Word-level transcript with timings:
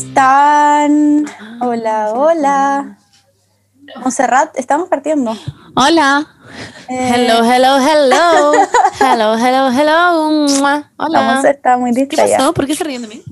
están? 0.00 1.24
Hola, 1.60 2.12
hola. 2.14 2.98
Monserrat, 4.02 4.56
estamos 4.58 4.88
partiendo. 4.88 5.36
Hola. 5.74 6.26
Eh, 6.88 7.12
Hello, 7.14 7.42
hello, 7.44 7.78
hello. 7.78 8.52
hello, 9.00 9.34
hello, 9.38 9.70
hello. 9.70 10.48
Mua. 10.58 10.78
La 10.98 11.04
Hola. 11.06 11.22
Monse 11.22 11.50
está 11.50 11.76
muy 11.78 11.92
¿Qué 11.94 12.00
distraída. 12.00 12.36
pasó? 12.38 12.52
¿Por 12.52 12.66
qué 12.66 12.74
se 12.74 12.84
ríen 12.84 13.02
de 13.02 13.08
mí? 13.08 13.22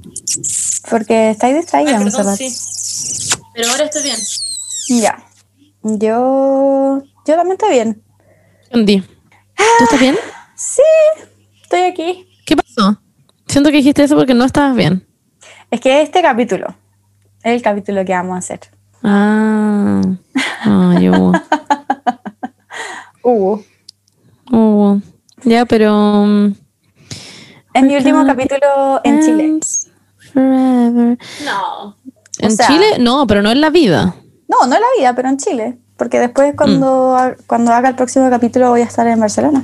Porque 0.91 1.31
estáis 1.31 1.57
distraída, 1.57 1.99
Monserrat. 1.99 2.37
sí. 2.37 2.49
Pero 3.55 3.71
ahora 3.71 3.85
estoy 3.85 4.03
bien. 4.03 4.17
Ya. 5.03 5.23
Yo. 5.83 7.03
Yo 7.27 7.37
también 7.37 7.53
estoy 7.53 7.71
bien. 7.71 8.03
Andy, 8.73 9.01
¿tú 9.01 9.85
estás 9.85 10.01
bien? 10.01 10.17
Sí, 10.57 10.83
estoy 11.63 11.83
aquí. 11.83 12.27
¿Qué 12.47 12.57
pasó? 12.57 13.01
Siento 13.49 13.71
que 13.71 13.77
dijiste 13.77 14.03
eso 14.05 14.17
porque 14.17 14.35
no 14.35 14.45
estabas 14.45 14.75
bien. 14.77 15.07
Es 15.71 15.81
que 15.81 16.03
este 16.03 16.23
capítulo 16.23 16.69
es 17.43 17.55
el 17.55 17.63
capítulo 17.63 18.05
que 18.05 18.13
vamos 18.13 18.35
a 18.35 18.39
hacer. 18.39 18.61
Ah. 19.03 20.01
Ay, 20.63 21.09
Hugo. 21.11 21.33
Uh, 23.23 23.59
Hugo. 24.51 25.01
Ya, 25.45 25.65
pero. 25.67 26.23
um, 26.23 26.55
es 27.75 27.83
mi 27.83 27.97
último 27.97 28.25
capítulo 28.25 29.01
en 29.05 29.21
Chile. 29.23 29.59
Forever. 30.33 31.19
No. 31.45 31.97
¿En 32.39 32.51
sea- 32.57 32.67
Chile? 32.67 32.87
No, 33.01 33.27
pero 33.27 33.43
no 33.43 33.51
en 33.51 33.61
la 33.61 33.71
vida. 33.71 34.15
No, 34.49 34.67
no 34.67 34.75
en 34.77 34.81
la 34.81 34.87
vida, 34.99 35.15
pero 35.15 35.29
en 35.29 35.37
Chile. 35.39 35.79
Porque 35.97 36.19
después, 36.19 36.55
cuando, 36.57 37.17
ha- 37.17 37.35
cuando 37.47 37.73
haga 37.73 37.89
el 37.91 37.95
próximo 37.95 38.29
capítulo, 38.31 38.71
voy 38.71 38.81
a 38.81 38.85
estar 38.85 39.07
en 39.07 39.21
Barcelona. 39.21 39.63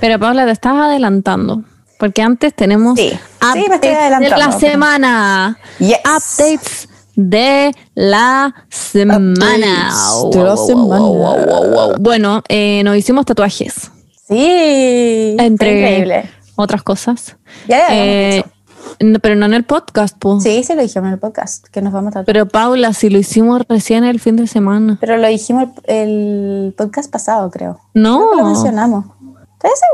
Pero 0.00 0.18
Paula, 0.18 0.44
te 0.44 0.52
estás 0.52 0.74
adelantando. 0.74 1.64
Porque 1.98 2.22
antes 2.22 2.54
tenemos 2.54 2.98
Sí. 2.98 3.10
Sí, 3.10 3.18
updates 3.64 3.80
de 3.80 3.94
adelantando. 3.96 4.36
la 4.36 4.52
semana. 4.58 5.58
Yes. 5.78 5.98
Updates 6.00 6.88
de 7.14 7.72
la 7.94 8.54
semana. 8.68 9.90
Updates 10.22 10.36
de 10.36 10.44
la 10.44 10.54
Wow, 10.54 10.56
wow, 10.56 10.66
semana. 10.66 10.98
wow, 11.00 11.46
wow, 11.46 11.70
wow. 11.88 11.94
Bueno, 11.98 12.42
eh, 12.48 12.82
nos 12.84 12.96
hicimos 12.96 13.24
tatuajes. 13.24 13.90
Sí. 14.28 15.36
Entre 15.38 15.78
increíble. 15.78 16.30
otras 16.56 16.82
cosas. 16.82 17.36
Ya, 17.68 17.78
ya, 17.78 17.86
Eh, 17.90 18.44
n- 18.98 19.18
pero 19.20 19.34
no 19.36 19.46
en 19.46 19.54
el 19.54 19.64
podcast, 19.64 20.16
po. 20.18 20.40
Sí, 20.40 20.62
sí 20.64 20.74
lo 20.74 20.82
dijimos 20.82 21.06
en 21.08 21.14
el 21.14 21.18
podcast, 21.18 21.66
que 21.68 21.80
nos 21.80 21.92
vamos 21.92 22.08
a 22.08 22.12
tratar. 22.12 22.26
Pero 22.26 22.46
Paula, 22.46 22.92
si 22.92 23.08
lo 23.08 23.18
hicimos 23.18 23.62
recién 23.68 24.04
el 24.04 24.20
fin 24.20 24.36
de 24.36 24.46
semana. 24.46 24.98
Pero 25.00 25.16
lo 25.16 25.28
dijimos 25.28 25.68
el 25.84 26.74
podcast 26.76 27.10
pasado, 27.10 27.50
creo. 27.50 27.80
No. 27.94 28.18
Creo 28.18 28.30
que 28.30 28.36
lo 28.38 28.44
mencionamos. 28.46 29.04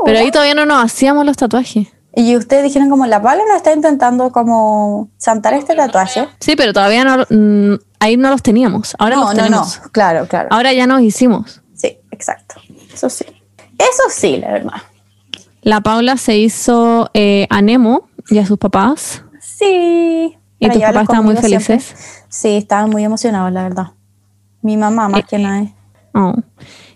Pero 0.05 0.19
ahí 0.19 0.31
todavía 0.31 0.55
no 0.55 0.65
nos 0.65 0.83
hacíamos 0.83 1.25
los 1.25 1.37
tatuajes. 1.37 1.87
Y 2.15 2.37
ustedes 2.37 2.63
dijeron 2.63 2.89
como, 2.89 3.07
la 3.07 3.21
Paula 3.21 3.43
nos 3.47 3.57
está 3.57 3.73
intentando 3.73 4.31
como 4.31 5.09
santar 5.17 5.53
este 5.55 5.75
tatuaje. 5.75 6.27
Sí, 6.39 6.55
pero 6.55 6.71
todavía 6.71 7.03
no, 7.03 7.25
mm, 7.29 7.79
ahí 7.99 8.17
no 8.17 8.29
los 8.29 8.43
teníamos. 8.43 8.95
Ahora 8.99 9.15
no, 9.15 9.21
los 9.23 9.29
no, 9.31 9.37
no. 9.37 9.43
tenemos. 9.45 9.77
Claro, 9.91 10.27
claro. 10.27 10.49
Ahora 10.51 10.73
ya 10.73 10.85
nos 10.85 11.01
hicimos. 11.01 11.61
Sí, 11.73 11.97
exacto. 12.11 12.55
Eso 12.93 13.09
sí. 13.09 13.25
Eso 13.79 14.03
sí, 14.11 14.37
la 14.37 14.51
verdad. 14.51 14.73
La 15.63 15.81
Paula 15.81 16.17
se 16.17 16.37
hizo 16.37 17.09
eh, 17.15 17.47
a 17.49 17.61
Nemo 17.63 18.07
y 18.29 18.37
a 18.37 18.45
sus 18.45 18.59
papás. 18.59 19.23
Sí. 19.41 20.37
¿Y 20.59 20.69
tus 20.69 20.81
papás 20.81 21.01
estaban 21.03 21.25
muy 21.25 21.35
siempre. 21.37 21.59
felices? 21.59 22.23
Sí, 22.29 22.57
estaban 22.57 22.89
muy 22.91 23.03
emocionados, 23.03 23.51
la 23.51 23.63
verdad. 23.63 23.87
Mi 24.61 24.77
mamá, 24.77 25.09
más 25.09 25.21
Eh, 25.21 25.25
que 25.27 25.37
nada. 25.39 25.65
Oh. 26.13 26.35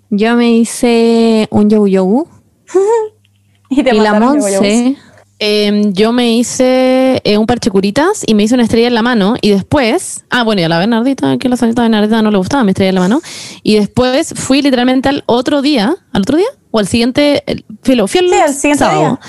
Yo 0.09 0.35
me 0.35 0.51
hice 0.51 1.47
un 1.49 1.69
yogu 1.69 1.87
yogu. 1.87 2.27
Y, 3.69 3.83
te 3.83 3.93
Y 3.93 3.99
la. 3.99 4.17
Monse, 4.17 4.95
eh, 5.39 5.81
yo 5.91 6.13
me 6.13 6.31
hice 6.31 7.21
eh, 7.23 7.37
un 7.37 7.45
parche 7.45 7.69
curitas 7.69 8.23
y 8.25 8.33
me 8.33 8.43
hice 8.43 8.53
una 8.53 8.63
estrella 8.63 8.87
en 8.87 8.93
la 8.93 9.01
mano. 9.01 9.35
Y 9.41 9.49
después, 9.49 10.23
ah, 10.29 10.43
bueno, 10.43 10.61
y 10.61 10.63
a 10.63 10.69
la 10.69 10.79
Bernardita, 10.79 11.37
que 11.37 11.49
la 11.49 11.57
señorita 11.57 11.81
Bernardita 11.81 12.21
no 12.21 12.31
le 12.31 12.37
gustaba 12.37 12.63
mi 12.63 12.71
estrella 12.71 12.89
en 12.89 12.95
la 12.95 13.01
mano. 13.01 13.21
Y 13.63 13.75
después 13.75 14.33
fui 14.35 14.61
literalmente 14.61 15.09
al 15.09 15.23
otro 15.25 15.61
día, 15.61 15.95
¿al 16.13 16.21
otro 16.21 16.37
día? 16.37 16.47
¿O 16.71 16.79
al 16.79 16.87
siguiente? 16.87 17.43
El, 17.45 17.65
fui 17.83 17.99
al 17.99 18.07
Sí, 18.07 18.19
al 18.19 18.53
siguiente 18.53 18.77
sábado. 18.85 18.99
día. 19.01 19.19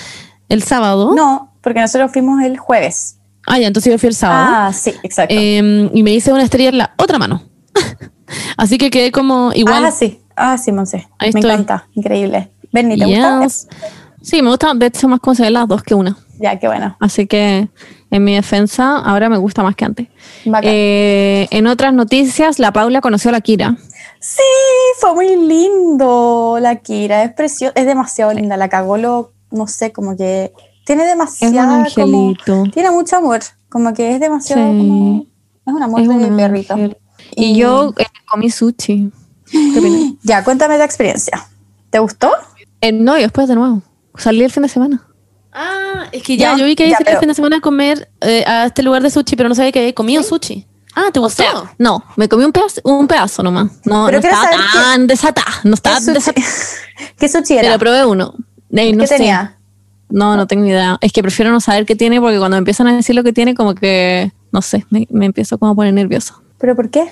El 0.49 0.63
sábado. 0.63 1.15
No, 1.17 1.53
porque 1.61 1.81
nosotros 1.81 2.13
fuimos 2.13 2.43
el 2.43 2.59
jueves. 2.59 3.19
Ah, 3.47 3.59
ya, 3.59 3.67
entonces 3.67 3.93
yo 3.93 3.99
fui 3.99 4.09
el 4.09 4.15
sábado. 4.15 4.47
Ah, 4.51 4.73
sí, 4.73 4.95
exacto. 5.03 5.35
Eh, 5.37 5.91
y 5.93 6.03
me 6.05 6.13
hice 6.15 6.33
una 6.33 6.45
estrella 6.45 6.69
en 6.69 6.79
la 6.79 6.95
otra 6.97 7.19
mano. 7.19 7.43
Así 8.57 8.79
que 8.79 8.91
quedé 8.91 9.11
como 9.11 9.51
igual. 9.53 9.85
Ah, 9.85 9.91
sí. 9.91 10.21
Ah, 10.37 10.57
sí, 10.57 10.71
Monse. 10.71 11.09
Ahí 11.19 11.33
Me 11.33 11.41
estoy. 11.41 11.51
encanta. 11.51 11.89
Increíble. 11.95 12.53
Berni, 12.73 12.99
¿te 12.99 13.05
gusta? 13.07 13.43
Yes. 13.43 13.69
Sí, 14.23 14.43
me 14.43 14.51
gusta 14.51 14.75
de 14.75 14.87
hecho 14.87 15.09
más 15.09 15.21
ven 15.39 15.53
las 15.53 15.69
dos 15.69 15.83
que 15.83 15.95
una. 15.95 16.17
Ya, 16.41 16.59
qué 16.59 16.67
bueno. 16.69 16.97
Así 17.01 17.27
que 17.27 17.69
en 18.11 18.25
mi 18.25 18.35
defensa 18.35 18.99
ahora 18.99 19.29
me 19.29 19.39
gusta 19.39 19.63
más 19.63 19.75
que 19.75 19.85
antes. 19.85 20.09
Eh, 20.63 21.49
en 21.51 21.67
otras 21.67 21.93
noticias, 21.93 22.59
la 22.59 22.73
Paula 22.73 23.01
conoció 23.01 23.31
a 23.31 23.33
la 23.33 23.41
Kira. 23.41 23.77
Sí, 24.21 24.43
fue 24.99 25.15
muy 25.15 25.37
lindo 25.37 26.59
la 26.61 26.77
Kira. 26.77 27.25
Es 27.25 27.33
preciosa. 27.33 27.73
Es 27.77 27.87
demasiado 27.87 28.33
linda. 28.33 28.57
La 28.57 28.69
cagó 28.69 28.97
lo, 28.97 29.33
no 29.51 29.67
sé, 29.67 29.93
como 29.93 30.17
que 30.17 30.53
tiene 30.85 31.05
demasiada. 31.07 31.55
Es 31.87 31.95
un 31.97 32.05
angelito. 32.05 32.45
como- 32.53 32.71
tiene 32.71 32.91
mucho 32.91 33.17
amor. 33.17 33.41
Como 33.69 33.93
que 33.95 34.15
es 34.15 34.21
demasiado. 34.21 34.63
Sí. 34.63 34.79
como- 34.79 35.27
es 35.67 35.75
un 35.75 35.83
amor 35.83 36.01
Es 36.01 36.09
de 36.09 36.15
un 36.15 36.37
perrito. 36.37 36.77
Y, 37.37 37.45
Y- 37.53 37.57
yo 37.57 37.93
eh, 37.99 38.07
comí 38.31 38.51
sushi. 38.51 39.11
Ya, 40.23 40.45
cuéntame 40.45 40.79
la 40.79 40.85
experiencia. 40.85 41.47
¿Te 41.91 41.99
gustó? 41.99 42.31
Eh, 42.81 42.93
no, 42.93 43.19
y 43.19 43.23
después 43.23 43.49
de 43.49 43.55
nuevo. 43.55 43.83
Salí 44.17 44.43
el 44.43 44.51
fin 44.51 44.63
de 44.63 44.69
semana. 44.69 45.05
Ah, 45.53 46.07
es 46.13 46.23
que 46.23 46.37
ya, 46.37 46.53
ya, 46.53 46.59
yo 46.59 46.65
vi 46.67 46.77
que 46.77 46.85
ya, 46.85 46.89
ibas 46.91 47.01
a 47.01 47.03
ir 47.03 47.05
pero- 47.07 47.17
el 47.17 47.21
fin 47.21 47.29
de 47.29 47.35
semana 47.35 47.57
a 47.57 47.61
comer 47.61 48.11
eh, 48.21 48.45
a 48.47 48.67
este 48.67 48.83
lugar 48.83 49.03
de 49.03 49.11
sushi, 49.11 49.35
pero 49.37 49.49
no 49.49 49.55
sabía 49.55 49.73
que 49.73 49.79
había 49.81 49.95
comido 49.95 50.23
sushi. 50.23 50.67
Ah, 50.95 51.11
¿te 51.13 51.21
gustó? 51.21 51.45
no, 51.79 52.03
me 52.17 52.29
comí 52.29 52.45
un 52.45 52.53
pedazo, 52.53 52.81
un 52.85 53.07
pedazo 53.07 53.43
nomás. 53.43 53.71
No, 53.85 54.07
Pero 54.07 54.21
no 54.21 54.29
estaba 54.29 54.51
tan 54.73 55.07
desatada. 55.07 55.47
No 55.65 55.75
estaba 55.75 55.97
¿Qué 55.99 56.03
sushi, 56.03 56.15
desatada. 56.15 56.47
¿Qué 57.19 57.29
sushi 57.29 57.55
era? 57.55 57.63
Pero 57.69 57.79
probé 57.79 58.05
uno. 58.05 58.35
Ey, 58.71 58.93
no 58.93 59.01
¿Qué 59.03 59.07
sé. 59.07 59.17
tenía? 59.19 59.57
No, 60.11 60.37
no 60.37 60.47
tengo 60.47 60.65
idea. 60.67 60.99
Es 61.01 61.13
que 61.13 61.23
prefiero 61.23 61.51
no 61.51 61.61
saber 61.61 61.87
qué 61.87 61.95
tiene 61.95 62.21
porque 62.21 62.39
cuando 62.39 62.57
me 62.57 62.59
empiezan 62.59 62.87
a 62.89 62.97
decir 62.97 63.15
lo 63.15 63.23
que 63.23 63.33
tiene, 63.33 63.55
como 63.55 63.75
que, 63.75 64.33
no 64.53 64.63
sé, 64.63 64.85
me, 64.91 65.07
me 65.11 65.27
empiezo 65.27 65.59
como 65.59 65.73
a 65.73 65.75
poner 65.75 65.95
nervioso. 65.95 66.43
¿Pero 66.59 66.75
por 66.75 66.91
qué? 66.91 67.09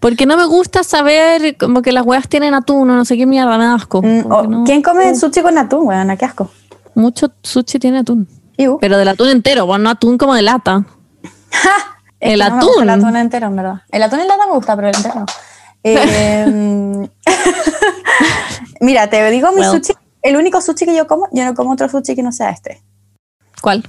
Porque 0.00 0.26
no 0.26 0.36
me 0.36 0.44
gusta 0.46 0.82
saber 0.82 1.56
como 1.58 1.82
que 1.82 1.92
las 1.92 2.04
huevas 2.04 2.28
tienen 2.28 2.54
atún 2.54 2.90
o 2.90 2.94
no 2.96 3.04
sé 3.04 3.16
qué 3.16 3.26
mierda, 3.26 3.58
me 3.58 3.64
da 3.64 3.74
asco. 3.74 4.02
Mm, 4.02 4.30
oh, 4.32 4.42
no- 4.44 4.64
¿Quién 4.64 4.82
come 4.82 5.14
sushi 5.14 5.42
con 5.42 5.56
atún, 5.58 5.86
weón? 5.86 6.16
¿Qué 6.16 6.24
asco? 6.24 6.50
Mucho 6.94 7.32
sushi 7.42 7.78
tiene 7.78 7.98
atún. 7.98 8.28
Iu. 8.56 8.78
Pero 8.80 8.96
del 8.96 9.08
atún 9.08 9.28
entero, 9.28 9.66
bueno, 9.66 9.84
no 9.84 9.90
atún 9.90 10.16
como 10.16 10.34
de 10.34 10.42
lata. 10.42 10.84
El 12.20 12.38
no 12.38 12.44
gusta 12.56 12.82
el 12.82 12.88
atún. 12.88 13.04
atún 13.04 13.16
entero, 13.16 13.46
en 13.48 13.56
verdad. 13.56 13.82
El 13.90 14.02
atún 14.02 14.20
en 14.20 14.28
lata 14.28 14.46
me 14.46 14.52
gusta, 14.54 14.74
pero 14.76 14.88
el 14.88 14.96
entero 14.96 15.14
no. 15.20 15.26
Eh, 15.86 17.08
mira, 18.80 19.10
te 19.10 19.30
digo 19.30 19.50
mi 19.52 19.60
Well. 19.60 19.70
sushi. 19.72 19.92
El 20.22 20.36
único 20.36 20.60
sushi 20.62 20.86
que 20.86 20.96
yo 20.96 21.06
como, 21.06 21.28
yo 21.32 21.44
no 21.44 21.54
como 21.54 21.72
otro 21.72 21.88
sushi 21.90 22.14
que 22.16 22.22
no 22.22 22.32
sea 22.32 22.48
este. 22.50 22.82
¿Cuál? 23.60 23.86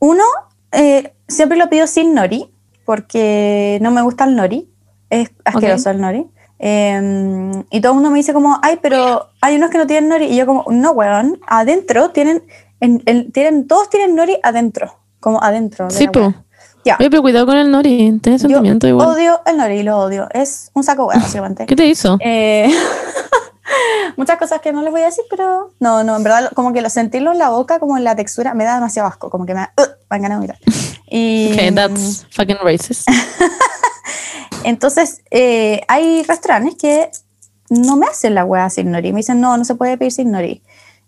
Uno, 0.00 0.24
eh, 0.72 1.14
siempre 1.28 1.56
lo 1.56 1.68
pido 1.68 1.86
sin 1.86 2.14
nori, 2.14 2.50
porque 2.84 3.78
no 3.80 3.92
me 3.92 4.02
gusta 4.02 4.24
el 4.24 4.34
nori. 4.34 4.67
Es 5.10 5.30
asqueroso 5.44 5.90
el 5.90 6.00
nori. 6.00 6.26
Eh, 6.60 7.62
y 7.70 7.80
todo 7.80 7.92
el 7.92 7.94
mundo 7.96 8.10
me 8.10 8.18
dice 8.18 8.32
como, 8.32 8.58
ay, 8.62 8.78
pero 8.82 9.28
hay 9.40 9.56
unos 9.56 9.70
que 9.70 9.78
no 9.78 9.86
tienen 9.86 10.08
nori. 10.08 10.26
Y 10.26 10.36
yo 10.36 10.46
como, 10.46 10.64
no, 10.70 10.90
weón, 10.92 11.40
adentro 11.46 12.10
tienen, 12.10 12.42
en, 12.80 13.02
en- 13.06 13.30
tienen 13.32 13.66
todos 13.66 13.88
tienen 13.90 14.14
nori 14.16 14.38
adentro. 14.42 14.94
Como 15.20 15.42
adentro. 15.42 15.88
de 15.88 15.94
Sí. 15.94 16.08
Ya. 16.84 16.96
Oye, 17.00 17.10
pero 17.10 17.22
cuidado 17.22 17.44
con 17.46 17.56
el 17.56 17.70
nori, 17.70 18.18
Yo 18.22 18.38
sentimiento 18.38 18.86
igual. 18.86 19.08
odio 19.08 19.40
el 19.46 19.56
nori, 19.56 19.82
lo 19.82 19.98
odio. 19.98 20.28
Es 20.32 20.70
un 20.74 20.84
saco 20.84 21.06
hueá, 21.06 21.18
básicamente. 21.20 21.66
¿Qué 21.66 21.74
te 21.76 21.86
hizo? 21.86 22.18
Eh, 22.20 22.70
muchas 24.16 24.38
cosas 24.38 24.60
que 24.60 24.72
no 24.72 24.82
les 24.82 24.90
voy 24.90 25.02
a 25.02 25.06
decir, 25.06 25.24
pero 25.28 25.72
no, 25.80 26.02
no, 26.04 26.16
en 26.16 26.22
verdad, 26.22 26.50
como 26.54 26.72
que 26.72 26.80
lo 26.80 26.88
sentirlo 26.88 27.32
en 27.32 27.38
la 27.38 27.50
boca, 27.50 27.78
como 27.78 27.96
en 27.98 28.04
la 28.04 28.14
textura, 28.16 28.54
me 28.54 28.64
da 28.64 28.74
demasiado 28.76 29.08
asco, 29.08 29.28
como 29.28 29.44
que 29.44 29.54
me 29.54 29.60
da, 29.60 29.72
uh, 29.76 29.82
me 29.82 30.18
dan 30.18 30.22
ganas 30.22 30.40
de 30.40 30.46
vomitar. 30.46 30.58
Y 31.10 31.52
Ok, 31.54 31.74
that's 31.74 32.26
fucking 32.32 32.58
racist. 32.62 33.08
Entonces, 34.64 35.22
eh, 35.30 35.82
hay 35.88 36.22
restaurantes 36.22 36.74
que 36.76 37.10
no 37.70 37.96
me 37.96 38.06
hacen 38.06 38.34
la 38.34 38.44
hueá 38.44 38.70
sin 38.70 38.90
nori. 38.90 39.12
Me 39.12 39.18
dicen, 39.18 39.40
no, 39.40 39.56
no 39.56 39.64
se 39.64 39.74
puede 39.74 39.96
pedir 39.98 40.12
sin 40.12 40.30
nori. 40.30 40.62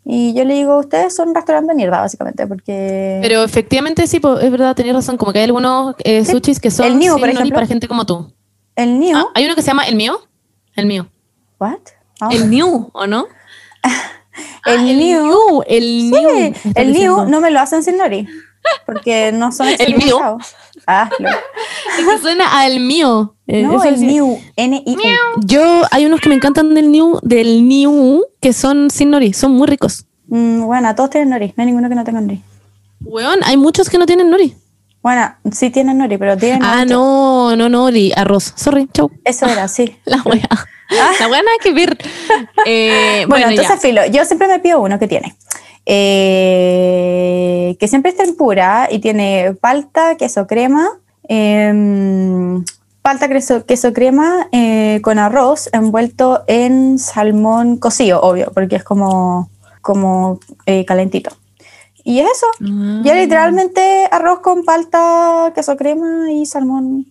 Y 0.05 0.32
yo 0.35 0.44
le 0.44 0.55
digo, 0.55 0.79
ustedes 0.79 1.14
son 1.14 1.29
un 1.31 1.35
restaurante 1.35 1.70
de 1.73 1.76
mierda, 1.76 2.00
básicamente, 2.00 2.47
porque. 2.47 3.19
Pero 3.23 3.43
efectivamente 3.44 4.06
sí, 4.06 4.17
es 4.41 4.50
verdad, 4.50 4.75
tenías 4.75 4.97
razón. 4.97 5.17
Como 5.19 5.32
que 5.32 5.38
hay 5.41 5.44
algunos 5.44 5.94
eh, 6.05 6.25
Sí. 6.25 6.32
sushis 6.32 6.58
que 6.58 6.70
son 6.70 6.87
El 6.87 6.99
Niu, 6.99 7.14
sin 7.14 7.20
por 7.20 7.35
nori 7.35 7.50
para 7.52 7.67
gente 7.67 7.87
como 7.87 8.06
tú. 8.06 8.32
el 8.76 8.99
new. 8.99 9.17
Ah, 9.17 9.26
hay 9.35 9.44
uno 9.44 9.55
que 9.55 9.61
se 9.62 9.69
llama 9.69 9.85
El 9.87 9.96
Mío. 9.96 10.19
El 10.75 10.87
Mío. 10.87 11.08
¿What? 11.58 11.79
Ah, 12.20 12.31
El 12.32 12.49
New, 12.50 12.88
¿o 12.93 13.06
no? 13.06 13.26
el 14.67 14.79
Ah, 14.79 14.82
new. 14.82 15.23
New, 15.26 15.62
El 15.67 16.11
New. 16.11 16.55
Sí, 16.55 16.73
el 16.75 16.93
new 16.93 17.25
no 17.26 17.41
me 17.41 17.50
lo 17.50 17.61
hacen 17.61 17.82
sin 17.82 17.99
nori. 17.99 18.26
Porque 18.87 19.32
no 19.32 19.53
son 19.53 19.69
El 19.79 19.96
mío. 19.96 20.19
Ah, 20.91 21.09
Es 21.99 22.05
que 22.07 22.19
suena 22.19 22.61
al 22.61 22.81
mío. 22.81 23.35
Eh, 23.47 23.63
no, 23.63 23.77
eso 23.77 23.89
el 23.89 24.01
new. 24.07 24.39
N-I-U. 24.57 24.99
Yo, 25.45 25.83
hay 25.91 26.07
unos 26.07 26.21
que 26.21 26.29
me 26.29 26.35
encantan 26.35 26.75
del 26.75 26.91
New, 26.91 27.19
del 27.23 27.67
New, 27.69 28.25
que 28.41 28.53
son 28.53 28.91
sin 28.91 29.11
nori, 29.11 29.33
son 29.33 29.53
muy 29.53 29.67
ricos. 29.69 30.07
Mm, 30.29 30.63
bueno, 30.65 30.95
todos 30.95 31.11
tienen 31.11 31.31
nori. 31.31 31.53
No 31.57 31.63
hay 31.63 31.67
ninguno 31.67 31.89
que 31.89 31.95
no 31.95 32.05
tenga 32.05 32.21
nori. 32.21 32.43
Weón, 33.03 33.41
hay 33.45 33.57
muchos 33.57 33.89
que 33.91 33.99
no 33.99 34.07
tienen 34.07 34.31
nori. 34.31 34.55
Bueno, 35.03 35.35
sí 35.53 35.71
tienen 35.71 35.99
nori, 35.99 36.19
pero 36.19 36.37
tienen. 36.37 36.63
Ah, 36.63 36.85
no, 36.85 37.57
no 37.57 37.69
nori, 37.69 38.13
arroz. 38.15 38.53
Sorry, 38.57 38.89
chau. 38.93 39.11
Eso 39.25 39.47
era, 39.47 39.67
sí. 39.69 39.97
La 40.05 40.23
wea. 40.23 40.49
La 41.21 41.29
wea 41.29 41.43
nada 41.43 41.57
que 41.63 41.73
ver. 41.73 41.97
Eh, 42.67 43.25
Bueno, 43.29 43.47
bueno, 43.47 43.49
entonces, 43.51 43.77
ya. 43.77 43.81
filo, 43.81 44.07
yo 44.07 44.25
siempre 44.25 44.47
me 44.49 44.59
pido 44.59 44.81
uno 44.81 44.99
que 44.99 45.09
tiene. 45.09 45.35
Eh, 45.93 47.77
que 47.81 47.89
siempre 47.89 48.13
es 48.13 48.17
tempura 48.17 48.87
y 48.89 49.01
tiene 49.01 49.57
palta, 49.61 50.17
queso 50.17 50.47
crema, 50.47 50.89
em, 51.25 52.65
palta, 53.03 53.27
queso, 53.27 53.67
queso 53.67 53.93
crema 53.93 54.47
eh, 54.53 55.01
con 55.03 55.19
arroz 55.19 55.69
envuelto 55.73 56.45
en 56.47 57.01
salmón 57.01 57.77
cocido, 57.77 58.21
obvio, 58.21 58.53
porque 58.55 58.77
es 58.77 58.85
como, 58.85 59.51
como 59.81 60.39
eh, 60.67 60.85
calentito. 60.85 61.37
Y 62.05 62.21
es 62.21 62.31
eso. 62.31 62.47
Ya 63.03 63.15
literalmente 63.15 64.09
arroz 64.13 64.39
con 64.41 64.65
palta, 64.65 65.51
queso 65.57 65.77
crema 65.77 66.31
y 66.31 66.47
salmón. 66.47 67.07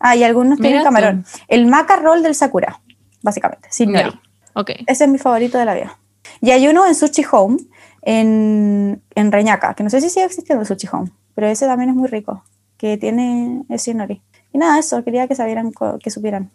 Ah, 0.00 0.16
y 0.16 0.24
algunos 0.24 0.58
tienen 0.58 0.78
Mira 0.78 0.82
tú. 0.82 0.84
camarón. 0.86 1.24
El 1.46 1.66
maca 1.66 1.94
roll 1.94 2.24
del 2.24 2.34
Sakura, 2.34 2.80
básicamente, 3.22 3.68
sin 3.70 3.92
nori. 3.92 4.10
Ok. 4.54 4.72
Ese 4.88 5.04
es 5.04 5.10
mi 5.10 5.18
favorito 5.18 5.58
de 5.58 5.64
la 5.64 5.74
vida. 5.74 5.96
Y 6.40 6.50
hay 6.50 6.66
uno 6.66 6.86
en 6.86 6.94
Sushi 6.94 7.24
Home, 7.30 7.58
en, 8.06 9.02
en 9.16 9.32
Reñaca, 9.32 9.74
que 9.74 9.82
no 9.82 9.90
sé 9.90 10.00
si 10.00 10.08
sigue 10.08 10.24
existiendo 10.24 10.64
el 10.64 10.88
Home, 10.92 11.10
pero 11.34 11.48
ese 11.48 11.66
también 11.66 11.90
es 11.90 11.96
muy 11.96 12.06
rico, 12.08 12.44
que 12.78 12.96
tiene 12.96 13.64
ese 13.68 13.92
nori. 13.94 14.22
Y 14.52 14.58
nada, 14.58 14.78
eso, 14.78 15.02
quería 15.02 15.26
que 15.26 15.34
sabieran, 15.34 15.72
que 16.00 16.10
supieran. 16.10 16.50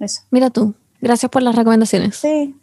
Eso. 0.00 0.22
Mira 0.30 0.50
tú. 0.50 0.74
Gracias 1.00 1.30
por 1.30 1.42
las 1.42 1.54
recomendaciones. 1.54 2.16
Sí, 2.16 2.56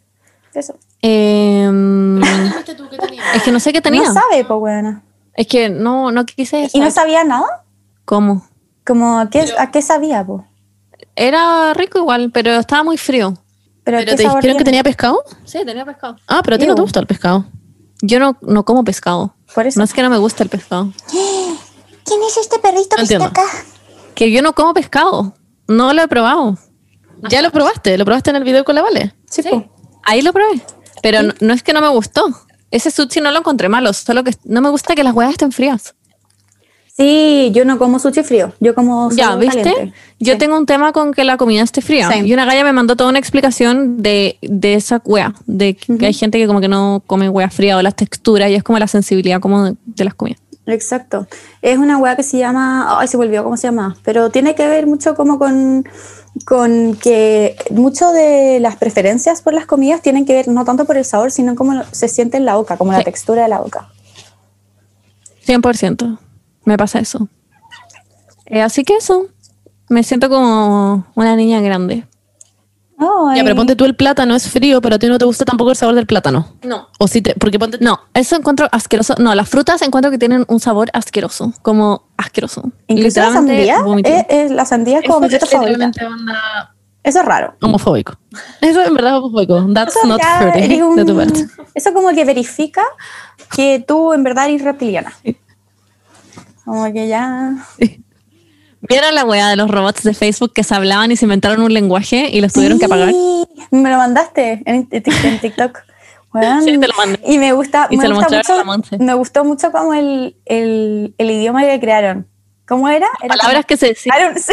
eso. 0.54 0.76
Em, 1.00 2.22
es 2.22 3.42
que 3.44 3.50
no 3.50 3.60
sé 3.60 3.72
qué 3.72 3.80
tenía. 3.80 4.02
No 4.02 4.12
sabe, 4.12 4.44
pues, 4.44 4.60
buena. 4.60 5.02
Es 5.34 5.46
que 5.46 5.70
no, 5.70 6.12
no 6.12 6.26
quise 6.26 6.68
¿Y 6.72 6.80
no 6.80 6.90
sabía 6.90 7.24
nada? 7.24 7.64
cómo. 8.04 8.46
Como, 8.84 9.18
¿a 9.18 9.30
qué, 9.30 9.46
¿a 9.58 9.70
qué 9.70 9.80
sabía, 9.80 10.24
pues? 10.24 10.44
Era 11.16 11.72
rico 11.72 11.98
igual, 11.98 12.30
pero 12.32 12.52
estaba 12.52 12.84
muy 12.84 12.98
frío. 12.98 13.34
¿Pero, 13.84 13.98
¿Pero 13.98 14.16
te 14.16 14.22
dijeron 14.22 14.58
que 14.58 14.64
tenía 14.64 14.82
pescado? 14.82 15.22
Sí, 15.44 15.60
tenía 15.64 15.84
pescado. 15.86 16.16
Ah, 16.26 16.42
pero 16.44 16.56
a 16.56 16.58
ti 16.58 16.66
no 16.66 16.74
te 16.74 16.82
gusta 16.82 17.00
el 17.00 17.06
pescado. 17.06 17.46
Yo 18.02 18.18
no, 18.18 18.36
no 18.42 18.64
como 18.64 18.84
pescado. 18.84 19.34
Por 19.54 19.66
eso. 19.66 19.80
No 19.80 19.84
es 19.84 19.92
que 19.92 20.02
no 20.02 20.10
me 20.10 20.18
gusta 20.18 20.42
el 20.42 20.48
pescado. 20.48 20.92
¿Quién 22.04 22.22
es 22.22 22.36
este 22.38 22.58
perrito 22.58 22.96
No 22.96 23.02
entiendo. 23.02 23.32
Que 24.14 24.30
yo 24.30 24.42
no 24.42 24.54
como 24.54 24.74
pescado. 24.74 25.34
No 25.66 25.92
lo 25.92 26.02
he 26.02 26.08
probado. 26.08 26.56
Ya 27.28 27.42
lo 27.42 27.50
probaste. 27.50 27.98
Lo 27.98 28.04
probaste 28.04 28.30
en 28.30 28.36
el 28.36 28.44
video 28.44 28.64
con 28.64 28.74
la 28.74 28.82
Vale. 28.82 29.14
Sí, 29.28 29.42
pues. 29.42 29.64
Ahí 30.04 30.22
lo 30.22 30.32
probé. 30.32 30.62
Pero 31.02 31.22
no, 31.22 31.34
no 31.40 31.52
es 31.52 31.62
que 31.62 31.72
no 31.72 31.80
me 31.80 31.88
gustó. 31.88 32.26
Ese 32.70 32.90
sushi 32.90 33.20
no 33.20 33.30
lo 33.30 33.38
encontré 33.38 33.68
malo. 33.68 33.92
Solo 33.92 34.24
que 34.24 34.34
no 34.44 34.60
me 34.60 34.70
gusta 34.70 34.94
que 34.94 35.04
las 35.04 35.14
huevas 35.14 35.32
estén 35.32 35.52
frías. 35.52 35.94
Sí, 36.98 37.52
yo 37.54 37.64
no 37.64 37.78
como 37.78 38.00
sushi 38.00 38.24
frío, 38.24 38.52
yo 38.58 38.74
como 38.74 39.08
Ya, 39.12 39.36
¿viste? 39.36 39.62
caliente. 39.62 39.94
Yo 40.18 40.32
Sí. 40.32 40.38
tengo 40.40 40.56
un 40.58 40.66
tema 40.66 40.92
con 40.92 41.12
que 41.14 41.22
la 41.22 41.36
comida 41.36 41.62
esté 41.62 41.80
fría. 41.80 42.10
Y 42.24 42.32
una 42.34 42.44
galla 42.44 42.64
me 42.64 42.72
mandó 42.72 42.96
toda 42.96 43.08
una 43.10 43.20
explicación 43.20 44.02
de, 44.02 44.36
de 44.42 44.74
esa 44.74 45.00
hueá. 45.04 45.32
De 45.46 45.74
que 45.76 46.06
hay 46.06 46.12
gente 46.12 46.38
que 46.38 46.48
como 46.48 46.60
que 46.60 46.66
no 46.66 47.00
come 47.06 47.28
hueá 47.28 47.50
fría 47.50 47.76
o 47.76 47.82
las 47.82 47.94
texturas 47.94 48.50
y 48.50 48.54
es 48.56 48.64
como 48.64 48.80
la 48.80 48.88
sensibilidad 48.88 49.38
como 49.40 49.62
de, 49.64 49.76
de 49.86 50.04
las 50.04 50.14
comidas. 50.14 50.40
Exacto. 50.66 51.28
Es 51.62 51.78
una 51.78 51.98
weá 51.98 52.16
que 52.16 52.24
se 52.24 52.36
llama, 52.38 52.98
ay, 52.98 53.06
se 53.06 53.16
volvió 53.16 53.44
cómo 53.44 53.56
se 53.56 53.68
llama, 53.68 53.96
pero 54.02 54.30
tiene 54.30 54.56
que 54.56 54.66
ver 54.66 54.88
mucho 54.88 55.14
como 55.14 55.38
con, 55.38 55.84
con 56.46 56.96
que 56.96 57.56
mucho 57.70 58.10
de 58.10 58.58
las 58.60 58.74
preferencias 58.74 59.40
por 59.40 59.54
las 59.54 59.66
comidas 59.66 60.02
tienen 60.02 60.26
que 60.26 60.34
ver 60.34 60.48
no 60.48 60.64
tanto 60.64 60.84
por 60.84 60.96
el 60.96 61.04
sabor, 61.04 61.30
sino 61.30 61.54
cómo 61.54 61.74
lo- 61.74 61.84
se 61.92 62.08
siente 62.08 62.36
en 62.38 62.44
la 62.44 62.56
boca, 62.56 62.76
como 62.76 62.90
la 62.90 63.04
textura 63.04 63.44
de 63.44 63.48
la 63.48 63.60
boca. 63.60 63.88
100%. 65.46 66.18
Me 66.68 66.76
pasa 66.76 66.98
eso. 66.98 67.28
Eh, 68.44 68.60
así 68.60 68.84
que 68.84 68.94
eso. 68.96 69.26
Me 69.88 70.02
siento 70.02 70.28
como 70.28 71.06
una 71.14 71.34
niña 71.34 71.62
grande. 71.62 72.06
Ay. 72.98 73.38
Ya, 73.38 73.42
pero 73.44 73.56
ponte 73.56 73.74
tú 73.74 73.86
el 73.86 73.96
plátano, 73.96 74.34
es 74.34 74.50
frío, 74.50 74.82
pero 74.82 74.96
a 74.96 74.98
ti 74.98 75.06
no 75.06 75.16
te 75.16 75.24
gusta 75.24 75.46
tampoco 75.46 75.70
el 75.70 75.76
sabor 75.76 75.94
del 75.94 76.06
plátano. 76.06 76.46
No. 76.62 76.88
O 76.98 77.08
si 77.08 77.22
te, 77.22 77.34
porque 77.36 77.58
ponte 77.58 77.78
No, 77.80 77.98
eso 78.12 78.36
encuentro 78.36 78.68
asqueroso. 78.70 79.14
No, 79.18 79.34
las 79.34 79.48
frutas 79.48 79.80
encuentro 79.80 80.10
que 80.10 80.18
tienen 80.18 80.44
un 80.46 80.60
sabor 80.60 80.90
asqueroso. 80.92 81.54
Como 81.62 82.02
asqueroso. 82.18 82.70
Incluso 82.88 83.20
la 83.20 83.32
sandía, 83.32 83.78
es, 84.04 84.26
es- 84.28 84.50
la 84.50 84.66
sandía 84.66 84.98
es 84.98 85.06
como 85.06 85.20
mi 85.20 85.30
fruta 85.30 85.46
favorita. 85.46 85.90
onda... 86.06 86.74
Eso 87.02 87.20
es 87.20 87.24
raro. 87.24 87.54
homofóbico. 87.62 88.18
Eso 88.60 88.82
en 88.84 88.92
verdad 88.92 89.12
es 89.12 89.18
homofóbico. 89.20 89.66
That's 89.72 89.96
Eso, 89.96 90.06
not 90.06 90.20
fair 90.20 90.82
un- 90.84 90.96
de 90.96 91.04
tu 91.06 91.16
parte. 91.16 91.46
eso 91.74 91.94
como 91.94 92.10
que 92.10 92.26
verifica 92.26 92.82
que 93.56 93.82
tú 93.88 94.12
en 94.12 94.22
verdad 94.22 94.48
eres 94.50 94.62
reptiliana. 94.62 95.14
Como 96.68 96.92
que 96.92 97.08
ya... 97.08 97.54
¿Vieron 98.80 99.14
la 99.14 99.24
weá 99.24 99.48
de 99.48 99.56
los 99.56 99.68
robots 99.70 100.04
de 100.04 100.14
Facebook 100.14 100.52
que 100.52 100.62
se 100.62 100.74
hablaban 100.74 101.10
y 101.10 101.16
se 101.16 101.24
inventaron 101.24 101.62
un 101.62 101.72
lenguaje 101.74 102.28
y 102.30 102.40
los 102.40 102.52
tuvieron 102.52 102.78
que 102.78 102.84
apagar? 102.84 103.10
Sí, 103.10 103.44
Me 103.72 103.90
lo 103.90 103.96
mandaste 103.96 104.62
en, 104.66 104.88
en 104.92 105.02
Tik- 105.02 105.24
en 105.24 105.40
TikTok. 105.40 105.78
Sí, 106.62 106.78
te 106.78 106.86
lo 106.86 106.94
mandé. 106.94 107.20
Y 107.26 107.38
me 107.38 107.52
gusta, 107.52 107.88
Y 107.90 107.96
me 107.96 108.02
se 108.02 108.08
lo 108.08 108.14
gusta 108.16 108.36
mostraron 108.36 108.60
a 108.60 108.64
la 108.70 108.76
mucho, 108.76 108.88
Monse. 108.92 109.04
me 109.04 109.14
gustó 109.14 109.44
mucho 109.44 109.72
como 109.72 109.94
el, 109.94 110.36
el, 110.44 111.14
el 111.18 111.30
idioma 111.30 111.62
que 111.64 111.80
crearon. 111.80 112.28
¿Cómo 112.68 112.88
era? 112.88 113.08
Era 113.22 113.34
Palabras 113.34 113.64
que 113.66 113.76
se 113.78 113.88
decían. 113.88 114.14
sí. 114.36 114.52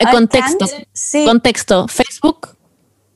El 0.00 0.08
I 0.08 0.10
contexto. 0.10 0.66
Sí. 0.92 1.24
Contexto. 1.24 1.86
Facebook 1.88 2.48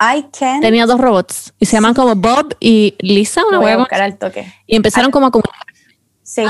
I 0.01 0.25
can. 0.39 0.61
tenía 0.61 0.87
dos 0.87 1.01
robots 1.01 1.53
y 1.59 1.67
se 1.67 1.73
llaman 1.73 1.93
como 1.95 2.15
Bob 2.15 2.57
y 2.61 2.95
Lisa, 3.01 3.43
una 3.47 3.59
Voy 3.59 3.65
weá 3.67 3.75
a 3.75 3.77
como- 3.77 3.85
buscar 3.87 4.03
al 4.03 4.17
toque. 4.17 4.51
Y 4.67 4.77
empezaron 4.77 5.11
como 5.11 5.27
a 5.27 5.31
comunicar. 5.33 5.67
Sí. 6.23 6.45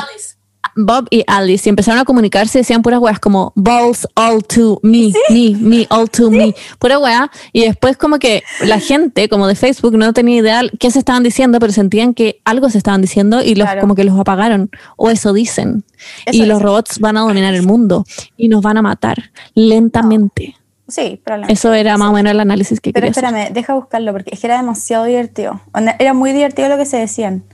Bob 0.81 1.07
y 1.11 1.25
Alice 1.27 1.69
y 1.69 1.71
empezaron 1.71 2.01
a 2.01 2.05
comunicarse 2.05 2.59
y 2.59 2.61
decían 2.61 2.83
puras 2.83 3.01
weas 3.01 3.19
como 3.19 3.53
balls 3.57 4.07
all 4.15 4.45
to 4.45 4.79
me, 4.83 5.13
me, 5.29 5.57
me, 5.59 5.87
all 5.91 6.09
to 6.09 6.31
me, 6.31 6.55
pura 6.79 6.99
wea. 6.99 7.31
Y 7.53 7.63
después 7.63 7.97
como 7.97 8.19
que 8.19 8.43
la 8.65 8.79
gente 8.79 9.29
como 9.29 9.47
de 9.49 9.55
Facebook 9.57 9.97
no 9.97 10.13
tenía 10.13 10.37
idea 10.37 10.63
qué 10.79 10.91
se 10.91 11.01
estaban 11.01 11.23
diciendo, 11.23 11.59
pero 11.59 11.73
sentían 11.73 12.15
que 12.15 12.41
algo 12.45 12.71
se 12.71 12.79
estaban 12.79 13.01
diciendo 13.03 13.43
y 13.43 13.55
los, 13.55 13.67
Claro. 13.67 13.81
como 13.81 13.95
que 13.95 14.05
los 14.05 14.19
apagaron. 14.19 14.71
O 14.97 15.11
eso 15.11 15.33
dicen. 15.33 15.85
Eso 16.27 16.43
y 16.45 16.47
los 16.47 16.63
robots 16.63 17.01
van 17.01 17.17
a 17.17 17.21
dominar 17.21 17.55
el 17.55 17.65
mundo 17.67 18.05
y 18.37 18.49
nos 18.49 18.63
van 18.63 18.77
a 18.77 18.83
matar 18.83 19.31
lentamente. 19.55 20.55
Sí, 20.87 21.21
probablemente. 21.23 21.53
Eso 21.53 21.75
era 21.75 21.99
más 21.99 22.09
o 22.09 22.13
menos 22.13 22.31
el 22.33 22.41
análisis 22.41 22.81
que 22.81 22.93
Pero 22.93 23.07
quería 23.09 23.11
hacer. 23.11 23.25
espérame, 23.25 23.53
deja 23.53 23.75
buscarlo 23.75 24.13
porque 24.13 24.31
es 24.33 24.41
que 24.41 24.47
era 24.47 24.57
demasiado 24.57 25.05
divertido. 25.05 25.61
Era 25.99 26.15
muy 26.15 26.33
divertido 26.33 26.69
lo 26.69 26.79
que 26.79 26.87
se 26.87 26.97
decían. 26.97 27.45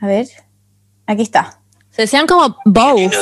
A 0.00 0.06
ver. 0.06 0.26
Aquí 1.06 1.22
está. 1.22 1.60
Se 1.94 2.02
decían 2.02 2.26
como 2.26 2.56
balls. 2.64 3.16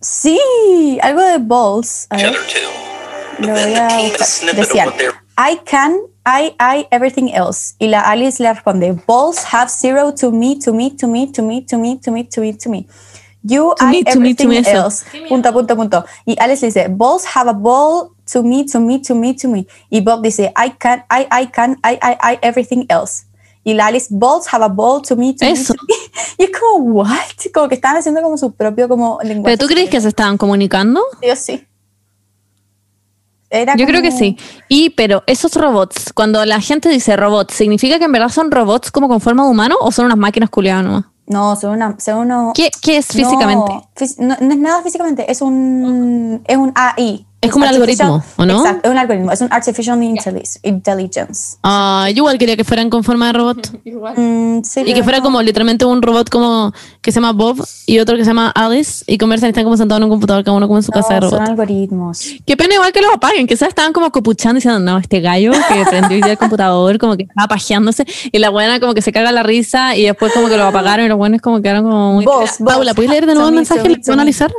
Sí, 0.00 0.98
algo 1.02 1.20
de 1.20 1.38
balls. 1.38 2.06
A 2.08 2.16
ver. 2.16 2.34
Lo 3.38 3.52
voy 3.52 3.74
a 3.74 3.88
buscar. 3.98 4.54
Decían, 4.54 4.88
I 5.36 5.58
can, 5.64 5.98
I, 6.24 6.54
I, 6.58 6.86
everything 6.90 7.28
else. 7.34 7.74
Y 7.78 7.88
la 7.88 8.00
Alice 8.00 8.42
le 8.42 8.50
responde, 8.50 8.92
balls 9.06 9.44
have 9.52 9.68
zero 9.68 10.14
to 10.14 10.30
me, 10.30 10.58
to 10.58 10.72
me, 10.72 10.90
to 10.90 11.06
me, 11.06 11.30
to 11.32 11.42
me, 11.42 11.62
to 11.62 11.76
me, 11.76 11.98
to 11.98 12.10
me, 12.10 12.24
to 12.24 12.40
me, 12.40 12.52
to 12.54 12.70
me. 12.70 12.86
You, 13.42 13.74
To 13.76 13.84
I, 13.84 13.90
me, 13.90 14.04
to 14.04 14.18
me, 14.20 14.34
to 14.34 14.44
everything 14.44 14.48
me, 14.48 14.72
else. 14.72 15.04
Punto, 15.28 15.52
punto, 15.52 15.76
punto. 15.76 16.04
Y 16.24 16.34
Alice 16.38 16.62
le 16.62 16.68
dice, 16.68 16.88
balls 16.88 17.26
have 17.26 17.46
a 17.46 17.52
ball 17.52 18.12
to 18.32 18.42
me, 18.42 18.64
to 18.64 18.80
me, 18.80 19.00
to 19.00 19.14
me, 19.14 19.34
to 19.34 19.48
me. 19.48 19.66
Y 19.90 20.00
Bob 20.00 20.22
dice, 20.22 20.50
I 20.56 20.70
can, 20.70 21.04
I, 21.10 21.26
I 21.30 21.46
can, 21.46 21.76
I, 21.84 21.98
I, 22.00 22.16
I, 22.22 22.38
everything 22.40 22.86
else. 22.88 23.26
Y 23.64 23.72
la 23.74 23.86
Alice, 23.86 24.08
balls 24.10 24.46
have 24.52 24.62
a 24.62 24.68
ball 24.68 25.00
to 25.02 25.16
me, 25.16 25.34
to 25.34 25.44
Eso. 25.44 25.72
me, 25.72 25.78
to 25.78 25.84
me. 25.88 26.44
Y 26.44 26.44
es 26.44 26.50
como, 26.58 26.84
what? 26.92 27.08
Como 27.52 27.68
que 27.68 27.74
estaban 27.74 27.96
haciendo 27.96 28.22
como 28.22 28.36
su 28.36 28.52
propio 28.52 28.88
como 28.88 29.18
lenguaje. 29.22 29.56
¿Pero 29.56 29.66
tú 29.66 29.72
crees 29.72 29.88
que 29.88 30.00
se 30.00 30.08
estaban 30.08 30.36
comunicando? 30.36 31.00
Yo 31.22 31.34
sí. 31.34 31.66
Era 33.50 33.76
Yo 33.76 33.86
creo 33.86 34.02
que 34.02 34.10
sí. 34.10 34.36
Y, 34.68 34.90
pero 34.90 35.22
esos 35.26 35.54
robots, 35.54 36.12
cuando 36.12 36.44
la 36.44 36.60
gente 36.60 36.88
dice 36.88 37.16
robots, 37.16 37.54
¿significa 37.54 37.98
que 37.98 38.04
en 38.04 38.12
verdad 38.12 38.28
son 38.28 38.50
robots 38.50 38.90
como 38.90 39.08
con 39.08 39.20
forma 39.20 39.44
de 39.44 39.50
humano 39.50 39.76
o 39.80 39.92
son 39.92 40.06
unas 40.06 40.18
máquinas 40.18 40.50
culiadas 40.50 40.84
nomás? 40.84 41.04
No, 41.26 41.56
son, 41.56 41.72
una, 41.72 41.96
son 42.00 42.18
uno. 42.18 42.52
¿Qué, 42.54 42.70
qué 42.82 42.98
es 42.98 43.06
físicamente? 43.06 43.72
No, 44.18 44.36
no 44.40 44.52
es 44.52 44.58
nada 44.58 44.82
físicamente, 44.82 45.30
es 45.30 45.40
un, 45.40 46.42
es 46.46 46.56
un 46.56 46.72
AI. 46.74 47.26
Es 47.44 47.50
como 47.52 47.64
un 47.64 47.68
algoritmo, 47.70 48.24
¿o 48.36 48.44
no? 48.46 48.58
Exacto, 48.60 48.88
es 48.88 48.92
un 48.92 48.98
algoritmo, 48.98 49.32
es 49.32 49.40
un 49.40 49.48
Artificial 49.52 50.02
Intelligence. 50.02 50.58
intelligence. 50.62 51.56
Ah, 51.62 52.06
yo 52.10 52.16
igual 52.18 52.38
quería 52.38 52.56
que 52.56 52.64
fueran 52.64 52.90
con 52.90 53.04
forma 53.04 53.26
de 53.28 53.32
robot. 53.34 53.70
Mm, 54.16 54.62
sí, 54.64 54.82
Y 54.86 54.92
que 54.94 55.02
fuera 55.02 55.18
no. 55.18 55.24
como 55.24 55.42
literalmente 55.42 55.84
un 55.84 56.00
robot 56.02 56.28
como 56.30 56.72
que 57.00 57.10
se 57.10 57.16
llama 57.16 57.32
Bob 57.32 57.64
y 57.86 57.98
otro 57.98 58.16
que 58.16 58.22
se 58.24 58.30
llama 58.30 58.50
Alice 58.54 59.02
y 59.06 59.18
conversan 59.18 59.48
y 59.48 59.50
están 59.50 59.64
como 59.64 59.76
sentados 59.76 59.98
en 60.00 60.04
un 60.04 60.10
computador, 60.10 60.44
cada 60.44 60.56
uno 60.56 60.66
como 60.68 60.78
en 60.78 60.82
su 60.82 60.92
casa 60.92 61.14
de 61.14 61.20
No, 61.20 61.30
son 61.30 61.38
robot. 61.38 61.48
algoritmos. 61.50 62.20
Qué 62.46 62.56
pena 62.56 62.74
igual 62.74 62.92
que 62.92 63.00
los 63.00 63.12
apaguen, 63.14 63.46
que 63.46 63.54
estaban 63.54 63.92
como 63.92 64.10
copuchando 64.12 64.56
diciendo, 64.56 64.78
no, 64.80 64.98
este 64.98 65.20
gallo 65.20 65.52
que 65.52 65.84
prendió 65.88 66.24
el 66.26 66.38
computador, 66.38 66.98
como 66.98 67.16
que 67.16 67.24
estaba 67.24 67.48
pajeándose, 67.48 68.04
y 68.30 68.38
la 68.38 68.50
buena 68.50 68.78
como 68.80 68.94
que 68.94 69.02
se 69.02 69.12
caga 69.12 69.32
la 69.32 69.42
risa, 69.42 69.96
y 69.96 70.04
después 70.04 70.32
como 70.32 70.48
que 70.48 70.56
lo 70.56 70.64
apagaron, 70.66 71.06
y 71.06 71.08
los 71.08 71.18
buenos 71.18 71.40
como 71.40 71.60
quedaron 71.62 71.84
como 71.84 72.12
muy... 72.14 72.24
Vos. 72.24 72.50
Paula, 72.64 72.94
¿puedes 72.94 73.10
leer 73.10 73.26
de 73.26 73.34
nuevo 73.34 73.48
el 73.48 73.54
me, 73.54 73.60
mensaje? 73.60 73.80
to 73.82 73.88
me, 73.88 73.90
¿Lo 73.90 73.96
to 73.96 74.02
puedo 74.02 74.16
me. 74.16 74.22
analizar? 74.22 74.52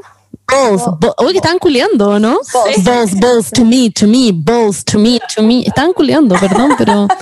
Balls, 0.48 0.84
bo- 1.00 1.16
Uy, 1.20 1.32
que 1.32 1.38
estaban 1.38 1.60
culeando, 1.60 2.20
¿no? 2.20 2.40
Balls. 2.54 2.84
Balls, 2.84 3.20
balls, 3.20 3.52
to 3.52 3.64
me, 3.66 3.90
to 3.92 4.08
me, 4.08 4.32
balls, 4.34 4.84
to 4.86 4.98
me, 5.00 5.20
to 5.36 5.42
me. 5.44 5.64
Estaban 5.66 5.94
culeando, 5.94 6.36
perdón, 6.40 6.76
pero... 6.78 7.08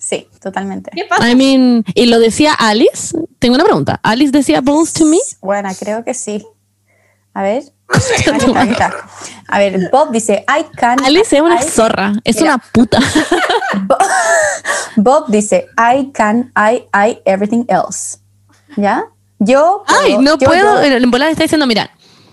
Sí, 0.00 0.26
totalmente. 0.40 0.90
I 1.20 1.34
mean, 1.34 1.84
y 1.94 2.06
lo 2.06 2.18
decía 2.18 2.54
Alice. 2.54 3.14
Tengo 3.38 3.56
una 3.56 3.64
pregunta. 3.64 4.00
¿Alice 4.02 4.30
decía 4.32 4.62
balls 4.62 4.94
to 4.94 5.04
me? 5.04 5.18
Bueno, 5.42 5.68
creo 5.78 6.02
que 6.02 6.14
sí. 6.14 6.46
A 7.34 7.42
ver. 7.42 7.64
Aquí 8.56 8.70
está. 8.70 8.94
A 9.48 9.58
ver, 9.58 9.90
Bob 9.92 10.10
dice, 10.10 10.46
I 10.48 10.64
can. 10.76 11.04
Alice 11.04 11.36
es 11.36 11.42
una 11.42 11.60
I- 11.62 11.68
zorra, 11.68 12.14
es 12.24 12.36
Mira. 12.36 12.54
una 12.54 12.64
puta. 12.72 12.98
Bo- 13.86 13.98
Bob 14.96 15.26
dice, 15.28 15.66
I 15.76 16.10
can, 16.12 16.52
I, 16.56 16.84
I, 16.94 17.18
everything 17.26 17.64
else. 17.68 18.18
¿Ya? 18.76 19.04
Yo 19.40 19.84
puedo, 19.86 20.00
Ay, 20.00 20.16
no 20.18 20.38
yo, 20.38 20.46
puedo. 20.48 20.82
Yo, 20.86 20.96
En 20.96 21.14
está 21.24 21.42
diciendo, 21.42 21.66
mira, 21.66 21.90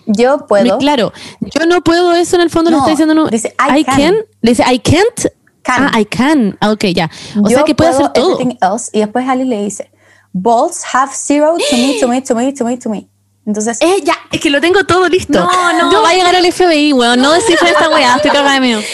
yo 0.07 0.45
puedo. 0.47 0.77
claro, 0.77 1.11
yo 1.41 1.65
no 1.65 1.81
puedo 1.83 2.13
eso 2.13 2.35
en 2.35 2.41
el 2.43 2.49
fondo 2.49 2.71
No, 2.71 2.77
está 2.79 2.91
diciendo 2.91 3.13
no. 3.13 3.27
dice, 3.27 3.55
I 3.59 3.83
can. 3.83 4.15
Le 4.41 4.51
dice 4.51 4.63
I 4.71 4.79
can't. 4.79 5.27
Can. 5.63 5.89
Ah, 5.93 5.99
I 5.99 6.05
can. 6.05 6.57
Ah, 6.61 6.71
ok, 6.71 6.85
ya. 6.93 7.09
O 7.43 7.49
yo 7.49 7.55
sea 7.57 7.63
que 7.63 7.73
puede 7.73 7.91
puedo 7.91 8.05
hacer 8.09 8.13
todo. 8.13 8.39
else. 8.39 8.89
Y 8.93 8.99
después 8.99 9.27
Ali 9.27 9.45
le 9.45 9.63
dice, 9.63 9.89
balls 10.31 10.83
have 10.93 11.11
zero 11.15 11.55
to 11.57 11.75
me, 11.75 11.97
to 11.99 12.07
me, 12.07 12.21
to 12.21 12.35
me, 12.35 12.53
to 12.53 12.65
me, 12.65 12.77
to 12.77 12.89
me. 12.89 13.07
Entonces, 13.47 13.79
Eh, 13.81 14.01
ya, 14.03 14.15
es 14.31 14.39
que 14.39 14.49
lo 14.49 14.59
tengo 14.61 14.83
todo 14.85 15.07
listo. 15.09 15.33
No, 15.39 15.73
no. 15.73 15.91
Yo 15.91 16.01
va 16.01 16.09
a 16.09 16.13
llegar 16.13 16.35
al 16.35 16.51
FBI, 16.51 16.93
weón. 16.93 17.19
No 17.21 17.31
descifren 17.31 17.71
esta 17.73 17.89
weá, 17.89 18.15
estoy 18.15 18.31
cagada 18.31 18.53
de 18.55 18.59
miedo. 18.59 18.81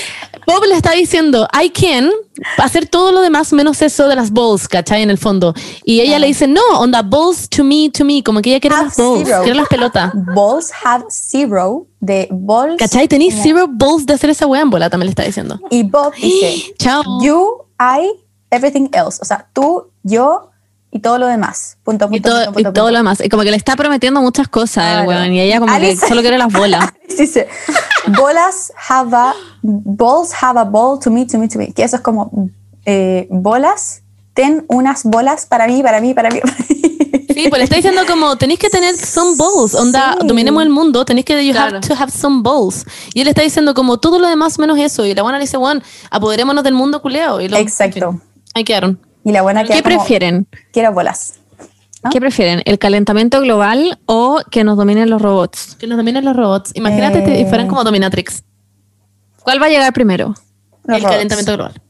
Bob 0.54 0.64
le 0.68 0.76
está 0.76 0.92
diciendo, 0.92 1.48
I 1.54 1.70
can 1.70 2.10
hacer 2.58 2.88
todo 2.88 3.12
lo 3.12 3.22
demás 3.22 3.54
menos 3.54 3.82
eso 3.82 4.08
de 4.08 4.16
las 4.16 4.32
balls, 4.32 4.68
¿cachai? 4.68 5.02
En 5.02 5.10
el 5.10 5.18
fondo. 5.18 5.54
Y 5.84 6.02
ella 6.02 6.20
le 6.20 6.28
dice, 6.28 6.48
no, 6.48 6.62
onda, 6.78 7.02
balls 7.02 7.50
to 7.50 7.64
me, 7.64 7.90
to 7.90 8.06
me. 8.06 8.22
Como 8.24 8.42
que 8.42 8.52
ella 8.52 8.60
quiere 8.60 8.76
Have 8.76 8.86
las 8.86 8.98
balls, 8.98 9.24
zero. 9.28 9.44
quiere 9.44 9.56
las 9.58 9.68
pelotas. 9.68 10.12
balls 10.36 10.72
have 10.84 11.06
zero 11.10 11.88
de 12.00 12.28
balls. 12.32 12.78
¿Cachai? 12.78 13.08
Tenéis 13.08 13.36
zero 13.42 13.66
balls 13.68 14.06
de 14.06 14.14
hacer 14.14 14.30
esa 14.30 14.46
weá 14.48 14.62
en 14.62 14.70
bola, 14.70 14.90
también 14.90 15.08
le 15.08 15.12
está 15.12 15.24
diciendo. 15.24 15.60
Y 15.70 15.84
Bob 15.84 16.14
dice, 16.16 16.74
Chao. 16.80 17.04
you, 17.22 17.64
I, 17.80 18.12
everything 18.52 18.90
else. 18.94 19.18
O 19.22 19.26
sea, 19.26 19.48
tú, 19.54 19.92
yo 20.04 20.51
y 20.92 21.00
todo 21.00 21.18
lo 21.18 21.28
demás. 21.28 21.78
Punto, 21.84 22.06
punto, 22.10 22.18
Y 22.18 22.22
todo, 22.22 22.46
punto, 22.46 22.60
y 22.60 22.64
punto, 22.64 22.74
todo 22.74 22.86
punto. 22.86 22.92
lo 22.92 22.98
demás. 22.98 23.22
Y 23.24 23.30
como 23.30 23.44
que 23.44 23.52
le 23.52 23.58
está 23.58 23.76
prometiendo 23.76 24.22
muchas 24.22 24.48
cosas, 24.50 24.86
el 25.00 25.06
Claro. 25.06 25.10
weón. 25.10 25.34
Y 25.34 25.40
ella 25.42 25.60
como 25.60 25.72
Alice- 25.74 26.02
que 26.02 26.08
solo 26.08 26.22
quiere 26.22 26.38
las 26.38 26.52
bolas. 26.52 26.90
Dice, 27.18 27.48
bolas 28.18 28.72
have 28.90 29.16
a, 29.16 29.34
balls 29.62 30.32
have 30.42 30.60
a 30.60 30.64
ball 30.64 31.00
to 31.00 31.10
me, 31.12 31.26
to 31.26 31.38
me, 31.38 31.48
to 31.48 31.58
me. 31.58 31.72
Que 31.74 31.84
eso 31.84 31.96
es 31.98 32.02
como, 32.02 32.50
eh, 32.86 33.28
bolas, 33.30 34.02
ten 34.34 34.66
unas 34.70 35.04
bolas 35.04 35.46
para 35.46 35.68
mí, 35.68 35.82
para 35.84 36.02
mí, 36.02 36.14
para 36.14 36.30
mí. 36.30 36.40
para 36.42 36.56
mí. 36.58 36.66
Sí, 37.34 37.48
pues 37.48 37.60
le 37.60 37.64
está 37.64 37.78
diciendo 37.78 38.02
como 38.08 38.38
tenéis 38.38 38.60
que 38.60 38.70
tener 38.70 38.96
some 38.98 39.36
balls, 39.38 39.74
onda, 39.74 40.18
Sí. 40.20 40.28
dominemos 40.28 40.62
el 40.64 40.70
mundo, 40.70 41.06
tenéis 41.06 41.26
que 41.26 41.46
you 41.46 41.54
Claro. 41.54 41.78
have 41.78 41.88
to 41.88 41.94
have 41.96 42.12
some 42.12 42.42
balls. 42.44 42.86
Y 43.14 43.22
él 43.22 43.28
está 43.30 43.42
diciendo 43.42 43.74
como 43.74 43.98
todo 44.00 44.20
lo 44.20 44.28
demás 44.28 44.60
menos 44.60 44.78
eso. 44.78 45.06
Y 45.06 45.14
la 45.16 45.22
buena 45.24 45.38
le 45.38 45.44
dice, 45.46 45.58
Juan, 45.58 45.82
apoderémonos 46.10 46.64
del 46.64 46.74
mundo 46.74 47.02
culeo. 47.02 47.40
Y 47.40 47.48
lo- 47.48 47.58
Exacto. 47.58 47.98
en 48.10 48.12
fin, 48.20 48.22
ahí 48.54 48.64
quedaron. 48.66 49.00
Y 49.24 49.32
la 49.32 49.42
buena 49.42 49.64
que 49.64 49.74
¿Qué 49.74 49.84
prefieren? 49.84 50.48
Quiero 50.74 50.92
bolas. 50.94 51.36
¿Qué 52.12 52.20
prefieren? 52.20 52.62
¿El 52.66 52.80
calentamiento 52.80 53.42
global 53.42 54.00
o 54.08 54.42
que 54.50 54.64
nos 54.64 54.76
dominen 54.78 55.10
los 55.10 55.22
robots? 55.22 55.76
Que 55.76 55.86
nos 55.86 55.98
dominen 55.98 56.26
los 56.26 56.36
robots. 56.36 56.72
Imagínate 56.74 57.20
Eh. 57.20 57.24
que 57.44 57.46
fueran 57.46 57.68
como 57.68 57.84
dominatrix. 57.84 58.44
¿Cuál 59.44 59.62
va 59.62 59.68
a 59.68 59.70
llegar 59.70 59.94
primero? 59.94 60.30
Los 60.84 60.98
el 60.98 61.04
robots. 61.04 61.12
calentamiento 61.12 61.54
global. 61.56 61.82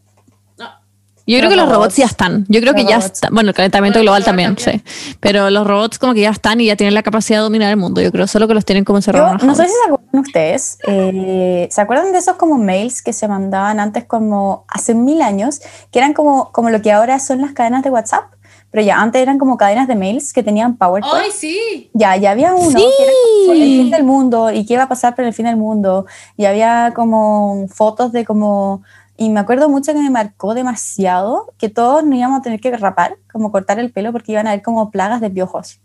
Yo 1.28 1.38
Los 1.38 1.40
creo 1.42 1.50
que 1.52 1.56
los 1.56 1.66
robots 1.66 1.76
robots. 1.78 1.96
ya 1.98 2.06
están. 2.06 2.46
Yo 2.50 2.62
creo 2.62 2.74
que 2.74 2.84
ya 2.86 2.98
están. 2.98 3.34
Bueno, 3.34 3.50
el 3.50 3.56
calentamiento 3.56 4.00
global 4.00 4.24
también, 4.24 4.58
sí. 4.58 4.82
Pero 5.20 5.50
los 5.50 5.66
robots 5.68 6.00
como 6.00 6.14
que 6.14 6.22
ya 6.22 6.30
están 6.32 6.60
y 6.62 6.66
ya 6.66 6.76
tienen 6.76 6.94
la 6.94 7.04
capacidad 7.04 7.40
de 7.40 7.44
dominar 7.44 7.70
el 7.70 7.78
mundo. 7.78 8.02
Yo 8.02 8.12
creo 8.12 8.28
solo 8.28 8.48
que 8.48 8.54
los 8.54 8.66
tienen 8.66 8.84
como 8.84 8.98
encerrados. 8.98 9.44
No 9.44 9.54
sé 9.56 9.66
si 9.66 9.70
se 9.72 9.92
acuerdan 9.92 10.20
ustedes, 10.20 10.78
eh, 10.88 11.68
¿se 11.72 11.82
acuerdan 11.82 12.12
de 12.12 12.18
esos 12.18 12.36
como 12.36 12.58
mails 12.58 13.02
que 13.04 13.14
se 13.14 13.28
mandaban 13.28 13.80
antes 13.80 14.06
como 14.06 14.66
hace 14.68 14.94
mil 14.96 15.22
años, 15.22 15.62
que 15.92 16.00
eran 16.00 16.14
como, 16.14 16.52
como 16.52 16.70
lo 16.70 16.82
que 16.82 16.92
ahora 16.92 17.20
son 17.20 17.42
las 17.42 17.54
cadenas 17.54 17.84
de 17.84 17.92
WhatsApp? 17.92 18.26
Pero 18.72 18.84
ya 18.86 19.02
antes 19.02 19.22
eran 19.22 19.38
como 19.38 19.58
cadenas 19.58 19.88
de 19.90 19.96
mails 19.96 20.32
que 20.32 20.44
tenían 20.44 20.78
PowerPoint. 20.78 21.32
sí! 21.34 21.90
Ya, 21.94 22.16
ya 22.16 22.32
había 22.32 22.54
uno 22.56 22.70
Sí. 22.80 22.86
que 22.98 23.04
era 23.04 23.12
como 23.46 23.54
el 23.54 23.60
fin 23.60 23.92
del 23.92 24.04
mundo 24.06 24.52
y 24.52 24.66
qué 24.66 24.76
iba 24.76 24.84
a 24.84 24.88
pasar 24.90 25.14
por 25.14 25.26
el 25.26 25.34
fin 25.34 25.46
del 25.46 25.58
mundo. 25.58 26.06
Y 26.38 26.46
había 26.46 26.94
como 26.96 27.66
fotos 27.68 28.12
de 28.14 28.24
como... 28.26 28.82
Y 29.22 29.30
me 29.30 29.40
acuerdo 29.40 29.70
mucho 29.70 29.94
que 29.94 30.00
me 30.00 30.10
marcó 30.10 30.56
demasiado 30.56 31.54
que 31.60 31.70
todos 31.70 32.04
nos 32.04 32.18
íbamos 32.18 32.40
a 32.40 32.42
tener 32.42 32.60
que 32.60 32.76
rapar, 32.76 33.18
como 33.32 33.52
cortar 33.52 33.78
el 33.78 33.92
pelo 33.92 34.12
porque 34.12 34.32
iban 34.32 34.48
a 34.48 34.50
haber 34.50 34.64
como 34.64 34.90
plagas 34.90 35.22
de 35.22 35.30
piojos. 35.30 35.80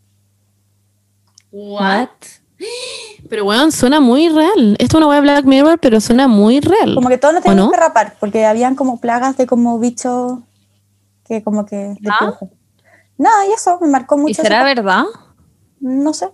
¿What? 1.52 2.08
Pero 3.28 3.44
weón, 3.44 3.72
suena 3.72 4.00
muy 4.00 4.30
real. 4.30 4.74
Esto 4.78 4.96
es 4.96 5.04
una 5.04 5.08
web 5.08 5.20
Black 5.20 5.44
Mirror, 5.44 5.78
pero 5.78 6.00
suena 6.00 6.28
muy 6.28 6.60
real. 6.60 6.94
Como 6.94 7.10
que 7.10 7.18
todos 7.18 7.34
nos 7.34 7.42
¿O 7.42 7.48
teníamos 7.50 7.66
no? 7.66 7.72
que 7.72 7.78
rapar 7.78 8.16
porque 8.18 8.46
habían 8.46 8.74
como 8.74 9.02
plagas 9.02 9.36
de 9.36 9.46
como 9.46 9.78
bichos 9.78 10.38
que 11.26 11.42
como 11.42 11.66
que 11.66 11.76
de 11.76 12.08
¿Ah? 12.08 12.38
No, 13.18 13.28
y 13.50 13.52
eso 13.52 13.78
me 13.82 13.88
marcó 13.88 14.16
mucho. 14.16 14.30
¿Y 14.30 14.34
será 14.34 14.64
verdad? 14.64 15.04
No 15.78 16.14
sé. 16.14 16.30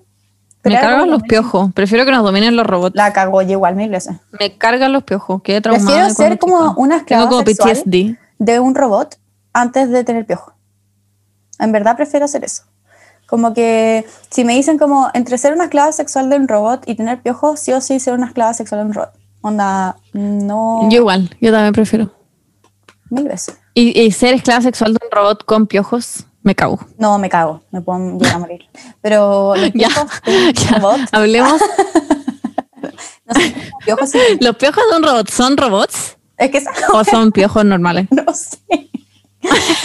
Me 0.65 0.79
cargan 0.81 1.11
los 1.11 1.23
piojos. 1.23 1.73
Prefiero 1.73 2.05
que 2.05 2.13
nos 2.13 2.23
dominen 2.25 2.55
los 2.57 2.67
robots. 2.67 2.95
La 2.95 3.13
cagó 3.13 3.43
yo 3.43 3.51
igual 3.53 3.75
mil 3.75 3.91
veces. 3.91 4.17
Me 4.39 4.57
cargan 4.57 4.93
los 4.93 5.03
piojos. 5.03 5.43
Qué 5.43 5.61
traumada. 5.61 5.87
Prefiero 5.87 6.15
ser 6.15 6.39
como 6.39 6.75
una 6.77 6.99
esclava 6.99 7.29
como. 7.29 7.43
PTSD. 7.45 8.17
de 8.39 8.61
un 8.61 8.75
robot 8.75 9.19
antes 9.53 9.91
de 9.91 10.05
tener 10.05 10.25
piojo. 10.27 10.53
En 11.59 11.73
verdad 11.73 11.97
prefiero 11.97 12.25
hacer 12.27 12.45
eso. 12.45 12.65
Como 13.27 13.55
que 13.55 14.05
si 14.31 14.45
me 14.45 14.55
dicen 14.55 14.79
como 14.79 15.09
entre 15.15 15.39
ser 15.39 15.55
una 15.55 15.65
esclava 15.65 15.91
sexual 15.93 16.29
de 16.31 16.37
un 16.37 16.49
robot 16.49 16.83
y 16.87 16.95
tener 16.97 17.21
piojo, 17.23 17.57
sí 17.57 17.73
o 17.73 17.81
sí 17.81 17.99
ser 17.99 18.15
una 18.15 18.27
esclava 18.27 18.53
sexual 18.55 18.83
de 18.83 18.87
un 18.89 18.95
robot. 18.95 19.13
Onda, 19.41 19.97
no 20.13 20.89
Yo 20.91 20.99
igual, 20.99 21.35
yo 21.41 21.51
también 21.51 21.73
prefiero. 21.73 22.11
mil 23.11 23.25
veces. 23.27 23.59
Y, 23.75 23.99
y 24.01 24.11
ser 24.13 24.35
esclava 24.35 24.61
sexual 24.61 24.93
de 24.95 25.01
un 25.05 25.11
robot 25.11 25.45
con 25.45 25.67
piojos, 25.67 26.27
me 26.43 26.55
cago. 26.55 26.79
No, 26.99 27.19
me 27.19 27.29
cago, 27.29 27.63
me 27.71 27.81
puedo 27.81 28.19
llegar 28.19 28.35
a 28.35 28.39
morir. 28.39 28.63
Pero 29.01 29.55
los 29.57 29.71
Ya, 29.75 29.89
piojos 29.89 30.11
ya. 30.55 30.79
robot, 30.79 31.01
Hablemos. 31.13 31.61
no 33.27 33.35
sé, 33.35 33.55
piojos 33.85 34.11
sí. 34.11 34.19
¿Los 34.41 34.57
piojos 34.57 34.83
de 34.91 34.97
un 34.97 35.03
robot 35.03 35.31
son 35.31 35.57
robots 35.57 36.17
Es 36.37 36.51
que 36.51 36.59
esa- 36.59 36.71
o 36.93 37.05
son 37.05 37.33
piojos 37.33 37.65
normales? 37.65 38.09
no 38.11 38.25
sé. 38.35 38.59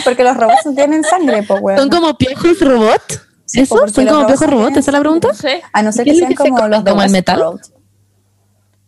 Porque 0.03 0.23
los 0.23 0.37
robots 0.37 0.65
no 0.65 0.73
tienen 0.75 1.03
sangre, 1.03 1.43
pues, 1.43 1.59
weón. 1.61 1.79
¿Son 1.79 1.89
como 1.89 2.15
piojos 2.17 2.59
robot? 2.61 3.01
Sí, 3.45 3.61
¿Eso? 3.61 3.75
¿Son 3.75 3.85
los 3.85 3.93
como 3.93 4.09
robots 4.11 4.27
piojos 4.27 4.49
robot? 4.49 4.69
¿Esa 4.71 4.79
es 4.79 4.87
la 4.93 4.99
pregunta? 4.99 5.29
A 5.73 5.81
no 5.81 5.91
ser 5.91 6.05
¿Qué 6.05 6.11
que 6.11 6.17
sean 6.17 6.29
que 6.29 6.35
como 6.35 6.67
los 6.67 6.83
de 6.83 6.91
¿Como 6.91 7.01
el 7.03 7.09
metal? 7.11 7.39
Westworld. 7.39 7.77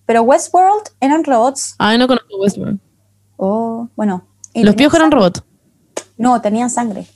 Pero 0.05 0.21
Westworld 0.23 0.83
eran 0.99 1.23
robots. 1.23 1.75
Ay, 1.77 1.97
no 1.97 2.07
conozco 2.07 2.38
Westworld. 2.39 2.79
Oh, 3.38 3.88
bueno. 3.95 4.27
y 4.53 4.63
¿Los 4.63 4.75
piojos 4.75 4.99
eran 4.99 5.11
robots? 5.11 5.43
No, 6.17 6.41
tenían 6.41 6.69
sangre. 6.69 7.07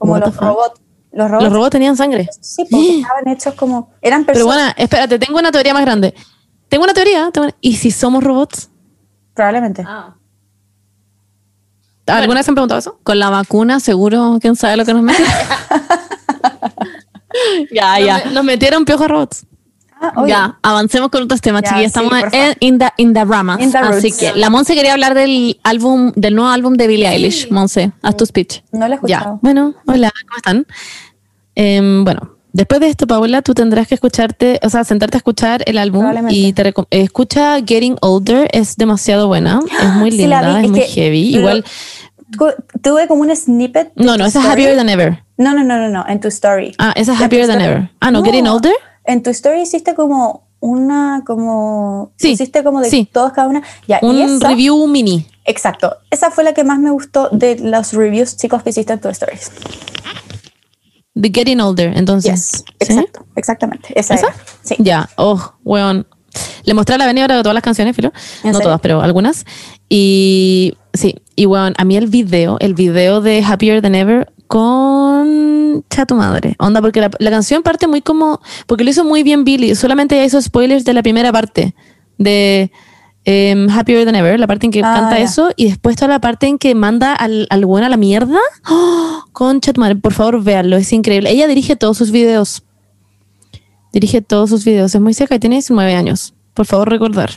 Como 0.00 0.14
What 0.14 0.20
los 0.24 0.36
robots. 0.36 0.80
Los 1.12 1.28
robots. 1.30 1.44
¿Los 1.44 1.52
robots 1.52 1.70
tenían 1.70 1.96
sangre? 1.96 2.28
Sí, 2.40 2.64
porque 2.70 3.00
estaban 3.00 3.28
hechos 3.28 3.54
como. 3.54 3.90
Eran 4.00 4.24
Pero 4.24 4.38
personas. 4.38 4.56
bueno, 4.56 4.74
espérate, 4.76 5.18
tengo 5.18 5.38
una 5.38 5.52
teoría 5.52 5.74
más 5.74 5.82
grande. 5.82 6.14
Tengo 6.68 6.84
una 6.84 6.94
teoría. 6.94 7.30
tengo 7.32 7.46
una- 7.48 7.56
¿Y 7.60 7.76
si 7.76 7.90
somos 7.90 8.24
robots? 8.24 8.70
Probablemente. 9.34 9.84
Ah. 9.86 10.14
¿Alguna 12.06 12.38
vez 12.40 12.46
se 12.46 12.50
han 12.50 12.54
preguntado 12.56 12.78
eso? 12.80 12.98
Con 13.04 13.18
la 13.20 13.28
vacuna, 13.30 13.78
seguro, 13.78 14.38
quién 14.40 14.56
sabe 14.56 14.76
lo 14.76 14.84
que 14.84 14.92
nos 14.94 15.02
metieron. 15.02 15.32
ya, 17.72 18.00
ya. 18.00 18.24
Nos 18.32 18.44
metieron 18.44 18.84
piojos 18.84 19.08
robots. 19.08 19.46
Ah, 20.02 20.24
Ya, 20.26 20.58
avancemos 20.62 21.10
con 21.10 21.22
otros 21.24 21.40
temas, 21.42 21.62
Ya, 21.62 21.82
Estamos 21.82 22.12
en 22.32 22.56
in 22.60 22.78
the, 22.78 22.88
in 22.96 23.12
the 23.12 23.24
ramas. 23.24 23.60
In 23.60 23.70
the 23.70 23.78
Así 23.78 24.10
que 24.12 24.32
la 24.34 24.48
Monse 24.48 24.74
quería 24.74 24.92
hablar 24.94 25.14
del 25.14 25.60
álbum, 25.62 26.12
del 26.16 26.34
nuevo 26.34 26.50
álbum 26.50 26.74
de 26.74 26.86
Billie 26.86 27.06
Eilish. 27.08 27.50
Monse, 27.50 27.92
haz 28.02 28.16
tu 28.16 28.24
speech. 28.24 28.62
No 28.72 28.88
lo 28.88 28.94
he 28.94 28.98
Ya, 29.06 29.16
escuchado. 29.18 29.38
bueno, 29.42 29.74
hola, 29.86 30.10
¿cómo 30.26 30.36
están? 30.38 30.66
Em, 31.54 32.04
bueno, 32.04 32.30
después 32.52 32.80
de 32.80 32.88
esto, 32.88 33.06
Paola, 33.06 33.42
tú 33.42 33.52
tendrás 33.54 33.86
que 33.88 33.94
escucharte, 33.94 34.58
o 34.62 34.70
sea, 34.70 34.84
sentarte 34.84 35.16
a 35.16 35.18
escuchar 35.18 35.62
el 35.66 35.76
álbum 35.78 36.06
y 36.30 36.52
te 36.54 36.72
escucha 36.90 37.56
Getting 37.58 37.96
Older, 38.00 38.48
es 38.52 38.76
demasiado 38.76 39.26
buena, 39.26 39.60
es 39.82 39.88
muy 39.94 40.10
la 40.26 40.42
linda, 40.42 40.58
es 40.60 40.64
es 40.64 40.70
muy 40.70 40.80
heavy. 40.80 41.36
Igual, 41.36 41.64
Tu- 42.32 42.54
Tuve 42.80 43.08
como 43.08 43.22
un 43.22 43.34
snippet. 43.36 43.92
no, 43.96 44.16
no, 44.16 44.24
esa 44.24 44.40
es. 44.40 44.46
Happier 44.46 44.76
Than 44.76 44.88
Ever. 44.88 45.22
No, 45.36 45.52
no, 45.52 45.64
no, 45.64 45.76
no, 45.78 45.88
no, 45.88 46.04
en 46.08 46.20
tu 46.20 46.28
story. 46.28 46.74
Ah, 46.78 46.92
esa 46.94 47.12
es 47.14 47.20
Happier 47.20 47.46
Than. 47.48 47.60
Ever. 47.60 47.90
Ah, 48.00 48.10
no, 48.12 48.22
Getting 48.22 48.46
Older. 48.46 48.72
En 49.10 49.22
tu 49.22 49.30
story 49.30 49.62
hiciste 49.62 49.94
como 49.94 50.48
una, 50.60 51.22
como. 51.26 52.12
Sí, 52.16 52.32
Hiciste 52.32 52.62
como 52.62 52.80
de 52.80 52.90
sí. 52.90 53.08
todos 53.10 53.32
cada 53.32 53.48
una. 53.48 53.62
Ya, 53.88 53.98
y 54.02 54.06
Un 54.06 54.20
esa- 54.20 54.48
review 54.48 54.86
mini. 54.86 55.26
Exacto. 55.46 55.96
Esa 56.10 56.30
fue 56.30 56.44
la 56.44 56.52
que 56.52 56.64
más 56.64 56.78
me 56.78 56.90
gustó 56.90 57.28
de 57.32 57.58
los 57.58 57.92
reviews 57.92 58.36
chicos 58.36 58.62
que 58.62 58.70
hiciste 58.70 58.92
en 58.92 59.00
tu 59.00 59.08
stories. 59.08 59.50
The 61.20 61.30
Getting 61.34 61.60
Older, 61.60 61.96
entonces. 61.96 62.32
Yes. 62.32 62.64
¿sí? 62.86 62.92
Exacto. 62.92 63.26
Exactamente. 63.36 63.88
Esa, 63.98 64.14
¿Esa? 64.14 64.28
era. 64.28 64.36
Sí. 64.62 64.76
Ya, 64.78 65.08
oh, 65.16 65.54
weón. 65.64 66.06
Le 66.64 66.74
mostré 66.74 66.94
a 66.94 66.98
la 66.98 67.06
Beni 67.06 67.20
ahora 67.22 67.36
de 67.36 67.42
todas 67.42 67.54
las 67.54 67.64
canciones, 67.64 67.96
filo. 67.96 68.12
¿En 68.44 68.52
No 68.52 68.58
serio? 68.58 68.60
todas, 68.68 68.80
pero 68.80 69.00
algunas. 69.00 69.44
Y 69.88 70.74
sí, 70.94 71.16
y 71.34 71.46
weón, 71.46 71.74
a 71.78 71.84
mí 71.84 71.96
el 71.96 72.06
video, 72.06 72.56
el 72.60 72.74
video 72.74 73.20
de 73.20 73.42
Happier 73.42 73.82
Than 73.82 73.94
Ever 73.96 74.32
con 74.50 75.84
tu 76.08 76.14
madre. 76.16 76.56
Onda, 76.58 76.80
porque 76.80 77.00
la, 77.00 77.08
la 77.20 77.30
canción 77.30 77.62
parte 77.62 77.86
muy 77.86 78.02
como. 78.02 78.40
Porque 78.66 78.82
lo 78.82 78.90
hizo 78.90 79.04
muy 79.04 79.22
bien 79.22 79.44
Billy. 79.44 79.76
Solamente 79.76 80.24
hizo 80.24 80.42
spoilers 80.42 80.84
de 80.84 80.92
la 80.92 81.04
primera 81.04 81.30
parte 81.30 81.72
de 82.18 82.72
em, 83.24 83.70
Happier 83.70 84.04
Than 84.04 84.16
Ever, 84.16 84.40
la 84.40 84.48
parte 84.48 84.66
en 84.66 84.72
que 84.72 84.80
Ah, 84.80 84.92
canta 84.92 85.20
eso, 85.20 85.52
y 85.54 85.68
después 85.68 85.94
toda 85.94 86.08
la 86.08 86.20
parte 86.20 86.48
en 86.48 86.58
que 86.58 86.74
manda 86.74 87.14
al, 87.14 87.46
al 87.48 87.64
weón 87.64 87.84
a 87.84 87.88
la 87.88 87.96
mierda. 87.96 88.40
¡Oh! 88.68 89.22
Concha 89.30 89.72
tu 89.72 89.80
madre, 89.80 89.94
por 89.94 90.14
favor, 90.14 90.42
véanlo, 90.42 90.76
es 90.76 90.92
increíble. 90.92 91.30
Ella 91.30 91.46
dirige 91.46 91.76
todos 91.76 91.96
sus 91.96 92.10
videos. 92.10 92.64
Dirige 93.92 94.20
todos 94.20 94.50
sus 94.50 94.64
videos. 94.64 94.92
Es 94.92 95.00
muy 95.00 95.14
seca 95.14 95.36
y 95.36 95.38
tiene 95.38 95.56
19 95.56 95.94
años. 95.94 96.34
Por 96.54 96.66
favor, 96.66 96.88
recordar. 96.90 97.30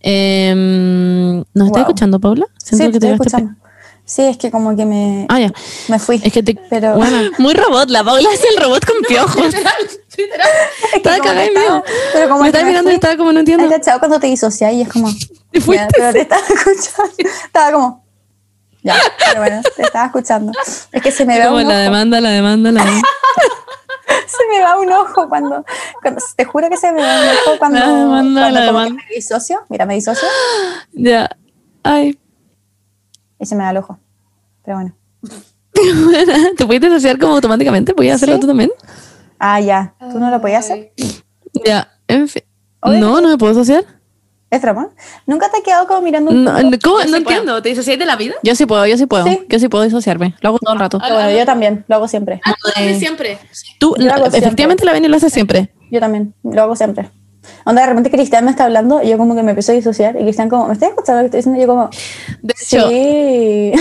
Em, 0.00 1.44
¿Nos 1.52 1.66
está 1.66 1.80
escuchando, 1.80 2.18
Paula? 2.18 2.46
Sí, 2.56 2.76
Siento 2.76 2.84
te 2.84 2.90
que 2.92 2.96
estoy 2.96 3.10
llegaste 3.10 3.28
escuchando. 3.28 3.69
Sí, 4.10 4.22
es 4.22 4.36
que 4.38 4.50
como 4.50 4.74
que 4.74 4.84
me, 4.84 5.24
Ah, 5.28 5.38
ya. 5.38 5.52
me 5.86 6.00
fui. 6.00 6.20
Es 6.24 6.32
que 6.32 6.42
te. 6.42 6.54
Pero- 6.68 6.94
Bueno, 6.96 7.30
muy 7.38 7.54
robot. 7.54 7.88
La 7.90 8.02
Paula 8.02 8.28
es 8.32 8.42
el 8.44 8.60
robot 8.60 8.84
con 8.84 8.96
piojos. 9.02 9.36
Literal, 9.36 9.72
literal. 10.16 10.48
Es 10.82 10.90
que 10.90 10.96
Estaba 10.96 11.18
cagada 11.18 11.84
Pero 12.12 12.28
como 12.28 12.40
Me 12.40 12.46
que 12.46 12.48
estaba 12.56 12.68
mirando 12.68 12.90
y 12.90 12.94
estaba 12.94 13.16
como 13.16 13.32
no 13.32 13.38
entiendo. 13.38 13.64
¿Has 13.66 13.70
cachado 13.70 14.00
cuando 14.00 14.18
te 14.18 14.26
disocias 14.26 14.72
y 14.72 14.82
es 14.82 14.88
como. 14.88 15.08
Te 15.52 15.60
fuiste. 15.60 15.84
ya, 15.84 15.88
pero 15.96 16.12
te 16.12 16.20
estaba 16.22 16.42
escuchando. 16.42 17.12
Estaba 17.44 17.72
como. 17.72 18.04
Ya, 18.82 18.96
pero 19.28 19.40
bueno, 19.42 19.62
te 19.76 19.82
estaba 19.82 20.06
escuchando. 20.06 20.52
Es 20.90 21.02
que 21.02 21.12
se 21.12 21.24
me 21.24 21.38
va 21.38 21.44
Como 21.46 21.58
un 21.58 21.68
la 21.68 21.74
ojo. 21.74 21.82
demanda, 21.82 22.20
la 22.20 22.30
demanda, 22.30 22.72
la 22.72 22.84
demanda. 22.84 23.08
Se 24.26 24.46
me 24.48 24.60
va 24.64 24.78
un 24.78 24.90
ojo 24.92 25.28
cuando, 25.28 25.64
cuando- 26.02 26.20
Te 26.34 26.44
juro 26.44 26.68
que 26.68 26.76
se 26.76 26.90
me 26.90 27.00
va 27.02 27.20
un 27.20 27.28
ojo 27.28 27.58
cuando. 27.60 27.78
La 27.78 27.86
demanda, 27.86 28.40
cuando 28.40 28.58
la 28.58 28.66
demanda. 28.66 29.04
me 29.08 29.14
disocio. 29.14 29.60
Mira, 29.68 29.86
me 29.86 29.94
disocio 29.94 30.26
ya. 30.92 31.30
Ay. 31.84 32.18
Y 33.40 33.46
se 33.46 33.56
me 33.56 33.64
da 33.64 33.70
el 33.70 33.78
ojo. 33.78 33.98
Pero 34.64 34.76
bueno. 34.76 34.94
¿Te 36.56 36.66
puedes 36.66 36.84
asociar 36.84 37.18
como 37.18 37.34
automáticamente? 37.34 37.94
¿Puedes 37.94 38.14
hacerlo 38.14 38.36
Sí. 38.36 38.40
tú 38.42 38.46
también? 38.46 38.70
Ah, 39.38 39.60
ya. 39.60 39.94
¿Tú 40.12 40.18
no 40.18 40.30
lo 40.30 40.40
podías 40.40 40.64
hacer? 40.66 40.92
Ya. 41.64 41.90
En 42.06 42.28
fin. 42.28 42.42
No, 42.84 43.20
no 43.20 43.28
me 43.28 43.38
puedo 43.38 43.52
asociar. 43.52 43.84
¿Es 44.50 44.60
broma? 44.60 44.88
¿Nunca 45.26 45.48
te 45.48 45.58
has 45.58 45.62
quedado 45.62 45.86
como 45.86 46.02
mirando 46.02 46.32
un 46.32 46.42
No, 46.44 46.50
¿Cómo? 46.52 46.64
No 46.64 46.72
sí 46.72 47.08
puedo. 47.08 47.16
entiendo. 47.16 47.62
¿Te 47.62 47.68
disocias 47.68 47.98
de 47.98 48.04
la 48.04 48.16
vida? 48.16 48.34
Yo 48.42 48.54
sí 48.56 48.66
puedo, 48.66 48.84
yo 48.84 48.96
sí 48.98 49.06
puedo. 49.06 49.24
Sí. 49.24 49.46
Yo 49.48 49.58
sí 49.60 49.68
puedo 49.68 49.84
disociarme. 49.84 50.34
Lo 50.40 50.48
hago 50.48 50.58
todo 50.58 50.74
el 50.74 50.80
rato. 50.80 50.98
Ah, 51.00 51.08
bueno, 51.12 51.30
yo 51.38 51.46
también. 51.46 51.84
Lo 51.86 51.96
hago 51.96 52.08
siempre. 52.08 52.40
Ah, 52.44 52.54
tú 52.60 52.68
haces 52.68 52.98
siempre. 52.98 53.38
Tú, 53.78 53.94
hago 54.12 54.26
efectivamente, 54.26 54.84
la 54.84 54.92
Beni 54.92 55.06
lo 55.08 55.16
hace 55.16 55.30
siempre. 55.30 55.72
Yo 55.90 56.00
también. 56.00 56.34
Lo 56.42 56.62
hago 56.62 56.74
siempre. 56.74 57.10
Onda, 57.64 57.82
de 57.82 57.88
repente 57.88 58.10
Cristian 58.10 58.44
me 58.44 58.50
está 58.50 58.64
hablando 58.64 59.02
y 59.02 59.08
yo 59.08 59.18
como 59.18 59.34
que 59.34 59.42
me 59.42 59.50
empiezo 59.50 59.72
a 59.72 59.74
disociar 59.74 60.16
y 60.16 60.22
Cristian 60.22 60.48
como, 60.48 60.66
¿me 60.66 60.74
estás 60.74 60.90
escuchando 60.90 61.22
lo 61.22 61.30
que 61.30 61.38
estoy 61.38 61.52
diciendo? 61.52 61.58
Y 61.58 61.62
yo 61.62 61.68
como, 61.68 61.90
De 62.42 62.54
hecho, 62.60 62.88
sí. 62.88 63.72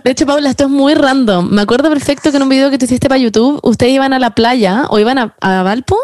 de 0.04 0.10
hecho, 0.10 0.26
Paula, 0.26 0.50
esto 0.50 0.64
es 0.64 0.70
muy 0.70 0.94
random. 0.94 1.50
Me 1.50 1.62
acuerdo 1.62 1.88
perfecto 1.88 2.30
que 2.30 2.36
en 2.36 2.42
un 2.42 2.48
video 2.48 2.70
que 2.70 2.78
tú 2.78 2.84
hiciste 2.84 3.08
para 3.08 3.18
YouTube, 3.18 3.60
ustedes 3.62 3.92
iban 3.92 4.12
a 4.12 4.18
la 4.18 4.30
playa 4.30 4.86
o 4.90 4.98
iban 4.98 5.18
a, 5.18 5.34
a 5.40 5.62
Valpo, 5.62 5.96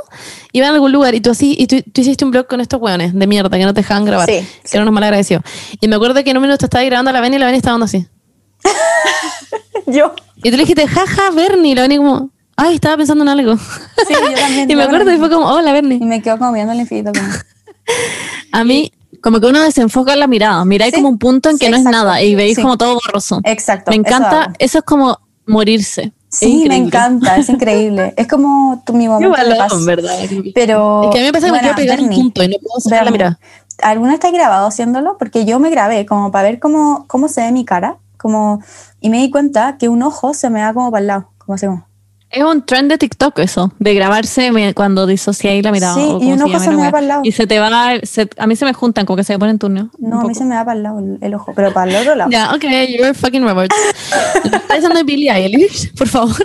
iban 0.52 0.70
a 0.70 0.74
algún 0.74 0.92
lugar 0.92 1.14
y 1.14 1.20
tú 1.20 1.30
así, 1.30 1.56
y 1.58 1.66
tú, 1.66 1.82
tú 1.92 2.00
hiciste 2.00 2.24
un 2.24 2.30
blog 2.30 2.46
con 2.46 2.60
estos 2.60 2.80
hueones 2.80 3.14
de 3.14 3.26
mierda 3.26 3.56
que 3.56 3.64
no 3.64 3.74
te 3.74 3.80
dejaban 3.80 4.04
grabar. 4.04 4.28
Sí, 4.28 4.46
que 4.62 4.76
eran 4.76 4.82
unos 4.82 4.94
mal 4.94 5.04
agradecidos. 5.04 5.42
Y 5.80 5.88
me 5.88 5.96
acuerdo 5.96 6.22
que 6.22 6.30
en 6.30 6.36
un 6.36 6.42
minuto 6.42 6.64
estaba 6.64 6.84
grabando 6.84 7.10
a 7.10 7.12
la 7.12 7.20
Beni 7.20 7.36
y 7.36 7.38
la 7.38 7.46
Beni 7.46 7.58
estaba 7.58 7.72
dando 7.74 7.86
así. 7.86 8.06
yo. 9.86 10.14
Y 10.36 10.50
tú 10.50 10.56
le 10.56 10.62
dijiste, 10.62 10.86
jaja, 10.86 11.30
Bernie. 11.30 11.72
Y 11.72 11.74
la 11.74 11.82
Beni 11.82 11.96
como, 11.96 12.30
ay, 12.60 12.74
estaba 12.76 12.96
pensando 12.98 13.22
en 13.24 13.28
algo. 13.28 13.56
Sí, 13.56 14.14
yo 14.14 14.34
también. 14.40 14.70
y 14.70 14.76
me 14.76 14.82
acuerdo 14.84 15.12
y 15.12 15.18
fue 15.18 15.30
como, 15.30 15.46
hola, 15.46 15.70
Y 15.70 15.72
Bernie. 15.72 15.98
me 16.00 16.22
quedo 16.22 16.38
como 16.38 16.52
viendo 16.52 16.72
el 16.72 16.80
infinito. 16.80 17.12
Como, 17.12 17.26
A 18.52 18.64
mí, 18.64 18.92
Como 19.22 19.40
que 19.40 19.46
uno 19.46 19.60
desenfoca 19.60 20.16
la 20.16 20.26
mirada, 20.26 20.64
miráis 20.64 20.92
Sí, 20.94 20.96
como 21.00 21.08
un 21.10 21.18
punto 21.18 21.50
en 21.50 21.58
que 21.58 21.66
sí, 21.66 21.70
no 21.72 21.76
es 21.78 21.84
nada 21.84 22.22
y 22.22 22.34
veis 22.34 22.58
como 22.58 22.76
todo 22.78 22.94
borroso. 22.94 23.40
exacto. 23.44 23.90
me 23.90 23.96
encanta, 23.96 24.52
eso, 24.58 24.78
es 24.78 24.84
como 24.84 25.18
morirse. 25.46 26.12
Sí, 26.28 26.64
me 26.68 26.76
encanta, 26.76 27.36
es 27.36 27.48
increíble. 27.48 28.14
Es 28.16 28.28
como 28.28 28.82
tu, 28.86 28.92
mi 28.92 29.08
paz. 29.08 29.84
verdad. 29.84 30.16
Pero, 30.54 31.04
Es 31.04 31.10
que 31.10 31.18
a 31.18 31.20
mí 31.22 31.26
me 31.26 31.32
pasa 31.32 31.46
que 31.46 31.52
me 31.52 31.58
bueno, 31.58 31.74
quiero 31.74 31.76
pegar 31.76 31.98
un 32.00 32.06
Bernie, 32.06 32.22
punto 32.22 32.42
y 32.44 32.48
no 32.48 32.56
puedo 32.62 32.80
sacar 32.80 33.04
la 33.04 33.10
mirada. 33.10 33.38
¿Alguna 33.82 34.14
está 34.14 34.30
grabado 34.30 34.66
haciéndolo? 34.68 35.16
Porque 35.18 35.44
yo 35.44 35.58
me 35.58 35.70
grabé 35.70 36.06
como 36.06 36.30
para 36.30 36.48
ver 36.48 36.60
cómo, 36.60 37.04
cómo 37.08 37.28
se 37.28 37.40
ve 37.42 37.50
mi 37.50 37.64
cara. 37.64 37.96
Como, 38.16 38.62
y 39.00 39.08
me 39.10 39.18
di 39.18 39.30
cuenta 39.30 39.76
que 39.78 39.88
un 39.88 40.02
ojo 40.02 40.34
se 40.34 40.50
me 40.50 40.60
da 40.60 40.72
como 40.72 40.90
para 40.92 41.00
el 41.00 41.06
lado. 41.08 41.30
Como 41.38 41.54
así 41.56 41.66
como. 41.66 41.84
Es 42.32 42.44
un 42.44 42.62
trend 42.64 42.88
de 42.92 42.96
TikTok 42.96 43.40
eso, 43.40 43.72
de 43.80 43.92
grabarse 43.92 44.52
cuando 44.74 45.04
disociáis 45.06 45.64
la 45.64 45.72
mirada. 45.72 45.94
Sí, 45.94 46.00
o 46.00 46.04
y 46.04 46.20
como 46.20 46.32
un 46.34 46.42
ojo 46.42 46.48
llame 46.52 46.64
se 46.64 46.70
la 46.70 46.76
me 46.76 46.82
va 46.84 46.90
para 46.92 47.00
el 47.02 47.08
lado. 47.08 47.20
Y 47.24 47.32
se 47.32 47.46
te 47.48 47.58
va, 47.58 47.90
se- 48.04 48.28
a 48.38 48.46
mí 48.46 48.54
se 48.54 48.64
me 48.64 48.72
juntan, 48.72 49.04
como 49.04 49.16
que 49.16 49.24
se 49.24 49.32
me 49.32 49.40
ponen 49.40 49.58
turno. 49.58 49.90
No, 49.98 50.20
a 50.20 50.24
mí 50.24 50.34
se 50.36 50.44
me 50.44 50.54
da 50.54 50.64
para 50.64 50.76
el 50.76 50.82
lado 50.84 51.00
el, 51.00 51.18
el 51.20 51.34
ojo, 51.34 51.52
pero 51.56 51.72
para 51.72 51.90
el 51.90 51.96
otro 51.96 52.14
lado. 52.14 52.30
Ya, 52.30 52.52
ok, 52.54 52.62
you're 52.88 53.14
fucking 53.14 53.42
está 54.44 54.74
diciendo 54.74 54.96
de 54.96 55.02
Billie 55.02 55.30
Eilish, 55.32 55.92
por 55.94 56.06
favor. 56.06 56.36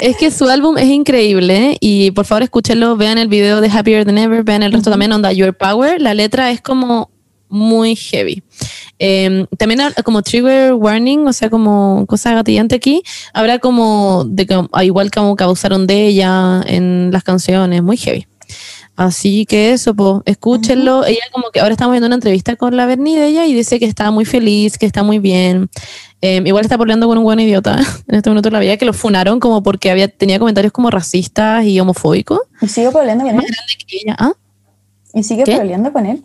Es 0.00 0.16
que 0.16 0.32
su 0.32 0.48
álbum 0.48 0.76
es 0.76 0.86
increíble 0.88 1.76
y 1.78 2.10
por 2.10 2.24
favor 2.24 2.42
escúchenlo, 2.42 2.96
vean 2.96 3.18
el 3.18 3.28
video 3.28 3.60
de 3.60 3.70
Happier 3.70 4.04
Than 4.04 4.18
Ever, 4.18 4.42
vean 4.42 4.64
el 4.64 4.72
resto 4.72 4.90
también, 4.90 5.12
onda 5.12 5.30
Your 5.32 5.54
Power. 5.56 6.00
La 6.02 6.14
letra 6.14 6.50
es 6.50 6.60
como 6.60 7.10
muy 7.48 7.94
heavy. 7.94 8.42
Eh, 8.98 9.46
también 9.58 9.80
como 10.04 10.22
trigger 10.22 10.74
warning, 10.74 11.26
o 11.26 11.32
sea, 11.32 11.50
como 11.50 12.06
cosa 12.06 12.34
gatillante 12.34 12.76
aquí, 12.76 13.02
habrá 13.32 13.58
como 13.58 14.24
de 14.26 14.46
que 14.46 14.66
ah, 14.72 14.84
igual 14.84 15.10
como 15.10 15.34
que 15.34 15.44
abusaron 15.44 15.86
de 15.86 16.06
ella 16.06 16.62
en 16.66 17.10
las 17.12 17.24
canciones, 17.24 17.82
muy 17.82 17.96
heavy. 17.96 18.26
Así 18.94 19.46
que 19.46 19.72
eso, 19.72 19.94
pues, 19.94 20.22
escúchenlo. 20.26 21.04
Ella 21.04 21.22
como 21.32 21.50
que 21.50 21.60
ahora 21.60 21.72
estamos 21.72 21.92
viendo 21.92 22.06
una 22.06 22.16
entrevista 22.16 22.56
con 22.56 22.76
la 22.76 22.86
Berni 22.86 23.16
de 23.16 23.26
ella 23.26 23.46
y 23.46 23.54
dice 23.54 23.78
que 23.78 23.86
está 23.86 24.10
muy 24.10 24.24
feliz, 24.24 24.76
que 24.76 24.86
está 24.86 25.02
muy 25.02 25.18
bien. 25.18 25.70
Eh, 26.20 26.42
igual 26.44 26.64
está 26.64 26.78
peleando 26.78 27.08
con 27.08 27.18
un 27.18 27.24
buen 27.24 27.40
idiota 27.40 27.80
en 28.06 28.14
este 28.14 28.30
momento 28.30 28.50
de 28.50 28.52
la 28.52 28.60
vida 28.60 28.76
que 28.76 28.84
lo 28.84 28.92
funaron 28.92 29.40
como 29.40 29.62
porque 29.62 29.90
había, 29.90 30.08
tenía 30.08 30.38
comentarios 30.38 30.72
como 30.72 30.90
racistas 30.90 31.64
y 31.64 31.80
homofóbicos. 31.80 32.40
Y 32.60 32.68
sigo 32.68 32.92
peleando 32.92 33.24
con 33.24 33.40
él. 33.40 33.46
¿Ah? 34.18 34.32
Y 35.14 35.22
sigue 35.22 35.44
peleando 35.44 35.92
con 35.92 36.06
él. 36.06 36.22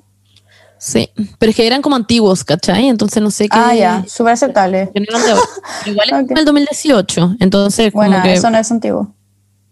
Sí, 0.79 1.09
pero 1.39 1.49
es 1.49 1.55
que 1.55 1.65
eran 1.65 1.81
como 1.81 1.95
antiguos, 1.95 2.43
¿cachai? 2.43 2.87
Entonces 2.87 3.21
no 3.23 3.31
sé 3.31 3.49
qué. 3.49 3.57
Ah, 3.57 3.73
ya, 3.73 4.05
súper 4.07 4.33
aceptable. 4.33 4.91
no 4.93 5.17
Igual 5.91 6.07
es 6.09 6.13
Ok. 6.13 6.27
como 6.27 6.39
el 6.39 6.45
2018, 6.45 7.35
entonces 7.39 7.91
como 7.91 8.05
Bueno, 8.07 8.21
que... 8.23 8.33
eso 8.33 8.49
no 8.49 8.57
es 8.57 8.71
antiguo. 8.71 9.13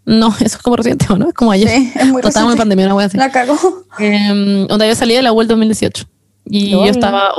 No, 0.06 0.28
eso 0.40 0.46
es 0.46 0.58
como 0.58 0.76
reciente, 0.78 1.06
¿o 1.10 1.16
¿no? 1.18 1.28
Es 1.30 1.34
como 1.34 1.52
ayer. 1.52 1.70
Sí, 1.70 1.92
es 1.96 2.08
muy 2.08 2.22
estábamos 2.24 2.54
en 2.54 2.58
pandemia, 2.58 2.86
una 2.86 2.96
wea 2.96 3.06
así. 3.08 3.18
La 3.18 3.32
cagó. 3.32 3.58
Eh, 4.00 4.66
donde 4.68 4.88
yo 4.88 4.96
salí 4.96 5.14
de 5.16 5.22
la 5.22 5.32
web 5.32 5.48
2018 5.48 6.06
y 6.46 6.72
yo 6.72 6.86
estaba... 6.86 7.32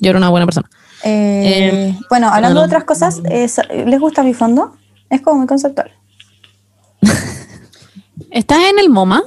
Yo 0.00 0.10
era 0.10 0.18
una 0.18 0.30
buena 0.30 0.46
persona. 0.46 0.68
Eh, 1.04 1.96
bueno, 2.08 2.28
hablando 2.28 2.60
de 2.60 2.66
otras 2.66 2.84
cosas, 2.84 3.20
sa- 3.48 3.64
¿les 3.64 4.00
gusta 4.00 4.22
mi 4.22 4.34
fondo? 4.34 4.76
Es 5.10 5.20
como 5.20 5.38
muy 5.38 5.46
conceptual. 5.46 5.90
¿Estás 8.30 8.58
en 8.70 8.78
el 8.78 8.88
MoMA? 8.90 9.22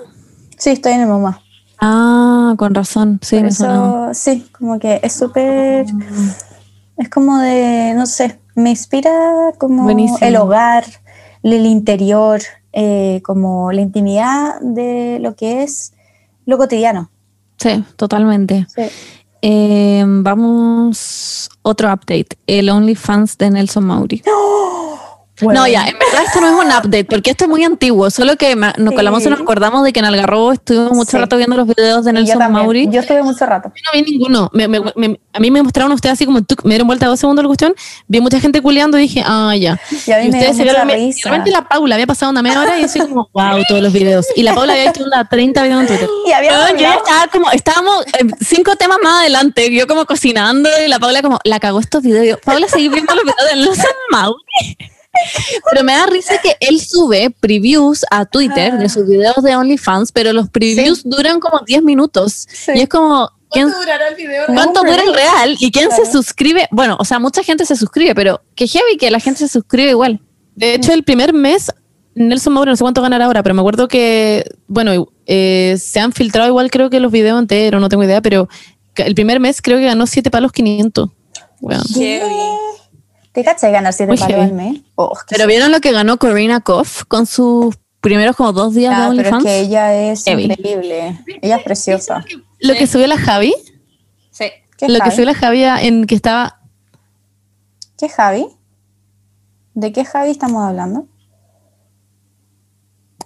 Sí, 0.57 0.71
estoy 0.71 0.93
en 0.93 1.01
el 1.01 1.07
mamá. 1.07 1.41
Ah, 1.79 2.53
con 2.57 2.73
razón. 2.73 3.19
Sí, 3.21 3.35
Por 3.35 3.43
me 3.43 3.49
eso, 3.49 4.09
sí, 4.13 4.47
como 4.57 4.79
que 4.79 4.99
es 5.03 5.13
súper. 5.13 5.85
Es 6.97 7.09
como 7.09 7.39
de, 7.39 7.93
no 7.95 8.05
sé, 8.05 8.39
me 8.55 8.69
inspira 8.69 9.11
como 9.57 9.83
Buenísimo. 9.83 10.19
el 10.21 10.37
hogar, 10.37 10.85
el 11.43 11.65
interior, 11.65 12.41
eh, 12.71 13.21
como 13.23 13.71
la 13.71 13.81
intimidad 13.81 14.59
de 14.61 15.19
lo 15.21 15.35
que 15.35 15.63
es 15.63 15.93
lo 16.45 16.57
cotidiano. 16.57 17.09
Sí, 17.57 17.83
totalmente. 17.97 18.65
Sí. 18.73 18.83
Eh, 19.41 20.03
vamos, 20.07 21.49
otro 21.61 21.91
update. 21.91 22.37
El 22.47 22.69
OnlyFans 22.69 23.37
de 23.37 23.51
Nelson 23.51 23.85
Mauri. 23.85 24.23
Bueno. 25.41 25.61
No, 25.61 25.67
ya, 25.67 25.85
en 25.87 25.99
verdad 25.99 26.23
esto 26.25 26.39
no 26.39 26.47
es 26.47 26.65
un 26.65 26.71
update, 26.71 27.05
porque 27.05 27.31
esto 27.31 27.43
es 27.43 27.49
muy 27.49 27.63
antiguo, 27.63 28.09
solo 28.09 28.37
que 28.37 28.55
nos 28.55 28.73
Sí. 28.75 28.95
colamos 28.95 29.25
y 29.25 29.29
nos 29.29 29.41
acordamos 29.41 29.83
de 29.83 29.91
que 29.91 29.99
en 29.99 30.05
Algarrobo 30.05 30.53
estuvimos 30.53 30.93
mucho 30.93 31.11
Sí. 31.11 31.17
rato 31.17 31.35
viendo 31.37 31.57
los 31.57 31.67
videos 31.67 32.05
de 32.05 32.11
Y 32.11 32.13
yo 32.13 32.19
Nelson 32.21 32.39
también. 32.39 32.63
Mauri. 32.63 32.87
Yo 32.89 33.01
estuve 33.01 33.21
mucho 33.21 33.45
rato. 33.45 33.69
Yo 33.75 33.81
no 33.85 33.91
vi 34.05 34.11
ninguno. 34.11 34.49
Me- 34.53 34.67
me- 34.69 34.79
me- 34.95 35.19
a 35.33 35.39
mí 35.39 35.51
me 35.51 35.61
mostraron 35.61 35.91
ustedes 35.91 36.13
así 36.13 36.25
como 36.25 36.41
tuc, 36.43 36.63
me 36.63 36.69
dieron 36.71 36.87
vuelta 36.87 37.07
dos 37.07 37.19
segundos 37.19 37.43
la 37.43 37.47
cuestión. 37.47 37.75
Vi 38.07 38.21
mucha 38.21 38.39
gente 38.39 38.61
culeando 38.61 38.97
y 38.97 39.01
dije, 39.01 39.23
ah, 39.25 39.53
ya. 39.59 39.77
Y 40.07 40.11
a 40.11 40.19
mí 40.19 40.29
me 40.29 40.39
dio 40.39 40.53
se 40.53 40.63
de 40.63 40.71
repente 40.73 41.51
la 41.51 41.67
Paula 41.67 41.95
había 41.95 42.07
pasado 42.07 42.31
una 42.31 42.41
media 42.41 42.61
hora 42.61 42.79
y 42.79 42.83
yo 42.83 42.87
soy 42.87 43.01
como, 43.01 43.29
wow, 43.33 43.61
todos 43.67 43.81
los 43.81 43.91
videos. 43.91 44.25
Y 44.37 44.43
la 44.43 44.53
Paula 44.53 44.71
había 44.73 44.85
visto 44.85 45.03
una 45.03 45.27
30 45.27 45.63
videos 45.63 45.81
en 45.81 45.87
Twitter. 45.87 46.09
Y 46.27 46.31
había 46.31 46.51
yo 46.77 46.87
estaba 46.87 47.27
como, 47.31 47.51
estábamos 47.51 48.05
eh, 48.07 48.25
cinco 48.39 48.75
temas 48.77 48.99
más 49.03 49.19
adelante, 49.21 49.69
yo 49.73 49.85
como 49.85 50.05
cocinando 50.05 50.69
y 50.85 50.87
la 50.87 50.97
Paula 50.99 51.21
como, 51.21 51.39
la 51.43 51.59
cagó 51.59 51.81
estos 51.81 52.01
videos. 52.03 52.25
Yo, 52.25 52.37
Paula, 52.39 52.67
seguí 52.69 52.87
viendo 52.87 53.13
los 53.15 53.23
videos 53.25 53.49
de 53.51 53.55
Nelson 53.57 53.85
Mauri. 54.11 54.77
Pero 55.71 55.83
me 55.83 55.93
da 55.93 56.05
risa 56.11 56.39
que 56.41 56.55
él 56.59 56.79
sube 56.79 57.29
previews 57.39 58.05
a 58.11 58.25
Twitter 58.25 58.77
de 58.77 58.89
sus 58.89 59.07
videos 59.07 59.41
de 59.43 59.55
OnlyFans, 59.55 60.11
pero 60.11 60.33
los 60.33 60.49
previews 60.49 61.03
duran 61.03 61.39
como 61.39 61.59
10 61.65 61.83
minutos. 61.83 62.47
Sí. 62.51 62.71
Y 62.75 62.81
es 62.81 62.89
como, 62.89 63.29
¿quién, 63.49 63.65
¿Cuánto 63.67 63.79
durará 63.81 64.07
el 64.09 64.15
video? 64.15 64.45
¿cuánto 64.47 64.79
dura 64.81 65.03
el 65.03 65.13
real? 65.13 65.55
¿Y 65.59 65.71
quién 65.71 65.87
Claro. 65.87 66.05
se 66.05 66.11
suscribe? 66.11 66.67
Bueno, 66.71 66.97
o 66.99 67.05
sea, 67.05 67.19
mucha 67.19 67.43
gente 67.43 67.65
se 67.65 67.75
suscribe, 67.75 68.15
pero 68.15 68.41
que 68.55 68.67
heavy 68.67 68.97
que 68.97 69.11
la 69.11 69.19
gente 69.19 69.39
se 69.39 69.47
suscribe 69.47 69.91
igual. 69.91 70.19
De 70.55 70.73
hecho, 70.73 70.93
el 70.93 71.03
primer 71.03 71.33
mes, 71.33 71.71
Nelson 72.13 72.53
Mauro, 72.53 72.71
no 72.71 72.77
sé 72.77 72.83
cuánto 72.83 73.01
ganará 73.01 73.25
ahora, 73.25 73.43
pero 73.43 73.53
me 73.55 73.61
acuerdo 73.61 73.87
que, 73.87 74.49
bueno, 74.67 75.09
eh, 75.25 75.75
se 75.79 75.99
han 75.99 76.13
filtrado 76.13 76.47
igual 76.47 76.71
creo 76.71 76.89
que 76.89 76.99
los 76.99 77.11
videos 77.11 77.39
enteros, 77.39 77.81
no 77.81 77.89
tengo 77.89 78.03
idea, 78.03 78.21
pero 78.21 78.47
el 78.95 79.15
primer 79.15 79.39
mes 79.39 79.61
creo 79.61 79.77
que 79.77 79.85
ganó 79.85 80.07
7 80.07 80.31
palos 80.31 80.51
500. 80.53 81.09
Weón. 81.61 81.83
¿Te 81.93 82.21
cachai 83.43 83.71
ganar 83.71 83.93
7 83.93 84.07
Muy 84.11 84.17
palos 84.17 84.35
heavy. 84.35 84.49
al 84.49 84.53
mes? 84.55 84.81
Oh, 84.95 85.13
Pero 85.29 85.47
¿vieron 85.47 85.71
lo 85.71 85.79
que 85.81 85.91
ganó 85.91 86.17
Corina 86.17 86.61
Koff 86.61 87.03
con 87.05 87.25
sus 87.25 87.75
primeros 88.01 88.35
como 88.35 88.53
dos 88.53 88.73
días 88.75 88.93
Ah, 88.95 89.09
de 89.09 89.17
pero 89.17 89.29
es 89.29 89.33
OnlyFans? 89.33 89.43
que 89.43 89.59
ella 89.59 89.93
es 90.11 90.23
Heavy. 90.23 90.43
increíble. 90.45 91.19
Ella 91.41 91.55
es 91.57 91.63
preciosa. 91.63 92.23
Lo 92.59 92.73
que 92.75 92.87
subió 92.87 93.07
la 93.07 93.17
Javi, 93.17 93.53
Sí. 94.31 94.45
¿Qué 94.77 94.87
lo 94.87 94.95
que 94.95 94.99
Javi? 95.01 95.11
subió 95.11 95.25
la 95.25 95.33
Javi 95.33 95.63
en 95.87 96.05
que 96.05 96.15
estaba, 96.15 96.59
¿Qué 97.97 98.09
Javi? 98.09 98.47
¿De 99.73 99.91
qué 99.91 100.05
Javi 100.05 100.29
estamos 100.31 100.63
hablando? 100.63 101.07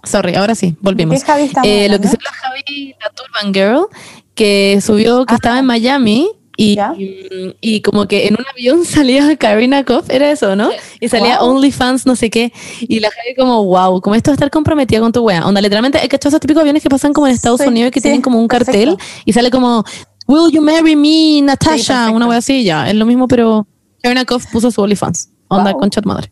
Sorry, 0.02 0.34
ahora 0.34 0.54
sí, 0.54 0.76
volvimos. 0.80 1.20
¿Qué 1.20 1.26
Javi 1.26 1.42
estamos 1.44 1.68
Eh, 1.68 1.88
lo 1.88 2.00
que 2.00 2.08
hablando? 2.08 2.08
subió 2.08 2.30
Javi, 2.40 2.94
la 3.00 3.10
Turban 3.10 3.54
Girl, 3.54 3.86
que 4.34 4.78
subió 4.80 5.26
que 5.26 5.34
Ah. 5.34 5.36
estaba 5.36 5.58
en 5.58 5.66
Miami 5.66 6.30
y, 6.62 6.74
Ya. 6.76 6.94
y, 6.98 7.56
y 7.60 7.80
como 7.80 8.06
que 8.06 8.26
en 8.26 8.34
un 8.34 8.44
avión 8.52 8.84
salía 8.84 9.36
Karina 9.36 9.84
Koff, 9.84 10.10
era 10.10 10.30
eso, 10.30 10.54
¿no? 10.56 10.68
Y 11.00 11.08
salía 11.08 11.38
Wow. 11.40 11.50
OnlyFans, 11.56 12.04
no 12.06 12.16
sé 12.16 12.28
qué. 12.28 12.52
Y 12.80 13.00
la 13.00 13.08
Javi 13.10 13.34
como, 13.36 13.64
wow, 13.64 14.00
como 14.00 14.14
esto 14.14 14.30
va 14.30 14.34
a 14.34 14.36
estar 14.36 14.50
comprometida 14.50 15.00
con 15.00 15.12
tu 15.12 15.20
wea. 15.22 15.46
Onda, 15.46 15.60
literalmente, 15.60 15.98
¿hay 15.98 16.08
cachado 16.08 16.28
esos 16.30 16.40
típicos 16.40 16.60
aviones 16.60 16.82
que 16.82 16.88
pasan 16.90 17.12
como 17.12 17.26
en 17.26 17.32
Estados 17.34 17.60
Sí, 17.60 17.68
Unidos 17.68 17.90
que 17.92 18.00
sí, 18.00 18.04
tienen 18.04 18.20
como 18.22 18.38
un 18.40 18.48
cartel 18.48 18.96
perfecto. 18.96 19.22
y 19.24 19.32
sale 19.32 19.50
como, 19.50 19.84
Will 20.26 20.52
you 20.52 20.60
marry 20.62 20.94
me, 20.96 21.42
Natasha? 21.42 22.10
una 22.10 22.26
wea 22.28 22.38
así, 22.38 22.62
ya. 22.62 22.88
Es 22.88 22.94
lo 22.94 23.06
mismo, 23.06 23.26
pero 23.26 23.66
Karina 24.02 24.24
Koff 24.24 24.46
puso 24.52 24.70
su 24.70 24.80
OnlyFans. 24.82 25.30
Onda, 25.48 25.72
Wow. 25.72 25.80
concha 25.80 26.00
de 26.00 26.06
madre. 26.06 26.30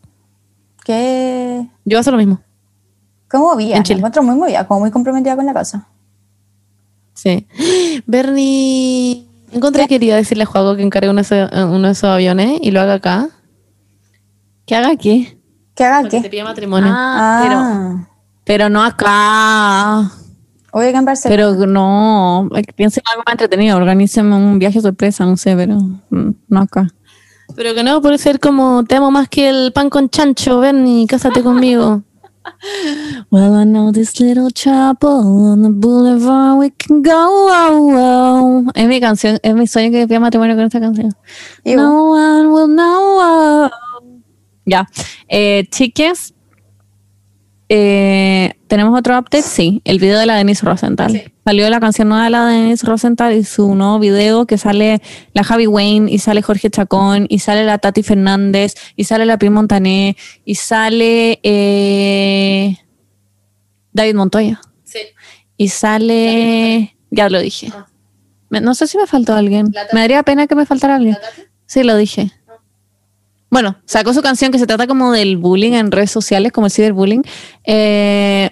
¿Qué? 0.85 1.61
Yo 1.85 1.95
voy 1.95 1.97
a 1.97 1.99
hacer 1.99 2.13
lo 2.13 2.17
mismo. 2.19 2.39
¿Cómo 3.29 3.51
movía? 3.53 3.75
En 3.75 3.79
Me 3.81 3.83
Chile. 3.83 3.97
encuentro 3.97 4.23
muy 4.23 4.35
movida, 4.35 4.65
como 4.67 4.79
muy 4.81 4.91
comprometida 4.91 5.35
con 5.35 5.45
la 5.45 5.53
causa. 5.53 5.87
Sí. 7.13 7.45
Bernie, 8.07 9.27
encontré 9.51 9.83
que 9.83 9.89
quería 9.89 10.15
decirle 10.15 10.43
a 10.43 10.47
Juago 10.47 10.75
que 10.75 10.81
encargue 10.81 11.09
uno 11.09 11.21
de, 11.21 11.23
esos, 11.23 11.51
uno 11.51 11.87
de 11.87 11.91
esos 11.91 12.09
aviones 12.09 12.59
y 12.61 12.71
lo 12.71 12.81
haga 12.81 12.95
acá. 12.95 13.29
¿Que 14.65 14.75
haga 14.75 14.95
qué? 14.95 15.37
¿Que 15.75 15.83
haga 15.83 15.97
Para 15.97 16.09
que 16.09 16.17
te 16.17 16.23
qué? 16.23 16.29
pida 16.29 16.43
matrimonio. 16.43 16.91
Ah, 16.93 17.41
pero, 17.43 18.07
pero 18.43 18.69
no 18.69 18.83
acá. 18.83 20.11
Oye, 20.71 20.91
que 20.91 20.97
en 20.97 21.05
Barcelona. 21.05 21.55
Pero 21.55 21.67
no, 21.67 22.49
eh, 22.55 22.63
piensen 22.75 23.01
en 23.05 23.11
algo 23.11 23.23
más 23.25 23.33
entretenido, 23.33 23.77
organícenme 23.77 24.35
un 24.35 24.59
viaje 24.59 24.81
sorpresa, 24.81 25.25
no 25.25 25.37
sé, 25.37 25.55
pero 25.55 25.75
mm, 25.75 26.31
no 26.47 26.59
acá. 26.59 26.87
Pero 27.55 27.73
que 27.73 27.83
no 27.83 28.01
puede 28.01 28.17
ser 28.19 28.39
como 28.39 28.83
te 28.83 28.95
amo 28.95 29.09
más 29.09 29.27
que 29.27 29.49
el 29.49 29.71
pan 29.73 29.89
con 29.89 30.09
chancho, 30.09 30.59
Bernie, 30.59 31.07
cásate 31.07 31.41
conmigo. 31.41 32.03
Well, 33.31 33.53
I 33.55 33.63
know 33.63 33.91
this 33.91 34.19
little 34.19 34.49
chapel 34.49 35.09
on 35.51 35.61
the 35.61 35.69
boulevard 35.69 36.59
we 36.59 36.69
can 36.71 37.01
go. 37.01 37.11
oh, 37.11 37.91
oh. 37.95 38.71
Es 38.75 38.87
mi 38.87 38.99
canción, 38.99 39.39
es 39.43 39.53
mi 39.53 39.67
sueño 39.67 39.91
que 39.91 40.07
pida 40.07 40.19
matrimonio 40.19 40.55
con 40.55 40.65
esta 40.65 40.79
canción. 40.79 41.11
No 41.65 42.11
one 42.11 42.47
will 42.51 42.67
know. 42.67 43.19
oh. 43.21 43.69
Ya. 44.65 44.87
Eh, 45.27 45.67
chiques, 45.71 46.33
eh, 47.69 48.53
¿tenemos 48.67 48.97
otro 48.97 49.17
update? 49.17 49.43
Sí, 49.43 49.81
el 49.85 49.99
video 49.99 50.19
de 50.19 50.25
la 50.25 50.35
Denise 50.35 50.65
Rosenthal. 50.65 51.11
Sí. 51.11 51.23
Salió 51.45 51.69
la 51.69 51.79
canción 51.79 52.09
nueva 52.09 52.25
de 52.25 52.29
la 52.31 52.45
Denise 52.47 52.85
Rosenthal 52.85 53.33
y 53.35 53.43
su 53.43 53.73
nuevo 53.75 53.99
video 53.99 54.45
que 54.45 54.57
sale 54.57 55.01
la 55.33 55.43
Javi 55.43 55.67
Wayne 55.67 56.11
y 56.11 56.19
sale 56.19 56.41
Jorge 56.41 56.69
Chacón 56.69 57.25
y 57.29 57.39
sale 57.39 57.63
la 57.65 57.77
Tati 57.77 58.03
Fernández 58.03 58.73
y 58.95 59.05
sale 59.05 59.25
la 59.25 59.37
Pi 59.37 59.49
Montané 59.49 60.17
y 60.45 60.55
sale 60.55 61.39
eh, 61.43 62.77
David 63.93 64.15
Montoya 64.15 64.61
Sí. 64.83 64.99
y 65.57 65.67
sale... 65.69 66.95
Ya 67.11 67.29
lo 67.29 67.39
dije. 67.39 67.71
Ah. 67.75 67.87
No 68.61 68.75
sé 68.75 68.87
si 68.87 68.97
me 68.97 69.07
faltó 69.07 69.33
alguien. 69.33 69.71
Me 69.93 69.99
daría 70.01 70.21
pena 70.23 70.45
que 70.47 70.55
me 70.55 70.65
faltara 70.65 70.95
alguien. 70.95 71.17
Sí, 71.65 71.83
lo 71.83 71.95
dije. 71.97 72.31
Bueno, 73.49 73.77
sacó 73.85 74.13
su 74.13 74.21
canción 74.21 74.51
que 74.51 74.59
se 74.59 74.67
trata 74.67 74.85
como 74.85 75.11
del 75.11 75.37
bullying 75.37 75.73
en 75.73 75.91
redes 75.91 76.11
sociales, 76.11 76.51
como 76.51 76.67
el 76.67 76.71
ciberbullying. 76.71 77.23
Eh, 77.65 78.51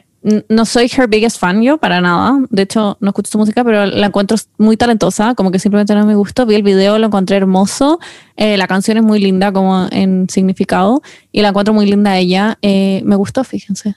no 0.50 0.66
soy 0.66 0.92
her 0.96 1.08
biggest 1.08 1.40
fan 1.40 1.62
yo, 1.62 1.78
para 1.78 2.02
nada. 2.02 2.38
De 2.50 2.64
hecho, 2.64 2.98
no 3.00 3.10
escucho 3.10 3.32
su 3.32 3.38
música, 3.38 3.64
pero 3.64 3.86
la 3.86 4.08
encuentro 4.08 4.38
muy 4.58 4.76
talentosa, 4.76 5.36
como 5.36 5.52
que 5.52 5.60
simplemente 5.60 5.94
no 5.96 6.06
me 6.06 6.16
gustó. 6.16 6.46
Vi 6.46 6.56
el 6.56 6.64
video, 6.64 6.98
lo 6.98 7.08
encontré 7.08 7.38
hermoso. 7.38 8.00
Eh, 8.36 8.58
la 8.58 8.68
canción 8.68 8.98
es 8.98 9.04
muy 9.04 9.20
linda 9.20 9.52
como 9.52 9.88
en 9.92 10.28
significado 10.30 11.02
y 11.32 11.42
la 11.42 11.50
encuentro 11.50 11.74
muy 11.74 11.86
linda 11.86 12.18
ella. 12.18 12.58
Eh, 12.62 13.02
me 13.06 13.16
gustó, 13.16 13.44
fíjense. 13.44 13.96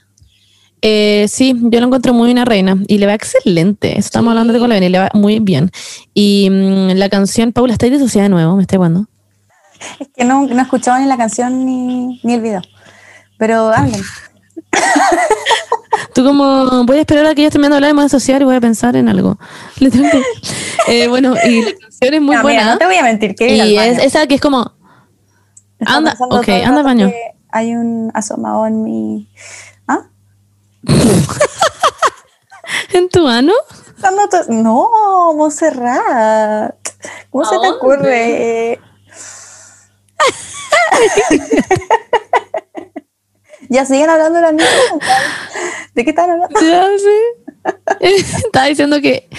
Eh, 0.83 1.27
sí, 1.27 1.55
yo 1.61 1.79
lo 1.79 1.87
encuentro 1.87 2.13
muy 2.13 2.31
una 2.31 2.45
reina 2.45 2.77
y 2.87 2.97
le 2.97 3.05
va 3.05 3.13
excelente. 3.13 3.99
Estamos 3.99 4.31
hablando 4.31 4.53
de 4.53 4.59
con 4.59 4.69
la 4.69 4.75
Beni, 4.75 4.89
le 4.89 4.99
va 4.99 5.09
muy 5.13 5.39
bien. 5.39 5.69
Y 6.13 6.49
mm, 6.49 6.91
la 6.95 7.09
canción, 7.09 7.51
Paula, 7.51 7.73
¿estáis 7.73 7.91
disociada 7.91 8.23
de 8.23 8.29
nuevo? 8.29 8.55
¿Me 8.55 8.63
estoy 8.63 8.77
jugando? 8.77 9.07
Es 9.99 10.07
que 10.15 10.23
no, 10.25 10.45
no 10.47 10.61
escuchaba 10.61 10.99
ni 10.99 11.05
la 11.07 11.17
canción 11.17 11.65
ni, 11.65 12.19
ni 12.23 12.33
el 12.33 12.41
video. 12.41 12.61
Pero 13.37 13.69
hablen. 13.69 14.01
Tú 16.13 16.23
como, 16.23 16.83
voy 16.85 16.97
a 16.97 17.01
esperar 17.01 17.25
a 17.25 17.35
que 17.35 17.41
ellos 17.41 17.51
terminen 17.51 17.71
de 17.71 17.75
hablar 17.77 17.91
y 17.91 17.93
me 17.93 17.97
voy 17.97 18.03
a 18.03 18.07
asociar 18.07 18.41
y 18.41 18.45
voy 18.45 18.55
a 18.55 18.61
pensar 18.61 18.95
en 18.95 19.09
algo. 19.09 19.37
Eh, 20.87 21.07
bueno, 21.07 21.35
y 21.45 21.61
la 21.61 21.71
canción 21.79 22.13
es 22.15 22.21
muy 22.21 22.35
No, 22.35 22.41
mira, 22.43 22.63
buena. 22.63 22.65
no 22.73 22.77
te 22.79 22.85
voy 22.85 22.95
a 22.95 23.03
mentir, 23.03 23.35
que 23.35 23.55
y 23.55 23.77
es 23.77 23.99
esa 23.99 24.25
que 24.25 24.33
es 24.35 24.41
como, 24.41 24.73
anda, 25.85 26.15
ok, 26.19 26.49
anda 26.49 26.79
al 26.79 26.83
baño. 26.83 27.11
Hay 27.51 27.75
un 27.75 28.11
asomado 28.15 28.65
en 28.65 28.83
mi. 28.83 29.29
¿Ah? 29.87 29.99
¿En 32.93 33.09
tu 33.09 33.27
ano? 33.27 33.53
No, 34.49 35.33
Monserrat. 35.35 36.75
¿Cómo 37.29 37.45
se 37.45 37.59
te 37.59 37.67
¿A 37.67 37.71
ocurre? 37.71 38.79
ya 43.69 43.85
siguen 43.85 44.09
hablando 44.09 44.39
de 44.39 44.41
la 44.41 44.51
misma. 44.51 44.67
¿De 45.93 46.03
qué 46.03 46.09
están 46.11 46.29
hablando? 46.29 46.59
Ya 46.59 46.85
sé. 46.97 47.19
Estaba 48.45 48.65
diciendo 48.65 48.99
que, 49.01 49.29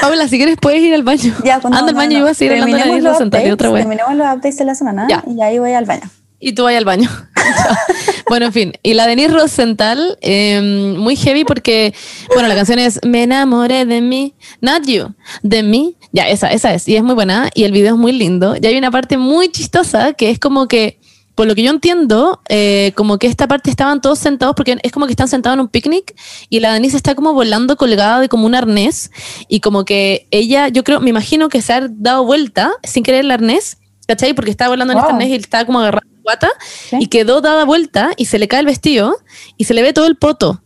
Paula, 0.00 0.28
si 0.28 0.36
quieres 0.36 0.56
puedes 0.60 0.80
ir 0.80 0.94
al 0.94 1.02
baño. 1.02 1.34
Ya, 1.44 1.60
pues, 1.60 1.72
no, 1.72 1.78
anda 1.78 1.90
al 1.90 1.94
no, 1.94 2.00
baño 2.00 2.10
y 2.10 2.14
no. 2.14 2.18
yo 2.20 2.24
voy 2.24 2.30
a 2.30 2.34
seguir 2.34 2.52
hablando 2.52 2.76
de 2.76 2.84
la 2.84 2.96
y 2.96 3.22
updates, 3.22 3.52
otra 3.52 3.70
vez. 3.70 3.80
Terminemos 3.82 4.14
los 4.14 4.26
updates 4.26 4.58
de 4.58 4.64
la 4.64 4.74
semana 4.74 5.06
Ya. 5.08 5.22
y 5.26 5.40
ahí 5.42 5.58
voy 5.58 5.72
al 5.72 5.84
baño. 5.84 6.08
Y 6.40 6.52
tú 6.52 6.64
vayas 6.64 6.78
al 6.78 6.84
baño. 6.84 7.10
bueno, 8.28 8.46
en 8.46 8.52
fin. 8.52 8.72
Y 8.82 8.94
la 8.94 9.06
Denise 9.06 9.30
Rosenthal, 9.32 10.18
eh, 10.20 10.94
muy 10.96 11.16
heavy 11.16 11.44
porque, 11.44 11.94
bueno, 12.32 12.48
la 12.48 12.54
canción 12.54 12.78
es 12.78 13.00
Me 13.04 13.24
enamoré 13.24 13.84
de 13.86 14.00
mí, 14.00 14.34
not 14.60 14.86
you, 14.86 15.14
de 15.42 15.62
mí. 15.62 15.96
Ya, 16.12 16.28
esa, 16.28 16.48
esa 16.52 16.72
es. 16.74 16.86
Y 16.88 16.96
es 16.96 17.02
muy 17.02 17.14
buena. 17.14 17.50
Y 17.54 17.64
el 17.64 17.72
video 17.72 17.94
es 17.94 18.00
muy 18.00 18.12
lindo. 18.12 18.54
Y 18.60 18.66
hay 18.66 18.76
una 18.78 18.90
parte 18.90 19.16
muy 19.18 19.48
chistosa 19.50 20.12
que 20.12 20.30
es 20.30 20.38
como 20.38 20.68
que, 20.68 21.00
por 21.34 21.46
lo 21.46 21.54
que 21.54 21.62
yo 21.62 21.70
entiendo, 21.70 22.40
eh, 22.48 22.92
como 22.96 23.18
que 23.18 23.26
esta 23.26 23.46
parte 23.48 23.70
estaban 23.70 24.00
todos 24.00 24.18
sentados 24.18 24.54
porque 24.56 24.76
es 24.82 24.92
como 24.92 25.06
que 25.06 25.12
están 25.12 25.28
sentados 25.28 25.54
en 25.56 25.60
un 25.60 25.68
picnic 25.68 26.14
y 26.48 26.60
la 26.60 26.72
Denise 26.72 26.96
está 26.96 27.14
como 27.14 27.32
volando 27.32 27.76
colgada 27.76 28.20
de 28.20 28.28
como 28.28 28.46
un 28.46 28.54
arnés 28.56 29.10
y 29.48 29.60
como 29.60 29.84
que 29.84 30.26
ella, 30.32 30.68
yo 30.68 30.82
creo, 30.82 31.00
me 31.00 31.10
imagino 31.10 31.48
que 31.48 31.62
se 31.62 31.72
ha 31.72 31.86
dado 31.88 32.24
vuelta 32.24 32.72
sin 32.82 33.04
querer 33.04 33.20
el 33.20 33.30
arnés, 33.30 33.78
¿cachai? 34.08 34.34
Porque 34.34 34.50
estaba 34.50 34.70
volando 34.70 34.92
en 34.94 34.98
este 34.98 35.12
Wow. 35.12 35.16
arnés 35.16 35.28
y 35.30 35.34
estaba 35.34 35.64
como 35.64 35.78
agarrando 35.78 36.07
la 36.07 36.07
guata 36.28 36.50
Sí. 36.90 36.96
y 37.00 37.06
quedó 37.06 37.40
dada 37.40 37.64
vuelta 37.64 38.10
y 38.16 38.26
se 38.26 38.38
le 38.38 38.48
cae 38.48 38.60
el 38.60 38.66
vestido 38.66 39.16
y 39.56 39.64
se 39.64 39.72
le 39.74 39.82
ve 39.82 39.92
todo 39.92 40.06
el 40.06 40.16
poto. 40.16 40.60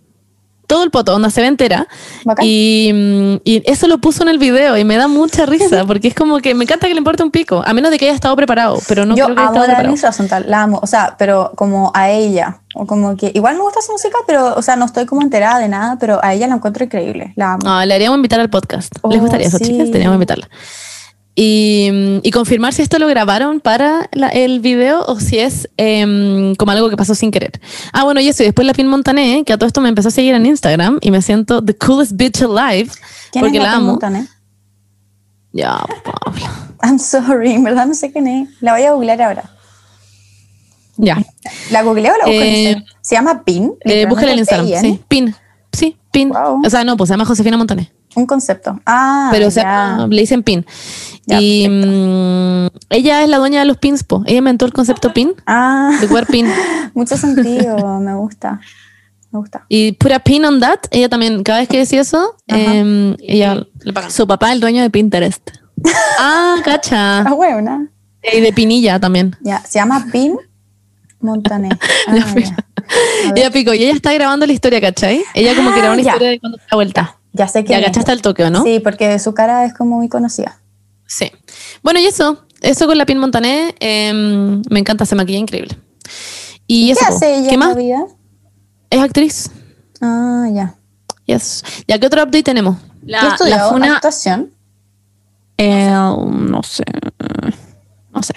Todo 0.66 0.84
el 0.84 0.90
poto, 0.90 1.14
onda 1.14 1.28
se 1.28 1.42
ve 1.42 1.48
entera. 1.48 1.86
Y, 2.40 2.90
mm, 2.94 3.34
y 3.44 3.62
eso 3.70 3.88
lo 3.88 3.98
puso 3.98 4.22
en 4.22 4.30
el 4.30 4.38
video 4.38 4.78
y 4.78 4.84
me 4.84 4.96
da 4.96 5.06
mucha 5.06 5.44
risa 5.44 5.84
porque 5.84 6.08
es 6.08 6.14
como 6.14 6.38
que 6.38 6.54
me 6.54 6.64
encanta 6.64 6.86
que 6.86 6.94
le 6.94 6.98
importe 6.98 7.22
un 7.22 7.30
pico, 7.30 7.62
a 7.66 7.74
menos 7.74 7.90
de 7.90 7.98
que 7.98 8.06
haya 8.06 8.14
estado 8.14 8.34
preparado, 8.36 8.78
pero 8.88 9.04
no 9.04 9.14
Yo 9.14 9.24
creo 9.26 9.36
que 9.36 9.42
haya 9.42 9.48
estado 9.50 9.64
a 9.64 9.68
la 9.68 9.74
preparado. 9.76 10.54
Amo, 10.54 10.80
o 10.82 10.86
sea, 10.86 11.16
pero 11.18 11.52
como 11.56 11.90
a 11.94 12.10
ella, 12.10 12.60
o 12.74 12.86
como 12.86 13.16
que 13.16 13.32
igual 13.34 13.56
me 13.56 13.62
gusta 13.62 13.82
su 13.82 13.92
música, 13.92 14.16
pero, 14.26 14.54
o 14.54 14.62
sea, 14.62 14.76
no 14.76 14.86
estoy 14.86 15.04
como 15.04 15.20
enterada 15.20 15.58
de 15.58 15.68
nada, 15.68 15.98
pero 16.00 16.20
a 16.22 16.32
ella 16.32 16.46
la 16.46 16.54
encuentro 16.54 16.84
increíble, 16.84 17.34
la 17.36 17.54
amo. 17.54 17.62
Ah, 17.66 17.84
le 17.84 17.94
haríamos 17.94 18.16
invitar 18.16 18.40
al 18.40 18.48
podcast. 18.48 18.94
Oh, 19.02 19.10
¿Les 19.10 19.20
gustaría 19.20 19.48
eso, 19.48 19.58
sí. 19.58 19.64
chicas? 19.64 19.90
Teníamos 19.90 20.14
que 20.14 20.16
invitarla. 20.16 20.48
Y, 21.34 22.20
y 22.22 22.30
confirmar 22.30 22.74
si 22.74 22.82
esto 22.82 22.98
lo 22.98 23.06
grabaron 23.08 23.60
para 23.60 24.08
la- 24.12 24.28
el 24.28 24.60
video 24.60 25.02
o 25.06 25.18
si 25.18 25.38
es 25.38 25.66
em, 25.78 26.54
como 26.56 26.72
algo 26.72 26.90
que 26.90 26.96
pasó 26.98 27.14
sin 27.14 27.30
querer. 27.30 27.52
Ah, 27.92 28.04
bueno, 28.04 28.20
y 28.20 28.28
eso. 28.28 28.42
Y 28.42 28.46
después 28.46 28.66
la 28.66 28.74
Pin 28.74 28.86
Montané, 28.86 29.42
que 29.46 29.52
a 29.54 29.56
todo 29.56 29.66
esto 29.66 29.80
me 29.80 29.88
empezó 29.88 30.08
a 30.08 30.10
seguir 30.10 30.34
en 30.34 30.44
Instagram 30.44 30.98
y 31.00 31.10
me 31.10 31.22
siento 31.22 31.64
the 31.64 31.74
coolest 31.74 32.12
bitch 32.16 32.42
alive 32.42 32.90
¿Quién 33.32 33.44
porque 33.44 33.56
es 33.58 33.62
la 33.64 33.72
amo. 33.74 33.86
Montané? 33.92 34.26
Ya, 35.52 35.78
Pablo. 36.04 36.46
I'm 36.82 36.98
sorry, 36.98 37.52
en 37.52 37.64
verdad 37.64 37.86
no 37.86 37.94
sé 37.94 38.12
quién 38.12 38.26
es. 38.26 38.48
La 38.60 38.72
voy 38.72 38.82
a 38.82 38.92
googlear 38.92 39.22
ahora. 39.22 39.44
Ya. 40.98 41.18
¿La 41.70 41.82
googleo 41.82 42.12
o 42.12 42.18
la 42.18 42.24
busco 42.26 42.30
en 42.30 42.42
Eh, 42.42 42.62
Instagram? 42.72 42.84
¿Se 43.00 43.14
llama 43.14 43.42
PIN? 43.44 43.72
Eh, 43.84 44.06
búscale 44.06 44.32
en 44.32 44.38
Instagram. 44.40 44.66
Sí, 44.80 45.00
Pin. 45.08 45.34
Sí, 45.72 45.96
Pin. 46.12 46.28
Wow. 46.28 46.60
O 46.64 46.70
sea, 46.70 46.84
no, 46.84 46.96
pues 46.98 47.08
se 47.08 47.14
llama 47.14 47.24
Josefina 47.24 47.56
Montané. 47.56 47.90
Un 48.14 48.26
concepto. 48.26 48.78
Ah, 48.84 49.30
pero 49.32 49.50
se 49.50 49.60
ya. 49.62 49.96
llama- 49.96 50.06
le 50.08 50.20
dicen 50.20 50.42
Pin. 50.42 50.66
Ya, 51.26 51.40
y 51.40 51.68
mm, 51.68 52.66
ella 52.90 53.22
es 53.22 53.28
la 53.28 53.38
dueña 53.38 53.60
de 53.60 53.66
los 53.66 53.76
pins, 53.78 54.02
po. 54.02 54.22
Ella 54.26 54.38
inventó 54.38 54.66
el 54.66 54.72
concepto 54.72 55.12
Pin, 55.12 55.34
Ah, 55.46 55.96
de 56.00 56.08
jugar 56.08 56.26
Pin. 56.26 56.46
mucho 56.94 57.16
sentido, 57.16 58.00
me 58.00 58.14
gusta. 58.14 58.60
Me 59.30 59.38
gusta. 59.38 59.64
Y 59.68 59.92
put 59.92 60.12
a 60.12 60.18
pin 60.18 60.44
on 60.44 60.60
that. 60.60 60.80
Ella 60.90 61.08
también, 61.08 61.42
cada 61.42 61.60
vez 61.60 61.68
que 61.68 61.78
decía 61.78 62.00
eso, 62.02 62.36
em, 62.48 63.16
ella 63.20 63.64
le 63.82 63.92
pagan. 63.92 64.10
Su 64.10 64.26
papá 64.26 64.48
es 64.48 64.54
el 64.54 64.60
dueño 64.60 64.82
de 64.82 64.90
Pinterest. 64.90 65.48
Ah, 66.18 66.56
cacha. 66.64 67.20
Ah, 67.20 67.32
buena. 67.34 67.88
Y 68.32 68.40
de 68.40 68.52
pinilla 68.52 69.00
también. 69.00 69.36
Ya, 69.40 69.60
se 69.60 69.78
llama 69.78 70.06
PIN 70.12 70.36
Montané. 71.20 71.68
Ah, 72.08 73.32
Ya, 73.36 73.50
pico. 73.50 73.72
Y 73.74 73.84
ella 73.84 73.92
está 73.94 74.12
grabando 74.12 74.44
la 74.46 74.52
historia, 74.52 74.80
¿cachai? 74.80 75.22
Ella 75.34 75.54
como 75.56 75.72
que 75.72 75.78
grabó 75.78 75.94
una 75.94 76.02
Ah, 76.02 76.04
ya. 76.04 76.10
historia 76.10 76.30
de 76.30 76.40
cuando 76.40 76.58
da 76.58 76.74
vuelta. 76.76 77.16
ya 77.32 77.48
sé 77.48 77.64
que. 77.64 77.72
Ya 77.72 77.82
cachaste 77.82 78.12
el 78.12 78.22
toque, 78.22 78.44
¿o 78.44 78.50
no? 78.50 78.62
Sí, 78.64 78.80
porque 78.80 79.18
su 79.18 79.32
cara 79.34 79.64
es 79.64 79.72
como 79.72 79.96
muy 79.96 80.08
conocida. 80.08 80.58
Sí. 81.18 81.30
Bueno, 81.82 82.00
y 82.00 82.06
eso. 82.06 82.44
Eso 82.60 82.86
con 82.86 82.96
la 82.96 83.04
pin 83.06 83.18
Montané. 83.18 83.74
em, 83.80 84.62
me 84.70 84.78
encanta, 84.80 85.04
se 85.04 85.14
maquilla 85.14 85.38
increíble. 85.38 85.76
Y 86.66 86.86
¿Qué 86.86 86.92
eso. 86.92 87.06
po. 87.08 87.14
hace 87.16 87.34
ella 87.36 87.48
¿Qué 87.48 87.54
en 87.54 87.60
más? 87.60 87.68
la 87.70 87.74
vida? 87.82 88.06
Es 88.90 89.00
actriz. 89.00 89.50
Ah, 90.00 90.46
ya. 90.52 90.74
Yes. 91.26 91.62
¿Ya 91.86 91.98
qué 91.98 92.06
otro 92.06 92.22
update 92.22 92.42
tenemos? 92.44 92.76
¿Qué 92.78 92.86
La, 93.12 93.22
la 93.24 93.28
estudiado? 93.34 93.72
funa, 93.72 93.96
¿Actuación? 93.96 94.50
eh, 95.58 95.90
no 95.90 96.62
sé, 96.62 96.84
no 98.12 98.22
sé. 98.22 98.34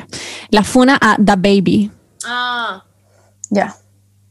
La 0.50 0.64
funa 0.64 0.98
a 1.02 1.16
The 1.18 1.36
Baby. 1.36 1.92
Ah. 2.26 2.84
Ya. 3.50 3.76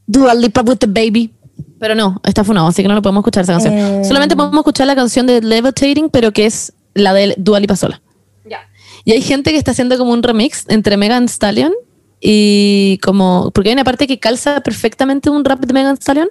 Dua 0.06 0.34
Lipa 0.34 0.60
with 0.62 0.76
the 0.78 0.86
Baby. 0.86 1.32
Pero 1.78 1.94
no, 1.94 2.20
está 2.24 2.44
funado, 2.44 2.68
así 2.68 2.82
que 2.82 2.88
no 2.88 2.94
lo 2.94 3.02
podemos 3.02 3.22
escuchar 3.22 3.42
esa 3.44 3.52
canción. 3.52 3.74
Eh. 3.74 4.04
Solamente 4.04 4.36
podemos 4.36 4.58
escuchar 4.58 4.86
la 4.86 4.94
canción 4.94 5.26
de 5.26 5.40
Levitating, 5.40 6.08
pero 6.10 6.32
que 6.32 6.46
es 6.46 6.72
la 6.94 7.12
de 7.12 7.34
Dua 7.36 7.60
Lipa 7.60 7.76
sola. 7.76 8.00
Ya. 8.44 8.68
Y 9.04 9.12
hay 9.12 9.22
gente 9.22 9.50
que 9.50 9.58
está 9.58 9.70
haciendo 9.70 9.96
como 9.98 10.12
un 10.12 10.22
remix 10.22 10.64
entre 10.68 10.96
Megan 10.96 11.28
Stallion 11.28 11.72
y 12.20 12.98
como. 13.02 13.50
Porque 13.52 13.70
hay 13.70 13.74
una 13.74 13.84
parte 13.84 14.06
que 14.06 14.18
calza 14.18 14.60
perfectamente 14.60 15.30
un 15.30 15.44
rap 15.44 15.60
de 15.60 15.72
Megan 15.72 15.96
Stallion. 15.96 16.28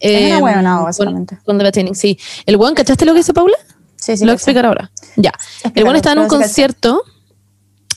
Es 0.00 0.26
una 0.26 0.38
eh, 0.38 0.42
huevonao, 0.42 0.76
con- 0.76 0.84
básicamente. 0.84 1.38
Con, 1.44 1.58
Levitating, 1.58 1.94
sí. 1.94 2.18
El 2.46 2.56
weón, 2.56 2.74
¿cachaste 2.74 3.04
lo 3.04 3.14
que 3.14 3.20
hizo 3.20 3.34
Paula? 3.34 3.56
Sí, 3.96 4.16
sí. 4.16 4.24
lo 4.24 4.28
voy 4.28 4.32
a 4.32 4.34
explicar 4.34 4.66
ahora. 4.66 4.90
Ya. 5.16 5.32
El 5.74 5.84
weón 5.84 5.96
estaba 5.96 6.14
en 6.14 6.20
un 6.20 6.28
concierto. 6.28 7.02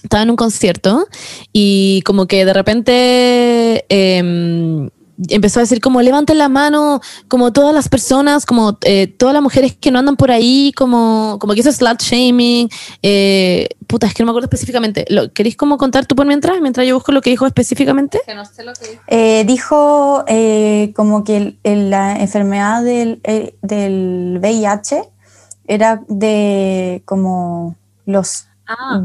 Estaba 0.04 0.24
en 0.24 0.32
un 0.32 0.36
concierto 0.36 1.08
y 1.54 2.02
como 2.02 2.26
que 2.26 2.44
de 2.44 2.54
repente 2.54 3.86
em, 3.88 4.90
empezó 5.30 5.60
a 5.60 5.64
decir 5.64 5.80
como 5.82 6.02
levanten 6.02 6.38
la 6.38 6.50
mano, 6.50 7.02
como 7.28 7.52
todas 7.54 7.74
las 7.74 7.90
personas, 7.90 8.46
como 8.46 8.78
eh, 8.84 9.08
todas 9.08 9.34
las 9.34 9.44
mujeres 9.44 9.76
que 9.80 9.92
no 9.92 10.00
andan 10.00 10.16
por 10.16 10.32
ahí, 10.32 10.72
como, 10.76 11.38
como 11.40 11.54
que 11.54 11.60
hizo 11.60 11.72
slut 11.72 12.02
shaming. 12.02 12.70
eh, 13.04 13.70
puta, 13.88 14.08
es 14.08 14.14
que 14.14 14.24
no 14.24 14.28
me 14.28 14.32
acuerdo 14.32 14.46
específicamente. 14.46 15.06
¿Lo, 15.10 15.32
¿Queréis 15.34 15.56
como 15.58 15.78
contar 15.78 16.06
tú 16.06 16.16
por 16.16 16.26
mientras? 16.26 16.60
Mientras 16.62 16.88
yo 16.88 16.96
busco 16.96 17.12
lo 17.12 17.22
que 17.22 17.30
dijo 17.30 17.46
específicamente. 17.46 18.22
Que 18.26 18.36
no 18.36 18.46
sé 18.46 18.64
lo 18.64 18.74
que 18.74 18.88
dijo. 18.90 19.02
Eh, 19.08 19.44
dijo 19.46 20.24
eh, 20.28 20.94
como 20.96 21.24
que 21.24 21.38
el- 21.38 21.60
el- 21.64 21.90
la 21.90 22.18
enfermedad 22.20 22.84
del, 22.84 23.20
eh, 23.24 23.56
del 23.62 24.38
VIH 24.42 25.04
era 25.68 26.02
de 26.08 27.02
como 27.06 27.76
los 28.06 28.46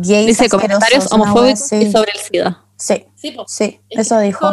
gays 0.02 0.26
Dice 0.26 0.48
comentarios 0.48 1.12
homofóbicos 1.12 1.72
y 1.72 1.90
sobre 1.90 2.12
el 2.12 2.18
SIDA. 2.18 2.62
Sí, 2.76 3.04
Sí, 3.16 3.36
sí, 3.48 3.80
Es 3.90 4.06
eso 4.06 4.18
dijo- 4.20 4.50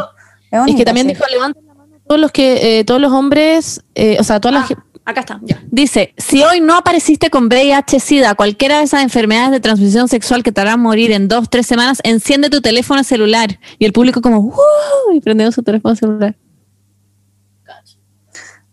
Es, 0.53 0.57
Es 0.57 0.59
bonito, 0.59 0.77
que 0.77 0.85
también 0.85 1.07
sí. 1.07 1.13
dijo 1.13 1.25
levanten 1.31 1.65
la 1.65 1.73
mano 1.73 1.95
todos 2.07 2.21
los 2.21 2.31
que 2.31 2.79
eh, 2.79 2.83
todos 2.85 3.01
los 3.01 3.11
hombres, 3.11 3.83
eh, 3.95 4.17
o 4.19 4.23
sea, 4.23 4.39
todas 4.39 4.69
las 4.69 4.79
Ah, 5.05 5.11
acá 5.11 5.19
está, 5.21 5.39
ya. 5.43 5.61
Dice, 5.69 6.13
si 6.17 6.43
hoy 6.43 6.61
no 6.61 6.77
apareciste 6.77 7.29
con 7.29 7.47
VIH, 7.47 7.99
SIDA, 7.99 8.35
cualquiera 8.35 8.77
de 8.77 8.83
esas 8.85 9.03
enfermedades 9.03 9.51
de 9.51 9.59
transmisión 9.59 10.07
sexual 10.07 10.43
que 10.43 10.51
te 10.53 10.61
harán 10.61 10.79
morir 10.79 11.11
en 11.11 11.27
dos, 11.27 11.49
tres 11.49 11.67
semanas, 11.67 11.99
enciende 12.03 12.49
tu 12.49 12.61
teléfono 12.61 13.03
celular. 13.03 13.59
Y 13.79 13.85
el 13.85 13.91
público 13.91 14.21
como, 14.21 14.41
¡wow! 14.43 15.13
Y 15.13 15.19
prendió 15.19 15.51
su 15.51 15.61
teléfono 15.61 15.95
celular. 15.95 16.37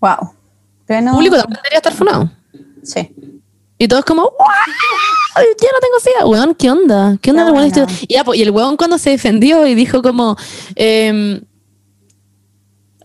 Wow. 0.01 0.35
Pero 0.87 1.01
el 1.01 1.13
público 1.13 1.37
también 1.37 1.59
debería 1.63 1.79
estar 1.79 1.95
funado. 1.95 2.31
Sí. 2.85 3.13
Y 3.79 3.89
todos 3.89 4.05
como, 4.05 4.23
¡Wow! 4.23 4.31
Ya 5.37 5.69
no 5.73 5.81
tengo 5.81 6.01
SIDA. 6.01 6.27
Weón, 6.27 6.55
¿qué 6.55 6.71
onda? 6.71 7.17
¿Qué 7.21 7.31
onda 7.31 7.51
buena. 7.51 7.67
este? 7.67 7.87
Y, 8.07 8.15
ya, 8.15 8.25
po, 8.25 8.35
y 8.35 8.43
el 8.43 8.51
weón 8.51 8.77
cuando 8.77 8.99
se 8.99 9.11
defendió 9.11 9.67
y 9.67 9.75
dijo 9.75 10.01
como, 10.03 10.37
em, 10.77 11.41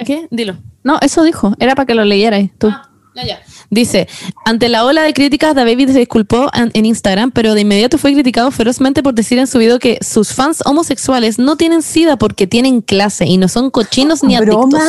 ¿qué? 0.03 0.27
Dilo. 0.31 0.57
No, 0.83 0.99
eso 1.01 1.23
dijo. 1.23 1.53
Era 1.59 1.75
para 1.75 1.85
que 1.85 1.95
lo 1.95 2.05
leyerais 2.05 2.51
tú. 2.57 2.67
Ah, 2.67 2.89
ya, 3.15 3.25
ya. 3.25 3.39
Dice, 3.69 4.07
ante 4.45 4.69
la 4.69 4.85
ola 4.85 5.03
de 5.03 5.13
críticas, 5.13 5.55
David 5.55 5.89
se 5.89 5.99
disculpó 5.99 6.49
en, 6.53 6.69
en 6.73 6.85
Instagram, 6.85 7.31
pero 7.31 7.53
de 7.53 7.61
inmediato 7.61 7.97
fue 7.97 8.13
criticado 8.13 8.51
ferozmente 8.51 9.01
por 9.01 9.13
decir 9.13 9.39
en 9.39 9.47
su 9.47 9.57
video 9.57 9.79
que 9.79 9.97
sus 10.01 10.33
fans 10.33 10.61
homosexuales 10.65 11.39
no 11.39 11.55
tienen 11.55 11.81
SIDA 11.81 12.17
porque 12.17 12.45
tienen 12.45 12.81
clase 12.81 13.25
y 13.25 13.37
no 13.37 13.47
son 13.47 13.71
cochinos 13.71 14.23
ni 14.23 14.35
adictos. 14.35 14.81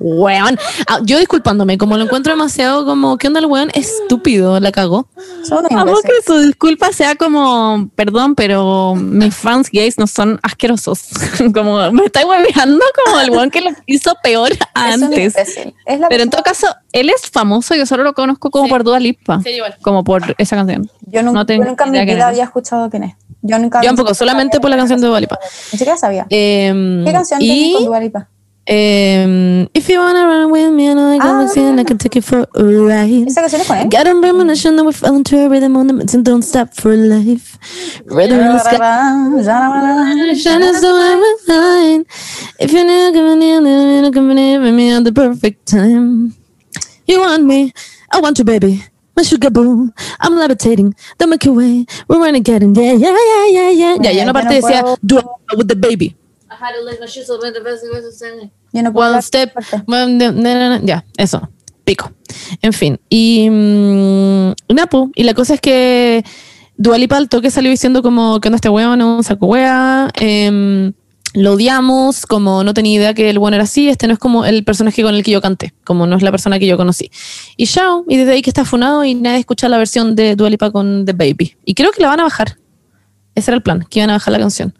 Weón. 0.00 0.58
Ah, 0.88 0.98
yo 1.04 1.18
disculpándome, 1.18 1.78
como 1.78 1.96
lo 1.96 2.04
encuentro 2.04 2.32
demasiado 2.32 2.84
como, 2.86 3.18
¿qué 3.18 3.28
onda 3.28 3.40
el 3.40 3.46
weón? 3.46 3.70
Estúpido, 3.74 4.58
la 4.58 4.72
cagó. 4.72 5.08
Amo 5.70 5.94
que 6.02 6.22
su 6.26 6.38
disculpa 6.38 6.92
sea 6.92 7.14
como, 7.14 7.88
perdón, 7.94 8.34
pero 8.34 8.94
mis 8.94 9.34
fans 9.34 9.68
gays 9.70 9.98
no 9.98 10.06
son 10.06 10.40
asquerosos. 10.42 11.08
como, 11.54 11.92
me 11.92 12.06
está 12.06 12.26
hueveando 12.26 12.84
como 13.04 13.20
el 13.20 13.30
one 13.30 13.50
que 13.50 13.60
lo 13.60 13.70
hizo 13.86 14.14
peor 14.22 14.50
Es 14.52 14.96
un 14.96 15.04
antes. 15.04 15.36
Es 15.36 16.00
la 16.00 16.08
Pero 16.08 16.22
en 16.22 16.30
todo 16.30 16.42
caso, 16.42 16.66
él 16.92 17.10
es 17.10 17.30
famoso, 17.30 17.74
yo 17.74 17.86
solo 17.86 18.02
lo 18.02 18.14
conozco 18.14 18.50
como 18.50 18.64
Sí. 18.64 18.70
por 18.70 18.84
Dua 18.84 19.00
Lipa. 19.00 19.40
Sí, 19.42 19.50
igual. 19.50 19.76
Como 19.82 20.04
por 20.04 20.34
esa 20.38 20.56
canción. 20.56 20.90
yo 21.06 21.22
nunca, 21.22 21.44
no 21.44 21.46
yo 21.46 21.64
nunca 21.64 21.84
en 21.84 21.90
mi 21.90 22.00
vida 22.04 22.12
es. 22.12 22.22
había 22.22 22.44
escuchado 22.44 22.88
quién 22.90 23.04
es. 23.04 23.14
Yo 23.42 23.58
nunca 23.58 23.80
Yo 23.80 23.88
tampoco, 23.88 24.14
solamente 24.14 24.60
por 24.60 24.70
la 24.70 24.76
canción 24.76 25.00
de 25.00 25.06
Dua 25.06 25.20
Lipa. 25.20 25.38
Ni 25.72 25.78
siquiera 25.78 25.96
sabía. 25.96 26.26
Em, 26.30 27.04
¿Qué 27.04 27.12
canción 27.12 27.40
tiene 27.40 27.54
y, 27.54 27.72
con 27.74 27.84
Dua 27.86 28.00
Em, 28.72 29.68
if 29.74 29.88
you 29.88 29.98
wanna 29.98 30.24
run 30.28 30.52
with 30.52 30.70
me, 30.72 30.88
I 30.90 30.94
know 30.94 31.10
I 31.10 31.18
got 31.18 31.42
Ah. 31.42 31.46
sin, 31.48 31.80
I 31.80 31.82
can 31.84 31.98
take 31.98 32.14
you 32.14 32.22
for 32.22 32.46
a 32.54 32.62
ride. 32.62 33.26
¿Esa 33.26 33.40
canción 33.40 33.60
es 33.62 33.66
con 33.66 33.76
él? 33.78 33.88
Got 33.90 34.06
a 34.06 34.14
premonition 34.20 34.76
that 34.76 34.84
we 34.84 34.92
fell 34.92 35.16
into 35.16 35.36
a 35.38 35.48
rhythm 35.48 35.76
on 35.76 35.88
the 35.88 35.92
mountain, 35.92 36.22
don't 36.22 36.42
stop 36.44 36.72
for 36.72 36.94
life. 36.94 37.58
Rhythm 38.06 38.38
in 38.38 38.46
the 38.52 38.60
sky. 38.60 38.78
Shine 40.36 40.62
is 40.62 40.80
the 40.80 40.92
way 40.94 41.16
we 41.18 41.52
line. 41.52 42.04
If 42.60 42.72
you're 42.72 42.84
not 42.84 43.12
coming 43.12 43.42
in, 43.42 43.66
you're 43.66 44.02
not 44.02 44.12
coming 44.14 44.38
in 44.38 44.62
with 44.62 44.74
me 44.74 44.92
at 44.92 45.02
the 45.02 45.12
perfect 45.12 45.66
time. 45.66 46.34
You 47.08 47.18
want 47.20 47.42
me, 47.44 47.72
I 48.12 48.20
want 48.20 48.38
you, 48.38 48.44
baby. 48.44 48.84
My 49.16 49.24
sugar 49.24 49.50
boo, 49.50 49.90
I'm 50.20 50.36
levitating, 50.38 50.94
the 51.18 51.26
Milky 51.26 51.50
Way, 51.50 51.86
we're 52.06 52.18
renegading, 52.18 52.76
yeah, 52.76 52.92
yeah, 52.92 53.10
yeah, 53.10 53.46
yeah, 53.50 53.70
yeah. 53.70 53.96
Ya, 54.00 54.12
y 54.12 54.20
una 54.22 54.32
parte 54.32 54.54
decía, 54.54 54.84
do 55.04 55.18
it 55.18 55.26
with 55.58 55.66
the 55.66 55.74
baby. 55.74 56.14
Yo 58.72 58.82
no 58.82 58.92
puedo 58.92 59.10
One 59.10 59.22
step, 59.22 59.52
ya, 60.84 61.04
eso, 61.16 61.48
pico. 61.84 62.12
En 62.62 62.72
fin, 62.72 63.00
y 63.08 63.48
mm, 63.50 64.74
Napo, 64.74 65.10
y 65.14 65.24
la 65.24 65.34
cosa 65.34 65.54
es 65.54 65.60
que 65.60 66.24
Dualipa 66.76 67.16
al 67.16 67.28
toque 67.28 67.50
salió 67.50 67.70
diciendo 67.70 68.02
como 68.02 68.40
que 68.40 68.50
no 68.50 68.56
este 68.56 68.68
weón 68.68 68.98
no 68.98 69.16
un 69.16 69.24
saco 69.24 69.46
wea, 69.46 70.10
em, 70.14 70.92
lo 71.34 71.52
odiamos, 71.52 72.26
como 72.26 72.64
no 72.64 72.74
tenía 72.74 72.96
idea 72.96 73.14
que 73.14 73.30
el 73.30 73.38
bueno 73.38 73.56
era 73.56 73.64
así, 73.64 73.88
este 73.88 74.06
no 74.06 74.14
es 74.14 74.18
como 74.18 74.44
el 74.44 74.64
personaje 74.64 75.02
con 75.02 75.14
el 75.14 75.22
que 75.22 75.30
yo 75.30 75.40
canté, 75.40 75.74
como 75.84 76.06
no 76.06 76.16
es 76.16 76.22
la 76.22 76.30
persona 76.30 76.58
que 76.58 76.66
yo 76.66 76.76
conocí. 76.76 77.10
Y 77.56 77.66
chao, 77.66 78.04
y 78.08 78.16
desde 78.16 78.32
ahí 78.32 78.42
que 78.42 78.50
está 78.50 78.64
funado 78.64 79.04
y 79.04 79.14
nadie 79.14 79.38
escucha 79.38 79.68
la 79.68 79.78
versión 79.78 80.16
de 80.16 80.34
Dualipa 80.36 80.70
con 80.70 81.04
The 81.04 81.12
Baby. 81.12 81.56
Y 81.64 81.74
creo 81.74 81.92
que 81.92 82.02
la 82.02 82.08
van 82.08 82.20
a 82.20 82.24
bajar. 82.24 82.56
Ese 83.34 83.50
era 83.50 83.56
el 83.56 83.62
plan, 83.62 83.86
que 83.88 84.00
iban 84.00 84.10
a 84.10 84.14
bajar 84.14 84.32
la 84.32 84.38
canción. 84.38 84.74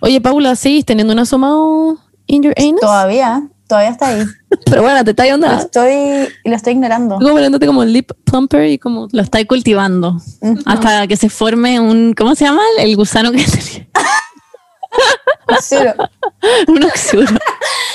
Oye, 0.00 0.20
Paula, 0.20 0.56
¿seguís 0.56 0.84
teniendo 0.84 1.12
un 1.12 1.18
asomado 1.20 1.98
in 2.26 2.42
your 2.42 2.54
anus? 2.58 2.80
Todavía, 2.80 3.48
todavía 3.68 3.90
está 3.90 4.08
ahí. 4.08 4.24
Pero 4.66 4.82
bueno, 4.82 5.04
te 5.04 5.10
está 5.10 5.26
Lo 5.26 5.34
onda. 5.34 5.58
estoy, 5.58 6.28
lo 6.44 6.54
estoy 6.56 6.72
ignorando. 6.74 7.16
Como 7.16 7.32
poniéndote 7.32 7.66
como 7.66 7.84
lip 7.84 8.10
plumper 8.24 8.68
y 8.68 8.78
como. 8.78 9.08
Lo 9.12 9.22
está 9.22 9.44
cultivando. 9.46 10.16
Ujú. 10.40 10.58
Hasta 10.66 11.06
que 11.06 11.16
se 11.16 11.28
forme 11.28 11.80
un, 11.80 12.14
¿cómo 12.14 12.34
se 12.34 12.44
llama? 12.44 12.62
El 12.78 12.94
gusano 12.96 13.30
que 13.32 13.44
tenía. 13.44 13.88
Cero. 15.60 15.94
un 16.68 16.84
oxuro. 16.84 17.26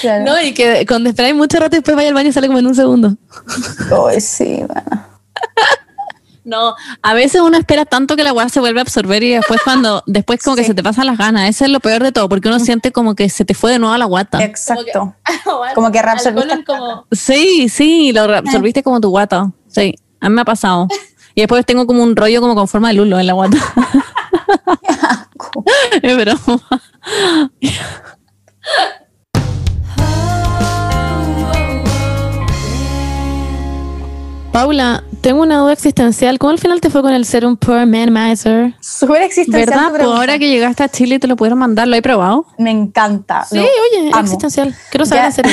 Claro. 0.02 0.26
No, 0.26 0.42
y 0.42 0.54
que 0.54 0.86
cuando 0.88 1.10
esperáis 1.10 1.36
mucho 1.36 1.58
rato 1.60 1.76
y 1.76 1.80
después 1.80 1.96
vaya 1.96 2.10
al 2.10 2.14
baño 2.14 2.30
y 2.30 2.34
sale 2.34 2.48
como 2.48 2.60
en 2.60 2.68
un 2.68 2.76
segundo. 2.76 3.16
Ay, 4.10 4.22
sí, 4.22 4.64
bueno. 4.68 5.06
No, 6.44 6.76
a 7.02 7.14
veces 7.14 7.42
uno 7.42 7.58
espera 7.58 7.86
tanto 7.86 8.16
que 8.16 8.24
la 8.24 8.34
weá 8.34 8.50
se 8.50 8.60
vuelve 8.60 8.80
a 8.80 8.84
absorber 8.84 9.24
y 9.24 9.30
después 9.32 9.62
cuando, 9.64 10.04
después 10.08 10.42
como 10.44 10.56
que 10.56 10.64
se 10.64 10.74
te 10.74 10.84
pasan 10.84 11.06
las 11.06 11.18
ganas. 11.18 11.50
Eso 11.50 11.66
es 11.66 11.72
lo 11.72 11.80
peor 11.80 12.04
de 12.04 12.12
todo, 12.12 12.30
porque 12.30 12.48
uno 12.48 12.60
siente 12.60 12.92
como 12.92 13.16
que 13.16 13.30
se 13.30 13.46
te 13.46 13.54
fue 13.54 13.72
de 13.72 13.80
nuevo 13.80 13.94
a 13.94 13.98
la 13.98 14.06
guata. 14.06 14.44
Exacto. 14.44 15.16
Como 15.76 15.92
que 15.92 16.02
reabsorbiste 16.02 16.64
como... 16.64 17.06
Sí, 17.12 17.70
sí, 17.70 18.12
lo 18.14 18.24
absorbiste 18.24 18.84
como 18.84 19.00
tu 19.00 19.10
guata. 19.10 19.52
Sí, 19.68 19.96
a 20.20 20.30
mí 20.30 20.36
me 20.36 20.42
ha 20.42 20.46
pasado. 20.46 20.88
Y 21.36 21.42
después 21.42 21.66
tengo 21.66 21.88
como 21.88 22.04
un 22.04 22.18
rollo 22.18 22.42
como 22.42 22.54
con 22.54 22.68
forma 22.68 22.90
de 22.90 22.96
lulo 22.96 23.18
en 23.18 23.28
la 23.28 23.34
guata. 23.34 23.58
es 26.02 26.18
broma. 26.18 26.82
Paula, 34.52 35.04
tengo 35.22 35.44
una 35.44 35.60
duda 35.60 35.74
existencial. 35.74 36.40
¿Cómo 36.40 36.52
al 36.52 36.60
final 36.60 36.82
te 36.82 36.90
fue 36.90 37.02
con 37.02 37.14
el 37.14 37.26
Serum 37.26 37.56
Pure 37.56 37.86
Manmizer? 37.86 38.74
Súper 38.80 39.22
existencial. 39.22 39.66
¿Verdad? 39.68 39.94
pregunta. 39.94 40.20
ahora 40.20 40.40
que 40.40 40.50
llegaste 40.50 40.84
a 40.84 40.90
Chile 40.90 41.20
te 41.20 41.28
lo 41.28 41.36
pudieron 41.36 41.60
mandar, 41.60 41.88
¿lo 41.88 41.96
he 41.96 42.02
probado? 42.02 42.46
Me 42.58 42.72
encanta. 42.72 43.46
Sí, 43.46 43.60
oye, 43.60 44.10
amo. 44.12 44.22
existencial. 44.22 44.76
Quiero 44.90 45.06
saber 45.06 45.26
en 45.26 45.32
serio. 45.34 45.52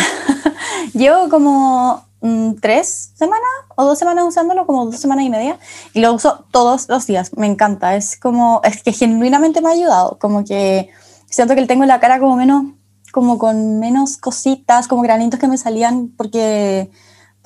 Llevo 0.95 1.29
como 1.29 2.07
mm, 2.23 2.55
tres 2.61 3.13
semanas 3.15 3.49
o 3.77 3.85
dos 3.85 3.99
semanas 3.99 4.25
usándolo, 4.27 4.67
como 4.67 4.87
dos 4.87 4.99
semanas 4.99 5.27
y 5.27 5.31
media, 5.31 5.59
y 5.93 6.01
lo 6.01 6.15
uso 6.15 6.47
todos 6.51 6.89
los 6.89 7.07
días. 7.07 7.33
Me 7.37 7.47
encanta. 7.47 7.97
Es 7.97 8.19
como, 8.19 8.63
es 8.65 8.83
que 8.83 8.93
genuinamente 8.93 9.61
me 9.61 9.69
ha 9.69 9.73
ayudado. 9.73 10.17
Como 10.19 10.45
que 10.45 10.89
siento 11.29 11.55
que 11.55 11.67
tengo 11.67 11.85
la 11.85 12.01
cara 12.01 12.19
como 12.19 12.37
menos, 12.37 12.65
como 13.13 13.37
con 13.37 13.79
menos 13.79 14.17
cositas, 14.17 14.89
como 14.89 15.03
granitos 15.03 15.39
que 15.39 15.49
me 15.49 15.59
salían 15.59 16.09
porque, 16.17 16.91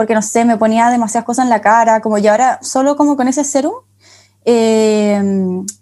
porque 0.01 0.15
no 0.15 0.23
sé, 0.23 0.47
me 0.47 0.57
ponía 0.57 0.89
demasiadas 0.89 1.27
cosas 1.27 1.43
en 1.45 1.51
la 1.51 1.61
cara. 1.61 2.01
Como 2.01 2.17
y 2.17 2.27
ahora 2.27 2.59
solo 2.63 2.97
como 2.97 3.19
con 3.19 3.29
ese 3.29 3.45
serum 3.45 3.75
eh, 4.47 5.23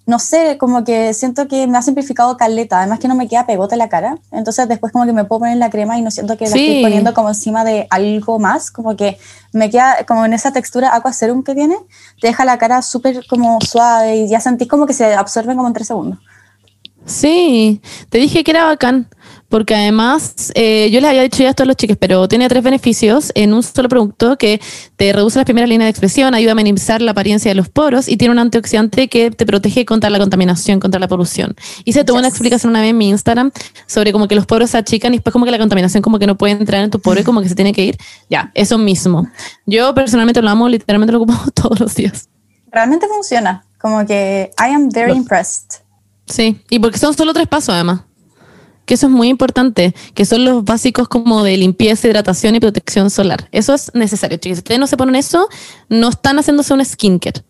no 0.07 0.19
sé, 0.19 0.59
como 0.59 0.83
que 0.83 1.15
siento 1.15 1.47
que 1.47 1.69
me 1.69 1.79
ha 1.79 1.83
simplificado 1.83 2.37
caleta, 2.37 2.81
además 2.81 2.99
que 2.99 3.07
no 3.07 3.15
me 3.15 3.29
queda 3.29 3.47
pegote 3.47 3.77
la 3.77 3.89
cara, 3.89 4.19
entonces 4.33 4.67
después 4.67 4.93
como 4.93 5.07
que 5.07 5.13
me 5.13 5.25
puedo 5.25 5.39
poner 5.39 5.59
la 5.59 5.71
crema 5.71 5.97
y 5.97 6.03
no 6.03 6.11
siento 6.11 6.37
que 6.37 6.47
la 6.47 6.51
Sí. 6.51 6.67
estoy 6.67 6.83
poniendo 6.83 7.15
como 7.15 7.29
encima 7.29 7.63
de 7.63 7.87
algo 7.91 8.41
más, 8.41 8.73
como 8.73 8.97
que 8.97 9.17
me 9.53 9.71
queda 9.71 10.05
como 10.09 10.25
en 10.25 10.33
esa 10.33 10.51
textura 10.51 10.97
aqua 10.97 11.13
serum 11.13 11.45
que 11.45 11.55
tiene, 11.55 11.77
te 12.21 12.27
deja 12.27 12.45
la 12.45 12.59
cara 12.59 12.83
súper 12.83 13.25
como 13.29 13.61
suave 13.61 14.17
y 14.17 14.29
ya 14.29 14.41
sentís 14.41 14.67
como 14.67 14.87
que 14.87 14.93
se 14.93 15.15
absorbe 15.15 15.55
como 15.55 15.69
en 15.69 15.75
tres 15.75 15.87
segundos. 15.87 16.19
Sí, 17.07 17.81
te 18.11 18.19
dije 18.19 18.43
que 18.43 18.51
era 18.51 18.65
bacán, 18.65 19.07
porque 19.49 19.75
además 19.75 20.53
eh, 20.55 20.91
yo 20.93 21.01
les 21.01 21.09
había 21.11 21.23
dicho 21.23 21.43
ya 21.43 21.51
esto 21.51 21.63
a 21.63 21.67
los 21.67 21.77
chicos, 21.77 21.97
pero 21.99 22.29
tiene 22.29 22.49
tres 22.49 22.63
beneficios 22.63 23.33
en 23.35 23.55
un 23.55 23.63
solo 23.63 23.89
producto 23.89 24.37
que 24.37 24.61
te 24.97 25.13
reduce 25.13 25.39
las 25.39 25.45
primeras 25.47 25.69
líneas 25.71 25.87
de 25.87 25.91
expresión, 25.91 26.35
ayuda 26.35 26.53
a 26.53 26.55
minimizar 26.55 27.01
la 27.01 27.13
apariencia 27.13 27.51
de 27.51 27.55
los 27.55 27.69
poros 27.69 28.09
y 28.09 28.17
tiene 28.17 28.33
un 28.33 28.39
antioxidante 28.39 29.09
que 29.09 29.31
te 29.31 29.47
protege 29.47 29.87
contra 29.87 30.11
la 30.11 30.19
contaminación, 30.19 30.81
contra 30.81 31.01
la 31.01 31.09
polución. 31.09 31.57
Hice 31.85 32.05
toda 32.05 32.19
una 32.19 32.29
Yes. 32.29 32.35
explicación 32.35 32.71
una 32.71 32.81
vez 32.81 32.91
en 32.91 32.99
mi 32.99 33.09
Instagram 33.09 33.51
sobre 33.87 34.13
como 34.13 34.29
que 34.29 34.35
los 34.35 34.45
poros 34.45 34.71
se 34.71 34.77
achican 34.79 35.15
y 35.15 35.17
después 35.17 35.33
como 35.33 35.45
que 35.45 35.51
la 35.51 35.59
contaminación 35.59 36.03
como 36.03 36.19
que 36.19 36.27
no 36.27 36.37
puede 36.37 36.53
entrar 36.53 36.85
en 36.85 36.91
tu 36.91 37.01
poro 37.01 37.21
y 37.21 37.25
como 37.25 37.41
que 37.41 37.49
se 37.49 37.55
tiene 37.55 37.73
que 37.73 37.85
ir. 37.85 37.97
Ya, 38.29 38.51
eso 38.55 38.77
mismo. 38.77 39.29
Yo 39.67 39.95
personalmente 39.95 40.43
lo 40.43 40.51
amo, 40.51 40.69
literalmente 40.69 41.13
lo 41.13 41.23
ocupo 41.23 41.35
todos 41.55 41.81
los 41.81 41.95
días. 41.95 42.29
Realmente 42.71 43.07
funciona, 43.09 43.65
como 43.81 44.05
que 44.05 44.51
I 44.59 44.75
am 44.75 44.91
very 44.91 45.13
impressed. 45.13 45.81
Sí, 46.27 46.61
y 46.69 46.79
porque 46.79 46.99
son 46.99 47.15
solo 47.17 47.33
tres 47.33 47.47
pasos 47.49 47.71
además. 47.71 48.01
Que 48.89 48.95
eso 48.95 49.07
es 49.07 49.13
muy 49.13 49.29
importante, 49.29 49.95
que 50.15 50.25
son 50.25 50.47
los 50.47 50.65
básicos 50.65 51.09
como 51.09 51.45
de 51.45 51.59
limpieza, 51.59 52.09
hidratación 52.09 52.55
y 52.55 52.61
protección 52.61 53.11
solar. 53.11 53.47
Eso 53.53 53.75
es 53.75 53.91
necesario, 53.93 54.39
chicos. 54.39 54.57
Si 54.57 54.61
ustedes 54.61 54.81
no 54.81 54.87
se 54.87 54.97
ponen 54.97 55.15
eso, 55.15 55.47
no 55.91 56.09
están 56.09 56.39
haciéndose 56.39 56.73
un 56.73 56.83
skincare. 56.83 57.43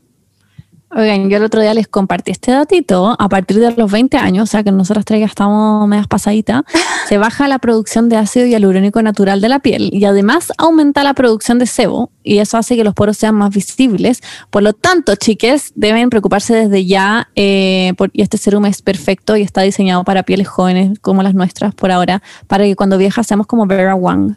Oigan, 0.91 1.29
yo 1.29 1.37
el 1.37 1.45
otro 1.45 1.61
día 1.61 1.75
les 1.75 1.87
compartí 1.87 2.31
este 2.31 2.51
datito. 2.51 3.15
A 3.19 3.29
partir 3.29 3.59
de 3.61 3.73
los 3.73 3.93
20 3.93 4.17
años, 4.17 4.45
o 4.45 4.47
sea 4.51 4.63
que 4.65 4.73
nosotras 4.73 5.05
tres 5.05 5.21
ya 5.21 5.27
estamos 5.27 5.87
medias 5.87 6.07
pasaditas, 6.07 6.63
se 7.09 7.19
baja 7.19 7.47
la 7.47 7.59
producción 7.59 8.09
de 8.09 8.17
ácido 8.17 8.47
hialurónico 8.47 9.03
natural 9.03 9.43
de 9.43 9.51
la 9.51 9.59
piel 9.59 9.91
y 9.93 10.07
además 10.07 10.51
aumenta 10.57 11.05
la 11.05 11.13
producción 11.13 11.59
de 11.59 11.67
sebo 11.67 12.11
y 12.25 12.39
eso 12.39 12.57
hace 12.57 12.75
que 12.75 12.85
los 12.85 12.95
poros 12.95 13.19
sean 13.19 13.35
más 13.35 13.51
visibles. 13.51 14.23
Por 14.49 14.63
lo 14.63 14.73
tanto, 14.73 15.15
chiques, 15.15 15.73
deben 15.75 16.09
preocuparse 16.09 16.55
desde 16.55 16.87
ya 16.87 17.29
eh, 17.37 17.93
por- 17.99 18.11
y 18.15 18.23
este 18.23 18.39
serum 18.39 18.65
es 18.65 18.81
perfecto 18.81 19.37
y 19.37 19.43
está 19.43 19.61
diseñado 19.61 20.05
para 20.05 20.23
pieles 20.23 20.49
jóvenes 20.49 20.99
como 21.01 21.23
las 21.23 21.35
nuestras 21.35 21.75
por 21.75 21.91
ahora, 21.91 22.23
para 22.47 22.65
que 22.65 22.77
cuando 22.77 22.97
viejas 22.97 23.27
seamos 23.27 23.47
como 23.47 23.67
Vera 23.67 23.95
Wang. 23.95 24.37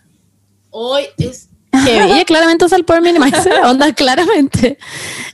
Hoy 0.70 1.04
es. 1.18 1.48
Ella 1.88 2.26
claramente 2.26 2.66
usa 2.66 2.78
el 2.78 2.86
Pore 2.86 3.02
Minimizer, 3.02 3.64
onda, 3.66 3.94
claramente. 3.94 4.78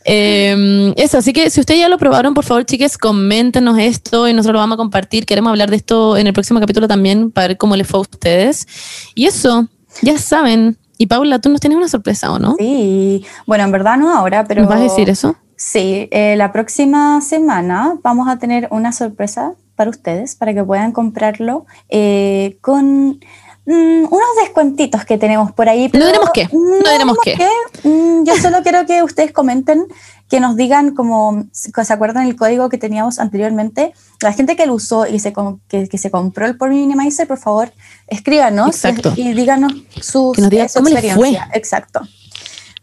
Eh, 0.06 0.94
eso, 0.96 1.18
así 1.18 1.34
que 1.34 1.50
si 1.50 1.60
ustedes 1.60 1.80
ya 1.80 1.90
lo 1.90 1.98
probaron, 1.98 2.34
por 2.34 2.46
favor, 2.46 2.66
chiques, 2.66 2.98
coméntenos 2.98 3.78
esto 3.78 4.28
y 4.28 4.34
nosotros 4.34 4.54
lo 4.54 4.60
vamos 4.60 4.76
a 4.76 4.78
compartir. 4.78 5.26
Queremos 5.26 5.50
hablar 5.50 5.70
de 5.70 5.78
esto 5.78 6.18
en 6.18 6.28
el 6.28 6.34
próximo 6.34 6.60
capítulo 6.60 6.88
también 6.88 7.32
para 7.32 7.50
ver 7.50 7.58
cómo 7.58 7.76
les 7.76 7.88
fue 7.88 8.00
a 8.00 8.02
ustedes. 8.02 8.68
Y 9.16 9.26
eso, 9.26 9.68
ya 10.02 10.18
saben. 10.18 10.78
Y 10.98 11.08
Paula, 11.08 11.40
tú 11.40 11.50
nos 11.50 11.60
tienes 11.60 11.78
una 11.78 11.88
sorpresa, 11.88 12.32
¿o 12.32 12.40
no? 12.40 12.56
Sí, 12.58 13.26
bueno, 13.46 13.64
en 13.64 13.72
verdad 13.72 13.98
no 13.98 14.16
ahora, 14.16 14.46
pero... 14.46 14.62
¿Nos 14.62 14.70
vas 14.70 14.80
a 14.80 14.84
decir 14.84 15.10
eso? 15.10 15.36
Sí, 15.56 16.08
eh, 16.12 16.36
la 16.38 16.52
próxima 16.52 17.22
semana 17.22 17.98
vamos 18.04 18.28
a 18.28 18.38
tener 18.38 18.68
una 18.72 18.92
sorpresa 18.92 19.54
para 19.76 19.90
ustedes, 19.90 20.36
para 20.36 20.54
que 20.54 20.64
puedan 20.64 20.92
comprarlo 20.92 21.66
eh, 21.90 22.58
con 22.62 23.20
mm, 23.68 24.06
unos 24.10 24.28
descuentitos 24.42 25.06
que 25.06 25.18
tenemos 25.20 25.52
por 25.52 25.70
ahí. 25.70 25.88
pero 25.90 26.08
diremos 26.08 26.30
qué, 26.34 26.50
no 26.52 26.90
diremos 26.92 27.18
qué. 27.24 27.38
Mm, 27.84 28.24
yo 28.26 28.36
solo 28.38 28.64
quiero 28.64 28.86
que 28.88 29.04
ustedes 29.04 29.32
comenten, 29.32 29.86
que 30.30 30.40
nos 30.40 30.56
digan 30.56 30.96
como, 30.96 31.46
se 31.52 31.94
acuerdan 31.94 32.26
el 32.26 32.36
código 32.36 32.68
que 32.70 32.78
teníamos 32.80 33.20
anteriormente. 33.20 33.94
La 34.22 34.34
gente 34.34 34.56
que 34.56 34.66
lo 34.66 34.74
usó 34.74 35.06
y 35.08 35.20
se, 35.20 35.32
que, 35.70 35.88
que 35.88 35.98
se 35.98 36.10
compró 36.12 36.48
el 36.48 36.58
Pore 36.58 36.72
Minimizer, 36.74 37.28
por 37.28 37.38
favor, 37.38 37.72
escríbanos 38.08 38.70
Exacto. 38.70 39.14
y, 39.16 39.30
y 39.30 39.34
díganos 39.34 39.72
sus, 40.02 40.36
Que 40.36 40.42
nos 40.42 40.52
eh, 40.52 40.68
su 40.70 40.80
cómo 40.80 40.90
les 40.90 41.00
fue. 41.00 41.08
experiencia. 41.10 41.50
Exacto. 41.54 42.02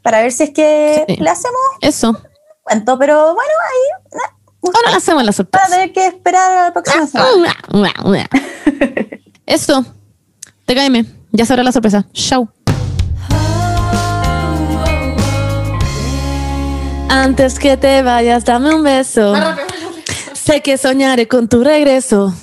Para 0.03 0.20
ver 0.23 0.33
si 0.33 0.44
es 0.44 0.51
que 0.51 1.05
Sí. 1.09 1.16
le 1.16 1.31
hacemos 1.31 1.61
Eso. 1.81 2.16
cuento, 2.62 2.99
pero 2.99 3.35
bueno, 3.35 3.51
ahí 3.70 4.20
Ahora 4.66 4.97
hacemos 4.97 5.23
la 5.25 5.33
sorpresa. 5.33 5.66
tener 5.68 5.92
que 5.92 6.07
esperar 6.07 6.51
a 6.53 6.64
la 6.66 6.73
próxima 6.73 7.07
semana. 7.07 7.55
Eso. 9.47 9.85
TKM. 10.66 11.07
Ya 11.33 11.44
sabrá 11.44 11.62
la 11.62 11.72
sorpresa. 11.72 12.07
Chau. 12.12 12.48
Antes 17.09 17.59
que 17.59 17.77
te 17.77 18.03
vayas, 18.03 18.44
dame 18.44 18.74
un 18.74 18.83
beso. 18.83 19.35
Sé 20.33 20.61
que 20.61 20.77
soñaré 20.77 21.29
con 21.29 21.48
tu 21.48 21.62
regreso. 21.62 22.35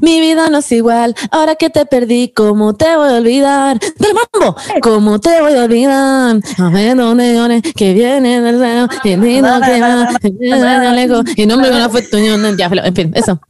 Mi 0.00 0.20
vida 0.20 0.48
no 0.48 0.58
es 0.58 0.72
igual, 0.72 1.14
ahora 1.30 1.54
que 1.56 1.70
te 1.70 1.86
perdí, 1.86 2.32
¿cómo 2.34 2.74
te 2.74 2.96
voy 2.96 3.10
a 3.10 3.16
olvidar? 3.16 3.78
¡Del 3.78 4.12
mambo! 4.14 4.56
¿Cómo 4.82 5.20
te 5.20 5.40
voy 5.40 5.54
a 5.54 5.64
olvidar? 5.64 6.40
A 6.58 6.68
ver 6.70 6.96
dónde 6.96 7.32
viene, 7.32 7.62
que 7.62 7.92
viene 7.92 8.40
del 8.40 8.58
cielo, 8.58 8.88
y 9.04 9.16
vino 9.16 9.60
que 9.60 9.80
va, 9.80 10.08
que 10.20 10.30
viene 10.30 10.80
de 10.80 10.92
lejos, 10.92 11.24
y 11.36 11.46
no 11.46 11.58
me 11.58 11.70
una 11.70 11.88
foto, 11.88 12.18
ya, 12.18 12.66
en 12.66 12.94
fin, 12.94 13.12
eso. 13.14 13.40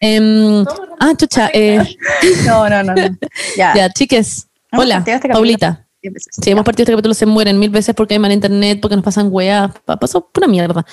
Em, 0.00 0.64
ah, 0.98 1.12
chucha, 1.16 1.50
eh, 1.52 1.78
No, 2.46 2.68
no, 2.68 2.82
no. 2.82 2.94
no. 2.94 3.02
Ya. 3.56 3.74
ya, 3.74 3.90
chiques. 3.90 4.48
Hola, 4.72 5.02
este. 5.06 5.28
Paulita. 5.28 5.86
Sí, 6.42 6.50
hemos 6.50 6.64
partido 6.64 6.84
este 6.84 6.92
capítulo, 6.92 7.12
se 7.12 7.26
mueren 7.26 7.58
mil 7.58 7.68
veces 7.70 7.94
porque 7.94 8.14
hay 8.14 8.20
mal 8.20 8.32
internet, 8.32 8.78
porque 8.80 8.96
nos 8.96 9.04
pasan 9.04 9.28
weas, 9.30 9.70
pa- 9.84 9.98
pasó 9.98 10.26
pura 10.26 10.46
mierda. 10.46 10.84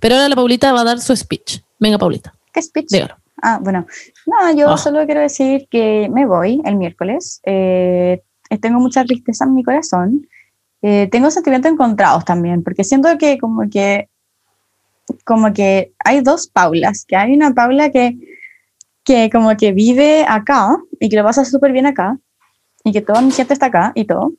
Pero 0.00 0.14
ahora 0.14 0.28
la 0.28 0.34
Paulita 0.36 0.72
va 0.72 0.80
a 0.80 0.84
dar 0.84 1.00
su 1.00 1.14
speech. 1.14 1.60
Venga, 1.78 1.98
Paulita, 1.98 2.32
¿Qué 2.52 2.62
speech? 2.62 2.86
dígalo. 2.88 3.16
Ah, 3.42 3.58
bueno. 3.60 3.86
No, 4.26 4.54
yo 4.56 4.70
Ah. 4.70 4.78
solo 4.78 5.04
quiero 5.04 5.20
decir 5.20 5.66
que 5.70 6.08
me 6.10 6.24
voy 6.24 6.62
el 6.64 6.76
miércoles. 6.76 7.40
Eh, 7.44 8.22
tengo 8.62 8.80
mucha 8.80 9.04
tristeza 9.04 9.44
en 9.44 9.54
mi 9.54 9.62
corazón. 9.64 10.26
Eh, 10.80 11.08
tengo 11.10 11.30
sentimientos 11.30 11.70
encontrados 11.72 12.24
también, 12.24 12.62
porque 12.62 12.84
siento 12.84 13.18
que 13.18 13.36
como 13.38 13.68
que 13.68 14.08
como 15.24 15.52
que 15.52 15.92
hay 16.04 16.20
dos 16.20 16.48
Paulas, 16.48 17.04
que 17.06 17.16
hay 17.16 17.34
una 17.34 17.52
Paula 17.52 17.90
que, 17.90 18.16
que 19.04 19.30
como 19.30 19.56
que 19.56 19.72
vive 19.72 20.24
acá 20.28 20.76
y 21.00 21.08
que 21.08 21.16
lo 21.16 21.24
pasa 21.24 21.44
súper 21.44 21.72
bien 21.72 21.86
acá 21.86 22.18
y 22.84 22.92
que 22.92 23.00
toda 23.00 23.20
mi 23.20 23.30
gente 23.30 23.52
está 23.52 23.66
acá 23.66 23.92
y 23.94 24.04
todo 24.04 24.32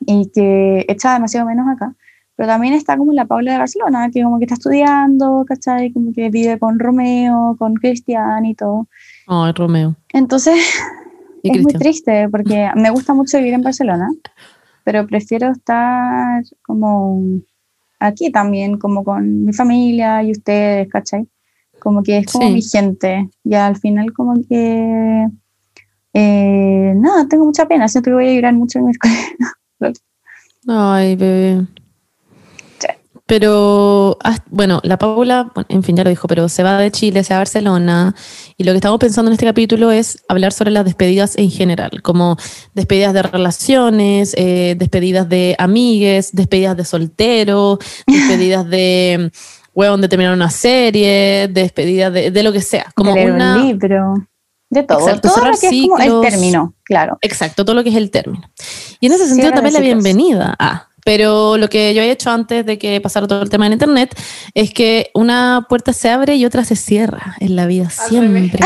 y 0.00 0.30
que 0.30 0.84
echa 0.88 1.14
demasiado 1.14 1.46
menos 1.46 1.66
acá. 1.68 1.94
Pero 2.36 2.48
también 2.48 2.74
está 2.74 2.98
como 2.98 3.12
la 3.12 3.24
Paula 3.24 3.52
de 3.52 3.58
Barcelona, 3.58 4.10
que 4.12 4.22
como 4.22 4.38
que 4.38 4.44
está 4.44 4.54
estudiando, 4.54 5.44
¿cachai? 5.48 5.90
Como 5.92 6.12
que 6.12 6.28
vive 6.28 6.58
con 6.58 6.78
Romeo, 6.78 7.56
con 7.58 7.74
Cristian 7.74 8.44
y 8.44 8.54
todo. 8.54 8.88
Ay, 9.26 9.52
Romeo. 9.52 9.96
Entonces, 10.12 10.54
es 11.42 11.62
muy 11.62 11.74
Cristian. 11.74 11.80
triste 11.80 12.28
porque 12.28 12.70
me 12.74 12.90
gusta 12.90 13.14
mucho 13.14 13.38
vivir 13.38 13.54
en 13.54 13.62
Barcelona, 13.62 14.10
pero 14.84 15.06
prefiero 15.06 15.50
estar 15.50 16.42
como 16.62 17.22
aquí 17.98 18.30
también, 18.30 18.78
como 18.78 19.04
con 19.04 19.44
mi 19.44 19.52
familia 19.52 20.22
y 20.22 20.32
ustedes, 20.32 20.88
¿cachai? 20.88 21.26
Como 21.80 22.02
que 22.02 22.18
es 22.18 22.26
como 22.32 22.46
Sí. 22.48 22.54
mi 22.54 22.62
gente. 22.62 23.28
Y 23.44 23.54
al 23.54 23.76
final 23.76 24.12
como 24.12 24.34
que... 24.48 25.26
eh, 26.14 26.92
nada, 26.96 27.28
tengo 27.28 27.44
mucha 27.44 27.66
pena, 27.68 27.88
siento 27.88 28.10
que 28.10 28.14
voy 28.14 28.28
a 28.28 28.32
llorar 28.34 28.54
mucho 28.54 28.78
el 28.78 28.84
miércoles. 28.86 29.16
Ay, 30.68 31.14
bebé. 31.16 31.66
Pero, 33.26 34.18
bueno, 34.50 34.80
la 34.84 34.98
Paula, 34.98 35.50
en 35.68 35.82
fin, 35.82 35.96
ya 35.96 36.04
lo 36.04 36.10
dijo, 36.10 36.28
pero 36.28 36.48
se 36.48 36.62
va 36.62 36.78
de 36.78 36.92
Chile, 36.92 37.24
se 37.24 37.34
va 37.34 37.38
a 37.38 37.40
Barcelona. 37.40 38.14
Y 38.56 38.62
lo 38.62 38.70
que 38.70 38.76
estamos 38.76 39.00
pensando 39.00 39.28
en 39.30 39.32
este 39.32 39.46
capítulo 39.46 39.90
es 39.90 40.24
hablar 40.28 40.52
sobre 40.52 40.70
las 40.70 40.84
despedidas 40.84 41.36
en 41.36 41.50
general, 41.50 42.02
como 42.02 42.36
despedidas 42.74 43.12
de 43.14 43.22
relaciones, 43.22 44.32
eh, 44.38 44.76
despedidas 44.78 45.28
de 45.28 45.56
amigues, 45.58 46.30
despedidas 46.36 46.76
de 46.76 46.84
soltero, 46.84 47.80
despedidas 48.06 48.68
de, 48.70 49.32
huevón, 49.74 50.00
de 50.00 50.08
terminar 50.08 50.32
una 50.32 50.50
serie, 50.50 51.48
despedidas 51.50 52.12
de, 52.12 52.30
de 52.30 52.42
lo 52.44 52.52
que 52.52 52.60
sea. 52.60 52.92
Como 52.94 53.12
de 53.12 53.32
una, 53.32 53.56
un 53.56 53.66
libro, 53.66 54.28
de 54.70 54.82
todo. 54.84 55.00
Exacto, 55.00 55.30
todo 55.34 55.44
lo 55.46 55.56
que 55.58 55.66
es 55.66 55.88
como 55.88 55.98
el 55.98 56.30
término, 56.30 56.74
claro. 56.84 57.18
Exacto, 57.22 57.64
todo 57.64 57.74
lo 57.74 57.82
que 57.82 57.90
es 57.90 57.96
el 57.96 58.12
término. 58.12 58.48
Y 59.00 59.06
en 59.06 59.12
ese 59.12 59.26
sentido 59.26 59.50
también 59.50 59.74
la 59.74 59.80
bienvenida. 59.80 60.54
Ah, 60.60 60.88
pero 61.06 61.56
lo 61.56 61.68
que 61.68 61.94
yo 61.94 62.02
he 62.02 62.10
hecho 62.10 62.30
antes 62.30 62.66
de 62.66 62.78
que 62.80 63.00
pasara 63.00 63.28
todo 63.28 63.40
el 63.40 63.48
tema 63.48 63.64
en 63.68 63.74
internet 63.74 64.12
es 64.54 64.74
que 64.74 65.12
una 65.14 65.64
puerta 65.68 65.92
se 65.92 66.10
abre 66.10 66.34
y 66.34 66.44
otra 66.44 66.64
se 66.64 66.74
cierra 66.74 67.36
en 67.38 67.54
la 67.54 67.66
vida, 67.66 67.84
Al 67.84 68.08
siempre. 68.08 68.58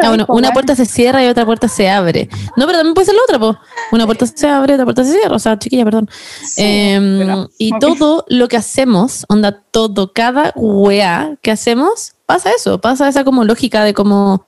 Ah, 0.00 0.06
bueno, 0.08 0.24
una 0.28 0.52
puerta 0.52 0.76
se 0.76 0.86
cierra 0.86 1.24
y 1.24 1.26
otra 1.26 1.44
puerta 1.44 1.66
se 1.66 1.90
abre. 1.90 2.28
No, 2.56 2.66
pero 2.66 2.78
también 2.78 2.94
puede 2.94 3.06
ser 3.06 3.16
la 3.16 3.22
otra, 3.24 3.40
po. 3.40 3.58
Una 3.90 4.06
puerta 4.06 4.26
se 4.26 4.46
abre, 4.48 4.74
otra 4.74 4.84
puerta 4.84 5.02
se 5.02 5.10
cierra. 5.10 5.34
O 5.34 5.40
sea, 5.40 5.58
chiquilla, 5.58 5.84
perdón. 5.84 6.08
Sí, 6.44 6.62
Em, 6.62 7.18
pero- 7.18 7.50
y 7.58 7.76
todo 7.80 8.24
lo 8.28 8.46
que 8.46 8.56
hacemos, 8.56 9.26
onda, 9.28 9.60
todo, 9.72 10.12
cada 10.12 10.52
weá 10.54 11.34
que 11.42 11.50
hacemos, 11.50 12.12
pasa 12.26 12.52
eso, 12.52 12.80
pasa 12.80 13.08
esa 13.08 13.24
como 13.24 13.42
lógica 13.42 13.82
de 13.82 13.92
como, 13.92 14.46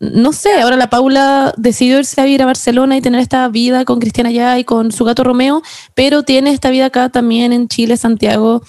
no 0.00 0.32
sé, 0.32 0.60
ahora 0.60 0.76
la 0.76 0.90
Paula 0.90 1.52
decidió 1.56 1.98
irse 1.98 2.20
a 2.20 2.24
vivir 2.24 2.42
a 2.42 2.46
Barcelona 2.46 2.96
y 2.96 3.00
tener 3.00 3.20
esta 3.20 3.48
vida 3.48 3.84
con 3.84 3.98
Cristiana 3.98 4.30
allá 4.30 4.58
y 4.58 4.64
con 4.64 4.92
su 4.92 5.04
gato 5.04 5.24
Romeo, 5.24 5.62
pero 5.94 6.22
tiene 6.22 6.50
esta 6.50 6.70
vida 6.70 6.86
acá 6.86 7.08
también 7.08 7.52
en 7.52 7.68
Chile, 7.68 7.96
Santiago, 7.96 8.62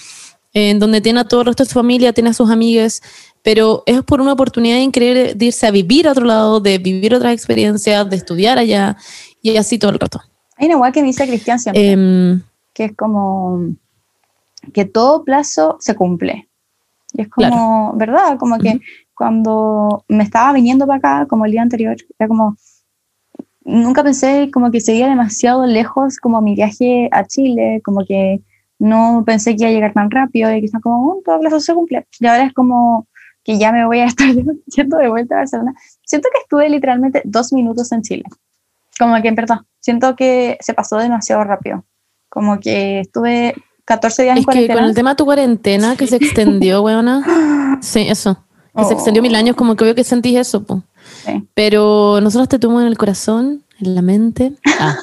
en 0.53 0.79
donde 0.79 1.01
tiene 1.01 1.19
a 1.19 1.25
todo 1.25 1.41
el 1.41 1.47
resto 1.47 1.63
de 1.63 1.69
su 1.69 1.75
familia, 1.75 2.13
tiene 2.13 2.31
a 2.31 2.33
sus 2.33 2.49
amigas, 2.49 3.01
pero 3.43 3.83
es 3.85 4.01
por 4.03 4.21
una 4.21 4.33
oportunidad 4.33 4.77
increíble 4.77 5.35
de 5.35 5.45
irse 5.45 5.67
a 5.67 5.71
vivir 5.71 6.07
a 6.07 6.11
otro 6.11 6.25
lado, 6.25 6.59
de 6.59 6.77
vivir 6.79 7.13
otras 7.13 7.33
experiencias, 7.33 8.09
de 8.09 8.15
estudiar 8.15 8.57
allá 8.57 8.97
y 9.41 9.55
así 9.57 9.77
todo 9.77 9.91
el 9.91 9.99
rato. 9.99 10.21
Hay 10.57 10.65
una 10.65 10.75
igual 10.75 10.91
que 10.91 11.01
me 11.01 11.07
dice 11.07 11.27
Cristian 11.27 11.59
siempre, 11.59 11.91
Em, 11.91 12.41
que 12.73 12.85
es 12.85 12.95
como 12.95 13.61
que 14.73 14.85
todo 14.85 15.23
plazo 15.23 15.77
se 15.79 15.95
cumple. 15.95 16.47
Y 17.13 17.21
es 17.21 17.29
como, 17.29 17.93
¿verdad? 17.95 18.37
Como 18.37 18.57
que. 18.59 18.79
Cuando 19.19 20.05
me 20.07 20.23
estaba 20.23 20.53
viniendo 20.53 20.87
para 20.87 20.97
acá, 20.97 21.25
como 21.27 21.43
el 21.43 21.51
día 21.51 21.61
anterior, 21.61 21.97
era 22.17 22.29
como, 22.29 22.55
nunca 23.65 24.01
pensé 24.01 24.49
como 24.49 24.71
que 24.71 24.79
seguía 24.79 25.09
demasiado 25.09 25.65
lejos 25.65 26.19
como 26.19 26.41
mi 26.41 26.55
viaje 26.55 27.09
a 27.11 27.25
Chile, 27.25 27.81
como 27.83 28.05
que 28.05 28.39
no 28.79 29.23
pensé 29.25 29.57
que 29.57 29.63
iba 29.63 29.69
a 29.71 29.73
llegar 29.73 29.91
tan 29.93 30.09
rápido 30.09 30.53
y 30.53 30.61
que 30.61 30.67
está 30.67 30.79
como, 30.79 31.05
"Oh, 31.11 31.21
todo 31.25 31.37
plazo 31.41 31.59
se 31.59 31.73
cumple. 31.73 32.07
Y 32.17 32.27
ahora 32.27 32.45
es 32.45 32.53
como 32.53 33.09
que 33.43 33.59
ya 33.59 33.73
me 33.73 33.85
voy 33.85 33.99
a 33.99 34.05
estar 34.15 34.33
yendo 34.67 34.97
de 34.97 35.09
vuelta 35.09 35.35
a 35.35 35.39
Barcelona. 35.39 35.73
Siento 36.05 36.29
que 36.31 36.39
estuve 36.39 36.69
literalmente 36.69 37.21
dos 37.25 37.51
minutos 37.51 37.91
en 37.91 38.01
Chile. 38.03 38.23
Como 38.97 39.21
que 39.21 39.27
en 39.27 39.35
verdad, 39.35 39.59
siento 39.81 40.15
que 40.15 40.57
se 40.61 40.73
pasó 40.73 40.97
demasiado 40.97 41.43
rápido. 41.43 41.83
Como 42.29 42.57
que 42.61 43.01
estuve 43.01 43.53
14 43.83 44.23
días 44.23 44.37
en 44.37 44.39
es 44.39 44.45
que 44.45 44.45
cuarentena. 44.45 44.79
con 44.79 44.89
el 44.89 44.95
tema 44.95 45.09
de 45.09 45.15
tu 45.17 45.25
cuarentena 45.25 45.97
que 45.97 46.07
se 46.07 46.15
extendió, 46.15 46.83
weona. 46.83 47.21
Sí, 47.81 48.07
eso. 48.07 48.45
Que 48.79 48.85
se 48.87 48.93
extendió 48.93 49.21
mil 49.21 49.35
años, 49.35 49.55
como 49.55 49.75
que 49.75 49.83
obvio 49.83 49.95
que 49.95 50.03
sentís 50.03 50.35
eso, 50.37 50.63
po. 50.63 50.83
Sí. 51.25 51.43
Pero 51.53 52.19
nosotros 52.21 52.47
te 52.49 52.59
tuvimos 52.59 52.81
en 52.81 52.87
el 52.87 52.97
corazón, 52.97 53.63
en 53.79 53.95
la 53.95 54.01
mente. 54.01 54.53
Ah. 54.79 54.97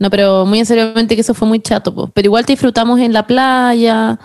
No, 0.00 0.10
pero 0.10 0.46
muy 0.46 0.60
en 0.60 0.66
seriamente 0.66 1.16
que 1.16 1.22
eso 1.22 1.34
fue 1.34 1.48
muy 1.48 1.58
chato, 1.60 1.92
po. 1.92 2.06
Pero 2.14 2.26
igual 2.26 2.46
te 2.46 2.52
disfrutamos 2.52 3.00
en 3.00 3.12
la 3.12 3.26
playa, 3.26 4.16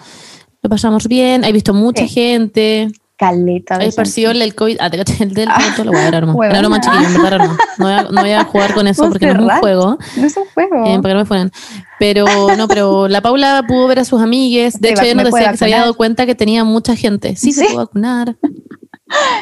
lo 0.61 0.69
pasamos 0.69 1.07
bien, 1.07 1.43
he 1.43 1.51
visto 1.51 1.73
mucha 1.73 2.03
Sí. 2.03 2.09
gente, 2.09 2.91
Caleta. 3.23 3.77
de 3.77 3.85
el 3.85 4.39
del 4.39 4.55
COVID. 4.55 4.77
Ah, 4.79 4.89
el 5.19 5.33
del 5.33 5.47
Ah, 5.49 5.73
todo 5.75 5.85
lo 5.85 5.91
voy 5.91 6.01
a 6.01 6.09
huevona. 6.09 6.59
Era 6.59 6.81
chiquillo, 6.81 7.15
en 7.15 7.23
verdad 7.23 7.37
no. 7.39 7.57
No 7.77 7.85
voy, 7.85 7.93
a, 7.93 8.03
no 8.03 8.21
voy 8.21 8.31
a 8.31 8.43
jugar 8.43 8.73
con 8.73 8.87
eso 8.87 9.07
porque 9.09 9.27
no 9.27 9.33
es 9.33 9.39
un 9.39 9.59
juego. 9.59 9.97
No 10.17 10.25
es 10.25 10.37
un 10.37 10.45
juego. 10.53 10.85
Eh, 10.85 10.99
para 11.01 11.09
que 11.09 11.13
no 11.13 11.19
me 11.19 11.25
fueran. 11.25 11.51
Pero 11.99 12.25
no, 12.57 12.67
pero 12.67 13.07
la 13.07 13.21
Paula 13.21 13.63
pudo 13.67 13.87
ver 13.87 13.99
a 13.99 14.05
sus 14.05 14.21
amigues. 14.21 14.79
De 14.81 14.95
Se 14.95 15.05
hecho, 15.05 15.15
nos 15.15 15.29
puede 15.29 15.43
decía 15.43 15.51
que 15.51 15.57
se 15.57 15.65
había 15.65 15.79
dado 15.79 15.93
cuenta 15.95 16.25
que 16.25 16.35
tenía 16.35 16.63
mucha 16.63 16.95
gente. 16.95 17.35
Sí, 17.35 17.53
se 17.53 17.61
Sí. 17.61 17.67
pudo 17.67 17.77
vacunar. 17.85 18.35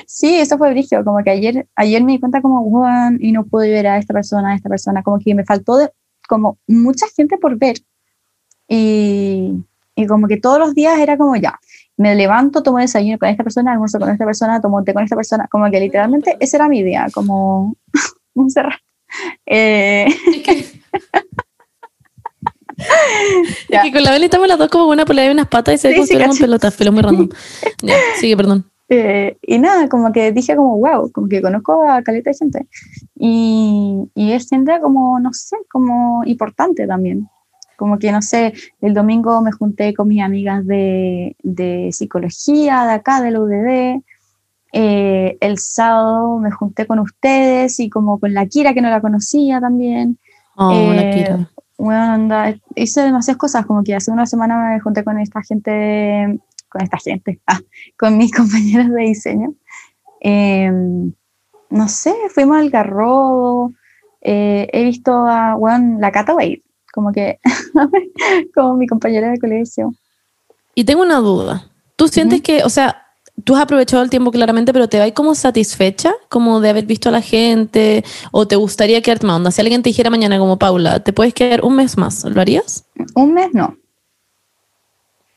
Sí, 0.06 0.36
eso 0.36 0.58
fue 0.58 0.72
brillo. 0.72 1.04
Como 1.06 1.24
que 1.24 1.30
ayer, 1.30 1.66
ayer 1.76 2.04
me 2.04 2.12
di 2.14 2.20
cuenta 2.20 2.42
como, 2.42 2.62
Juan, 2.70 3.18
y 3.22 3.32
no 3.32 3.46
pude 3.46 3.70
ver 3.70 3.88
a 3.88 3.98
esta 4.00 4.14
persona, 4.14 4.52
a 4.52 4.56
esta 4.56 4.68
persona. 4.68 5.02
Como 5.02 5.18
que 5.20 5.34
me 5.34 5.46
faltó 5.46 5.78
de, 5.78 5.90
como 6.28 6.58
mucha 6.68 7.06
gente 7.16 7.38
por 7.38 7.58
ver. 7.58 7.78
Y, 8.68 9.54
y 9.96 10.08
como 10.08 10.28
que 10.28 10.38
todos 10.38 10.60
los 10.60 10.74
días 10.74 11.00
era 11.00 11.18
como 11.18 11.36
ya. 11.38 11.58
Me 12.02 12.16
levanto, 12.16 12.64
tomo 12.64 12.80
desayuno 12.80 13.20
con 13.20 13.30
esta 13.30 13.44
persona, 13.44 13.74
almuerzo 13.74 14.00
con 14.00 14.10
esta 14.10 14.26
persona, 14.26 14.60
tomo 14.60 14.84
té 14.84 14.92
con 14.92 15.04
esta 15.04 15.16
persona. 15.16 15.48
Como 15.52 15.70
que 15.70 15.80
literalmente 15.80 16.36
ese 16.40 16.58
era 16.58 16.68
mi 16.68 16.82
día, 16.82 17.06
como 17.14 17.76
un 18.34 18.50
cerrado. 18.50 18.80
Eh, 19.46 20.08
Es 23.70 23.82
que 23.84 23.92
con 23.94 24.04
la 24.04 24.12
Beli 24.12 24.26
estamos 24.26 24.48
las 24.48 24.58
dos 24.58 24.70
como 24.70 24.88
una 24.88 25.06
polea 25.06 25.28
y 25.28 25.30
unas 25.30 25.48
patas 25.48 25.76
y 25.76 25.78
se 25.78 25.94
Sí, 25.94 26.08
sí, 26.08 26.42
pelotas, 26.42 26.74
pero 26.76 26.92
muy 26.92 27.04
random. 27.04 27.30
ya, 27.84 27.96
sigue, 28.16 28.36
perdón. 28.36 28.66
Eh, 28.90 29.38
y 29.44 29.60
nada, 29.60 29.88
como 29.88 30.12
que 30.12 30.32
dije 30.32 30.56
como, 30.56 30.80
wow, 30.80 31.12
como 31.12 31.28
que 31.30 31.40
conozco 31.40 31.88
a 31.88 32.02
caleta 32.02 32.32
de 32.32 32.36
gente. 32.36 32.68
Y, 33.16 34.10
y 34.16 34.32
es 34.32 34.50
gente 34.50 34.80
como, 34.82 35.20
no 35.20 35.32
sé, 35.34 35.56
como 35.70 36.24
importante 36.26 36.88
también. 36.88 37.30
Como 37.82 37.98
que, 37.98 38.12
no 38.12 38.22
sé, 38.22 38.54
el 38.80 38.94
domingo 38.94 39.42
me 39.42 39.52
junté 39.52 39.96
con 39.96 40.08
mis 40.08 40.22
amigas 40.22 40.64
de, 40.68 41.36
de 41.42 41.90
psicología, 41.92 42.86
de 42.86 42.92
acá, 42.92 43.22
de 43.22 43.32
la 43.32 43.40
UDD. 43.42 44.04
Eh, 44.72 45.36
el 45.42 45.58
sábado 45.58 46.38
me 46.38 46.52
junté 46.52 46.86
con 46.86 47.00
ustedes 47.00 47.80
y 47.80 47.90
como 47.90 48.20
con 48.20 48.36
la 48.36 48.46
Kira, 48.46 48.76
que 48.76 48.82
no 48.82 48.92
la 48.92 49.02
conocía 49.02 49.60
también. 49.60 50.20
Oh, 50.58 50.94
la 50.94 51.10
Eh, 51.10 51.12
Kira. 51.12 51.50
Bueno, 51.80 52.04
anda, 52.04 52.54
hice 52.76 53.02
demasiadas 53.02 53.40
cosas, 53.40 53.66
como 53.66 53.82
que 53.82 53.96
hace 53.96 54.12
una 54.12 54.28
semana 54.28 54.74
me 54.74 54.80
junté 54.80 55.04
con 55.04 55.18
esta 55.18 55.42
gente, 55.42 56.40
con 56.70 56.84
esta 56.84 57.00
gente, 57.00 57.40
ah, 57.48 57.62
con 57.98 58.16
mis 58.16 58.32
compañeros 58.38 58.92
de 58.92 59.02
diseño. 59.02 59.56
Eh, 60.20 60.72
no 61.72 61.88
sé, 61.88 62.14
fuimos 62.30 62.58
al 62.58 62.70
Garrobo, 62.70 63.74
eh, 64.22 64.70
he 64.72 64.84
visto 64.84 65.26
a, 65.26 65.56
bueno, 65.56 65.98
la 66.00 66.12
Cata 66.12 66.36
Wade, 66.36 66.62
como 66.92 67.12
que, 67.12 67.40
como 68.56 68.76
mi 68.76 68.88
compañera 68.88 69.32
de 69.32 69.40
colegio. 69.40 69.94
Y 70.76 70.84
tengo 70.84 71.02
una 71.02 71.18
duda. 71.18 71.70
¿Tú 71.96 72.08
sientes 72.08 72.42
que, 72.42 72.64
o 72.64 72.70
sea, 72.70 73.04
tú 73.44 73.56
has 73.56 73.62
aprovechado 73.62 74.04
el 74.04 74.10
tiempo 74.10 74.32
claramente, 74.32 74.74
pero 74.74 74.88
te 74.88 75.00
vas 75.00 75.12
como 75.12 75.36
satisfecha 75.36 76.14
como 76.30 76.60
de 76.62 76.70
haber 76.70 76.86
visto 76.86 77.10
a 77.10 77.12
la 77.12 77.22
gente 77.22 78.04
o 78.32 78.48
te 78.48 78.56
gustaría 78.56 79.02
quedarte 79.02 79.28
más 79.28 79.38
onda? 79.38 79.52
Si 79.52 79.62
alguien 79.62 79.84
te 79.84 79.90
dijera 79.90 80.10
mañana 80.10 80.40
como 80.40 80.58
Paula, 80.58 81.00
¿te 81.02 81.14
puedes 81.14 81.34
quedar 81.34 81.64
un 81.64 81.76
mes 81.76 81.98
más? 81.98 82.24
¿Lo 82.24 82.42
harías? 82.42 82.86
Un 83.16 83.34
mes 83.34 83.54
no. 83.54 83.78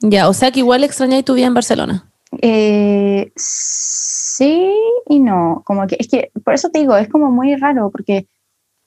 Ya, 0.01 0.29
o 0.29 0.33
sea 0.35 0.51
que 0.51 0.61
igual 0.61 0.85
extrañáis 0.85 1.25
tu 1.25 1.35
vida 1.35 1.47
en 1.47 1.55
Barcelona. 1.55 2.11
Eh, 2.43 3.33
sí 3.37 4.75
y 5.09 5.21
no, 5.21 5.63
como 5.65 5.87
que 5.87 5.97
es 5.99 6.09
que 6.09 6.31
por 6.45 6.55
eso 6.55 6.71
te 6.71 6.81
digo, 6.81 6.97
es 6.97 7.09
como 7.09 7.31
muy 7.31 7.55
raro 7.57 7.91
porque 7.91 8.27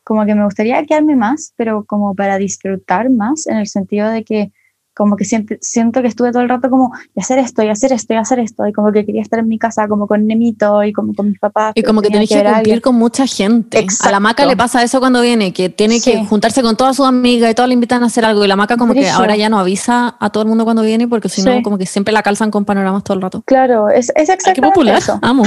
como 0.08 0.26
que 0.26 0.36
me 0.36 0.46
gustaría 0.46 0.86
quedarme 0.86 1.18
más, 1.18 1.52
pero 1.58 1.84
como 1.86 2.16
para 2.16 2.38
disfrutar 2.38 3.10
más 3.10 3.46
en 3.48 3.58
el 3.58 3.68
sentido 3.68 4.10
de 4.10 4.24
que 4.24 4.52
como 4.96 5.16
que 5.18 5.26
siento, 5.26 5.54
siento 5.62 6.02
que 6.02 6.08
estuve 6.08 6.32
todo 6.32 6.42
el 6.42 6.50
rato 6.50 6.70
como 6.72 6.92
y 7.14 7.20
hacer 7.20 7.38
esto 7.40 7.62
y 7.62 7.68
hacer 7.68 7.92
esto 7.94 8.14
y 8.14 8.18
hacer 8.18 8.40
esto 8.40 8.66
y 8.66 8.74
como 8.74 8.92
que 8.92 9.06
quería 9.06 9.22
estar 9.22 9.38
en 9.40 9.48
mi 9.48 9.60
casa 9.60 9.88
como 9.88 10.08
con 10.08 10.26
Nemito 10.26 10.82
y 10.84 10.92
como 10.94 11.14
con 11.14 11.28
mis 11.28 11.38
papás. 11.40 11.74
Y 11.76 11.84
como 11.84 12.02
que 12.02 12.10
tenés 12.10 12.30
que 12.30 12.40
a 12.40 12.54
cumplir 12.56 12.82
con 12.82 12.96
mucha 12.96 13.28
gente. 13.28 13.78
A 13.78 13.82
Exacto. 13.82 14.12
la 14.12 14.20
maca 14.20 14.46
le 14.48 14.56
pasa 14.58 14.82
eso 14.82 15.00
cuando 15.00 15.22
viene, 15.22 15.52
que 15.54 15.70
tiene 15.70 15.96
que 16.02 16.14
Sí. 16.14 16.26
juntarse 16.28 16.64
con 16.64 16.76
todas 16.78 16.96
sus 16.96 17.06
amigas 17.06 17.52
y 17.52 17.54
todas 17.54 17.68
le 17.68 17.74
invitan 17.76 18.02
a 18.02 18.08
hacer 18.08 18.24
algo. 18.26 18.44
Y 18.44 18.48
la 18.48 18.56
maca 18.56 18.76
como 18.78 18.94
que 18.96 19.08
ahora 19.10 19.36
ya 19.36 19.50
no 19.50 19.60
avisa 19.60 20.16
a 20.20 20.30
todo 20.32 20.42
el 20.44 20.50
mundo 20.50 20.64
cuando 20.64 20.82
viene 20.82 21.08
porque 21.08 21.30
si 21.30 21.44
no 21.44 21.58
Sí. 21.58 21.62
como 21.64 21.78
que 21.78 21.86
siempre 21.86 22.12
la 22.14 22.24
calzan 22.24 22.50
con 22.50 22.64
panoramas 22.66 23.04
todo 23.04 23.16
el 23.18 23.22
rato. 23.22 23.44
Claro, 23.46 23.90
es, 23.90 24.10
es 24.10 24.14
Ay, 24.16 24.26
qué 24.26 24.34
exactamente 24.34 24.70
popular. 24.74 24.98
eso. 24.98 25.20
Amo. 25.22 25.44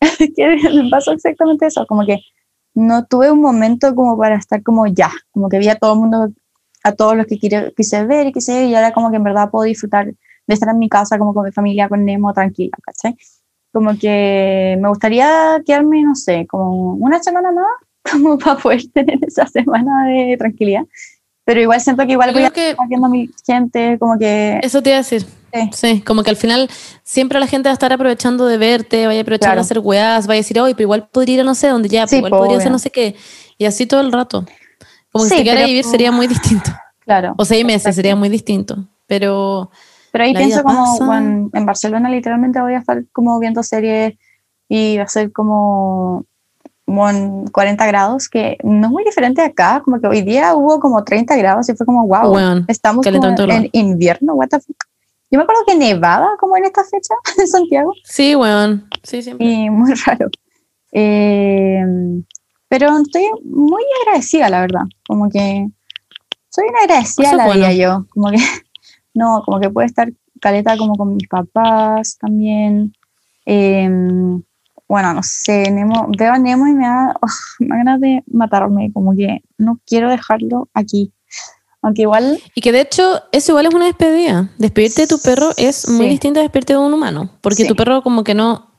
que 0.36 0.56
me 0.74 0.90
pasó 0.90 1.12
exactamente 1.12 1.66
eso, 1.66 1.86
como 1.86 2.04
que 2.04 2.18
no 2.76 3.06
tuve 3.06 3.30
un 3.30 3.40
momento 3.40 3.94
como 3.94 4.18
para 4.18 4.36
estar 4.36 4.62
como 4.62 4.86
ya, 4.86 5.10
como 5.32 5.48
que 5.48 5.58
vi 5.58 5.68
a 5.68 5.76
todo 5.76 5.94
el 5.94 6.00
mundo, 6.00 6.28
a 6.84 6.92
todos 6.92 7.16
los 7.16 7.26
que 7.26 7.38
quise, 7.38 7.72
quise 7.74 8.04
ver 8.04 8.28
y 8.28 8.32
quise 8.32 8.66
y 8.66 8.74
ahora 8.74 8.92
como 8.92 9.10
que 9.10 9.16
en 9.16 9.24
verdad 9.24 9.50
puedo 9.50 9.64
disfrutar 9.64 10.06
de 10.06 10.54
estar 10.54 10.68
en 10.68 10.78
mi 10.78 10.88
casa 10.88 11.18
como 11.18 11.32
con 11.32 11.44
mi 11.44 11.52
familia, 11.52 11.88
con 11.88 12.04
Nemo, 12.04 12.34
tranquila, 12.34 12.76
¿cachai? 12.82 13.16
Como 13.72 13.98
que 13.98 14.78
me 14.80 14.88
gustaría 14.90 15.62
quedarme, 15.64 16.02
no 16.02 16.14
sé, 16.14 16.46
como 16.46 16.94
una 16.94 17.22
semana 17.22 17.50
más, 17.50 17.66
como 18.12 18.38
para 18.38 18.58
poder 18.58 18.82
tener 18.92 19.18
esa 19.26 19.46
semana 19.46 20.06
de 20.06 20.36
tranquilidad, 20.36 20.84
pero 21.46 21.60
igual 21.62 21.80
siento 21.80 22.04
que 22.04 22.12
igual 22.12 22.32
voy 22.34 22.42
a 22.42 22.50
que 22.50 22.70
estar 22.72 22.86
viendo 22.88 23.06
a 23.06 23.08
mi 23.10 23.30
gente, 23.46 23.96
como 23.98 24.18
que... 24.18 24.58
eso 24.62 24.82
te 24.82 24.90
iba 24.90 24.98
a 24.98 25.00
decir. 25.02 25.24
Sí. 25.54 25.70
Sí, 25.72 26.00
como 26.02 26.22
que 26.22 26.28
al 26.28 26.36
final 26.36 26.68
siempre 27.02 27.40
la 27.40 27.46
gente 27.46 27.68
va 27.68 27.70
a 27.70 27.72
estar 27.72 27.90
aprovechando 27.92 28.44
de 28.46 28.58
verte, 28.58 29.06
vaya 29.06 29.20
a 29.20 29.22
aprovechar 29.22 29.50
Claro. 29.52 29.60
de 29.62 29.64
hacer 29.64 29.78
weás, 29.78 30.26
vaya 30.26 30.38
a 30.38 30.42
decir, 30.42 30.60
oye, 30.60 30.74
pero 30.74 30.82
igual 30.82 31.08
podría 31.10 31.36
ir 31.36 31.40
a 31.40 31.44
no 31.44 31.54
sé 31.54 31.68
dónde 31.68 31.88
ya, 31.88 32.06
Sí, 32.06 32.16
igual 32.16 32.30
po, 32.30 32.38
podría 32.38 32.58
hacer 32.58 32.70
no 32.72 32.78
sé 32.78 32.90
qué. 32.90 33.14
Y 33.56 33.64
así 33.64 33.86
todo 33.86 34.00
el 34.02 34.12
rato. 34.12 34.44
Como 35.12 35.24
que 35.24 35.30
Sí, 35.30 35.42
si 35.42 35.48
a 35.48 35.54
pero- 35.54 35.66
vivir 35.66 35.84
sería 35.84 36.12
muy 36.12 36.26
distinto. 36.26 36.70
Claro. 37.06 37.34
O 37.38 37.44
seis 37.44 37.64
meses 37.64 37.82
Exacto. 37.82 37.94
sería 37.96 38.16
muy 38.16 38.28
distinto. 38.28 38.84
Pero 39.06 39.70
Pero 40.10 40.24
ahí 40.24 40.34
pienso 40.34 40.64
como, 40.64 40.98
bueno, 41.06 41.48
en 41.54 41.64
Barcelona 41.64 42.10
literalmente 42.10 42.60
voy 42.60 42.74
a 42.74 42.78
estar 42.78 43.04
como 43.12 43.38
viendo 43.38 43.62
series 43.62 44.14
y 44.68 44.96
va 44.98 45.04
a 45.04 45.08
ser 45.08 45.30
como 45.30 46.24
bueno, 46.86 47.44
40 47.52 47.84
grados, 47.86 48.28
que 48.28 48.56
no 48.62 48.86
es 48.86 48.92
muy 48.92 49.04
diferente 49.04 49.42
de 49.42 49.48
acá, 49.48 49.82
como 49.84 50.00
que 50.00 50.06
hoy 50.06 50.22
día 50.22 50.54
hubo 50.54 50.78
como 50.78 51.02
30 51.02 51.36
grados 51.36 51.68
y 51.68 51.74
fue 51.74 51.84
como, 51.84 52.06
wow, 52.06 52.64
estamos 52.68 53.04
como 53.04 53.52
en 53.52 53.68
invierno, 53.72 54.34
what 54.34 54.48
the 54.48 54.60
fuck. 54.60 54.76
Yo 55.28 55.38
me 55.38 55.42
acuerdo 55.42 55.62
que 55.66 55.74
nevaba 55.74 56.36
como 56.38 56.56
en 56.56 56.66
esta 56.66 56.84
fecha 56.84 57.14
en 57.38 57.48
Santiago 57.48 57.92
sí, 58.04 58.36
weón. 58.36 58.88
Sí, 59.02 59.22
siempre. 59.22 59.44
y 59.44 59.68
muy 59.68 59.92
raro. 59.94 60.28
Eh, 60.92 61.82
pero 62.68 62.96
estoy 62.98 63.24
muy 63.44 63.82
agradecida, 64.02 64.48
la 64.48 64.60
verdad, 64.60 64.84
como 65.08 65.28
que 65.28 65.68
soy 66.48 66.68
una 66.68 66.80
agradecida 66.80 67.28
Eso 67.28 67.36
la 67.36 67.46
bueno. 67.46 67.60
vida 67.60 67.72
yo, 67.72 68.06
como 68.10 68.30
que 68.30 68.38
no, 69.14 69.42
como 69.44 69.58
que 69.58 69.70
puedo 69.70 69.86
estar 69.86 70.08
caleta 70.40 70.76
como 70.76 70.94
con 70.94 71.16
mis 71.16 71.26
papás 71.26 72.16
también. 72.18 72.92
Eh, 73.44 73.88
bueno, 74.88 75.12
no 75.14 75.22
sé, 75.22 75.70
Nemo, 75.70 76.08
veo 76.16 76.32
a 76.32 76.38
Nemo 76.38 76.66
y 76.68 76.72
me 76.72 76.84
da, 76.86 77.14
oh, 77.20 77.26
me 77.60 77.68
da 77.68 77.76
ganas 77.76 78.00
de 78.00 78.22
matarme, 78.30 78.92
como 78.92 79.14
que 79.14 79.42
no 79.58 79.80
quiero 79.86 80.10
dejarlo 80.10 80.68
aquí. 80.74 81.12
Aunque 81.82 82.02
igual, 82.02 82.40
Y 82.54 82.60
que 82.62 82.72
de 82.72 82.80
hecho, 82.80 83.22
eso 83.32 83.52
igual 83.52 83.66
es 83.66 83.74
una 83.74 83.84
despedida. 83.84 84.48
Despedirte 84.58 85.02
de 85.02 85.06
tu 85.08 85.20
perro 85.20 85.50
es 85.56 85.88
muy 85.88 86.08
distinto 86.08 86.40
a 86.40 86.42
despedirte 86.42 86.72
de 86.72 86.78
un 86.80 86.92
humano. 86.92 87.30
Porque 87.42 87.62
Sí. 87.62 87.68
tu 87.68 87.76
perro 87.76 88.02
como 88.02 88.24
que 88.24 88.34
no, 88.34 88.70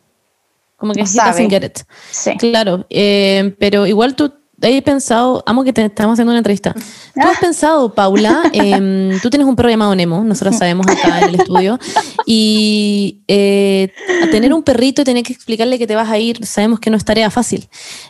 como 0.75 0.91
que 0.93 1.01
No 1.01 1.07
sabe. 1.07 1.49
get 1.49 1.63
it. 1.63 1.79
sí, 2.11 2.35
Claro, 2.37 2.85
eh, 2.89 3.55
pero 3.59 3.85
igual 3.87 4.15
tú 4.15 4.33
he 4.61 4.81
pensado, 4.81 5.43
amo 5.45 5.63
que 5.63 5.71
te 5.73 5.85
estamos 5.85 6.13
haciendo 6.13 6.31
una 6.31 6.39
entrevista. 6.39 6.73
¿Tú 6.73 7.21
has 7.27 7.39
pensado, 7.39 7.93
Paula, 7.93 8.43
em, 8.53 9.19
tú 9.21 9.29
tienes 9.29 9.47
un 9.47 9.55
perro 9.55 9.69
llamado 9.69 9.95
Nemo, 9.95 10.23
nosotros 10.23 10.57
sabemos 10.57 10.87
acá 10.87 11.19
en 11.21 11.29
el 11.29 11.35
estudio, 11.35 11.79
y 12.25 13.21
eh, 13.27 13.91
tener 14.31 14.53
un 14.53 14.63
perrito 14.63 15.01
y 15.01 15.05
tener 15.05 15.23
que 15.23 15.33
explicarle 15.33 15.77
que 15.77 15.87
te 15.87 15.95
vas 15.95 16.09
a 16.09 16.17
ir, 16.17 16.45
sabemos 16.45 16.79
que 16.79 16.89
no 16.89 16.97
es 16.97 17.05
tarea 17.05 17.29
fácil. 17.29 17.67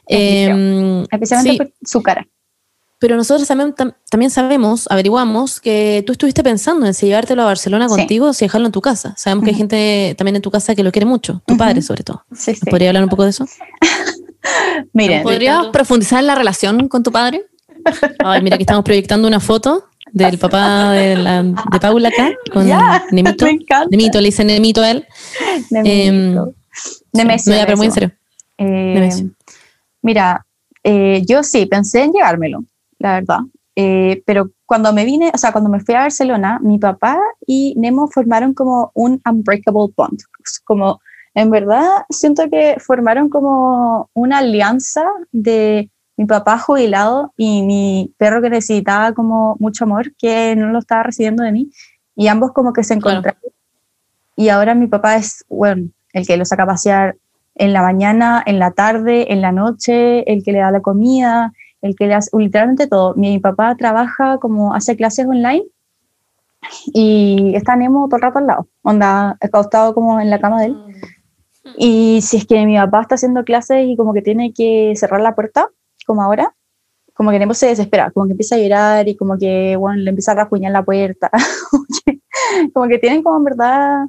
Em, 0.08 1.04
Especialmente 1.12 1.52
sí, 1.52 1.58
por 1.58 1.74
su 1.88 2.02
cara. 2.02 2.28
pero 3.00 3.16
nosotros 3.18 3.48
también, 3.48 3.76
tam- 3.76 3.93
también 4.10 4.32
sabemos, 4.32 4.88
averiguamos 4.89 5.60
que 5.60 6.04
tú 6.06 6.14
estuviste 6.14 6.43
pensando 6.43 6.86
en 6.86 6.93
si 6.93 7.08
llevártelo 7.08 7.41
a 7.43 7.45
Barcelona 7.45 7.88
Sí. 7.89 7.95
contigo 7.95 8.28
o 8.28 8.34
si 8.34 8.45
dejarlo 8.45 8.68
en 8.68 8.72
tu 8.74 8.82
casa. 8.82 9.14
Sabemos 9.18 9.43
que 9.43 9.52
hay 9.52 9.58
gente 9.58 10.16
también 10.18 10.38
en 10.38 10.41
tu 10.41 10.50
casa 10.50 10.74
que 10.76 10.84
lo 10.84 10.91
quiere 10.91 11.06
mucho, 11.06 11.41
tu 11.45 11.58
padre 11.58 11.82
sobre 11.82 12.04
todo. 12.04 12.24
Sí, 12.34 12.56
sí. 12.56 12.62
¿Podría 12.70 12.89
hablar 12.89 13.04
un 13.04 13.10
poco 13.10 13.24
de 13.24 13.30
eso? 13.32 13.45
Miren, 14.93 15.24
¿Podrías 15.24 15.56
tanto. 15.58 15.72
profundizar 15.72 16.20
en 16.20 16.28
la 16.28 16.36
relación 16.36 16.88
con 16.88 17.04
tu 17.04 17.12
padre? 17.12 17.45
Ay, 18.20 18.41
mira, 18.41 18.58
que 18.58 18.64
estamos 18.64 18.84
proyectando 18.84 19.28
una 19.28 19.39
foto 19.39 19.86
del 20.12 20.38
papá 20.38 20.91
de, 20.91 21.16
la- 21.18 21.43
de 21.43 21.80
Paula 21.80 22.10
acá, 22.10 22.30
con 22.54 22.66
Ya, 22.68 23.04
Nemito. 23.12 23.45
me 23.45 23.52
encanta. 23.52 23.88
Nemito, 23.91 24.20
le 24.20 24.26
dicen 24.28 24.48
Nemito 24.48 24.82
a 24.82 24.91
él. 24.91 25.06
Nemesio. 25.70 25.93
Em, 26.08 26.54
Nemesio, 27.14 27.54
no, 27.54 27.60
ya, 27.60 27.66
pero 27.66 27.78
muy 27.78 27.88
en 27.88 27.93
Nemesio. 27.93 27.93
serio. 27.93 28.12
Eh, 28.60 29.30
mira, 30.02 30.45
eh, 30.84 31.24
yo 31.28 31.43
sí 31.43 31.66
pensé 31.66 32.04
en 32.04 32.14
llevármelo, 32.14 32.64
la 33.00 33.14
verdad. 33.16 33.39
Eh, 33.76 34.24
pero 34.26 34.50
cuando 34.66 34.91
me 34.91 35.06
vine, 35.06 35.32
o 35.34 35.38
sea, 35.38 35.52
cuando 35.52 35.70
me 35.70 35.80
fui 35.80 35.93
a 35.95 36.00
Barcelona, 36.02 36.60
mi 36.64 36.80
papá 36.80 37.20
y 37.45 37.76
Nemo 37.78 38.08
formaron 38.08 38.54
como 38.54 38.91
un 38.95 39.22
unbreakable 39.30 39.93
bond. 39.95 40.20
Como, 40.64 41.00
en 41.38 41.52
verdad, 41.52 41.86
siento 42.10 42.50
que 42.50 42.78
formaron 42.80 43.30
como 43.30 44.10
una 44.16 44.40
alianza 44.40 45.04
de 45.32 45.88
mi 46.18 46.26
papá 46.26 46.58
jubilado 46.58 47.32
y 47.38 47.62
mi 47.62 48.12
perro 48.18 48.42
que 48.42 48.50
necesitaba 48.50 49.14
como 49.14 49.56
mucho 49.60 49.84
amor, 49.84 50.16
que 50.16 50.56
no 50.56 50.70
lo 50.70 50.80
estaba 50.80 51.04
recibiendo 51.04 51.44
de 51.44 51.52
mí. 51.52 51.70
Y 52.16 52.28
ambos 52.28 52.54
como 52.54 52.74
que 52.74 52.84
se 52.84 52.98
Claro. 52.98 53.20
encontraron. 53.20 53.52
Y 54.36 54.50
ahora 54.50 54.74
mi 54.74 54.88
papá 54.88 55.18
es, 55.18 55.46
bueno, 55.48 55.90
el 56.12 56.26
que 56.26 56.38
lo 56.38 56.44
saca 56.44 56.64
a 56.64 56.74
pasear 56.74 57.18
en 57.54 57.72
la 57.72 57.84
mañana, 57.84 58.42
en 58.44 58.58
la 58.58 58.72
tarde, 58.72 59.32
en 59.32 59.42
la 59.42 59.52
noche, 59.52 60.24
el 60.32 60.44
que 60.44 60.54
le 60.54 60.58
da 60.58 60.72
la 60.72 60.82
comida, 60.82 61.54
el 61.84 61.96
que 61.96 62.08
le 62.08 62.16
hace 62.16 62.36
literalmente 62.36 62.88
todo. 62.88 63.14
Mi 63.14 63.38
papá 63.38 63.76
trabaja 63.76 64.40
como 64.40 64.74
hace 64.74 64.96
clases 64.96 65.28
online 65.28 65.66
y 66.94 67.54
está 67.56 67.76
Nemo 67.76 68.08
todo 68.08 68.16
el 68.16 68.22
rato 68.24 68.40
al 68.40 68.48
lado, 68.48 68.68
onda, 68.82 69.38
acostado 69.40 69.94
como 69.94 70.20
en 70.20 70.32
la 70.32 70.40
cama 70.40 70.62
de 70.62 70.66
él. 70.68 70.78
Y 71.78 72.22
si 72.22 72.38
es 72.38 72.45
que 72.45 72.65
mi 72.65 72.78
papá 72.78 73.01
está 73.01 73.15
haciendo 73.15 73.43
clases 73.43 73.86
y 73.88 73.95
como 73.97 74.13
que 74.13 74.22
tiene 74.22 74.53
que 74.53 74.93
cerrar 74.95 75.22
la 75.22 75.36
puerta, 75.36 75.70
como 76.05 76.22
ahora, 76.22 76.53
como 77.13 77.32
que 77.32 77.53
se 77.55 77.68
desespera, 77.68 78.11
como 78.11 78.28
que 78.28 78.34
empieza 78.34 78.55
a 78.55 78.59
llorar 78.59 79.07
y 79.07 79.15
como 79.15 79.38
que, 79.38 79.76
bueno, 79.76 79.99
le 80.01 80.09
empieza 80.09 80.32
a 80.32 80.36
rasguñar 80.36 80.72
la 80.72 80.86
puerta. 80.86 81.32
como, 82.74 82.88
que, 82.88 82.99
tienen 82.99 83.24
como 83.24 83.38
en 83.38 83.43
verdad... 83.43 84.05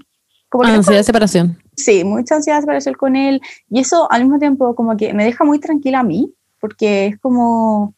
Como 0.50 0.64
que 0.64 0.70
Ansiedad 0.70 1.00
de 1.00 1.04
separación. 1.04 1.58
Sí, 1.76 2.04
mucha 2.04 2.36
ansiedad 2.36 2.64
para 2.64 2.78
estar 2.78 2.96
con 2.96 3.16
él. 3.16 3.40
Y 3.70 3.80
eso 3.80 4.10
al 4.10 4.22
mismo 4.22 4.38
tiempo 4.38 4.74
como 4.74 4.96
que 4.96 5.12
me 5.12 5.24
deja 5.24 5.44
muy 5.44 5.58
tranquila 5.58 6.00
a 6.00 6.02
mí, 6.02 6.32
porque 6.60 7.06
es 7.06 7.18
como, 7.18 7.94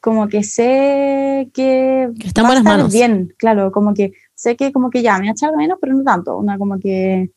como 0.00 0.28
que 0.28 0.42
sé 0.42 1.50
que, 1.52 2.10
Que 2.18 2.28
está 2.28 2.42
va 2.42 2.50
a 2.50 2.58
estar 2.58 2.64
manos. 2.64 2.92
bien, 2.92 3.34
claro, 3.36 3.72
como 3.72 3.94
que 3.94 4.12
sé 4.34 4.56
que 4.56 4.72
como 4.72 4.90
que 4.90 5.02
ya 5.02 5.18
me 5.18 5.24
va 5.24 5.30
a 5.30 5.32
echar 5.32 5.50
de 5.50 5.56
menos, 5.56 5.78
pero 5.80 5.94
no 5.94 6.02
tanto, 6.02 6.36
una 6.36 6.58
como 6.58 6.78
que 6.78 7.30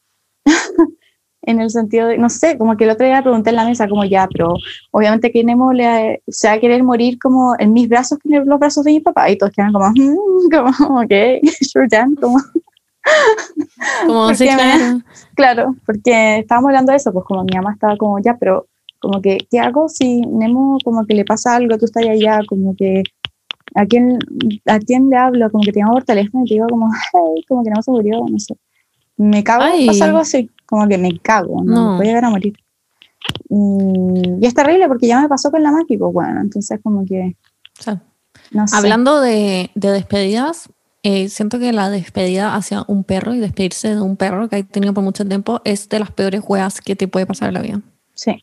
en 1.45 1.59
el 1.61 1.69
sentido 1.69 2.07
de, 2.07 2.17
no 2.17 2.29
sé, 2.29 2.57
como 2.57 2.75
que 2.77 2.85
el 2.85 2.89
otro 2.91 3.05
día 3.05 3.21
pregunté 3.21 3.49
en 3.51 3.57
la 3.57 3.65
mesa 3.65 3.87
como 3.87 4.05
ya, 4.05 4.27
pero 4.31 4.55
obviamente 4.91 5.31
que 5.31 5.43
Nemo 5.43 5.73
le, 5.73 6.21
se 6.27 6.47
va 6.47 6.53
a 6.53 6.59
querer 6.59 6.83
morir 6.83 7.19
como 7.19 7.55
en 7.59 7.73
mis 7.73 7.87
brazos 7.89 8.17
que 8.19 8.33
en 8.35 8.45
los 8.47 8.59
brazos 8.59 8.83
de 8.85 8.91
mi 8.91 8.99
papá, 9.01 9.29
y 9.29 9.37
todos 9.37 9.51
quedan 9.51 9.73
como, 9.73 9.89
"Mm", 9.89 10.49
como, 10.51 10.69
ok, 11.03 11.11
sure, 11.61 11.87
Dan, 11.89 12.15
como... 12.15 12.37
Como, 14.07 14.27
¿Por 14.27 14.35
sí, 14.37 14.45
claro. 14.47 15.01
Claro, 15.35 15.75
porque 15.85 16.39
estábamos 16.39 16.69
hablando 16.69 16.91
de 16.91 16.97
eso, 16.97 17.11
pues 17.11 17.25
como 17.25 17.43
mi 17.43 17.51
mamá 17.53 17.73
estaba 17.73 17.97
como, 17.97 18.17
ya, 18.19 18.37
pero 18.37 18.67
como 18.99 19.21
que, 19.21 19.39
¿qué 19.51 19.59
hago 19.59 19.89
si 19.89 20.21
Nemo 20.21 20.77
como 20.85 21.05
que 21.05 21.13
le 21.13 21.25
pasa 21.25 21.55
algo, 21.57 21.77
tú 21.77 21.83
estás 21.85 22.05
allá, 22.07 22.39
como 22.47 22.73
que, 22.77 23.03
¿a 23.75 23.85
quién, 23.85 24.19
¿a 24.65 24.79
quién 24.79 25.09
le 25.09 25.17
hablo? 25.17 25.51
Como 25.51 25.65
que 25.65 25.73
te 25.73 25.81
llamo 25.81 25.93
por 25.95 26.05
teléfono 26.05 26.45
y 26.45 26.47
te 26.47 26.53
digo 26.53 26.67
como, 26.69 26.89
hey, 26.93 27.43
como 27.49 27.61
que 27.63 27.71
Nemo 27.71 27.81
se 27.81 27.91
murió, 27.91 28.23
no 28.25 28.39
sé. 28.39 28.55
Me 29.17 29.43
cago, 29.43 29.65
pasa 29.85 30.05
algo 30.05 30.19
así, 30.19 30.49
como 30.73 30.87
que 30.87 30.97
me 30.97 31.19
cago, 31.19 31.63
no, 31.63 31.91
No. 31.91 31.97
voy 31.97 32.05
a 32.05 32.09
llegar 32.09 32.25
a 32.25 32.29
morir. 32.29 32.53
Y, 33.49 33.55
y 34.41 34.45
es 34.45 34.53
terrible 34.53 34.87
porque 34.87 35.07
ya 35.07 35.21
me 35.21 35.29
pasó 35.29 35.51
con 35.51 35.61
la 35.63 35.71
Maki, 35.71 35.97
pues 35.97 36.11
bueno, 36.13 36.41
entonces 36.41 36.79
como 36.83 37.05
que, 37.05 37.35
O 37.79 37.83
sea, 37.83 38.01
no 38.51 38.67
sé. 38.67 38.75
Hablando 38.75 39.21
de, 39.21 39.69
de 39.75 39.91
despedidas, 39.91 40.69
eh, 41.03 41.29
siento 41.29 41.59
que 41.59 41.71
la 41.73 41.89
despedida 41.89 42.55
hacia 42.55 42.83
un 42.87 43.03
perro 43.03 43.33
y 43.33 43.39
despedirse 43.39 43.93
de 43.95 44.01
un 44.01 44.17
perro 44.17 44.49
que 44.49 44.57
hay 44.57 44.63
tenido 44.63 44.93
por 44.93 45.03
mucho 45.03 45.25
tiempo 45.25 45.61
es 45.63 45.89
de 45.89 45.99
las 45.99 46.11
peores 46.11 46.41
juegas 46.41 46.81
que 46.81 46.95
te 46.95 47.07
puede 47.07 47.25
pasar 47.25 47.49
en 47.49 47.53
la 47.55 47.61
vida. 47.61 47.81
Sí. 48.13 48.41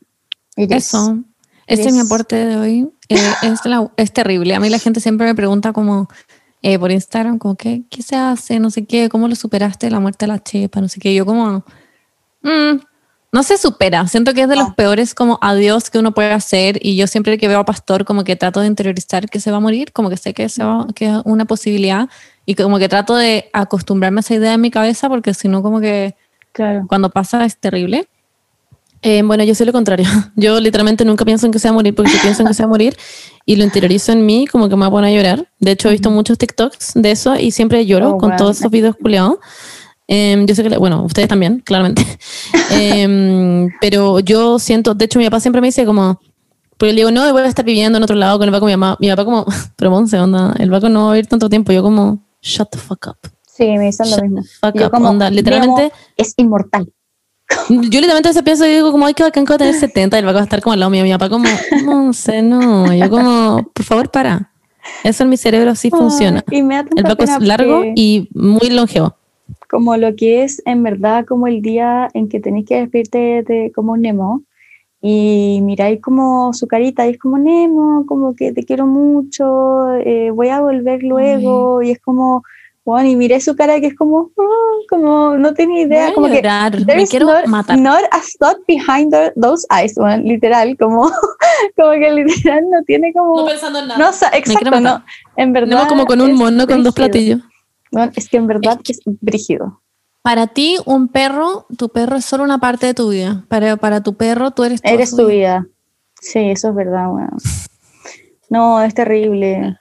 It 0.57 0.71
is. 0.71 0.77
Eso. 0.89 1.19
Este 1.67 1.89
es 1.89 1.93
mi 1.95 2.01
is. 2.01 2.07
aporte 2.07 2.37
de 2.37 2.57
hoy. 2.57 2.91
Eh, 3.09 3.17
es, 3.43 3.65
la- 3.65 3.91
es 3.97 4.13
terrible. 4.13 4.55
A 4.55 4.61
mí 4.61 4.69
la 4.71 4.79
gente 4.79 5.01
siempre 5.01 5.27
me 5.27 5.35
pregunta 5.35 5.73
como 5.73 6.09
eh, 6.63 6.79
por 6.79 6.91
Instagram, 6.91 7.39
como 7.39 7.55
¿qué, 7.57 7.83
qué 7.91 8.03
se 8.03 8.17
hace, 8.17 8.59
no 8.61 8.71
sé 8.71 8.85
qué, 8.85 9.09
cómo 9.09 9.29
lo 9.29 9.35
superaste, 9.35 9.91
la 9.91 10.01
muerte 10.01 10.27
de 10.27 10.33
la 10.33 10.39
chepa, 10.43 10.81
no 10.81 10.89
sé 10.89 11.01
qué. 11.01 11.15
Yo 11.15 11.25
como, 11.25 11.65
mm, 12.43 12.81
no 13.33 13.43
se 13.45 13.59
supera. 13.59 14.07
Siento 14.09 14.35
que 14.35 14.43
es 14.43 14.49
de 14.49 14.57
los 14.57 14.69
No. 14.71 14.75
peores 14.75 15.15
como 15.15 15.39
adiós 15.41 15.89
que 15.91 15.99
uno 15.99 16.13
puede 16.13 16.33
hacer 16.33 16.79
y 16.85 16.97
yo 16.97 17.07
siempre 17.07 17.39
que 17.39 17.47
veo 17.49 17.61
a 17.61 17.65
Pastor 17.65 18.05
como 18.05 18.25
que 18.25 18.35
trato 18.37 18.61
de 18.61 18.67
interiorizar 18.67 19.29
que 19.31 19.39
se 19.41 19.51
va 19.53 19.59
a 19.59 19.61
morir, 19.61 19.93
como 19.93 20.11
que 20.11 20.17
sé 20.17 20.35
que, 20.35 20.49
se 20.49 20.65
va, 20.65 20.87
que 20.95 21.07
es 21.07 21.17
una 21.25 21.45
posibilidad 21.45 22.09
y 22.45 22.55
como 22.57 22.79
que 22.81 22.89
trato 22.89 23.15
de 23.15 23.49
acostumbrarme 23.53 24.19
a 24.19 24.23
esa 24.23 24.35
idea 24.35 24.55
en 24.55 24.61
mi 24.61 24.71
cabeza 24.73 25.09
porque 25.09 25.33
si 25.35 25.47
no 25.49 25.63
como 25.63 25.81
que 25.81 26.17
Claro. 26.53 26.87
cuando 26.89 27.11
pasa 27.11 27.45
es 27.45 27.57
terrible. 27.57 28.09
Eh, 29.03 29.23
bueno, 29.23 29.45
yo 29.45 29.55
soy 29.55 29.65
lo 29.65 29.73
contrario. 29.73 30.05
Yo 30.37 30.61
literalmente 30.61 31.07
nunca 31.07 31.25
pienso 31.25 31.47
en 31.47 31.53
que 31.53 31.59
se 31.59 31.69
va 31.69 31.71
a 31.71 31.75
morir, 31.75 31.95
porque 31.95 32.11
si 32.11 32.19
pienso 32.19 32.43
en 32.43 32.49
que 32.49 32.55
se 32.55 32.63
va 32.63 32.67
a 32.67 32.69
morir 32.69 32.95
y 33.47 33.57
lo 33.57 33.65
interiorizo 33.65 34.13
en 34.13 34.27
mí, 34.27 34.47
como 34.47 34.69
que 34.69 34.75
me 34.77 34.81
va 34.83 34.87
a 34.89 34.91
poner 34.91 35.11
a 35.11 35.17
llorar. 35.17 35.49
De 35.59 35.71
hecho, 35.71 35.89
he 35.89 35.93
visto 35.93 36.11
muchos 36.11 36.37
TikToks 36.37 36.93
de 36.97 37.11
eso 37.11 37.35
y 37.37 37.51
siempre 37.53 37.87
lloro 37.87 38.11
Oh, 38.11 38.19
con 38.19 38.29
wow. 38.31 38.39
todos 38.39 38.59
esos 38.59 38.71
videos 38.71 38.97
culiados. 38.97 39.37
Em, 40.13 40.45
yo 40.45 40.57
sé 40.57 40.65
que, 40.65 40.77
bueno, 40.77 41.05
ustedes 41.05 41.29
también, 41.29 41.61
claramente. 41.65 42.05
Em, 42.73 43.69
pero 43.81 44.19
yo 44.19 44.59
siento, 44.59 44.93
de 44.95 45.05
hecho, 45.05 45.21
mi 45.21 45.25
papá 45.27 45.39
siempre 45.39 45.61
me 45.61 45.69
dice 45.69 45.87
como, 45.87 46.21
porque 46.77 46.93
le 46.93 47.01
digo, 47.01 47.13
no, 47.13 47.31
voy 47.33 47.43
a 47.43 47.47
estar 47.47 47.65
viviendo 47.65 47.97
en 47.99 48.03
otro 48.03 48.17
lado 48.17 48.37
con 48.39 48.49
el 48.49 48.53
Paco, 48.53 48.67
mi 48.67 48.73
mamá. 48.73 48.97
Mi 48.99 49.09
papá 49.09 49.25
como, 49.25 49.47
pero 49.77 49.93
Monse, 49.93 50.19
onda, 50.19 50.53
el 50.59 50.69
Paco 50.69 50.89
no 50.89 51.05
va 51.05 51.11
a 51.11 51.15
vivir 51.15 51.29
tanto 51.29 51.49
tiempo. 51.49 51.71
Yo 51.71 51.85
como, 51.85 52.25
shut 52.43 52.69
the 52.71 52.79
fuck 52.79 53.07
up. 53.07 53.31
Sí, 53.47 53.67
me 53.67 53.87
dicen 53.87 54.11
lo 54.11 54.17
Shut 54.17 54.23
mismo. 54.25 54.43
the 54.43 54.49
fuck 54.61 54.75
Yo 54.75 54.87
up, 54.87 54.91
como, 54.91 55.11
onda, 55.11 55.31
literalmente... 55.31 55.93
Es 56.17 56.35
inmortal. 56.39 56.93
Yo 57.69 57.77
literalmente 57.79 58.29
a 58.29 58.33
veces 58.33 58.43
pienso 58.43 58.67
y 58.67 58.71
digo 58.71 58.91
como, 58.91 59.07
ay, 59.07 59.15
que 59.15 59.23
bacán 59.23 59.45
que 59.45 59.51
va 59.51 59.57
a 59.57 59.59
tener 59.59 59.75
70 59.75 60.17
y 60.17 60.21
el 60.21 60.25
Paco 60.25 60.35
va 60.35 60.41
a 60.41 60.45
estar 60.45 60.61
como 60.61 60.73
al 60.73 60.81
lado 60.81 60.91
mío. 60.91 61.05
Mi 61.05 61.13
papá 61.13 61.29
como, 61.29 62.13
sé, 62.13 62.43
no. 62.43 62.93
Yo 62.93 63.09
como, 63.09 63.71
por 63.73 63.85
favor, 63.85 64.11
para. 64.11 64.51
Eso 65.05 65.23
en 65.23 65.29
mi 65.29 65.37
cerebro 65.37 65.75
sí 65.77 65.91
funciona. 65.91 66.43
El 66.49 67.05
Paco 67.05 67.23
es 67.23 67.39
largo 67.41 67.77
porque 67.77 67.93
y 67.95 68.29
muy 68.35 68.71
longevo. 68.71 69.20
Como 69.71 69.97
lo 69.97 70.17
que 70.17 70.43
es 70.43 70.61
en 70.67 70.83
verdad 70.83 71.25
como 71.27 71.47
el 71.47 71.63
día 71.63 72.09
en 72.13 72.29
que 72.29 72.41
tenéis 72.41 72.67
que 72.67 72.81
despedirte 72.81 73.45
de 73.45 73.71
como 73.75 73.93
un 73.93 74.01
Nemo 74.03 74.43
y 75.01 75.61
miráis 75.63 76.01
como 76.03 76.53
su 76.53 76.67
carita 76.67 77.07
y 77.07 77.11
es 77.11 77.19
como 77.19 77.39
Nemo, 77.39 78.05
como 78.07 78.35
que 78.35 78.53
te 78.53 78.65
quiero 78.65 78.87
mucho, 78.87 79.95
eh, 79.95 80.31
voy 80.31 80.49
a 80.49 80.61
volver 80.61 81.03
luego 81.05 81.83
y 81.83 81.93
es 81.93 82.01
como, 82.01 82.43
bueno, 82.85 83.09
y 83.09 83.17
miré 83.17 83.41
su 83.41 83.55
cara 83.57 83.81
que 83.81 83.87
es 83.87 83.95
como, 83.97 84.31
ah, 84.39 84.77
como 84.91 85.37
no 85.39 85.55
tenía 85.55 85.83
idea, 85.83 86.03
Voy 86.03 86.11
a 86.11 86.15
como 86.15 86.27
que 86.27 86.35
llorar, 86.37 86.87
me 86.87 87.07
quiero 87.07 87.27
not, 87.27 87.47
matar. 87.47 87.79
not 87.79 88.03
a 88.11 88.21
thought 88.39 88.59
behind 88.67 89.11
the- 89.13 89.33
those 89.41 89.67
eyes, 89.71 89.95
bueno, 89.95 90.23
literal, 90.25 90.77
como, 90.77 91.03
como 91.77 91.91
que 91.93 92.11
literal 92.11 92.65
no 92.71 92.83
tiene 92.85 93.13
como... 93.13 93.47
pensando 93.47 93.79
en 93.79 93.89
No, 93.89 94.09
o 94.09 94.13
sea, 94.13 94.31
exacto, 94.35 94.65
matar. 94.67 94.83
no, 94.83 95.05
en 95.37 95.53
verdad... 95.53 95.89
Como 95.89 96.05
con 96.07 96.21
un 96.21 96.35
mono 96.35 96.67
con 96.67 96.83
dos 96.83 96.95
platillos. 96.95 97.41
Bueno, 97.91 98.13
es 98.15 98.29
que 98.29 98.37
en 98.37 98.47
verdad 98.47 98.81
es 98.87 99.01
brígido. 99.21 99.83
Para 100.23 100.47
ti, 100.49 100.77
un 100.85 101.09
perro, 101.09 101.67
tu 101.79 101.89
perro 101.89 102.17
es 102.17 102.25
solo 102.25 102.45
una 102.45 102.59
parte 102.59 102.87
de 102.87 102.95
tu 102.95 103.11
vida. 103.11 103.45
Para, 103.49 103.77
para 103.77 104.03
tu 104.03 104.17
perro, 104.17 104.51
tú 104.51 104.65
eres 104.65 104.81
Eres 104.85 105.17
tu 105.17 105.27
vida. 105.27 105.67
Sí, 106.21 106.51
eso 106.51 106.69
es 106.69 106.75
verdad, 106.75 107.09
bueno. 107.09 107.37
No, 108.51 108.83
es 108.83 108.95
terrible. 108.95 109.80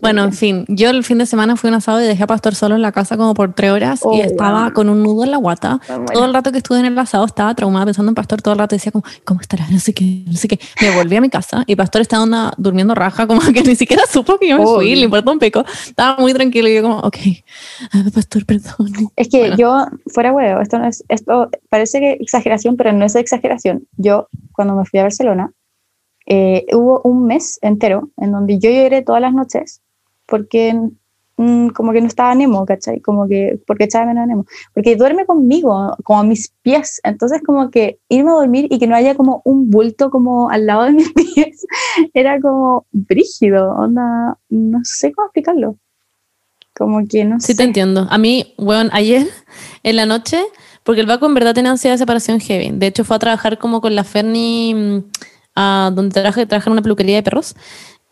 Bueno, 0.00 0.24
en 0.24 0.32
fin, 0.32 0.64
yo 0.68 0.90
el 0.90 1.04
fin 1.04 1.18
de 1.18 1.26
semana 1.26 1.56
fui 1.56 1.68
a 1.68 1.72
un 1.72 1.76
asado 1.76 2.00
y 2.00 2.04
dejé 2.04 2.22
a 2.22 2.26
Pastor 2.26 2.54
solo 2.54 2.74
en 2.74 2.82
la 2.82 2.92
casa 2.92 3.16
como 3.16 3.34
por 3.34 3.52
tres 3.54 3.70
horas 3.70 4.00
Oh, 4.02 4.14
y 4.14 4.20
estaba 4.20 4.64
wow. 4.64 4.72
con 4.72 4.88
un 4.88 5.02
nudo 5.02 5.24
en 5.24 5.30
la 5.30 5.36
guata. 5.38 5.80
Muero. 5.88 6.04
Todo 6.12 6.24
el 6.26 6.34
rato 6.34 6.52
que 6.52 6.58
estuve 6.58 6.78
en 6.80 6.86
el 6.86 6.98
asado 6.98 7.24
estaba 7.24 7.54
traumada 7.54 7.84
pensando 7.86 8.10
en 8.10 8.14
Pastor 8.14 8.42
todo 8.42 8.52
el 8.54 8.58
rato. 8.60 8.74
Decía 8.76 8.92
como, 8.92 9.04
¿cómo 9.24 9.40
estará? 9.40 9.66
No 9.70 9.78
sé 9.78 9.92
qué, 9.94 10.24
no 10.26 10.34
sé 10.36 10.48
qué. 10.48 10.58
Me 10.80 10.94
volví 10.96 11.16
a 11.16 11.20
mi 11.20 11.30
casa 11.30 11.64
y 11.66 11.76
Pastor 11.76 12.00
estaba 12.02 12.22
onda 12.22 12.52
durmiendo 12.56 12.94
raja, 12.94 13.26
como 13.26 13.40
que 13.52 13.62
ni 13.62 13.74
siquiera 13.76 14.02
supo 14.10 14.38
que 14.38 14.48
yo 14.48 14.58
me 14.58 14.64
fui, 14.64 14.86
Uy. 14.92 14.96
le 14.96 15.02
importó 15.04 15.32
un 15.32 15.38
pico. 15.38 15.64
Estaba 15.86 16.16
muy 16.20 16.32
tranquilo 16.34 16.68
y 16.68 16.74
yo 16.76 16.82
como, 16.82 16.98
ok, 16.98 17.16
Pastor, 18.14 18.44
perdón. 18.46 18.92
Es 19.16 19.28
que 19.28 19.38
Bueno. 19.38 19.56
yo, 19.56 19.86
fuera 20.06 20.32
huevo, 20.32 20.60
esto 20.60 20.78
no 20.78 20.86
es, 20.86 21.04
esto 21.08 21.48
parece 21.68 22.00
que 22.00 22.12
exageración, 22.20 22.76
pero 22.76 22.92
no 22.92 23.04
es 23.04 23.14
exageración. 23.14 23.86
Yo, 23.96 24.28
cuando 24.52 24.74
me 24.74 24.84
fui 24.84 25.00
a 25.00 25.02
Barcelona, 25.02 25.50
eh, 26.26 26.66
hubo 26.72 27.00
un 27.02 27.26
mes 27.26 27.58
entero 27.62 28.10
en 28.16 28.32
donde 28.32 28.58
yo 28.58 28.70
lloré 28.70 29.02
todas 29.02 29.20
las 29.20 29.34
noches 29.34 29.82
porque 30.26 30.74
mm, 31.36 31.68
como 31.68 31.92
que 31.92 32.00
no 32.00 32.06
estaba 32.06 32.34
Nemo, 32.34 32.64
¿cachai? 32.64 33.00
Como 33.00 33.28
que, 33.28 33.58
porque 33.66 33.84
echaba 33.84 34.06
menos 34.06 34.24
a 34.24 34.26
Nemo. 34.26 34.46
Porque 34.72 34.96
duerme 34.96 35.26
conmigo, 35.26 35.96
como 36.04 36.20
a 36.20 36.24
mis 36.24 36.52
pies. 36.62 37.00
Entonces 37.04 37.42
como 37.44 37.70
que 37.70 37.98
irme 38.08 38.30
a 38.30 38.34
dormir 38.34 38.68
y 38.70 38.78
que 38.78 38.86
no 38.86 38.96
haya 38.96 39.14
como 39.14 39.42
un 39.44 39.70
bulto 39.70 40.10
como 40.10 40.50
al 40.50 40.66
lado 40.66 40.84
de 40.84 40.92
mis 40.92 41.12
pies, 41.34 41.66
era 42.14 42.40
como 42.40 42.86
brígido, 42.92 43.70
onda, 43.72 44.38
no 44.48 44.80
sé 44.84 45.12
cómo 45.12 45.26
explicarlo. 45.26 45.76
Como 46.76 47.06
que 47.06 47.24
no 47.24 47.38
sé. 47.38 47.48
Sí, 47.48 47.56
te 47.56 47.62
entiendo. 47.62 48.08
A 48.10 48.18
mí, 48.18 48.54
bueno, 48.58 48.90
ayer 48.92 49.28
en 49.84 49.96
la 49.96 50.06
noche, 50.06 50.42
porque 50.82 51.00
el 51.00 51.06
Baco 51.06 51.26
en 51.26 51.34
verdad 51.34 51.54
tenía 51.54 51.70
ansiedad 51.70 51.94
de 51.94 51.98
separación 51.98 52.40
heavy. 52.40 52.70
De 52.72 52.88
hecho, 52.88 53.04
fue 53.04 53.14
a 53.14 53.20
trabajar 53.20 53.58
como 53.58 53.80
con 53.80 53.94
la 53.94 54.02
Ferni, 54.02 55.04
a 55.54 55.92
donde 55.94 56.20
trabaja 56.20 56.66
en 56.66 56.72
una 56.72 56.82
peluquería 56.82 57.16
de 57.16 57.22
perros. 57.22 57.54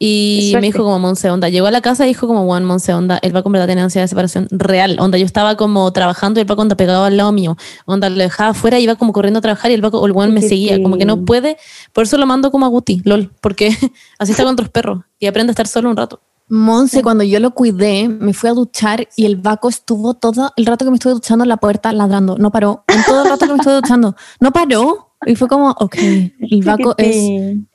Y 0.04 0.50
me 0.54 0.62
dijo 0.62 0.82
como 0.82 0.98
Monse 0.98 1.30
Onda. 1.30 1.48
Llegó 1.48 1.68
a 1.68 1.70
la 1.70 1.80
casa 1.80 2.04
y 2.06 2.08
dijo 2.08 2.26
como, 2.26 2.44
Juan 2.44 2.64
Monse 2.64 2.92
Onda, 2.92 3.20
el 3.22 3.30
Paco 3.30 3.48
en 3.48 3.52
verdad 3.52 3.68
tenía 3.68 3.84
ansiedad 3.84 4.02
de 4.02 4.08
separación 4.08 4.48
real. 4.50 4.96
Onda, 4.98 5.16
yo 5.16 5.24
estaba 5.24 5.56
como 5.56 5.92
trabajando 5.92 6.40
y 6.40 6.42
el 6.42 6.46
Paco 6.48 6.62
onda 6.62 6.76
pegado 6.76 7.04
al 7.04 7.16
lado 7.16 7.30
mío. 7.30 7.56
Onda, 7.84 8.10
lo 8.10 8.16
dejaba 8.16 8.50
afuera, 8.50 8.80
iba 8.80 8.96
como 8.96 9.12
corriendo 9.12 9.38
a 9.38 9.42
trabajar 9.42 9.70
y 9.70 9.74
el 9.74 9.80
Paco, 9.80 10.00
o 10.00 10.06
el 10.06 10.12
Juan 10.12 10.34
me 10.34 10.42
seguía. 10.42 10.82
Como 10.82 10.98
que 10.98 11.04
no 11.04 11.24
puede. 11.24 11.56
Por 11.92 12.02
eso 12.02 12.18
lo 12.18 12.26
mando 12.26 12.50
como 12.50 12.66
a 12.66 12.68
Guti, 12.68 13.00
lol. 13.04 13.30
Porque 13.40 13.68
así 14.18 14.32
está 14.32 14.42
con 14.42 14.54
otros 14.54 14.70
perros 14.70 15.04
y 15.20 15.26
aprende 15.26 15.50
a 15.50 15.52
estar 15.52 15.68
solo 15.68 15.88
un 15.88 15.96
rato. 15.96 16.20
Monse, 16.48 17.00
cuando 17.02 17.22
yo 17.22 17.38
lo 17.38 17.52
cuidé, 17.52 18.08
me 18.08 18.34
fui 18.34 18.50
a 18.50 18.54
duchar 18.54 19.08
y 19.16 19.24
el 19.24 19.36
vaco 19.36 19.68
estuvo 19.68 20.14
todo 20.14 20.52
el 20.56 20.66
rato 20.66 20.84
que 20.84 20.90
me 20.90 20.96
estuve 20.96 21.12
duchando 21.12 21.44
en 21.44 21.48
la 21.48 21.58
puerta 21.58 21.92
ladrando. 21.92 22.36
No 22.38 22.50
paró. 22.50 22.82
En 22.88 23.04
todo 23.04 23.22
el 23.22 23.30
rato 23.30 23.46
que 23.46 23.52
me 23.52 23.58
estuve 23.58 23.74
duchando. 23.74 24.16
No 24.40 24.52
paró. 24.52 25.11
Y 25.26 25.36
fue 25.36 25.48
como, 25.48 25.70
ok, 25.70 25.96
el 26.50 26.62
vaco 26.64 26.94
es, 26.98 27.16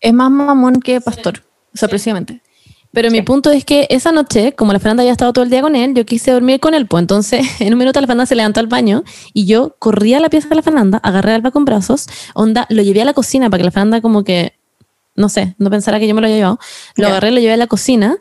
es 0.02 0.14
más 0.14 0.30
mamón 0.32 0.80
que 0.82 1.00
pastor. 1.02 1.44
Sorpresivamente. 1.74 2.42
Pero 2.92 3.12
mi 3.12 3.18
Sí. 3.18 3.24
punto 3.24 3.52
es 3.52 3.66
que 3.66 3.86
esa 3.90 4.12
noche, 4.12 4.54
como 4.54 4.74
la 4.74 4.80
Fernanda 4.80 5.04
había 5.04 5.12
estado 5.12 5.32
todo 5.34 5.44
el 5.44 5.50
día 5.52 5.62
con 5.62 5.76
él, 5.76 5.94
yo 5.94 6.06
quise 6.06 6.32
dormir 6.32 6.60
con 6.60 6.74
él. 6.74 6.88
Pues 6.88 7.02
entonces, 7.02 7.42
en 7.62 7.74
un 7.74 7.80
minuto 7.80 8.00
la 8.02 8.08
Fernanda 8.08 8.26
se 8.26 8.36
levantó 8.36 8.60
al 8.60 8.68
baño 8.68 9.04
y 9.34 9.46
yo 9.46 9.76
corrí 9.78 10.14
a 10.14 10.20
la 10.20 10.30
pieza 10.30 10.48
de 10.50 10.56
la 10.56 10.62
Fernanda, 10.62 10.98
agarré 11.04 11.34
al 11.34 11.52
con 11.52 11.66
brazos, 11.66 12.08
onda, 12.34 12.66
lo 12.70 12.82
llevé 12.82 13.02
a 13.02 13.06
la 13.06 13.14
cocina 13.14 13.50
para 13.50 13.60
que 13.60 13.66
la 13.66 13.72
Fernanda 13.72 14.02
como 14.02 14.24
que, 14.24 14.54
no 15.16 15.30
sé, 15.30 15.56
no 15.60 15.70
pensara 15.70 16.00
que 16.00 16.08
yo 16.08 16.16
me 16.16 16.22
lo 16.22 16.28
había 16.28 16.38
llevado. 16.38 16.60
Lo 16.96 17.04
Ya. 17.04 17.10
agarré, 17.10 17.32
lo 17.32 17.40
llevé 17.40 17.54
a 17.54 17.58
la 17.58 17.68
cocina, 17.68 18.18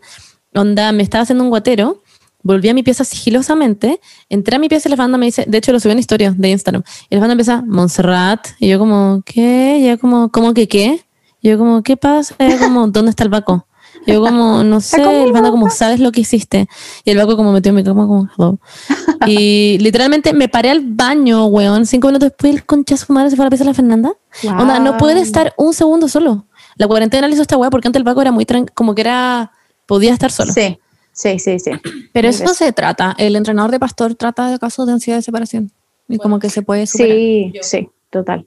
onda, 0.55 0.93
me 0.93 1.03
estaba 1.03 1.23
haciendo 1.23 1.45
un 1.45 1.51
guatero, 1.51 2.03
volví 2.47 2.69
a 2.69 2.75
mi 2.75 2.83
pieza 2.83 3.05
sigilosamente, 3.05 4.01
entré 4.29 4.57
a 4.57 4.59
mi 4.59 4.69
pieza 4.69 4.89
y 4.89 4.91
la 4.91 4.97
Fernanda 4.97 5.19
me 5.19 5.27
dice, 5.27 5.45
de 5.47 5.59
hecho 5.59 5.73
lo 5.73 5.81
subí 5.81 5.93
en 5.93 5.99
historia 5.99 6.31
de 6.37 6.49
Instagram, 6.51 6.83
y 7.11 7.15
la 7.15 7.21
Fernanda 7.21 7.33
empieza, 7.33 7.63
Montserrat, 7.67 8.47
y 8.59 8.69
yo 8.69 8.79
como, 8.79 9.23
¿qué? 9.25 9.79
Y 9.81 9.85
ella 9.85 9.97
como, 9.97 10.31
¿cómo 10.31 10.55
que 10.55 10.69
qué? 10.69 11.05
Y 11.43 11.49
yo 11.51 11.59
como, 11.59 11.83
¿qué 11.83 11.97
pasa? 11.97 12.35
Y 12.39 12.45
ella 12.45 12.59
como, 12.59 12.87
¿dónde 12.89 13.11
está 13.11 13.25
el 13.25 13.31
Baco? 13.31 13.67
Y 14.07 14.13
yo 14.13 14.21
como, 14.21 14.63
no 14.63 14.81
sé, 14.93 15.03
el 15.03 15.27
Fernanda 15.33 15.51
como, 15.51 15.69
¿sabes 15.71 15.99
lo 16.01 16.13
que 16.13 16.21
hiciste? 16.21 16.69
Y 17.05 17.11
el 17.11 17.19
Baco 17.19 17.37
como 17.37 17.53
metió 17.53 17.71
en 17.71 17.77
mi 17.77 17.85
cama 17.85 18.07
como, 18.07 18.29
hello. 18.39 18.59
Y 19.27 19.79
literalmente 19.81 20.33
me 20.33 20.49
paré 20.49 20.71
al 20.71 20.81
baño, 20.85 21.47
weón, 21.47 21.85
cinco 21.87 22.09
minutos 22.09 22.29
después 22.31 22.55
el 22.55 22.65
concha 22.65 22.97
su 22.97 23.13
madre 23.13 23.31
se 23.31 23.37
fue 23.37 23.45
a 23.45 23.47
la 23.47 23.51
pieza 23.51 23.65
de 23.65 23.71
la 23.71 23.75
Fernanda. 23.75 24.13
Onda, 24.45 24.79
no 24.79 24.97
puede 24.99 25.15
Wow. 25.15 25.23
estar 25.23 25.53
un 25.57 25.73
segundo 25.75 26.09
solo. 26.09 26.47
La 26.77 26.87
cuarentena 26.87 27.27
le 27.27 27.33
hizo 27.33 27.43
esta 27.43 27.57
weá 27.57 27.71
porque 27.71 27.89
antes 27.89 27.99
el 27.99 28.05
Baco 28.05 28.21
era 28.23 28.31
muy 28.31 28.47
como 28.75 28.95
que 28.95 29.01
era, 29.01 29.51
podía 29.87 30.13
estar 30.13 30.31
solo. 30.31 30.53
Sí, 30.53 30.79
sí, 31.17 31.39
sí, 31.41 31.59
sí. 31.59 31.73
Pero 32.13 32.29
eso 32.29 32.55
se 32.55 32.73
trata. 32.73 33.17
El 33.19 33.35
entrenador 33.35 33.73
de 33.73 33.81
pastor 33.81 34.15
trata 34.15 34.51
de 34.51 34.59
casos 34.59 34.87
de 34.87 34.93
ansiedad 34.93 35.19
de 35.19 35.23
separación. 35.23 35.73
Y 36.09 36.19
como 36.19 36.39
que 36.39 36.51
se 36.51 36.63
puede 36.63 36.87
superar. 36.87 37.17
Sí, 37.17 37.53
sí, 37.63 37.89
total. 38.11 38.47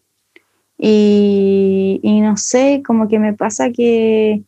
Y, 0.77 1.99
y 2.01 2.21
no 2.21 2.37
sé, 2.37 2.81
como 2.85 3.09
que 3.09 3.19
me 3.19 3.33
pasa 3.33 3.69
que 3.71 4.43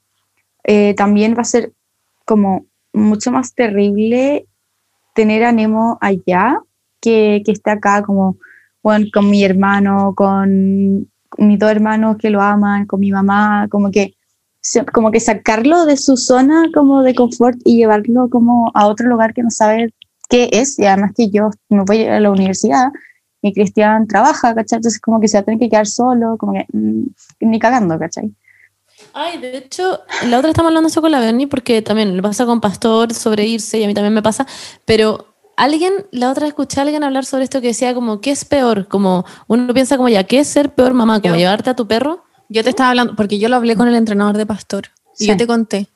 eh, 0.63 0.93
también 0.95 1.35
va 1.35 1.41
a 1.41 1.45
ser 1.45 1.73
como 2.23 2.65
mucho 2.93 3.31
más 3.31 3.53
terrible 3.53 4.45
tener 5.13 5.43
a 5.43 5.51
Nemo 5.51 5.97
allá 5.99 6.61
que, 7.01 7.41
que 7.45 7.51
esté 7.51 7.71
acá 7.71 8.01
como 8.01 8.37
bueno, 8.83 9.07
con 9.13 9.29
mi 9.29 9.43
hermano, 9.43 10.13
con 10.15 11.07
mis 11.37 11.59
dos 11.59 11.71
hermanos 11.71 12.17
que 12.17 12.29
lo 12.29 12.41
aman, 12.41 12.85
con 12.85 12.99
mi 12.99 13.11
mamá, 13.11 13.67
como 13.69 13.91
que 13.91 14.15
como 14.93 15.11
que 15.11 15.19
sacarlo 15.19 15.85
de 15.85 15.97
su 15.97 16.17
zona 16.17 16.69
como 16.73 17.03
de 17.03 17.15
confort 17.15 17.57
y 17.65 17.77
llevarlo 17.77 18.29
como 18.29 18.71
a 18.73 18.87
otro 18.87 19.07
lugar 19.07 19.33
que 19.33 19.43
no 19.43 19.49
sabe 19.49 19.93
qué 20.29 20.49
es 20.51 20.79
y 20.79 20.85
además 20.85 21.11
que 21.15 21.29
yo 21.29 21.49
me 21.69 21.83
voy 21.83 22.05
a 22.05 22.19
la 22.19 22.31
universidad 22.31 22.89
y 23.41 23.53
Cristian 23.53 24.07
trabaja, 24.07 24.53
¿cachai? 24.53 24.77
Entonces 24.77 24.99
como 25.01 25.19
que 25.19 25.27
se 25.27 25.37
va 25.37 25.41
a 25.41 25.45
tener 25.45 25.59
que 25.59 25.69
quedar 25.69 25.87
solo, 25.87 26.37
como 26.37 26.53
que 26.53 26.65
mm, 26.71 27.03
ni 27.41 27.59
cagando, 27.59 27.97
¿cachai? 27.97 28.31
Ay, 29.13 29.39
de 29.39 29.57
hecho, 29.57 29.99
la 30.27 30.37
otra 30.37 30.51
estamos 30.51 30.69
hablando 30.69 30.87
eso 30.87 31.01
con 31.01 31.11
la 31.11 31.19
Bernie 31.19 31.47
porque 31.47 31.81
también 31.81 32.15
le 32.15 32.21
pasa 32.21 32.45
con 32.45 32.61
Pastor 32.61 33.13
sobre 33.13 33.45
irse 33.45 33.79
y 33.79 33.83
a 33.83 33.87
mí 33.87 33.93
también 33.93 34.13
me 34.13 34.21
pasa, 34.21 34.45
pero 34.85 35.33
alguien, 35.57 35.93
la 36.11 36.29
otra 36.29 36.47
escuché 36.47 36.79
a 36.79 36.83
alguien 36.83 37.03
hablar 37.03 37.25
sobre 37.25 37.43
esto 37.43 37.61
que 37.61 37.67
decía 37.67 37.93
como, 37.93 38.21
¿qué 38.21 38.31
es 38.31 38.45
peor? 38.45 38.87
Como 38.87 39.25
uno 39.47 39.73
piensa 39.73 39.97
como 39.97 40.09
ya, 40.09 40.23
¿qué 40.23 40.39
es 40.39 40.47
ser 40.47 40.73
peor 40.73 40.93
mamá? 40.93 41.21
Como 41.21 41.35
llevarte 41.35 41.69
a 41.69 41.75
tu 41.75 41.87
perro. 41.87 42.23
Yo 42.51 42.63
te 42.63 42.69
estaba 42.69 42.89
hablando, 42.89 43.15
porque 43.15 43.39
yo 43.39 43.47
lo 43.49 43.55
hablé 43.55 43.75
con 43.75 43.87
el 43.87 43.95
entrenador 43.95 44.37
de 44.37 44.45
pastor. 44.45 44.87
Y 45.17 45.23
Sí. 45.25 45.27
yo 45.27 45.37
te 45.37 45.47
conté. 45.47 45.87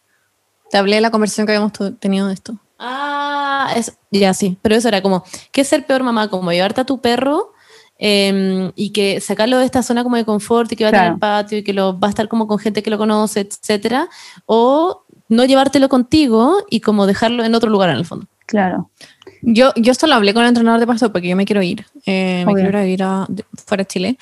Te 0.71 0.77
hablé 0.77 0.95
de 0.95 1.01
la 1.01 1.11
conversación 1.11 1.45
que 1.45 1.53
habíamos 1.55 1.73
tenido 1.99 2.27
de 2.27 2.33
esto. 2.33 2.57
Ah, 2.79 3.71
es, 3.75 3.97
ya 4.11 4.33
sí, 4.33 4.57
pero 4.61 4.75
eso 4.75 4.87
era 4.87 5.01
como, 5.01 5.23
¿qué 5.51 5.61
es 5.61 5.67
ser 5.67 5.85
peor 5.85 6.03
mamá? 6.03 6.29
Como 6.29 6.51
llevarte 6.51 6.81
a 6.81 6.85
tu 6.85 6.99
perro 7.01 7.53
eh, 7.97 8.71
y 8.75 8.91
que 8.91 9.21
sacarlo 9.21 9.57
de 9.57 9.65
esta 9.65 9.81
zona 9.83 10.03
como 10.03 10.15
de 10.17 10.25
confort 10.25 10.71
y 10.71 10.75
que 10.75 10.83
va 10.83 10.89
a 10.89 10.91
Claro. 10.91 11.05
tener 11.05 11.19
patio 11.19 11.57
y 11.59 11.63
que 11.63 11.73
lo, 11.73 11.97
va 11.99 12.07
a 12.07 12.09
estar 12.09 12.27
como 12.27 12.47
con 12.47 12.59
gente 12.59 12.83
que 12.83 12.89
lo 12.89 12.97
conoce, 12.97 13.41
etcétera, 13.41 14.09
o 14.45 15.03
no 15.29 15.45
llevártelo 15.45 15.87
contigo 15.89 16.57
y 16.69 16.81
como 16.81 17.05
dejarlo 17.07 17.43
en 17.45 17.55
otro 17.55 17.69
lugar 17.69 17.89
en 17.89 17.95
el 17.97 18.05
fondo. 18.05 18.27
Claro. 18.45 18.89
Yo, 19.41 19.71
yo 19.75 19.91
esto 19.91 20.07
lo 20.07 20.15
hablé 20.15 20.33
con 20.33 20.43
el 20.43 20.49
entrenador 20.49 20.79
de 20.79 20.87
pastor 20.87 21.11
porque 21.11 21.29
yo 21.29 21.35
me 21.35 21.45
quiero 21.45 21.61
ir. 21.63 21.85
Eh, 22.05 22.43
me 22.45 22.53
quiero 22.53 22.83
ir 22.85 23.01
a 23.03 23.23
a- 23.23 23.27
fuera 23.65 23.83
de 23.83 23.87
Chile. 23.87 24.17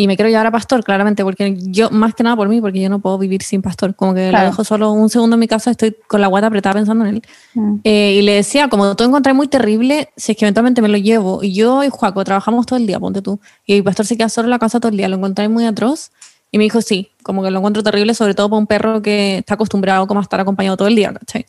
Y 0.00 0.06
me 0.06 0.14
quiero 0.14 0.28
llevar 0.28 0.46
a 0.46 0.52
pastor, 0.52 0.84
claramente, 0.84 1.24
porque 1.24 1.56
yo, 1.58 1.90
más 1.90 2.14
que 2.14 2.22
nada 2.22 2.36
por 2.36 2.48
mí, 2.48 2.60
porque 2.60 2.80
yo 2.80 2.88
no 2.88 3.00
puedo 3.00 3.18
vivir 3.18 3.42
sin 3.42 3.62
pastor. 3.62 3.96
Como 3.96 4.14
que 4.14 4.28
Claro. 4.28 4.44
lo 4.44 4.50
dejo 4.52 4.62
solo 4.62 4.92
un 4.92 5.10
segundo 5.10 5.34
en 5.34 5.40
mi 5.40 5.48
casa, 5.48 5.72
estoy 5.72 5.96
con 6.06 6.20
la 6.20 6.28
guata 6.28 6.46
apretada 6.46 6.74
pensando 6.74 7.04
en 7.04 7.16
él. 7.16 7.22
Mm. 7.54 7.74
Eh, 7.82 8.14
y 8.20 8.22
le 8.22 8.34
decía, 8.34 8.68
como 8.68 8.94
tú 8.94 9.02
encontré 9.02 9.32
muy 9.32 9.48
terrible, 9.48 10.10
si 10.16 10.30
es 10.30 10.38
que 10.38 10.44
eventualmente 10.44 10.80
me 10.82 10.86
lo 10.88 10.98
llevo, 10.98 11.42
y 11.42 11.52
yo 11.52 11.82
y 11.82 11.88
Juaco 11.88 12.22
trabajamos 12.22 12.64
todo 12.64 12.78
el 12.78 12.86
día, 12.86 13.00
ponte 13.00 13.22
tú, 13.22 13.40
y 13.66 13.74
el 13.74 13.82
pastor 13.82 14.06
se 14.06 14.16
queda 14.16 14.28
solo 14.28 14.46
en 14.46 14.50
la 14.50 14.60
casa 14.60 14.78
todo 14.78 14.92
el 14.92 14.96
día, 14.96 15.08
lo 15.08 15.16
encontré 15.16 15.48
muy 15.48 15.66
atroz, 15.66 16.12
y 16.52 16.58
me 16.58 16.64
dijo, 16.64 16.80
sí, 16.80 17.10
como 17.24 17.42
que 17.42 17.50
lo 17.50 17.58
encuentro 17.58 17.82
terrible, 17.82 18.14
sobre 18.14 18.34
todo 18.34 18.48
para 18.48 18.60
un 18.60 18.68
perro 18.68 19.02
que 19.02 19.38
está 19.38 19.54
acostumbrado 19.54 20.06
como 20.06 20.20
a 20.20 20.22
estar 20.22 20.38
acompañado 20.38 20.76
todo 20.76 20.86
el 20.86 20.94
día, 20.94 21.12
¿cachai? 21.12 21.44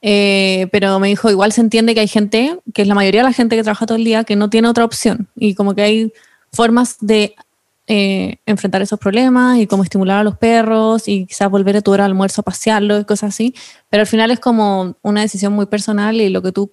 Eh, 0.00 0.68
pero 0.72 0.98
me 1.00 1.08
dijo, 1.08 1.28
igual 1.30 1.52
se 1.52 1.60
entiende 1.60 1.92
que 1.92 2.00
hay 2.00 2.08
gente, 2.08 2.58
que 2.72 2.80
es 2.80 2.88
la 2.88 2.94
mayoría 2.94 3.20
de 3.20 3.28
la 3.28 3.34
gente 3.34 3.56
que 3.56 3.62
trabaja 3.62 3.84
todo 3.84 3.98
el 3.98 4.04
día, 4.04 4.24
que 4.24 4.36
no 4.36 4.48
tiene 4.48 4.68
otra 4.68 4.86
opción, 4.86 5.28
y 5.36 5.54
como 5.54 5.74
que 5.74 5.82
hay 5.82 6.12
formas 6.50 6.96
de 7.02 7.34
eh, 7.92 8.36
enfrentar 8.46 8.80
esos 8.82 9.00
problemas 9.00 9.58
y 9.58 9.66
como 9.66 9.82
estimular 9.82 10.18
a 10.20 10.22
los 10.22 10.36
perros 10.38 11.08
y 11.08 11.26
quizás 11.26 11.50
volver 11.50 11.76
a 11.76 11.80
tu 11.80 11.90
hora 11.90 12.04
de 12.04 12.10
almuerzo 12.10 12.42
a 12.42 12.44
pasearlo 12.44 13.00
y 13.00 13.04
cosas 13.04 13.30
así. 13.34 13.52
Pero 13.88 14.02
al 14.02 14.06
final 14.06 14.30
es 14.30 14.38
como 14.38 14.94
una 15.02 15.22
decisión 15.22 15.52
muy 15.52 15.66
personal 15.66 16.20
y 16.20 16.28
lo 16.28 16.40
que 16.40 16.52
tú, 16.52 16.70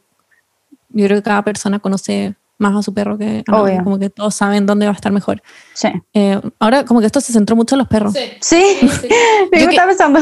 yo 0.90 1.06
creo 1.06 1.18
que 1.18 1.24
cada 1.24 1.42
persona 1.44 1.80
conoce 1.80 2.36
más 2.60 2.76
a 2.76 2.84
su 2.84 2.94
perro 2.94 3.18
que 3.18 3.44
a 3.48 3.62
Obvio. 3.62 3.84
como 3.84 3.98
que 3.98 4.12
todos 4.12 4.36
saben 4.36 4.68
dónde 4.68 4.86
va 4.86 4.92
a 4.92 4.96
estar 4.96 5.12
mejor. 5.12 5.42
Sí. 5.74 5.90
Eh, 6.14 6.40
ahora 6.60 6.86
como 6.86 7.00
que 7.00 7.08
esto 7.08 7.20
se 7.20 7.34
centró 7.34 7.56
mucho 7.56 7.74
en 7.74 7.80
los 7.80 7.88
perros. 7.88 8.14
Sí, 8.40 8.62
Yo 8.82 8.88
me 9.52 9.58
que- 9.58 9.64
estaba 9.66 9.88
pensando. 9.88 10.20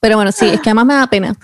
Pero 0.00 0.16
bueno, 0.16 0.30
sí, 0.32 0.46
es 0.46 0.60
que 0.60 0.68
además 0.70 0.86
me 0.86 0.94
da 0.94 1.06
pena. 1.06 1.34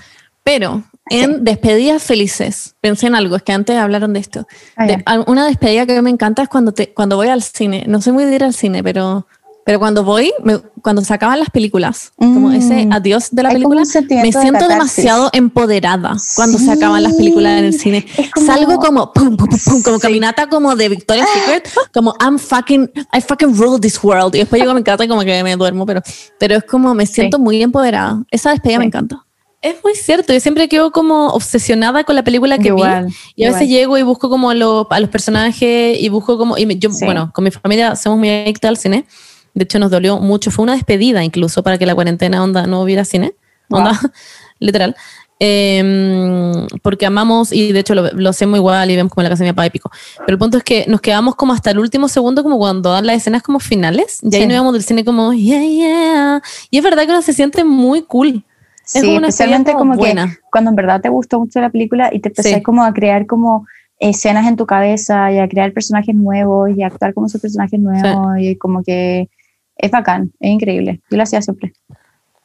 Pero 0.44 0.82
en 1.10 1.44
despedidas 1.44 2.02
felices, 2.02 2.74
pensé 2.80 3.06
en 3.06 3.14
algo, 3.14 3.36
es 3.36 3.42
que 3.42 3.52
antes 3.52 3.76
hablaron 3.76 4.12
de 4.12 4.20
esto. 4.20 4.46
Ah, 4.76 4.86
De- 4.86 5.04
una 5.26 5.46
despedida 5.46 5.86
que 5.86 6.00
me 6.02 6.10
encanta 6.10 6.42
es 6.42 6.48
cuando, 6.48 6.72
te, 6.72 6.92
cuando 6.92 7.16
voy 7.16 7.28
al 7.28 7.42
cine. 7.42 7.84
No 7.86 8.00
soy 8.02 8.12
muy 8.12 8.24
de 8.24 8.34
ir 8.34 8.44
al 8.44 8.54
cine, 8.54 8.82
pero, 8.82 9.26
pero 9.64 9.78
cuando 9.78 10.04
voy, 10.04 10.32
me- 10.42 10.60
cuando 10.82 11.02
se 11.02 11.12
acaban 11.14 11.38
las 11.40 11.50
películas, 11.50 12.12
como 12.16 12.48
Mm. 12.50 12.54
ese 12.54 12.88
adiós 12.90 13.28
de 13.32 13.42
la 13.42 13.48
Hay 13.50 13.62
como 13.62 13.74
película, 13.74 14.00
me 14.08 14.22
de 14.22 14.32
siento 14.32 14.52
catarsis. 14.52 14.68
demasiado 14.68 15.30
empoderada 15.32 16.16
cuando 16.36 16.58
se 16.58 16.70
acaban 16.70 17.02
las 17.02 17.14
películas 17.14 17.58
en 17.58 17.64
el 17.66 17.74
cine. 17.78 18.06
Como- 18.34 18.46
Salgo 18.46 18.76
como 18.78 19.12
pum, 19.12 19.36
pum, 19.36 19.48
pum, 19.48 19.58
pum, 19.64 19.82
como 19.82 19.96
Sí. 19.96 20.02
caminata 20.02 20.48
como 20.48 20.76
de 20.76 20.88
Victoria's 20.88 21.28
Secret, 21.34 21.68
como 21.92 22.14
I'm 22.20 22.38
fucking, 22.38 22.90
I 23.12 23.20
fucking 23.20 23.56
rule 23.56 23.80
this 23.80 23.98
world. 24.02 24.34
Y 24.34 24.38
después 24.38 24.60
llego 24.60 24.72
a 24.72 24.74
mi 24.74 24.82
casa 24.84 25.04
y 25.04 25.08
como 25.08 25.22
que 25.22 25.42
me 25.42 25.56
duermo, 25.56 25.84
pero, 25.86 26.02
pero 26.38 26.56
es 26.56 26.64
como 26.64 26.94
me 26.94 27.06
siento 27.06 27.38
muy 27.40 27.60
empoderada. 27.62 28.22
Esa 28.30 28.50
despedida 28.50 28.78
me 28.78 28.84
Sí. 28.84 28.88
encanta. 28.88 29.25
Es 29.68 29.82
muy 29.82 29.94
cierto, 29.94 30.32
yo 30.32 30.40
siempre 30.40 30.68
quedo 30.68 30.90
como 30.92 31.28
obsesionada 31.28 32.04
con 32.04 32.14
la 32.14 32.22
película 32.22 32.56
que 32.58 32.68
Igual, 32.68 33.06
vi. 33.06 33.14
Y 33.36 33.44
a 33.44 33.52
veces 33.52 33.68
llego 33.68 33.98
y 33.98 34.02
busco 34.02 34.28
como 34.28 34.54
lo- 34.54 34.86
a 34.90 35.00
los 35.00 35.10
personajes 35.10 35.98
y 36.00 36.08
busco 36.08 36.38
como, 36.38 36.56
y 36.56 36.78
yo, 36.78 36.90
Sí. 36.90 37.04
bueno, 37.04 37.30
con 37.34 37.42
mi 37.44 37.50
familia 37.50 37.96
somos 37.96 38.18
muy 38.18 38.28
adictas 38.30 38.68
al 38.68 38.76
cine. 38.76 39.06
De 39.54 39.64
hecho, 39.64 39.78
nos 39.78 39.90
dolió 39.90 40.18
mucho. 40.18 40.50
Fue 40.50 40.62
una 40.62 40.74
despedida 40.74 41.24
incluso 41.24 41.62
para 41.62 41.78
que 41.78 41.86
la 41.86 41.94
cuarentena 41.94 42.42
onda 42.44 42.66
no 42.66 42.80
hubiera 42.82 43.04
cine. 43.04 43.34
Wow. 43.68 43.80
Onda, 43.80 44.00
literal. 44.60 44.94
em, 45.38 46.66
porque 46.82 47.04
amamos, 47.06 47.52
y 47.52 47.72
de 47.72 47.80
hecho 47.80 47.94
lo, 47.94 48.10
lo 48.12 48.30
hacemos 48.30 48.56
igual 48.58 48.90
y 48.90 48.96
vemos 48.96 49.12
como 49.12 49.22
la 49.22 49.28
casa 49.28 49.44
de 49.44 49.50
mi 49.50 49.52
papá 49.52 49.66
y 49.66 49.70
pico. 49.70 49.90
Pero 50.18 50.32
el 50.34 50.38
punto 50.38 50.56
es 50.58 50.64
que 50.64 50.84
nos 50.88 51.00
quedamos 51.00 51.34
como 51.34 51.52
hasta 51.52 51.70
el 51.72 51.78
último 51.78 52.08
segundo, 52.08 52.42
como 52.42 52.56
cuando 52.58 52.90
dan 52.92 53.06
las 53.06 53.16
escenas 53.16 53.42
como 53.42 53.58
finales, 53.60 54.20
y 54.22 54.34
ahí 54.34 54.42
Sí. 54.42 54.46
nos 54.46 54.54
íbamos 54.54 54.72
del 54.74 54.82
cine 54.82 55.04
como, 55.04 55.32
yeah, 55.34 55.60
yeah. 55.62 56.42
Y 56.70 56.78
es 56.78 56.82
verdad 56.84 57.04
que 57.04 57.10
uno 57.10 57.20
se 57.22 57.32
siente 57.34 57.64
muy 57.64 58.02
cool. 58.02 58.44
Es 58.86 58.92
Sí, 58.92 59.00
como 59.02 59.16
una 59.18 59.28
especialmente 59.28 59.72
como 59.74 59.92
que 59.94 59.98
buena. 59.98 60.38
cuando 60.50 60.70
en 60.70 60.76
verdad 60.76 61.00
te 61.00 61.08
gustó 61.08 61.40
mucho 61.40 61.60
la 61.60 61.70
película 61.70 62.08
y 62.12 62.20
te 62.20 62.28
empecé 62.28 62.54
Sí. 62.54 62.62
como 62.62 62.84
a 62.84 62.92
crear 62.94 63.26
como 63.26 63.66
escenas 63.98 64.46
en 64.46 64.56
tu 64.56 64.64
cabeza 64.66 65.32
y 65.32 65.38
a 65.38 65.48
crear 65.48 65.72
personajes 65.72 66.14
nuevos 66.14 66.70
y 66.76 66.82
a 66.82 66.86
actuar 66.86 67.12
como 67.14 67.26
esos 67.26 67.40
personajes 67.40 67.80
nuevos 67.80 68.38
y 68.38 68.56
como 68.56 68.82
que 68.84 69.28
es 69.76 69.90
bacán, 69.90 70.32
es 70.40 70.50
increíble. 70.50 71.00
Yo 71.10 71.16
lo 71.16 71.22
hacía 71.24 71.42
siempre. 71.42 71.72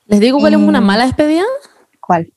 Les 0.08 0.20
digo 0.20 0.40
cuál 0.40 0.54
es 0.54 0.60
una 0.60 0.82
mala 0.82 1.06
despedida. 1.06 1.44
¿Cuál? 2.00 2.32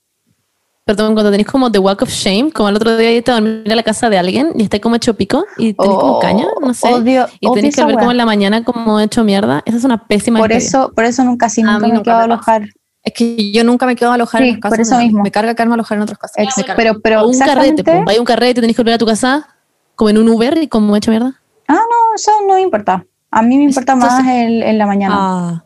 Perdón, 0.85 1.15
cuando 1.15 1.31
tenéis 1.31 1.49
como 1.49 1.73
The 1.73 1.79
Walk 1.79 2.03
of 2.03 2.11
Shame, 2.11 2.53
como 2.53 2.69
el 2.69 2.77
otro 2.77 2.95
día 2.99 3.11
irte 3.11 3.31
a 3.31 3.35
dormir 3.35 3.73
a 3.73 3.75
la 3.75 3.83
casa 3.83 4.11
de 4.11 4.19
alguien 4.19 4.49
y 4.55 4.65
estáis 4.65 4.83
como 4.83 4.97
hecho 4.97 5.15
pico 5.17 5.47
y 5.57 5.73
tenéis 5.73 5.99
como 5.99 6.19
Oh, 6.19 6.21
caña, 6.21 6.45
no 6.61 6.75
sé. 6.75 6.93
Odio, 6.93 7.27
y 7.41 7.47
odio 7.47 7.55
tenéis 7.55 7.75
que 7.75 7.85
ver 7.87 7.95
como 7.97 8.11
en 8.11 8.19
la 8.19 8.27
mañana 8.27 8.63
como 8.65 9.01
hecho 9.01 9.25
mierda. 9.25 9.63
Esa 9.65 9.79
es 9.79 9.85
una 9.85 10.07
pésima 10.07 10.41
por 10.41 10.51
despedida. 10.51 10.69
eso, 10.83 10.93
por 10.95 11.05
eso 11.07 11.25
nunca, 11.25 11.49
sí, 11.49 11.63
nunca 11.63 11.79
me 11.79 11.89
nunca 11.89 12.03
quedo 12.03 12.17
a 12.17 12.27
me 12.27 12.37
pasa. 12.37 12.61
Es 13.05 13.13
que 13.13 13.53
yo 13.53 13.63
nunca 13.65 13.85
me 13.87 13.95
quedo 13.97 14.11
a 14.11 14.15
alojar 14.15 14.41
Sí, 14.41 14.49
en 14.49 14.53
las 14.55 14.61
casas. 14.61 14.79
por 14.79 14.81
eso 14.83 14.99
mismo. 14.99 15.23
Me 15.23 15.31
carga 15.31 15.55
quedarme 15.55 15.75
a 15.75 15.77
alojar 15.77 15.99
en 15.99 16.03
otras 16.03 16.19
casas. 16.19 16.37
Ex- 16.39 16.57
Me 16.57 16.65
carga. 16.65 16.77
pero, 16.77 17.01
pero 17.01 17.23
o 17.23 17.29
un 17.29 17.39
carrete, 17.39 17.85
pues. 17.85 18.03
Hay 18.09 18.19
un 18.19 18.25
carrete, 18.25 18.61
tenéis 18.61 18.77
que 18.77 18.83
volver 18.83 18.95
a 18.95 18.99
tu 18.99 19.07
casa 19.07 19.47
como 19.95 20.11
en 20.11 20.19
un 20.19 20.29
Uber 20.29 20.57
y 20.63 20.69
como 20.69 20.97
hecho 20.97 21.11
mierda. 21.11 21.41
Ah, 21.69 21.75
no, 21.75 22.15
eso 22.17 22.31
no 22.49 22.55
me 22.55 22.63
importa. 22.63 23.05
A 23.31 23.43
mí 23.43 23.57
me 23.59 23.65
importa 23.65 23.93
Entonces- 23.93 24.25
más 24.25 24.35
el, 24.35 24.63
en 24.63 24.79
la 24.79 24.87
mañana. 24.87 25.15
Ah, 25.19 25.65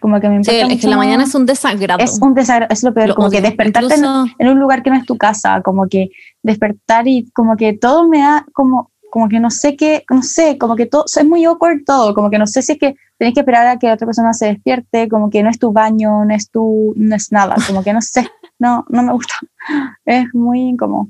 Como 0.00 0.20
que 0.20 0.28
me 0.28 0.44
sí, 0.44 0.50
importa 0.52 0.74
es 0.74 0.80
que 0.80 0.86
la 0.86 0.96
mañana 0.96 1.24
es 1.24 1.34
un 1.34 1.44
desagrado. 1.44 1.98
es 2.04 2.18
un 2.22 2.32
desagrado, 2.34 2.72
es 2.72 2.84
lo 2.84 2.94
peor, 2.94 3.08
Lo 3.08 3.14
como 3.16 3.30
que 3.30 3.40
despertarte 3.40 3.94
en 4.38 4.48
un 4.48 4.58
lugar 4.60 4.84
que 4.84 4.90
no 4.90 4.96
es 4.96 5.04
tu 5.04 5.16
casa, 5.18 5.60
como 5.62 5.88
que 5.88 6.10
despertar 6.44 7.08
y 7.08 7.28
como 7.32 7.56
que 7.56 7.72
todo 7.72 8.06
me 8.08 8.20
da 8.20 8.46
como, 8.52 8.92
como 9.10 9.28
que 9.28 9.40
no 9.40 9.50
sé 9.50 9.76
qué, 9.76 10.04
no 10.10 10.22
sé, 10.22 10.58
como 10.58 10.76
que 10.76 10.86
todo, 10.86 11.04
es 11.06 11.24
muy 11.24 11.44
awkward 11.44 11.84
todo, 11.84 12.14
como 12.14 12.30
que 12.30 12.38
no 12.38 12.46
sé 12.46 12.62
si 12.62 12.72
es 12.72 12.78
que 12.78 12.96
tenés 13.16 13.34
que 13.34 13.40
esperar 13.40 13.66
a 13.66 13.78
que 13.78 13.90
otra 13.90 14.06
persona 14.06 14.32
se 14.32 14.46
despierte, 14.46 15.08
como 15.08 15.30
que 15.30 15.42
no 15.42 15.50
es 15.50 15.58
tu 15.58 15.72
baño, 15.72 16.24
no 16.24 16.34
es 16.34 16.50
tu, 16.50 16.92
no 16.96 17.16
es 17.16 17.32
nada, 17.32 17.56
como 17.66 17.82
que 17.82 17.92
no 17.92 18.00
sé, 18.00 18.28
no, 18.58 18.84
no 18.88 19.02
me 19.02 19.12
gusta, 19.12 19.34
es 20.04 20.32
muy 20.34 20.60
incómodo. 20.60 21.08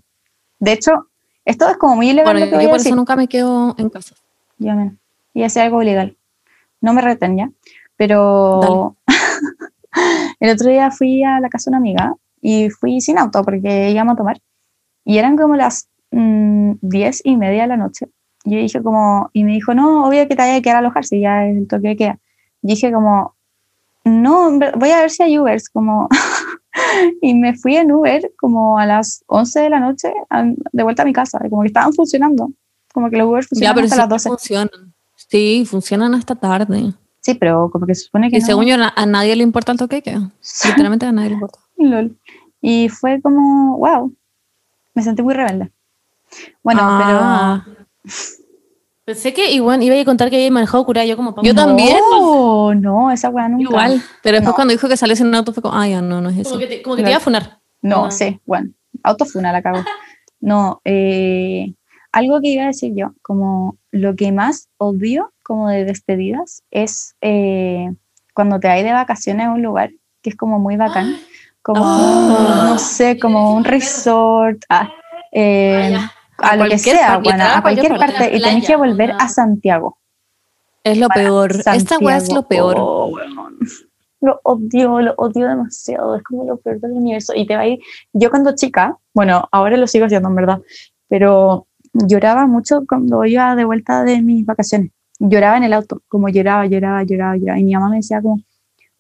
De 0.59 0.73
hecho, 0.73 1.09
esto 1.45 1.69
es 1.69 1.77
como 1.77 1.97
muy 1.97 2.11
ilegal 2.11 2.35
Bueno, 2.35 2.41
lo 2.41 2.47
que 2.47 2.51
yo 2.53 2.57
voy 2.57 2.67
a 2.67 2.69
por 2.69 2.79
decir. 2.79 2.91
eso 2.91 2.97
nunca 2.97 3.17
me 3.17 3.29
quedo 3.29 3.75
en 3.79 3.89
casa. 3.89 4.15
Yo 4.59 4.75
men, 4.75 4.99
y 5.35 5.45
hacer 5.45 5.63
algo 5.63 5.83
ilegal. 5.83 6.17
No 6.81 6.93
me 6.93 7.01
reten 7.01 7.37
ya. 7.37 7.51
Pero 7.97 8.97
el 10.41 10.51
otro 10.51 10.69
día 10.69 10.91
fui 10.91 11.23
a 11.25 11.41
la 11.41 11.49
casa 11.49 11.71
de 11.71 11.77
una 11.77 11.79
amiga 11.79 12.15
y 12.41 12.71
fui 12.71 13.01
sin 13.01 13.19
auto 13.19 13.43
porque 13.43 13.91
íbamos 13.91 14.15
a 14.15 14.17
tomar. 14.17 14.41
Y 15.05 15.19
eran 15.19 15.37
como 15.37 15.57
las 15.57 15.89
mm, 16.11 16.73
diez 16.81 17.21
y 17.25 17.37
media 17.37 17.63
de 17.63 17.69
la 17.69 17.77
noche. 17.77 18.09
Y 18.45 18.53
yo 18.55 18.59
dije 18.59 18.83
como, 18.83 19.31
y 19.33 19.45
me 19.45 19.53
dijo, 19.53 19.75
no, 19.75 20.07
obvio 20.07 20.23
que 20.29 20.37
te 20.37 20.43
vaya 20.43 20.57
a 20.57 20.63
quedar 20.63 20.77
a 20.77 20.79
alojar 20.81 21.05
si 21.05 21.21
ya 21.21 21.47
es 21.47 21.57
el 21.57 21.67
toque 21.69 21.89
de 21.89 21.97
queda. 21.97 22.19
Y 22.63 22.69
dije 22.69 22.93
como, 22.93 23.35
no, 24.05 24.51
voy 24.77 24.91
a 24.91 25.01
ver 25.01 25.11
si 25.11 25.23
hay 25.23 25.39
Ubers, 25.39 25.69
como... 25.69 26.09
y 27.23 27.35
me 27.35 27.55
fui 27.55 27.77
en 27.77 27.91
Uber 27.93 28.33
como 28.39 28.79
a 28.79 28.87
las 28.87 29.25
11 29.27 29.61
de 29.61 29.71
la 29.71 29.81
noche 29.81 30.13
a- 30.31 30.45
de 30.73 30.83
vuelta 30.83 31.03
a 31.03 31.07
mi 31.07 31.13
casa, 31.13 31.39
como 31.51 31.63
que 31.63 31.69
estaban 31.69 31.93
funcionando. 31.93 32.51
Como 32.95 33.11
que 33.11 33.17
los 33.17 33.29
Ubers 33.29 33.47
Ya, 33.47 33.75
funcionan 33.75 33.75
pero 33.75 33.85
hasta 33.85 33.95
sí 33.97 34.01
las 34.01 34.09
12. 34.09 34.29
funcionan. 34.31 34.95
Sí, 35.17 35.65
funcionan 35.69 36.15
hasta 36.15 36.35
tarde. 36.37 36.95
Sí, 37.21 37.35
pero 37.35 37.69
como 37.71 37.87
que 37.87 37.95
se 37.95 38.05
supone 38.05 38.31
que 38.31 38.37
Y 38.39 38.41
no. 38.41 38.47
según 38.47 38.65
yo, 38.67 38.77
a 38.79 39.07
nadie 39.07 39.37
le 39.37 39.43
importa 39.43 39.73
el 39.73 39.79
toque 39.79 39.97
de 39.97 40.03
queda. 40.03 40.31
Literalmente 40.65 41.05
a 41.07 41.13
nadie 41.13 41.29
le 41.31 41.35
importa. 41.35 41.59
Lol. 41.77 42.17
Y 42.61 42.89
fue 42.89 43.21
como, 43.21 43.77
wow, 43.79 44.15
me 44.95 45.03
sentí 45.03 45.23
muy 45.23 45.35
rebelde. 45.35 45.71
Bueno, 46.62 46.81
Ah. 46.85 47.64
Pensé 49.05 49.33
que 49.33 49.51
igual 49.53 49.83
iba 49.83 49.99
a 49.99 50.05
contar 50.05 50.29
que 50.29 50.37
había 50.37 50.51
manejado 50.51 50.85
cura 50.85 51.03
yo 51.05 51.16
como 51.16 51.31
Yo 51.37 51.41
pero... 51.43 51.55
también. 51.55 51.97
No, 52.11 52.74
no, 52.74 53.11
esa 53.11 53.31
weá 53.31 53.49
nunca. 53.49 53.62
Igual. 53.62 54.03
Pero 54.22 54.35
después 54.37 54.51
No. 54.53 54.55
cuando 54.55 54.72
dijo 54.72 54.87
que 54.89 54.99
saliese 54.99 55.22
en 55.22 55.29
un 55.31 55.35
auto 55.37 55.55
fue 55.55 55.62
como, 55.62 55.74
ah, 55.74 55.89
ya, 55.89 56.03
no, 56.03 56.20
no 56.20 56.29
es 56.29 56.37
eso. 56.39 56.51
Como 56.51 56.61
que 56.61 56.66
te, 56.66 56.83
como 56.83 56.97
que 56.97 57.03
te 57.03 57.09
iba 57.11 57.16
a 57.16 57.20
funar. 57.20 57.59
No, 57.81 58.07
Ah. 58.07 58.11
sí, 58.11 58.39
bueno, 58.45 58.70
autofuna 59.03 59.51
la 59.51 59.62
cago. 59.62 59.83
No, 60.41 60.83
eh, 60.85 61.72
algo 62.12 62.41
que 62.43 62.49
iba 62.49 62.64
a 62.64 62.66
decir 62.66 62.93
yo, 62.95 63.12
como 63.22 63.79
lo 63.93 64.14
que 64.14 64.31
más 64.31 64.68
odio 64.76 65.33
como 65.43 65.70
de 65.70 65.85
despedidas 65.87 66.62
es 66.70 67.14
eh, 67.22 67.91
cuando 68.35 68.61
te 68.61 68.68
hay 68.68 68.83
de 68.83 68.93
vacaciones 68.93 69.47
a 69.47 69.51
un 69.53 69.62
lugar 69.62 69.91
que 70.20 70.31
es 70.31 70.37
como 70.37 70.59
muy 70.59 70.76
bacán, 70.76 71.16
como, 71.62 71.81
Ah. 71.83 72.66
no 72.68 72.79
sé, 72.79 73.18
como 73.18 73.55
un 73.55 73.64
resort, 73.64 74.62
ah, 74.68 74.91
eh, 75.33 75.95
Ah, 75.97 76.12
a 76.39 76.57
lo 76.57 76.68
que 76.68 76.78
sea, 76.78 77.18
bueno, 77.18 77.45
a 77.45 77.62
cualquier 77.62 77.97
parte, 77.99 78.36
y 78.36 78.41
tenés 78.41 78.66
que 78.66 78.76
volver 78.76 79.12
a 79.18 79.28
Santiago. 79.28 79.99
Es 80.84 80.99
lo 80.99 81.09
peor. 81.09 81.53
Esta 81.53 81.99
weá 81.99 82.16
es 82.16 82.26
Santiago. 82.26 82.34
lo 82.34 82.49
peor. 82.49 82.76
Oh. 82.78 83.12
Lo 84.20 84.41
odio, 84.43 85.01
lo 85.01 85.14
odio 85.16 85.49
demasiado. 85.49 86.16
Es 86.16 86.22
como 86.22 86.45
lo 86.45 86.57
peor 86.57 86.80
del 86.80 86.93
universo. 86.93 87.34
Y 87.34 87.47
te 87.47 87.57
va 87.57 87.62
a 87.62 87.68
ir. 87.68 87.80
Yo, 88.12 88.30
cuando 88.30 88.55
chica, 88.55 88.97
bueno, 89.14 89.49
ahora 89.53 89.76
lo 89.76 89.86
sigo 89.86 90.07
haciendo 90.07 90.28
en 90.28 90.34
verdad, 90.34 90.61
pero 91.09 91.66
lloraba 91.93 92.47
mucho 92.47 92.84
cuando 92.89 93.24
iba 93.24 93.55
de 93.55 93.64
vuelta 93.64 94.05
de 94.05 94.22
mis 94.22 94.45
vacaciones. 94.47 94.91
Lloraba 95.20 95.57
en 95.57 95.64
el 95.64 95.72
auto, 95.72 96.03
como 96.09 96.28
lloraba, 96.28 96.66
lloraba, 96.66 97.03
lloraba, 97.03 97.36
lloraba. 97.36 97.59
Y 97.59 97.64
mi 97.64 97.74
mamá 97.74 97.91
me 97.91 97.97
decía, 97.97 98.22
como, 98.22 98.41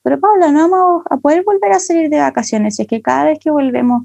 pero 0.02 0.20
Paula, 0.20 0.50
no 0.50 0.68
vamos 0.68 1.02
a 1.10 1.16
poder 1.16 1.44
volver 1.44 1.72
a 1.72 1.78
salir 1.78 2.10
de 2.10 2.18
vacaciones. 2.18 2.78
Es 2.78 2.86
que 2.86 3.00
cada 3.00 3.24
vez 3.24 3.38
que 3.38 3.50
volvemos, 3.50 4.04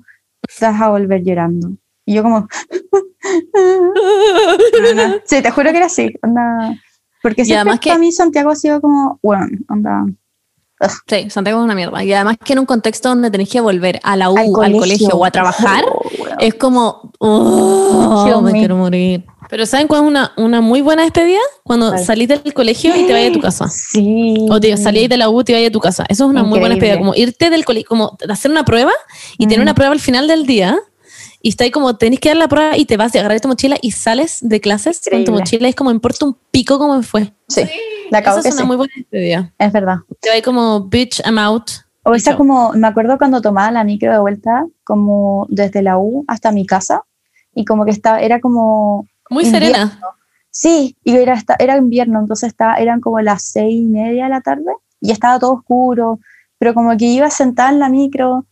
vas 0.62 0.82
a 0.82 0.90
volver 0.90 1.24
llorando. 1.24 1.72
Y 2.06 2.16
yo, 2.16 2.24
como, 2.24 2.48
sí, 5.26 5.42
te 5.42 5.52
juro 5.52 5.72
que 5.72 5.78
era 5.78 5.86
así. 5.86 6.14
Onda, 6.22 6.76
porque 7.22 7.46
siempre 7.46 7.62
además 7.62 7.80
que- 7.80 7.90
para 7.90 8.00
mí 8.00 8.12
Santiago 8.12 8.52
ha 8.52 8.56
sido 8.56 8.82
como, 8.82 9.20
bueno, 9.22 9.48
onda, 9.70 10.06
Sí, 11.08 11.30
Santiago 11.30 11.62
es 11.62 11.64
una 11.64 11.76
mierda. 11.76 12.04
Y 12.04 12.12
además 12.12 12.36
que 12.44 12.52
en 12.52 12.60
un 12.60 12.66
contexto 12.66 13.08
donde 13.08 13.32
tenés 13.32 13.48
que 13.50 13.62
volver 13.62 14.02
a 14.04 14.18
la 14.18 14.30
U, 14.30 14.36
al 14.62 14.74
colegio, 14.74 15.08
o 15.14 15.24
a 15.24 15.32
trabajar, 15.32 15.86
Oh, 15.88 16.02
weón. 16.20 16.36
es 16.42 16.56
como, 16.56 17.14
oh, 17.20 18.42
me 18.44 18.52
me. 18.52 18.60
quiero 18.60 18.76
morir. 18.76 19.24
Pero 19.50 19.66
¿saben 19.66 19.88
cuál 19.88 20.02
es 20.02 20.08
una, 20.08 20.34
una 20.36 20.60
muy 20.60 20.82
buena 20.82 21.04
despedida? 21.04 21.40
Cuando 21.64 21.90
¿Cuál? 21.92 22.04
salís 22.04 22.28
del 22.28 22.54
colegio 22.54 22.94
y 22.98 23.06
te 23.06 23.14
vayas 23.14 23.30
a 23.30 23.34
tu 23.34 23.40
casa. 23.40 23.70
Sí. 23.70 24.36
O 24.50 24.60
te 24.60 24.76
salís 24.76 25.08
de 25.08 25.16
la 25.16 25.30
U 25.30 25.40
y 25.40 25.44
te 25.46 25.54
vayas 25.54 25.70
a 25.70 25.72
tu 25.72 25.80
casa. 25.80 26.04
Eso 26.10 26.26
es 26.26 26.30
una 26.30 26.44
muy 26.44 26.60
buena 26.60 26.76
Increíble. 26.76 26.98
despedida. 26.98 27.00
Como 27.00 27.16
irte 27.16 27.50
del 27.50 27.64
colegio, 27.64 27.88
como 27.88 28.18
hacer 28.28 28.52
una 28.52 28.66
prueba 28.66 28.92
y 29.38 29.46
tener 29.46 29.60
Mm. 29.60 29.62
una 29.62 29.76
prueba 29.76 29.94
al 29.94 30.02
final 30.02 30.28
del 30.28 30.46
día. 30.46 30.78
Y 31.46 31.50
está 31.50 31.66
ahí 31.66 31.72
como, 31.72 31.98
tenés 31.98 32.22
que 32.22 32.30
dar 32.30 32.38
la 32.38 32.48
prueba 32.48 32.78
y 32.78 32.86
te 32.86 32.96
vas 32.96 33.14
a 33.16 33.20
agarrar 33.20 33.42
tu 33.42 33.50
mochila 33.50 33.76
y 33.82 33.92
sales 33.92 34.40
de 34.42 34.62
clases 34.62 35.02
con 35.02 35.12
tu 35.12 35.18
Increíble. 35.18 35.40
mochila. 35.42 35.68
Y 35.68 35.70
es 35.72 35.76
como, 35.76 35.92
importa 35.92 36.26
un 36.26 36.38
pico 36.52 36.80
cómo 36.80 36.96
me 36.96 37.04
fue. 37.04 37.34
Sí, 37.50 37.64
la 38.12 38.20
acabo 38.20 38.38
Esa 38.40 38.44
que 38.44 38.50
es 38.50 38.56
una 38.56 38.62
sí, 38.64 38.68
muy 38.68 38.78
buena 38.78 38.94
despedida. 38.96 39.54
es 39.60 39.72
verdad. 39.74 39.98
Te 40.22 40.30
va 40.30 40.36
ahí 40.36 40.42
como, 40.42 40.86
bitch, 40.88 41.20
I'm 41.26 41.38
out. 41.38 41.70
O 42.04 42.14
Y 42.14 42.18
esa 42.18 42.32
chao. 42.32 42.38
como, 42.38 42.72
me 42.74 42.88
acuerdo 42.88 43.18
cuando 43.18 43.42
tomaba 43.42 43.72
la 43.72 43.84
micro 43.84 44.10
de 44.14 44.20
vuelta, 44.20 44.66
como 44.86 45.46
desde 45.50 45.82
la 45.82 45.98
U 45.98 46.24
hasta 46.30 46.54
mi 46.54 46.66
casa, 46.66 47.04
y 47.54 47.66
como 47.66 47.84
que 47.84 47.92
estaba, 47.92 48.22
era 48.22 48.40
como, 48.40 49.06
Muy 49.30 49.44
invierno. 49.44 49.68
serena. 49.68 50.00
sí, 50.50 50.96
y 51.04 51.16
era, 51.18 51.34
esta- 51.34 51.58
era 51.60 51.76
invierno, 51.76 52.20
entonces 52.22 52.48
estaba, 52.48 52.76
eran 52.76 53.02
como 53.02 53.20
las 53.20 53.44
seis 53.44 53.74
y 53.82 53.86
media 53.86 54.24
de 54.26 54.30
la 54.30 54.40
tarde, 54.42 54.72
y 55.02 55.12
estaba 55.12 55.40
todo 55.40 55.54
oscuro, 55.54 56.20
pero 56.58 56.74
como 56.74 56.96
que 56.96 57.06
iba 57.06 57.30
sentada 57.30 57.70
en 57.70 57.80
la 57.80 57.90
micro, 57.90 58.46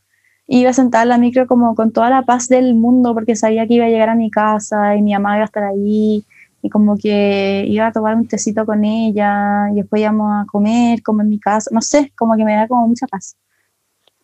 iba 0.59 0.73
sentada 0.73 1.03
en 1.03 1.09
la 1.09 1.17
micro 1.17 1.47
como 1.47 1.75
con 1.75 1.91
toda 1.91 2.09
la 2.09 2.23
paz 2.23 2.47
del 2.47 2.75
mundo, 2.75 3.13
porque 3.13 3.35
sabía 3.35 3.65
que 3.67 3.75
iba 3.75 3.85
a 3.85 3.89
llegar 3.89 4.09
a 4.09 4.15
mi 4.15 4.29
casa, 4.29 4.95
y 4.95 5.01
mi 5.01 5.13
mamá 5.13 5.35
iba 5.35 5.43
a 5.43 5.45
estar 5.45 5.63
ahí, 5.63 6.23
y 6.61 6.69
como 6.69 6.97
que 6.97 7.65
iba 7.67 7.87
a 7.87 7.91
tomar 7.91 8.15
un 8.15 8.27
tecito 8.27 8.65
con 8.65 8.83
ella, 8.83 9.69
y 9.71 9.75
después 9.75 10.01
íbamos 10.01 10.31
a 10.31 10.45
comer, 10.45 11.01
como 11.03 11.21
en 11.21 11.29
mi 11.29 11.39
casa, 11.39 11.69
no 11.73 11.81
sé, 11.81 12.11
como 12.17 12.35
que 12.35 12.43
me 12.43 12.55
da 12.55 12.67
como 12.67 12.87
mucha 12.87 13.07
paz 13.07 13.35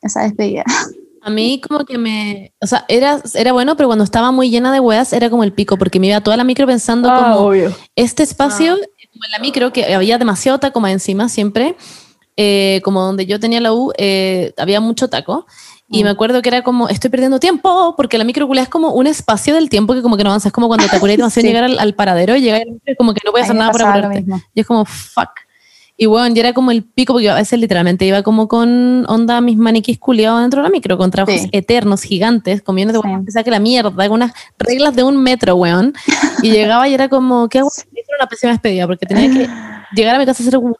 esa 0.02 0.22
despedida. 0.24 0.64
A 1.20 1.30
mí 1.30 1.60
como 1.60 1.84
que 1.84 1.98
me... 1.98 2.54
O 2.62 2.68
sea, 2.68 2.86
era, 2.88 3.20
era 3.34 3.52
bueno, 3.52 3.76
pero 3.76 3.90
cuando 3.90 4.06
estaba 4.06 4.32
muy 4.32 4.50
llena 4.50 4.72
de 4.72 4.80
weas 4.80 5.12
era 5.12 5.30
como 5.30 5.44
el 5.44 5.52
pico, 5.52 5.76
porque 5.76 6.00
me 6.00 6.08
iba 6.08 6.22
toda 6.22 6.38
la 6.38 6.46
micro 6.46 6.66
pensando 6.66 7.10
Ah, 7.12 7.34
como... 7.34 7.48
obvio. 7.48 7.76
este 7.98 8.24
espacio, 8.24 8.76
como 8.76 9.26
en 9.26 9.32
la 9.32 9.40
micro, 9.40 9.74
que 9.74 9.94
había 9.94 10.18
demasiado 10.18 10.58
taco 10.60 10.80
más 10.80 10.92
encima 10.92 11.28
siempre, 11.28 11.76
eh, 12.38 12.80
como 12.84 13.02
donde 13.02 13.26
yo 13.26 13.42
tenía 13.42 13.60
la 13.60 13.74
U, 13.74 13.92
eh, 13.98 14.54
había 14.58 14.80
mucho 14.80 15.10
taco. 15.10 15.46
Y 15.90 16.02
Mm. 16.02 16.04
me 16.06 16.10
acuerdo 16.10 16.42
que 16.42 16.50
era 16.50 16.64
como, 16.64 16.90
estoy 16.90 17.10
perdiendo 17.10 17.40
tiempo, 17.40 17.94
porque 17.96 18.18
la 18.18 18.24
micro 18.26 18.46
culia 18.48 18.64
es 18.64 18.70
como 18.70 18.92
un 18.92 19.08
espacio 19.08 19.54
del 19.56 19.70
tiempo 19.70 19.94
que 19.94 20.02
como 20.02 20.18
que 20.18 20.24
no 20.24 20.30
avanza. 20.32 20.50
Es 20.50 20.54
como 20.54 20.68
cuando 20.68 20.86
te 20.88 20.98
apuras 20.98 21.16
Sí. 21.34 21.42
llegar 21.42 21.64
al, 21.64 21.80
al 21.80 21.94
paradero 21.96 22.36
y 22.36 22.42
llegar 22.42 22.64
y 22.86 22.96
como 22.96 23.14
que 23.14 23.22
no 23.26 23.32
puedes 23.32 23.46
hacer 23.46 23.56
me 23.56 23.60
nada 23.60 23.72
lo 23.72 23.88
apurarte. 23.88 24.26
Y 24.54 24.60
es 24.60 24.68
como, 24.68 24.84
fuck. 24.86 25.30
Y 26.00 26.06
bueno, 26.06 26.36
ya 26.36 26.42
era 26.42 26.54
como 26.54 26.70
el 26.70 26.84
pico, 26.84 27.14
porque 27.14 27.26
yo 27.26 27.32
a 27.32 27.36
veces 27.36 27.58
literalmente 27.60 28.06
iba 28.06 28.22
como 28.22 28.48
con 28.48 29.06
onda 29.10 29.42
mis 29.42 29.58
maniquís 29.58 29.98
culiados 29.98 30.42
dentro 30.42 30.62
de 30.62 30.66
la 30.68 30.70
micro, 30.70 30.96
con 30.98 31.10
trabajos 31.10 31.42
Sí. 31.42 31.50
eternos, 31.54 32.04
gigantes, 32.04 32.62
millones 32.68 32.94
de 32.94 33.02
Sí. 33.26 33.32
saque 33.32 33.50
la 33.50 33.60
mierda, 33.60 33.90
con 34.08 34.12
unas 34.12 34.32
reglas 34.60 34.96
de 34.96 35.02
un 35.04 35.18
metro, 35.24 35.56
weón. 35.56 35.94
Y 36.44 36.52
llegaba 36.52 36.88
y 36.88 36.94
era 36.94 37.10
como, 37.10 37.50
¿qué 37.50 37.60
hago? 37.60 37.70
Esa 37.76 37.84
era 37.94 38.18
una 38.20 38.28
pésima 38.28 38.52
despedida, 38.52 38.86
porque 38.86 39.08
tenía 39.08 39.32
que 39.34 39.50
llegar 39.96 40.16
a 40.16 40.20
mi 40.20 40.26
casa 40.28 40.44
a 40.44 40.48
hacer 40.48 40.58
un- 40.60 40.76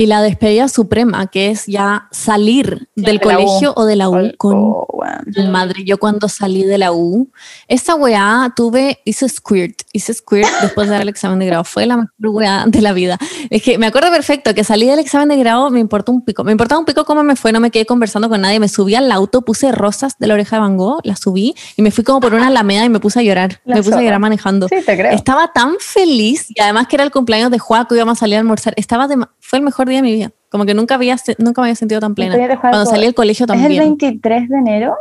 Y 0.00 0.06
la 0.06 0.22
despedida 0.22 0.68
suprema, 0.68 1.26
que 1.26 1.50
es 1.50 1.66
ya 1.66 2.06
salir 2.12 2.88
del 2.94 3.18
de 3.18 3.20
colegio 3.20 3.72
o 3.74 3.84
de 3.84 3.96
la 3.96 4.08
U 4.08 4.30
con 4.38 4.54
Oh, 4.56 4.86
weón. 4.92 5.50
Madre, 5.50 5.82
yo 5.84 5.98
cuando 5.98 6.28
salí 6.28 6.62
de 6.62 6.78
la 6.78 6.92
U, 6.92 7.28
esa 7.66 7.96
weá 7.96 8.52
tuve, 8.54 9.00
hice 9.04 9.28
squirt, 9.28 9.82
hice 9.92 10.14
squirt 10.14 10.46
después 10.62 10.86
de 10.86 10.92
dar 10.92 11.02
el 11.02 11.08
examen 11.08 11.40
de 11.40 11.46
grado. 11.46 11.64
Fue 11.64 11.84
la 11.84 11.96
mejor 11.96 12.12
weá 12.28 12.64
de 12.68 12.80
la 12.80 12.92
vida. 12.92 13.18
Es 13.50 13.60
que 13.60 13.76
me 13.76 13.88
acuerdo 13.88 14.12
perfecto 14.12 14.54
que 14.54 14.62
salí 14.62 14.86
del 14.86 15.00
examen 15.00 15.28
de 15.30 15.36
grado, 15.36 15.68
me 15.70 15.80
importó 15.80 16.12
un 16.12 16.22
pico. 16.24 16.44
Me 16.44 16.52
importaba 16.52 16.78
un 16.78 16.84
pico 16.84 17.04
cómo 17.04 17.24
me 17.24 17.34
fue, 17.34 17.50
no 17.50 17.58
me 17.58 17.72
quedé 17.72 17.84
conversando 17.84 18.28
con 18.28 18.40
nadie. 18.40 18.60
Me 18.60 18.68
subí 18.68 18.94
al 18.94 19.10
auto, 19.10 19.42
puse 19.42 19.72
rosas 19.72 20.16
de 20.20 20.28
la 20.28 20.34
oreja 20.34 20.56
de 20.56 20.60
Van 20.60 20.76
Gogh, 20.76 21.00
las 21.02 21.18
subí 21.18 21.56
y 21.76 21.82
me 21.82 21.90
fui 21.90 22.04
como 22.04 22.20
por 22.20 22.34
una 22.34 22.46
alameda 22.46 22.84
y 22.84 22.88
me 22.88 23.00
puse 23.00 23.18
a 23.18 23.22
llorar. 23.24 23.60
La 23.64 23.74
me 23.74 23.80
puse 23.80 23.90
a 23.90 23.92
zorra. 23.94 24.04
llorar 24.04 24.20
manejando. 24.20 24.68
Sí, 24.68 24.76
te 24.86 24.96
creo. 24.96 25.10
Estaba 25.10 25.52
tan 25.52 25.74
feliz 25.80 26.46
y 26.50 26.60
además 26.60 26.86
que 26.86 26.94
era 26.94 27.02
el 27.02 27.10
cumpleaños 27.10 27.50
de 27.50 27.58
Juaco, 27.58 27.96
íbamos 27.96 28.18
a 28.18 28.20
salir 28.20 28.36
a 28.36 28.38
almorzar. 28.38 28.74
Estaba 28.76 29.08
de- 29.08 29.26
fue 29.40 29.58
el 29.58 29.64
mejor 29.64 29.87
día 29.88 29.98
de 29.98 30.02
mi 30.02 30.12
vida. 30.12 30.30
Como 30.50 30.64
que 30.64 30.74
nunca, 30.74 30.94
había, 30.94 31.16
nunca 31.38 31.60
me 31.60 31.68
había 31.68 31.74
sentido 31.76 32.00
tan 32.00 32.14
plena. 32.14 32.34
Cuando 32.60 32.86
salí 32.86 33.04
del 33.04 33.14
colegio 33.14 33.44
Es 33.44 33.50
el 33.50 33.58
también. 33.60 33.82
23 33.82 34.48
de 34.48 34.56
enero, 34.56 34.96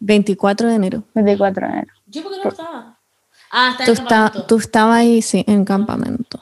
24 0.00 0.68
de 0.68 0.74
enero. 0.74 1.02
24 1.14 1.66
de 1.66 1.72
enero. 1.72 1.92
Yo 2.06 2.22
porque 2.22 2.38
no 2.42 2.50
estaba. 2.50 2.98
Ah, 3.52 3.70
está 3.72 3.84
Tú, 3.84 3.90
en 3.90 3.96
está- 3.98 4.08
campamento. 4.08 4.46
tú 4.46 4.56
estabas 4.58 4.96
ahí, 4.98 5.22
sí, 5.22 5.44
en 5.46 5.64
campamento. 5.64 6.38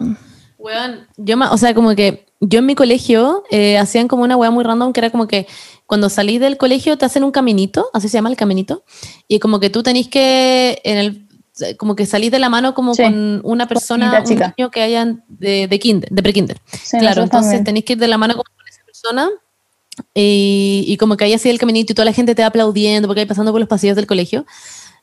Weón, 0.59 1.07
yo, 1.17 1.37
o 1.51 1.57
sea, 1.57 1.75
como 1.75 1.95
que 1.95 2.27
yo 2.41 2.59
en 2.61 2.67
mi 2.67 2.75
colegio 2.75 3.45
eh, 3.51 3.79
hacían 3.79 4.09
como 4.09 4.23
una 4.25 4.37
weá 4.37 4.51
muy 4.51 4.63
random 4.65 4.93
que 4.93 5.01
era 5.01 5.11
como 5.11 5.27
que 5.27 5.47
cuando 5.87 6.09
salís 6.11 6.41
del 6.41 6.57
colegio 6.59 6.99
te 6.99 7.07
hacen 7.07 7.25
un 7.25 7.31
caminito, 7.31 7.89
así 7.95 8.09
se 8.09 8.19
llama 8.19 8.29
el 8.29 8.37
caminito, 8.37 8.85
y 9.27 9.39
como 9.39 9.59
que 9.61 9.71
tú 9.71 9.83
tenés 9.83 10.09
que, 10.09 10.81
en 10.85 10.99
el, 10.99 11.28
como 11.77 11.97
que 11.97 12.07
salís 12.07 12.31
de 12.31 12.39
la 12.39 12.49
mano 12.49 12.75
como 12.75 12.95
Sí, 12.95 13.03
con 13.03 13.41
una 13.45 13.67
persona, 13.67 14.21
niñita 14.21 14.47
un 14.47 14.55
niño 14.57 14.71
que 14.71 14.83
hayan 14.83 15.25
de, 15.29 15.67
de 15.69 15.79
kinder, 15.79 16.09
de 16.11 16.23
prekinder. 16.23 16.61
Sí, 16.73 16.99
claro, 16.99 17.23
entonces 17.23 17.63
tenéis 17.65 17.85
que 17.85 17.95
ir 17.95 17.99
de 17.99 18.09
la 18.09 18.19
mano 18.19 18.35
como 18.35 18.45
con 18.45 18.69
esa 18.69 18.83
persona 18.85 19.29
y, 20.15 20.85
y 20.87 20.97
como 20.97 21.17
que 21.17 21.25
ahí 21.25 21.35
así 21.35 21.51
el 21.51 21.59
caminito 21.59 21.93
y 21.93 21.95
toda 21.95 22.07
la 22.07 22.13
gente 22.13 22.35
te 22.35 22.43
va 22.43 22.49
aplaudiendo 22.49 23.09
porque 23.09 23.21
hay 23.21 23.27
pasando 23.27 23.53
por 23.53 23.61
los 23.61 23.69
pasillos 23.69 23.97
del 23.97 24.07
colegio. 24.07 24.47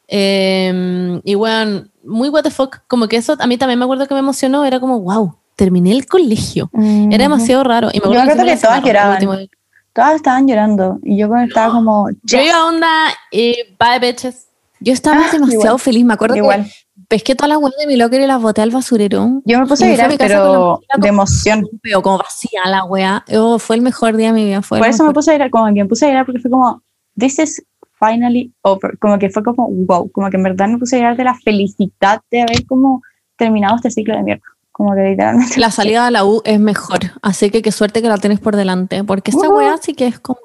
Eh, 0.08 1.20
y 1.24 1.36
bueno, 1.36 1.86
muy 2.04 2.30
what 2.30 2.44
the 2.44 2.52
fuck, 2.52 2.78
como 2.88 3.08
que 3.08 3.18
eso 3.18 3.36
a 3.40 3.48
mí 3.48 3.58
también 3.58 3.80
me 3.80 3.86
acuerdo 3.86 4.08
que 4.08 4.14
me 4.14 4.20
emocionó, 4.20 4.64
era 4.66 4.80
como, 4.80 5.00
wow, 5.00 5.36
terminé 5.56 5.92
el 5.92 6.06
colegio. 6.06 6.70
Mm, 6.74 7.12
Era 7.12 7.24
demasiado 7.24 7.64
raro. 7.64 7.90
Y 7.92 8.00
me 8.00 8.06
Yo 8.06 8.12
acuerdo 8.12 8.22
acuerdo 8.32 8.44
que, 8.46 8.56
que 8.56 8.62
todas 8.62 8.84
lloraban. 8.84 9.50
Todas 9.94 10.16
estaban 10.16 10.46
llorando 10.46 11.00
y 11.04 11.18
yo 11.18 11.34
estaba 11.38 11.74
como, 11.74 12.10
Yo 12.24 12.38
yes. 12.40 12.48
iba 12.48 12.58
a 12.58 12.66
onda 12.66 12.90
y 13.32 13.56
bye 13.80 14.00
bitches. 14.02 14.48
Yo 14.86 14.94
estaba 14.94 15.18
Ah, 15.18 15.30
demasiado 15.34 15.64
igual. 15.66 15.80
feliz. 15.80 16.06
Me 16.06 16.14
acuerdo 16.14 16.36
Igual. 16.38 16.64
que 16.66 16.72
pesqué 17.10 17.36
todas 17.36 17.50
las 17.50 17.58
huevas 17.58 17.74
de 17.80 17.88
mi 17.88 17.96
locker 17.98 18.22
y 18.22 18.28
las 18.28 18.42
boté 18.42 18.62
al 18.62 18.70
basurero. 18.72 19.42
Yo 19.44 19.60
me 19.60 19.66
puse 19.68 19.86
a 19.86 19.90
llorar, 19.92 20.16
pero 20.18 20.80
de 21.02 21.08
emoción. 21.10 21.68
Pero 21.82 22.02
como 22.02 22.20
vacía 22.20 22.62
la 22.68 22.86
wea. 22.86 23.26
Oh, 23.36 23.60
fue 23.60 23.76
el 23.76 23.82
mejor 23.82 24.16
día 24.16 24.28
de 24.28 24.34
mi 24.34 24.46
vida. 24.46 24.62
Fue 24.62 24.80
Por 24.80 24.88
eso 24.88 25.04
me 25.04 25.12
puse 25.12 25.32
a 25.32 25.34
llorar, 25.34 25.50
como 25.50 25.66
que 25.68 25.74
me 25.74 25.86
puse 25.86 26.06
a 26.06 26.10
llorar 26.10 26.26
porque 26.26 26.40
fue 26.40 26.52
como, 26.52 26.82
this 27.20 27.40
is 27.40 27.64
finally 28.00 28.54
over. 28.62 28.98
Como 29.00 29.18
que 29.20 29.30
fue 29.30 29.44
como, 29.44 29.68
wow, 29.70 30.10
como 30.12 30.30
que 30.30 30.38
en 30.38 30.44
verdad 30.44 30.68
me 30.68 30.78
puse 30.78 30.96
a 30.98 31.00
llorar 31.00 31.18
de 31.18 31.24
la 31.26 31.36
felicidad 31.36 32.22
de 32.32 32.42
haber 32.44 32.66
como 32.66 33.02
terminado 33.38 33.76
este 33.78 33.90
ciclo 33.92 34.16
de 34.16 34.24
mierda. 34.24 34.44
Como 34.72 34.94
que 34.94 35.02
literalmente. 35.02 35.60
La 35.60 35.72
salida 35.72 36.06
de 36.06 36.12
la 36.12 36.26
U 36.26 36.42
es 36.46 36.60
mejor. 36.60 37.00
Así 37.22 37.50
que 37.50 37.62
qué 37.62 37.72
suerte 37.72 38.02
que 38.02 38.10
la 38.10 38.18
tienes 38.18 38.40
por 38.40 38.56
delante. 38.56 39.04
Porque 39.04 39.32
esta 39.32 39.48
Ujú. 39.48 39.58
wea 39.58 39.78
sí 39.82 39.94
que 39.94 40.06
es 40.08 40.20
como. 40.20 40.40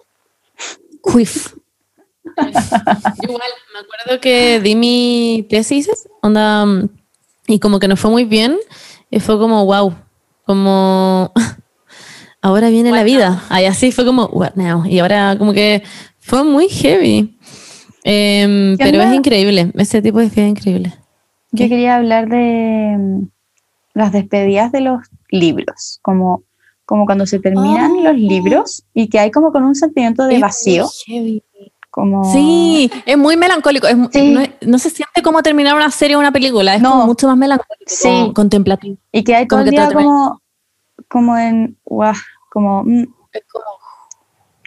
Quiff. 1.13 1.55
Igual, 3.23 3.51
me 3.73 3.79
acuerdo 3.81 4.21
que 4.21 4.61
di 4.61 4.75
mi 4.75 5.47
tesis, 5.49 5.89
onda, 6.23 6.67
y 7.47 7.59
como 7.59 7.79
que 7.79 7.89
no 7.89 7.97
fue 7.97 8.11
muy 8.11 8.25
bien, 8.25 8.57
y 9.11 9.21
fue 9.21 9.39
como, 9.39 9.65
wow, 9.65 9.95
como, 10.45 11.33
ahora 12.43 12.69
viene 12.71 12.91
la 12.93 13.03
vida. 13.05 13.43
Ahí 13.49 13.67
así 13.67 13.93
fue 13.93 14.05
como, 14.05 14.27
what 14.27 14.55
now? 14.55 14.85
Y 14.87 14.99
ahora 14.99 15.37
como 15.39 15.53
que 15.53 15.83
fue 16.19 16.45
muy 16.45 16.69
heavy. 16.69 17.37
Em, 18.05 18.77
¿Qué 18.79 18.85
pero 18.85 19.03
es 19.03 19.13
increíble, 19.15 19.71
ese 19.75 20.01
tipo 20.01 20.19
de 20.21 20.27
vida 20.27 20.43
es 20.43 20.49
increíble. 20.51 20.95
Yo 21.53 21.69
quería 21.69 21.97
hablar 21.97 22.29
de 22.29 22.97
mm, 22.99 23.29
las 23.95 24.13
despedidas 24.13 24.73
de 24.73 24.81
los 24.81 25.01
libros, 25.31 25.99
como, 26.03 26.45
como 26.87 27.05
cuando 27.07 27.27
se 27.27 27.41
terminan 27.41 27.93
Ah. 27.99 28.13
los 28.13 28.17
libros 28.17 28.85
y 28.95 29.09
que 29.09 29.19
hay 29.19 29.31
como 29.31 29.53
con 29.53 29.65
un 29.65 29.75
sentimiento 29.75 30.27
de 30.27 30.39
vacío, 30.39 30.89
heavy. 31.07 31.43
Como... 31.91 32.25
Sí, 32.33 32.91
es 33.07 33.19
muy 33.19 33.37
melancólico. 33.37 33.87
es 33.87 33.97
mu- 33.97 34.09
Sí. 34.13 34.35
no, 34.67 34.79
se 34.79 34.91
siente 34.91 35.23
como 35.23 35.43
terminar 35.43 35.75
una 35.75 35.91
serie 35.91 36.17
o 36.17 36.19
una 36.21 36.33
película. 36.33 36.75
Es 36.75 36.83
No. 36.83 36.91
como 36.93 37.07
mucho 37.07 37.27
más 37.27 37.37
melancólico. 37.37 37.85
Sí. 37.87 38.33
contemplativo. 38.35 38.97
Y 39.13 39.25
que 39.25 39.35
hay 39.35 39.47
todo 39.49 39.59
Como 39.59 39.65
el 39.65 39.71
día 39.71 39.89
termina- 39.89 40.05
como, 40.09 40.41
como 41.09 41.37
en, 41.39 41.77
como, 42.51 42.85
mm, 42.85 43.03
Es 43.33 43.43
como- 43.53 43.65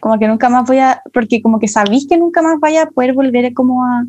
como 0.02 0.20
que 0.20 0.28
nunca 0.28 0.50
más 0.50 0.66
voy 0.68 0.80
a, 0.80 1.02
porque 1.14 1.42
como 1.42 1.60
que 1.60 1.68
sabéis 1.70 2.06
que 2.10 2.18
nunca 2.18 2.42
más 2.42 2.60
vaya 2.60 2.84
a 2.84 2.86
poder 2.88 3.14
volver 3.14 3.54
como 3.54 3.86
a, 3.86 4.06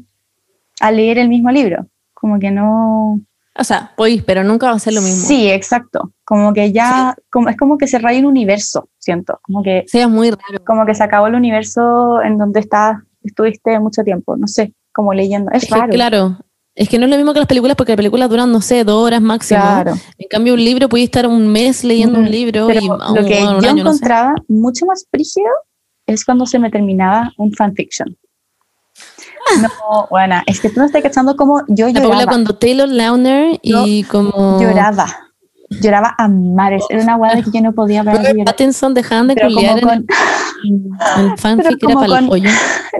a 0.80 0.90
leer 0.90 1.18
el 1.18 1.28
mismo 1.28 1.50
libro, 1.52 1.86
como 2.14 2.38
que 2.40 2.50
no... 2.50 3.20
O 3.56 3.62
sea, 3.64 3.92
podéis, 3.96 4.22
pero 4.24 4.42
nunca 4.42 4.66
va 4.66 4.72
a 4.72 4.78
ser 4.80 4.94
lo 4.94 5.00
mismo. 5.00 5.26
Sí, 5.26 5.48
exacto, 5.48 6.12
como 6.24 6.52
que 6.52 6.72
ya, 6.72 7.14
como, 7.30 7.48
es 7.48 7.56
como 7.56 7.78
que 7.78 7.86
se 7.86 7.98
raya 7.98 8.18
un 8.18 8.26
universo, 8.26 8.88
siento, 8.98 9.38
como 9.42 9.62
que, 9.62 9.84
Sí, 9.86 9.98
es 10.00 10.08
muy 10.08 10.30
raro. 10.30 10.64
como 10.66 10.84
que 10.86 10.94
se 10.94 11.04
acabó 11.04 11.28
el 11.28 11.34
universo 11.36 12.20
en 12.22 12.36
donde 12.36 12.60
estás, 12.60 12.96
estuviste 13.22 13.78
mucho 13.78 14.02
tiempo, 14.02 14.36
no 14.36 14.48
sé, 14.48 14.72
como 14.92 15.12
leyendo, 15.14 15.50
es, 15.52 15.62
Es 15.64 15.68
que, 15.68 15.74
raro. 15.80 15.92
claro, 15.92 16.38
es 16.74 16.88
que 16.88 16.98
no 16.98 17.04
es 17.04 17.10
lo 17.12 17.16
mismo 17.16 17.32
que 17.32 17.38
las 17.38 17.46
películas 17.46 17.76
porque 17.76 17.92
las 17.92 17.96
películas 17.98 18.28
duran, 18.28 18.50
no 18.50 18.60
sé, 18.60 18.82
dos 18.82 19.04
horas 19.06 19.22
máximo. 19.22 19.60
Claro. 19.60 19.92
En 20.18 20.28
cambio, 20.28 20.54
un 20.54 20.64
libro 20.64 20.88
puede 20.88 21.04
estar 21.04 21.24
un 21.28 21.46
mes 21.46 21.84
leyendo 21.84 22.18
un 22.18 22.24
Mm, 22.24 22.28
libro 22.30 22.66
Pero 22.66 22.80
y 22.80 22.88
lo 22.88 22.94
un, 23.12 23.24
que 23.26 23.40
un 23.40 23.60
yo 23.60 23.68
año, 23.70 23.84
no 23.84 23.92
sé. 23.92 23.98
encontraba 23.98 24.34
mucho 24.48 24.84
más 24.86 25.06
brígido 25.12 25.46
es 26.06 26.24
cuando 26.24 26.44
se 26.46 26.58
me 26.58 26.70
terminaba 26.70 27.30
un 27.38 27.52
fanfiction. 27.52 28.16
No, 29.60 30.06
bueno, 30.10 30.36
es 30.46 30.60
que 30.60 30.70
tú 30.70 30.80
no 30.80 30.86
estás 30.86 31.02
cachando 31.02 31.36
cómo 31.36 31.62
yo 31.68 31.86
La 31.88 31.92
Paula 31.94 32.08
lloraba. 32.08 32.26
cuando 32.26 32.56
Taylor 32.56 32.88
Lautner 32.88 33.58
y 33.62 34.02
como 34.04 34.60
Lloraba. 34.60 35.06
Lloraba 35.80 36.14
a 36.18 36.28
mares. 36.28 36.84
Era 36.88 37.16
una 37.16 37.34
de 37.34 37.42
que 37.42 37.50
yo 37.50 37.60
no 37.62 37.72
podía 37.72 38.02
ver. 38.02 38.36
Pattinson 38.44 38.94
dejaban 38.94 39.26
de 39.28 39.34
como 39.36 39.54
culiar 39.54 39.80
con, 39.80 39.90
el, 40.64 41.26
el 41.30 41.36
fanfic 41.38 41.66
era 41.66 41.76
como 41.80 41.94
para 42.00 42.06
el 42.06 42.12
con- 42.20 42.28
pollo. 42.28 42.50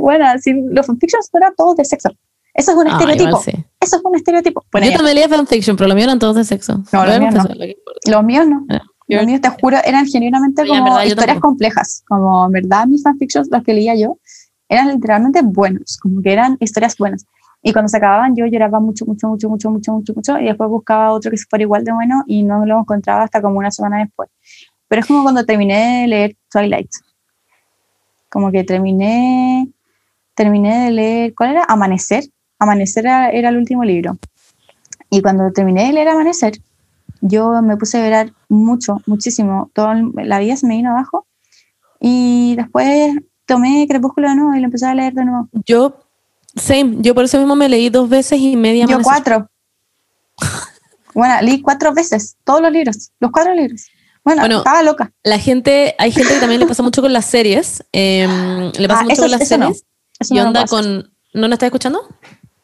bueno, 0.00 0.24
si 0.40 0.52
los 0.70 0.86
fanfictions 0.86 1.28
eran 1.34 1.54
todos 1.56 1.76
de 1.76 1.84
sexo. 1.84 2.10
Eso 2.52 2.70
es 2.72 2.76
un 2.76 2.86
Ah, 2.88 2.92
estereotipo. 2.92 3.40
sí. 3.42 3.52
Eso 3.80 3.96
es 3.96 4.02
un 4.04 4.14
estereotipo. 4.16 4.64
Bueno, 4.72 4.86
Yo 4.86 4.90
ya. 4.92 4.96
también 4.96 5.16
leía 5.16 5.28
fanfiction, 5.28 5.76
pero 5.76 5.88
los 5.88 5.94
míos 5.96 6.06
eran 6.06 6.18
todos 6.18 6.36
de 6.36 6.44
sexo. 6.44 6.82
No, 6.92 7.04
los 7.06 7.18
míos 7.20 7.34
no. 7.34 7.44
Los 8.12 8.24
míos 8.24 8.46
no. 8.46 8.64
Ah, 8.70 8.80
Los 9.08 9.26
míos, 9.26 9.40
te 9.40 9.50
juro, 9.60 9.76
eran 9.84 10.06
genuinamente 10.06 10.66
como 10.66 10.84
verdad, 10.84 11.02
yo 11.02 11.08
historias 11.08 11.40
complejas. 11.40 12.02
Como 12.08 12.46
en 12.46 12.52
verdad 12.52 12.86
mis 12.86 13.02
fanfictions, 13.02 13.48
los 13.50 13.62
que 13.64 13.74
leía 13.74 13.94
yo, 13.96 14.18
eran 14.68 14.88
literalmente 14.88 15.42
buenos. 15.42 15.98
Como 15.98 16.22
que 16.22 16.32
eran 16.32 16.56
historias 16.60 16.96
buenas. 16.96 17.26
Y 17.62 17.72
cuando 17.72 17.88
se 17.88 17.96
acababan 17.96 18.36
yo 18.36 18.44
lloraba 18.46 18.78
mucho, 18.78 19.06
mucho, 19.06 19.28
mucho, 19.28 19.48
mucho, 19.48 19.70
mucho, 19.70 19.92
mucho, 19.92 20.14
mucho. 20.14 20.38
Y 20.38 20.44
después 20.44 20.68
buscaba 20.68 21.12
otro 21.12 21.30
que 21.30 21.38
fuera 21.38 21.62
igual 21.62 21.82
de 21.84 21.92
bueno 21.92 22.22
y 22.26 22.42
no 22.42 22.64
lo 22.66 22.80
encontraba 22.80 23.22
hasta 23.22 23.40
como 23.40 23.58
una 23.58 23.70
semana 23.70 23.98
después. 23.98 24.28
Pero 24.86 25.00
es 25.00 25.06
como 25.06 25.22
cuando 25.22 25.46
terminé 25.46 26.02
de 26.02 26.06
leer 26.08 26.36
Twilight. 26.50 26.90
Como 28.28 28.50
que 28.52 28.64
terminé, 28.64 29.68
terminé 30.34 30.84
de 30.84 30.90
leer, 30.90 31.34
¿cuál 31.34 31.52
era? 31.52 31.64
Amanecer. 31.64 32.24
Amanecer 32.58 33.06
era, 33.06 33.30
era 33.30 33.48
el 33.48 33.56
último 33.56 33.82
libro. 33.82 34.18
Y 35.08 35.22
cuando 35.22 35.50
terminé 35.52 35.86
de 35.86 35.94
leer 35.94 36.08
Amanecer, 36.08 36.54
yo 37.22 37.62
me 37.62 37.78
puse 37.78 37.96
a 37.96 38.04
llorar 38.04 38.32
mucho, 38.50 39.00
muchísimo. 39.06 39.70
Toda 39.72 39.94
la 40.16 40.38
vida 40.38 40.56
se 40.56 40.66
me 40.66 40.76
vino 40.76 40.90
abajo. 40.90 41.26
Y 41.98 42.56
después 42.56 43.14
tomé 43.46 43.86
Crepúsculo 43.88 44.28
de 44.28 44.34
nuevo 44.36 44.54
y 44.54 44.60
lo 44.60 44.66
empecé 44.66 44.86
a 44.86 44.94
leer 44.94 45.12
de 45.14 45.24
nuevo. 45.24 45.48
Yo, 45.66 45.96
same, 46.56 46.96
yo 47.00 47.14
por 47.14 47.24
eso 47.24 47.38
mismo 47.38 47.54
me 47.56 47.68
leí 47.68 47.88
dos 47.90 48.08
veces 48.08 48.38
y 48.40 48.56
media. 48.56 48.86
Yo 48.86 49.00
cuatro. 49.02 49.48
Bueno, 51.14 51.34
leí 51.42 51.60
cuatro 51.62 51.94
veces, 51.94 52.36
todos 52.42 52.60
los 52.60 52.72
libros, 52.72 53.12
los 53.20 53.30
cuatro 53.30 53.54
libros. 53.54 53.86
Bueno, 54.24 54.42
Bueno, 54.42 54.58
estaba 54.58 54.82
loca. 54.82 55.12
La 55.22 55.38
gente, 55.38 55.94
hay 55.96 56.10
gente 56.10 56.34
que 56.34 56.40
también 56.40 56.58
le 56.60 56.66
pasa 56.66 56.82
mucho 56.82 57.02
con 57.02 57.12
las 57.12 57.26
series. 57.26 57.84
em, 57.92 58.72
le 58.76 58.88
pasa 58.88 59.00
Ah, 59.00 59.04
mucho 59.04 59.12
eso- 59.12 59.22
con 59.22 59.30
las 59.30 59.40
no. 59.40 59.46
series. 59.46 59.84
Eso 60.18 60.34
y 60.34 60.38
no 60.38 60.46
onda 60.48 60.64
con. 60.66 61.12
¿No 61.34 61.46
lo 61.46 61.54
estás 61.54 61.68
escuchando? 61.68 62.00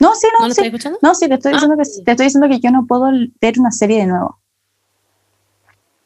No, 0.01 0.14
sí, 0.16 0.26
¿No 0.33 0.41
no, 0.41 0.49
lo 0.49 0.55
sí. 0.55 0.61
estás 0.62 0.64
escuchando? 0.66 0.99
No, 1.03 1.14
sí, 1.14 1.28
te 1.28 1.35
estoy 1.35 1.53
Ah. 1.53 1.55
diciendo 1.57 1.76
que 1.76 1.83
te 2.05 2.11
estoy 2.11 2.26
diciendo 2.26 2.49
que 2.49 2.59
yo 2.61 2.70
no 2.72 2.87
puedo 2.87 3.05
ver 3.41 3.61
una 3.61 3.70
serie 3.70 3.99
de 3.99 4.07
nuevo. 4.07 4.41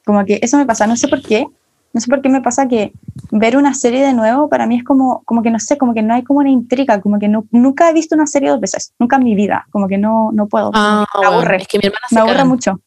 Como 0.05 0.23
que 0.27 0.39
eso 0.43 0.59
me 0.59 0.67
pasa, 0.67 0.87
no 0.87 0.97
sé 0.97 1.09
por 1.09 1.23
qué. 1.23 1.47
No 1.95 2.01
sé 2.01 2.09
por 2.09 2.21
qué 2.21 2.29
me 2.29 2.43
pasa 2.43 2.67
que 2.67 2.93
ver 3.31 3.57
una 3.57 3.73
serie 3.73 4.05
de 4.05 4.13
nuevo 4.13 4.49
para 4.49 4.67
mí 4.67 4.77
es 4.77 4.85
como, 4.85 5.23
como 5.25 5.43
que 5.43 5.51
no 5.51 5.61
sé, 5.61 5.79
como 5.79 5.95
que 5.95 6.03
no 6.03 6.13
hay 6.13 6.25
como 6.25 6.41
una 6.41 6.51
intriga, 6.51 7.01
como 7.01 7.21
que 7.21 7.29
no, 7.29 7.47
nunca 7.53 7.89
he 7.89 7.93
visto 7.93 8.17
una 8.17 8.27
serie 8.27 8.51
dos 8.51 8.61
veces, 8.61 8.93
nunca 8.99 9.17
en 9.17 9.23
mi 9.23 9.37
vida, 9.37 9.67
como 9.71 9.87
que 9.87 9.97
no, 9.97 10.33
no 10.33 10.49
puedo. 10.49 10.73
Ah, 10.75 11.07
me 11.21 11.27
aburre, 11.27 11.59
Es 11.59 11.69
que 11.69 11.79
mi 11.79 11.87
hermana 11.87 12.07
se 12.09 12.15
me 12.17 12.21
aburre 12.21 12.35
cagan. 12.35 12.49
mucho. 12.49 12.81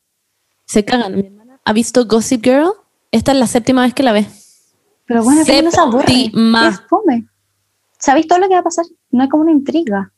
Se 0.66 0.84
cagan. 0.84 1.16
Mi 1.16 1.22
hermana 1.22 1.60
ha 1.64 1.74
visto 1.74 2.06
Gossip 2.06 2.44
Girl. 2.44 2.74
Esta 3.12 3.32
es 3.32 3.38
la 3.38 3.48
séptima 3.48 3.84
vez 3.84 3.94
que 3.94 4.04
la 4.04 4.12
ve. 4.12 4.28
Pero 5.06 5.24
bueno, 5.24 5.46
que 5.46 5.64
no 5.64 5.72
se 5.72 5.80
aburre. 5.80 6.32
Fome. 6.90 7.26
Sabéis 7.98 8.28
todo 8.28 8.40
lo 8.40 8.50
que 8.50 8.56
va 8.56 8.60
a 8.60 8.64
pasar. 8.64 8.86
No 9.10 9.24
hay 9.24 9.30
como 9.30 9.44
una 9.44 9.54
intriga. 9.54 10.12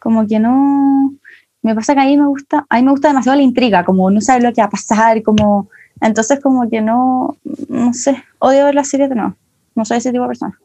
Como 0.00 0.26
que 0.26 0.40
no. 0.40 1.14
Me 1.62 1.74
pasa 1.74 1.94
que 1.94 2.00
a 2.00 2.04
mí 2.04 2.16
me 2.16 2.26
gusta, 2.26 2.66
a 2.68 2.76
mí 2.76 2.82
me 2.82 2.90
gusta 2.90 3.08
demasiado 3.08 3.36
la 3.36 3.44
intriga, 3.44 3.84
como 3.84 4.10
no 4.10 4.20
saber 4.20 4.42
lo 4.42 4.52
que 4.52 4.60
va 4.60 4.66
a 4.66 4.70
pasar, 4.70 5.22
como 5.22 5.70
Entonces 6.00 6.40
como 6.40 6.68
que 6.68 6.80
no, 6.80 7.36
no 7.68 7.92
sé, 7.94 8.22
odio 8.38 8.64
ver 8.66 8.74
las 8.74 8.88
series 8.88 9.08
de 9.08 9.14
nuevo. 9.16 9.34
No 9.74 9.84
soy 9.84 9.98
ese 9.98 10.10
tipo 10.10 10.22
de 10.22 10.28
persona. 10.28 10.58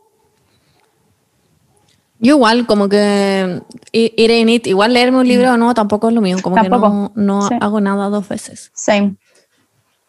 Yo 2.21 2.35
igual, 2.35 2.65
como 2.67 2.89
que 2.89 3.61
ir 3.93 4.31
in 4.31 4.49
it, 4.49 4.67
igual 4.67 4.93
leerme 4.93 5.19
un 5.19 5.27
libro 5.27 5.53
o 5.53 5.57
no, 5.57 5.73
tampoco 5.73 6.09
es 6.09 6.13
lo 6.15 6.19
mío, 6.21 6.37
como 6.41 6.57
que 6.61 6.67
no, 6.67 7.13
no 7.15 7.47
Sí. 7.47 7.55
hago 7.61 7.79
nada 7.79 8.09
dos 8.09 8.27
veces. 8.27 8.71
Same. 8.73 9.15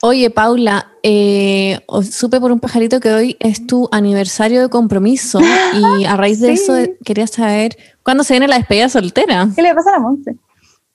Oye, 0.02 0.30
Paula, 0.30 0.88
eh, 1.04 1.78
supe 2.10 2.40
por 2.40 2.50
un 2.50 2.58
pajarito 2.58 2.98
que 2.98 3.12
hoy 3.12 3.36
es 3.38 3.64
tu 3.66 3.88
aniversario 3.92 4.60
de 4.62 4.68
compromiso 4.70 5.38
y 6.00 6.04
a 6.04 6.16
raíz 6.16 6.40
de 6.40 6.56
Sí. 6.56 6.62
eso 6.64 6.92
quería 7.04 7.26
saber 7.28 7.76
cuándo 8.02 8.24
se 8.24 8.32
viene 8.32 8.48
la 8.48 8.56
despedida 8.56 8.88
soltera. 8.88 9.48
¿Qué 9.54 9.62
le 9.62 9.72
pasa 9.74 9.90
a 9.90 9.92
la 9.92 9.98
Monse? 10.00 10.36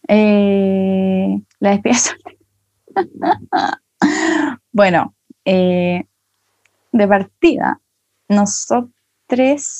Eh, 0.09 1.39
la 1.61 1.69
despedida 1.69 1.97
soltera. 1.99 3.81
Bueno, 4.71 5.15
eh, 5.45 6.05
de 6.91 7.07
partida, 7.07 7.79
nosotros, 8.29 8.91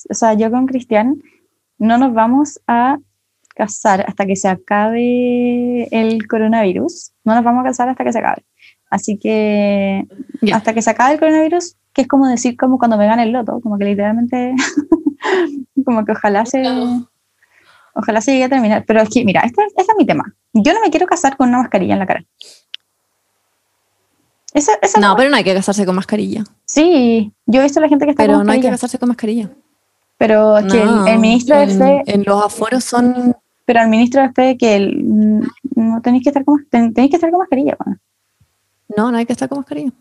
o 0.10 0.14
sea, 0.14 0.34
yo 0.34 0.52
con 0.52 0.66
Cristian, 0.66 1.22
no 1.78 1.98
nos 1.98 2.14
vamos 2.14 2.60
a 2.68 2.98
casar 3.56 4.06
hasta 4.08 4.26
que 4.26 4.36
se 4.36 4.50
acabe 4.50 5.88
el 5.92 6.28
coronavirus. 6.28 7.14
No 7.24 7.36
nos 7.36 7.44
vamos 7.44 7.62
a 7.62 7.70
casar 7.70 7.90
hasta 7.90 8.04
que 8.04 8.12
se 8.12 8.20
acabe. 8.20 8.46
Así 8.90 9.18
que 9.18 10.06
hasta 10.54 10.74
que 10.74 10.82
se 10.82 10.92
acabe 10.92 11.14
el 11.14 11.20
coronavirus, 11.20 11.76
que 11.94 12.04
es 12.04 12.08
como 12.08 12.28
decir 12.28 12.56
como 12.58 12.78
cuando 12.78 12.98
me 12.98 13.08
gane 13.08 13.24
el 13.24 13.32
loto, 13.32 13.60
como 13.62 13.78
que 13.78 13.86
literalmente, 13.86 14.54
como 15.86 16.06
que 16.06 16.12
ojalá 16.12 16.46
se... 16.46 16.64
Ojalá 17.98 18.20
se 18.20 18.34
llegue 18.34 18.44
a 18.44 18.50
terminar. 18.50 18.84
Pero 18.86 19.02
es 19.02 19.10
que, 19.10 19.24
mira, 19.24 19.40
este, 19.46 19.64
este 19.68 19.82
es 19.84 19.98
mi 19.98 20.06
tema. 20.06 20.36
Yo 20.52 20.74
no 20.74 20.82
me 20.82 20.90
quiero 20.90 21.06
casar 21.06 21.38
con 21.38 21.48
una 21.48 21.60
mascarilla 21.60 21.94
en 21.94 22.00
la 22.00 22.06
cara. 22.06 22.26
Esa, 24.56 24.72
esa 24.82 25.00
No, 25.00 25.10
no- 25.10 25.16
pero 25.18 25.30
no 25.30 25.36
hay 25.36 25.44
que 25.44 25.54
casarse 25.54 25.86
con 25.86 25.96
mascarilla. 25.96 26.44
Sí, 26.66 27.32
yo 27.46 27.60
he 27.60 27.64
visto 27.64 27.80
a 27.80 27.82
la 27.84 27.90
gente 27.90 28.06
que 28.06 28.12
está 28.12 28.24
Pero 28.24 28.38
con 28.38 28.48
no 28.48 28.54
hay 28.54 28.62
que 28.62 28.70
casarse 28.70 28.98
con 28.98 29.10
mascarilla. 29.10 29.50
pero 30.18 30.58
es 30.58 30.66
que 30.72 30.82
el- 30.82 30.86
No, 30.88 31.06
el, 31.08 31.20
ministro 31.20 31.58
de 31.58 31.64
en, 31.64 31.78
fe, 31.78 32.04
en 32.08 32.24
los 32.26 32.44
aforos 32.44 32.84
son... 32.84 33.36
pero 33.66 33.82
el 33.82 33.90
ministro 33.90 34.22
de 34.22 34.32
fe 34.32 34.58
que 34.58 34.76
el- 34.78 35.42
no 35.76 36.02
tenéis 36.02 36.24
que 36.24 36.30
estar 36.30 36.44
con, 36.46 36.66
ten- 36.70 36.94
tenéis 36.94 37.12
que 37.12 37.18
estar 37.18 37.30
con 37.30 37.40
mascarilla. 37.40 37.76
bueno. 37.84 38.00
No, 38.98 39.12
no 39.12 39.18
hay 39.18 39.26
que 39.26 39.34
estar 39.34 39.50
con 39.50 39.58
mascarilla. 39.60 39.92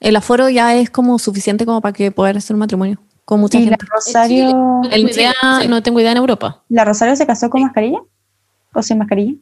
El 0.00 0.14
aforo 0.16 0.48
ya 0.48 0.74
es 0.76 0.90
como 0.90 1.18
suficiente 1.18 1.64
como 1.66 1.80
para 1.80 1.92
que 1.92 2.10
poder 2.12 2.36
hacer 2.36 2.54
un 2.54 2.60
matrimonio 2.60 3.00
con 3.24 3.40
mucha 3.40 3.58
Y 3.58 3.64
la 3.64 3.70
gente. 3.70 3.86
Rosario, 3.90 4.82
El 4.92 5.70
no 5.70 5.82
tengo 5.82 5.98
idea 6.00 6.12
en 6.12 6.18
Europa. 6.18 6.62
la 6.68 6.84
Rosario 6.84 7.16
se 7.16 7.26
casó 7.26 7.48
con 7.50 7.62
mascarilla 7.62 7.98
o 8.74 8.82
sin 8.82 8.98
mascarilla. 8.98 9.34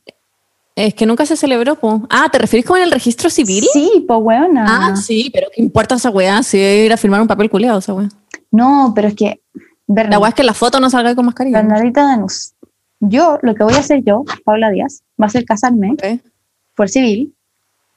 Es 0.76 0.92
que 0.94 1.06
nunca 1.06 1.24
se 1.24 1.36
celebró, 1.36 1.74
po. 1.76 2.02
Ah, 2.10 2.28
¿te 2.30 2.38
refieres 2.38 2.66
como 2.66 2.76
en 2.76 2.82
el 2.84 2.90
registro 2.90 3.30
civil? 3.30 3.64
Sí, 3.72 4.04
pues 4.06 4.20
weona. 4.22 4.66
Ah, 4.68 4.94
sí, 4.96 5.30
pero 5.32 5.46
¿qué 5.54 5.62
importa 5.62 5.94
esa 5.94 6.10
weá? 6.10 6.42
Si 6.42 6.58
ir 6.58 6.92
a 6.92 6.98
firmar 6.98 7.20
un 7.22 7.26
papel 7.26 7.48
culiado 7.48 7.78
esa 7.78 7.94
weá. 7.94 8.08
No, 8.50 8.92
pero 8.94 9.08
es 9.08 9.14
que 9.14 9.40
La 9.88 10.18
weá 10.18 10.28
es 10.28 10.34
que 10.34 10.42
la 10.44 10.52
foto 10.52 10.78
no 10.78 10.90
salga 10.90 11.14
con 11.14 11.24
mascarilla. 11.24 11.58
Bernardita 11.62 12.02
Danús. 12.04 12.52
Yo, 13.00 13.38
lo 13.40 13.54
que 13.54 13.64
voy 13.64 13.72
a 13.74 13.78
hacer 13.78 14.02
yo, 14.04 14.24
Paula 14.44 14.70
Díaz, 14.70 15.02
va 15.20 15.26
a 15.26 15.30
ser 15.30 15.44
casarme 15.46 15.94
por 16.74 16.88
civil, 16.90 17.34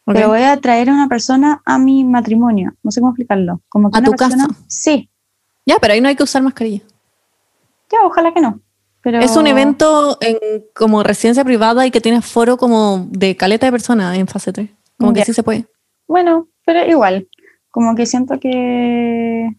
ok. 0.06 0.14
pero 0.14 0.30
voy 0.30 0.42
a 0.44 0.56
traer 0.58 0.90
a 0.90 0.94
una 0.94 1.08
persona 1.10 1.62
a 1.66 1.78
mi 1.80 2.06
matrimonio. 2.06 2.74
No 2.82 2.92
sé 2.92 3.02
cómo 3.02 3.12
explicarlo. 3.12 3.62
Como 3.68 3.92
que 3.92 3.98
¿A 3.98 4.00
una 4.00 4.06
tu 4.10 4.16
persona, 4.16 4.48
casa? 4.48 4.60
Sí, 4.68 5.10
Ya, 5.66 5.78
pero 5.82 5.94
ahí 5.94 6.02
no 6.02 6.08
hay 6.08 6.16
que 6.16 6.24
usar 6.24 6.42
mascarilla. 6.44 6.82
ya, 7.92 7.98
ojalá 8.06 8.34
que 8.34 8.40
no. 8.42 8.60
Pero 9.02 9.20
Es 9.20 9.36
un 9.38 9.48
evento 9.48 10.18
en 10.22 10.38
como 10.76 11.04
residencia 11.04 11.44
privada 11.46 11.86
y 11.86 11.92
que 11.92 12.02
tiene 12.02 12.22
foro 12.22 12.58
como 12.58 13.08
de 13.10 13.36
caleta 13.38 13.66
de 13.66 13.72
personas 13.72 14.18
en 14.18 14.28
fase 14.28 14.52
3. 14.52 14.70
Como 14.98 15.14
que 15.14 15.24
sí 15.24 15.34
se 15.34 15.44
puede. 15.44 15.66
Bueno, 16.08 16.48
pero 16.66 16.86
igual, 16.86 17.28
como 17.72 17.96
que 17.96 18.06
siento 18.06 18.40
que. 18.40 19.50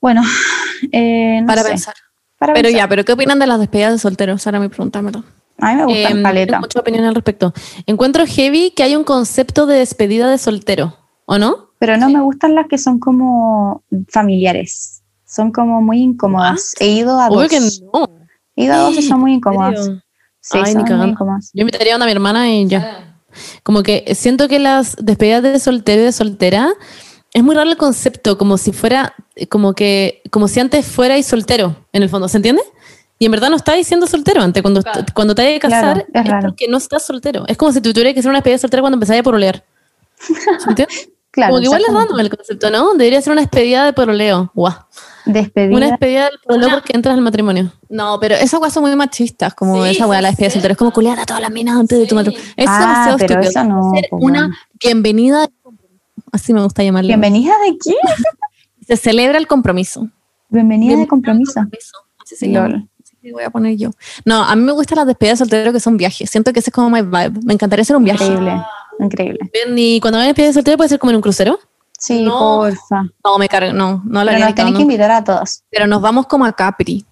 Bueno, 0.00 0.22
eh, 0.92 1.40
no 1.40 1.46
para 1.46 1.62
sé, 1.62 1.68
pensar. 1.70 1.94
para 2.38 2.54
Pero 2.54 2.66
pensar. 2.68 2.78
ya, 2.84 2.88
pero 2.88 3.04
¿qué 3.04 3.12
opinan 3.12 3.38
de 3.38 3.46
las 3.46 3.58
despedidas 3.58 3.92
de 3.92 3.98
solteros? 3.98 4.46
Ahora 4.46 4.60
mi 4.60 4.68
pregunta, 4.68 5.00
¿verdad? 5.00 5.22
A 5.58 5.70
mí 5.72 5.76
me 5.76 5.84
gusta 5.86 6.08
Em, 6.10 6.22
caleta. 6.22 6.52
tengo 6.52 6.60
mucha 6.62 6.80
opinión 6.80 7.04
al 7.04 7.14
respecto. 7.14 7.52
Encuentro 7.86 8.24
heavy 8.26 8.70
que 8.70 8.82
hay 8.82 8.96
un 8.96 9.04
concepto 9.04 9.66
de 9.66 9.78
despedida 9.78 10.30
de 10.30 10.38
soltero, 10.38 10.96
¿o 11.26 11.36
no? 11.38 11.70
Pero 11.78 11.96
no 11.96 12.08
me 12.10 12.20
gustan 12.20 12.54
las 12.54 12.66
que 12.68 12.78
son 12.78 12.98
como 12.98 13.82
familiares. 14.08 14.99
Son 15.30 15.52
como 15.52 15.80
muy 15.80 16.00
incómodas. 16.02 16.74
He 16.80 16.88
ido 16.88 17.18
a 17.20 17.28
Obvio 17.28 17.40
dos. 17.42 17.48
que 17.50 17.60
no. 17.60 18.10
He 18.56 18.64
ido 18.64 18.74
a 18.74 18.78
dos 18.78 18.96
y 18.98 19.02
son 19.02 19.20
muy 19.20 19.34
incómodas. 19.34 19.88
Sí, 20.40 20.58
Ay, 20.60 20.72
son 20.72 20.84
ni 20.84 20.94
muy 20.94 21.08
incómodas. 21.10 21.50
Yo 21.54 21.60
invitaría 21.60 21.92
a 21.92 21.96
una 21.96 22.04
a 22.04 22.08
mi 22.08 22.12
hermana 22.12 22.50
y 22.52 22.66
ya. 22.66 23.16
Como 23.62 23.82
que 23.84 24.12
siento 24.16 24.48
que 24.48 24.58
las 24.58 24.96
despedidas 24.96 25.42
de 25.42 25.58
soltero 25.60 26.02
y 26.02 26.04
de 26.06 26.12
soltera 26.12 26.70
es 27.32 27.44
muy 27.44 27.54
raro 27.54 27.70
el 27.70 27.76
concepto, 27.76 28.36
como 28.36 28.58
si 28.58 28.72
fuera, 28.72 29.14
como 29.48 29.72
que, 29.74 30.20
como 30.30 30.48
si 30.48 30.58
antes 30.58 30.84
fuera 30.84 31.16
y 31.16 31.22
soltero, 31.22 31.76
en 31.92 32.02
el 32.02 32.08
fondo, 32.08 32.26
¿se 32.26 32.38
entiende? 32.38 32.62
Y 33.20 33.26
en 33.26 33.30
verdad 33.30 33.50
no 33.50 33.56
estás 33.56 33.76
diciendo 33.76 34.08
soltero 34.08 34.42
antes, 34.42 34.62
cuando, 34.62 34.82
Claro. 34.82 35.04
cuando 35.14 35.34
te 35.36 35.54
a 35.56 35.60
Claro, 35.60 35.86
casar, 35.86 36.06
es 36.12 36.20
es, 36.24 36.28
raro. 36.28 36.48
porque 36.48 36.66
no 36.66 36.78
estás 36.78 37.06
soltero. 37.06 37.44
Es 37.46 37.56
como 37.56 37.70
si 37.70 37.80
tú 37.80 37.92
tuvieras 37.92 38.14
que 38.14 38.20
hacer 38.20 38.30
una 38.30 38.38
despedida 38.38 38.54
de 38.56 38.60
soltera 38.62 38.80
cuando 38.80 38.96
empezaras 38.96 39.20
a 39.20 39.22
porolear. 39.22 39.62
¿Se 40.18 40.68
entiende? 40.70 40.92
Claro, 41.32 41.50
como 41.50 41.60
que 41.60 41.66
igual 41.66 41.82
es 41.86 41.94
random 41.94 42.20
el 42.20 42.30
concepto, 42.30 42.70
¿no? 42.70 42.92
Debería 42.94 43.22
ser 43.22 43.32
una 43.32 43.42
despedida 43.42 43.84
de 43.84 43.92
poroleo. 43.92 44.50
Guau. 44.54 44.74
Despedida. 45.26 45.76
Una 45.76 45.86
despedida 45.90 46.24
del 46.24 46.38
poroleo 46.44 46.70
porque 46.70 46.92
entras 46.96 47.14
al 47.14 47.20
matrimonio. 47.20 47.72
No, 47.88 48.18
pero 48.20 48.34
esas 48.34 48.60
weas 48.60 48.72
son 48.72 48.82
muy 48.82 48.96
machistas, 48.96 49.54
como 49.54 49.84
Sí, 49.84 49.90
esa 49.90 50.06
wea, 50.08 50.20
la 50.20 50.28
despedida 50.28 50.46
de 50.48 50.50
sí. 50.50 50.54
soltero. 50.54 50.72
Es 50.72 50.78
como 50.78 50.90
culiar 50.92 51.20
a 51.20 51.26
todas 51.26 51.40
las 51.42 51.50
minas 51.52 51.78
antes 51.78 51.98
de 51.98 52.06
tu 52.06 52.14
matrimonio. 52.16 52.44
Eso 52.56 52.56
es 52.56 52.68
Ah, 52.68 52.80
demasiado 52.80 53.18
pero 53.18 53.40
estúpido. 53.40 53.50
eso 53.50 53.64
no, 53.64 53.92
Ser 53.94 54.06
pues, 54.10 54.22
una 54.24 54.58
bienvenida. 54.82 55.48
Así 56.32 56.52
me 56.52 56.62
gusta 56.62 56.82
llamarlo. 56.82 57.06
¿Bienvenida 57.08 57.54
de 57.64 57.78
qué? 57.78 57.94
Se 58.86 58.96
celebra 58.96 59.38
el 59.38 59.46
compromiso. 59.46 60.08
Bienvenida 60.48 60.90
de 60.90 60.96
Bienvenida 61.06 61.08
compromiso. 61.10 61.60
Así 62.24 62.34
se 62.36 62.50
llama. 62.50 62.86
Voy 63.32 63.42
a 63.44 63.50
poner 63.50 63.76
yo. 63.76 63.90
No, 64.24 64.42
a 64.42 64.56
mí 64.56 64.62
me 64.62 64.72
gustan 64.72 64.96
las 64.96 65.06
despedidas 65.06 65.38
de 65.38 65.44
soltero 65.44 65.72
que 65.72 65.78
son 65.80 65.96
viajes. 65.96 66.28
Siento 66.30 66.52
que 66.52 66.58
ese 66.60 66.70
es 66.70 66.74
como 66.74 66.90
my 66.90 67.02
vibe. 67.02 67.40
Me 67.44 67.52
encantaría 67.52 67.82
hacer 67.82 67.94
un 67.94 68.02
viaje. 68.02 68.24
Increíble. 68.24 68.60
Increíble. 69.00 69.38
Bien, 69.52 69.76
y 69.78 70.00
cuando 70.00 70.18
vayas 70.18 70.26
a 70.26 70.30
despedida 70.30 70.48
de 70.48 70.54
soltero 70.54 70.76
puede 70.76 70.88
ser 70.88 70.98
como 70.98 71.10
en 71.10 71.16
un 71.16 71.22
crucero. 71.22 71.58
Sí, 71.98 72.22
No. 72.22 72.38
porfa. 72.38 73.04
No, 73.24 73.38
me 73.38 73.48
cargo, 73.48 73.72
no, 73.72 74.02
no 74.06 74.24
lo 74.24 74.30
Pero 74.30 74.44
nos 74.46 74.54
tenés 74.54 74.74
que 74.74 74.82
invitar 74.82 75.10
a 75.10 75.22
todos. 75.24 75.62
Pero 75.70 75.86
nos 75.86 76.00
vamos 76.00 76.26
como 76.26 76.44
a 76.46 76.52
Capri. 76.52 77.04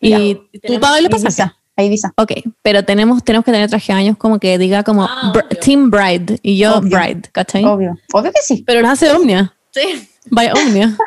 Ya. 0.00 0.18
Y 0.18 0.34
tú 0.66 0.80
pagas 0.80 0.98
el 1.00 1.06
A 1.06 1.10
pasaje. 1.10 1.26
Ibiza. 1.28 1.56
A 1.76 1.82
Ibiza. 1.82 2.12
Ok, 2.16 2.32
pero 2.62 2.84
tenemos, 2.84 3.22
tenemos 3.22 3.44
que 3.44 3.52
tener 3.52 3.68
traje 3.70 3.92
de 3.92 3.98
años 3.98 4.16
como 4.16 4.38
que 4.38 4.58
diga 4.58 4.82
como 4.82 5.04
Ah, 5.04 5.32
br- 5.34 5.44
obvio. 5.46 5.58
Team 5.60 5.90
Bride 5.90 6.38
y 6.42 6.58
yo 6.58 6.78
Obvio. 6.78 6.98
Bride, 6.98 7.22
¿cachai? 7.32 7.64
Obvio. 7.64 7.96
Obvio 8.12 8.32
que 8.32 8.40
sí. 8.42 8.64
Pero 8.66 8.80
las 8.82 8.92
hace 8.92 9.10
Omnia. 9.12 9.54
Sí. 9.70 10.08
Vaya 10.30 10.52
Omnia. 10.54 10.96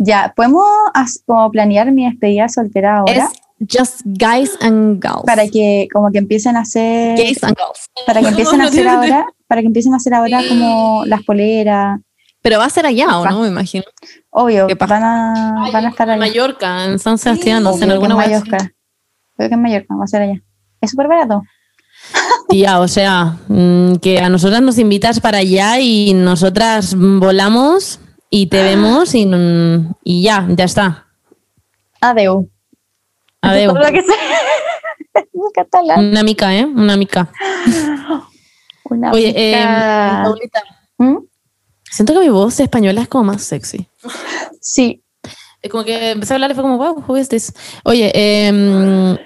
Ya, 0.00 0.32
¿podemos 0.34 0.64
como 1.26 1.48
planear 1.52 1.92
mi 1.92 2.04
despedida 2.06 2.48
soltera 2.48 2.96
ahora? 2.98 3.12
Es 3.12 3.40
just 3.68 4.02
guys 4.04 4.56
and 4.60 5.00
girls. 5.02 5.24
Para 5.24 5.48
que 5.48 5.88
como 5.92 6.10
que 6.10 6.18
empiecen 6.18 6.56
a 6.56 6.60
hacer... 6.60 7.16
Gays 7.16 7.42
and 7.42 7.56
girls. 7.56 7.88
Para 8.06 8.20
que 8.20 8.28
empiecen 8.28 8.60
a 8.60 8.64
hacer 8.68 8.88
ahora... 8.88 9.26
Para 9.46 9.60
que 9.60 9.66
empiecen 9.66 9.94
a 9.94 9.96
hacer 9.96 10.14
ahora 10.14 10.40
como 10.48 11.04
las 11.06 11.22
poleras. 11.22 12.00
Pero 12.42 12.58
va 12.58 12.66
a 12.66 12.70
ser 12.70 12.84
allá, 12.84 13.18
¿o 13.18 13.24
no? 13.24 13.40
Me 13.40 13.48
imagino. 13.48 13.84
Obvio, 14.28 14.66
van 14.78 15.02
a, 15.02 15.70
van 15.72 15.86
a 15.86 15.88
estar 15.88 16.08
En 16.08 16.14
allá. 16.14 16.26
Mallorca, 16.26 16.84
en 16.84 16.98
San 16.98 17.16
Sebastián, 17.16 17.62
no 17.62 17.72
sé, 17.72 17.84
en 17.84 17.92
alguna 17.92 18.14
en. 18.14 18.18
Mallorca. 18.18 18.58
Creo 19.36 19.48
que 19.48 19.54
en 19.54 19.62
Mallorca 19.62 19.94
va 19.94 20.04
a 20.04 20.06
ser 20.06 20.22
allá. 20.22 20.42
Es 20.80 20.90
súper 20.90 21.08
barato. 21.08 21.42
Tía, 22.48 22.80
o 22.80 22.88
sea, 22.88 23.38
mm, 23.48 23.94
que 23.94 24.18
a 24.18 24.28
nosotras 24.28 24.60
nos 24.60 24.78
invitas 24.78 25.20
para 25.20 25.38
allá 25.38 25.80
y 25.80 26.12
nosotras 26.12 26.94
volamos 26.96 28.00
y 28.28 28.48
te 28.48 28.62
vemos 28.62 29.14
y, 29.14 29.24
mm, 29.24 29.94
y 30.04 30.22
ya, 30.22 30.46
ya 30.50 30.64
está. 30.64 31.06
Adeu. 32.00 32.50
Adeu. 33.50 33.72
Todo 33.72 33.82
lo 33.82 33.92
que 33.92 34.02
catalán. 35.54 36.06
Una 36.06 36.22
mica, 36.22 36.54
¿eh? 36.54 36.64
Una 36.64 36.96
mica. 36.96 37.30
Una 38.84 39.12
Oye, 39.12 39.32
eh, 39.36 39.52
pica. 39.54 40.20
Paulita, 40.24 40.62
¿Mm? 40.98 41.16
siento 41.90 42.12
que 42.12 42.18
mi 42.20 42.28
voz 42.28 42.58
española 42.60 43.02
es 43.02 43.08
como 43.08 43.24
más 43.24 43.42
sexy. 43.42 43.86
Sí. 44.60 45.02
Es 45.62 45.70
como 45.70 45.84
que 45.84 46.10
empecé 46.10 46.34
a 46.34 46.36
hablar 46.36 46.50
y 46.50 46.54
fue 46.54 46.62
como, 46.62 46.76
wow, 46.76 47.02
who 47.06 47.16
is 47.16 47.28
this? 47.28 47.52
Oye, 47.84 48.10
em, 48.14 49.16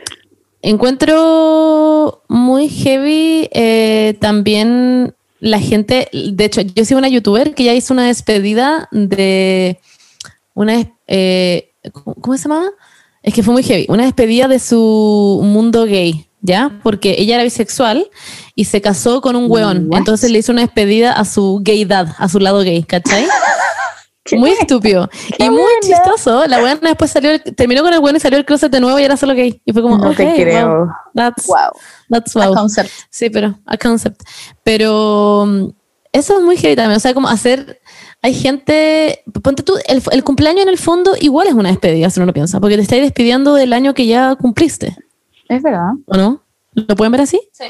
encuentro 0.62 2.22
muy 2.28 2.68
heavy 2.68 3.48
eh, 3.52 4.16
también 4.20 5.14
la 5.40 5.58
gente. 5.58 6.08
De 6.12 6.44
hecho, 6.44 6.60
yo 6.60 6.84
sigo 6.84 6.98
una 6.98 7.08
youtuber 7.08 7.54
que 7.54 7.64
ya 7.64 7.74
hizo 7.74 7.92
una 7.92 8.06
despedida 8.06 8.88
de 8.92 9.80
una. 10.54 10.84
eh, 11.06 11.72
¿Cómo 11.92 12.14
cómo 12.16 12.36
se 12.36 12.48
llama? 12.48 12.70
Es 13.22 13.34
que 13.34 13.42
fue 13.42 13.52
muy 13.52 13.62
heavy. 13.62 13.86
Una 13.88 14.04
despedida 14.04 14.48
de 14.48 14.58
su 14.58 15.40
mundo 15.44 15.84
gay, 15.84 16.28
¿ya? 16.40 16.78
Porque 16.82 17.16
ella 17.18 17.34
era 17.34 17.44
bisexual 17.44 18.08
y 18.54 18.64
se 18.64 18.80
casó 18.80 19.20
con 19.20 19.36
un 19.36 19.50
weón. 19.50 19.86
What? 19.88 19.98
Entonces 19.98 20.30
le 20.30 20.38
hizo 20.38 20.52
una 20.52 20.62
despedida 20.62 21.12
a 21.12 21.24
su 21.24 21.60
gaydad, 21.62 22.14
a 22.18 22.28
su 22.28 22.38
lado 22.38 22.60
gay, 22.60 22.82
¿cachai? 22.84 23.26
Muy 24.32 24.50
estúpido. 24.50 25.08
Y 25.38 25.44
muy 25.44 25.58
buena. 25.62 25.80
chistoso. 25.80 26.46
La 26.46 26.60
buena 26.60 26.78
después 26.82 27.10
salió, 27.10 27.40
terminó 27.40 27.82
con 27.82 27.94
el 27.94 28.00
bueno 28.00 28.18
y 28.18 28.20
salió 28.20 28.38
el 28.38 28.44
closet 28.44 28.70
de 28.70 28.78
nuevo 28.78 28.98
y 28.98 29.02
era 29.04 29.16
solo 29.16 29.34
gay. 29.34 29.62
Y 29.64 29.72
fue 29.72 29.80
como, 29.80 29.96
No 29.96 30.14
te 30.14 30.26
ok, 30.28 30.34
creo. 30.34 30.68
wow, 30.68 30.86
that's, 31.14 31.46
Wow. 31.46 31.56
that's 32.10 32.36
A 32.36 32.44
wow. 32.46 32.54
concept. 32.54 32.90
Sí, 33.08 33.30
pero 33.30 33.58
a 33.64 33.78
concept. 33.78 34.20
Pero 34.62 35.46
mm, 35.48 35.68
Eso 36.12 36.36
es 36.36 36.42
muy 36.44 36.58
heavy 36.58 36.76
también. 36.76 36.98
O 36.98 37.00
sea, 37.00 37.14
como 37.14 37.26
hacer. 37.26 37.80
Hay 38.22 38.34
gente. 38.34 39.22
Ponte 39.42 39.62
tú, 39.62 39.74
el, 39.86 40.02
el 40.10 40.24
cumpleaños 40.24 40.62
en 40.62 40.68
el 40.68 40.78
fondo 40.78 41.12
igual 41.20 41.46
es 41.48 41.54
una 41.54 41.68
despedida, 41.70 42.10
si 42.10 42.18
uno 42.20 42.26
lo 42.26 42.32
piensa, 42.32 42.58
porque 42.60 42.76
te 42.76 42.82
estás 42.82 42.98
despidiendo 43.00 43.54
del 43.54 43.72
año 43.72 43.94
que 43.94 44.06
ya 44.06 44.34
cumpliste, 44.34 44.96
Es 45.48 45.62
verdad. 45.62 45.92
¿o 46.06 46.16
no? 46.16 46.42
¿Lo 46.74 46.94
pueden 46.96 47.12
ver 47.12 47.20
así? 47.22 47.40
Sí. 47.52 47.64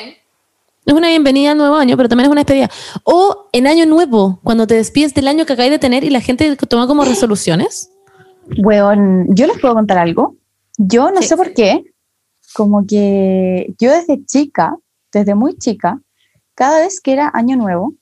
Es 0.87 0.95
una 0.95 1.09
bienvenida 1.09 1.53
al 1.53 1.59
nuevo 1.59 1.77
año, 1.77 1.97
pero 1.99 2.09
también 2.09 2.27
es 2.27 2.33
una 2.33 2.41
despedida. 2.41 2.71
O 3.05 3.49
en 3.53 3.67
año 3.67 3.85
nuevo, 3.85 4.41
cuando 4.43 4.67
te 4.67 4.75
despides 4.75 5.13
del 5.13 5.29
año 5.29 5.45
que 5.45 5.53
acabas 5.53 5.71
de 5.71 5.79
tener 5.79 6.03
y 6.03 6.09
la 6.11 6.23
gente 6.23 6.57
toma 6.57 6.87
como 6.87 7.05
resoluciones. 7.05 7.91
Weón, 8.57 9.27
yo 9.35 9.47
les 9.47 9.59
puedo 9.59 9.75
contar 9.75 9.99
algo. 9.99 10.37
Yo 10.79 11.11
no 11.11 11.21
Sí. 11.21 11.29
sé 11.29 11.37
por 11.37 11.53
qué, 11.53 11.85
como 12.55 12.87
que 12.87 13.75
yo 13.79 13.91
desde 13.91 14.25
chica, 14.25 14.77
desde 15.13 15.35
muy 15.35 15.59
chica, 15.59 16.01
cada 16.55 16.81
vez 16.81 17.01
que 17.03 17.13
era 17.13 17.31
año 17.35 17.57
nuevo, 17.57 17.93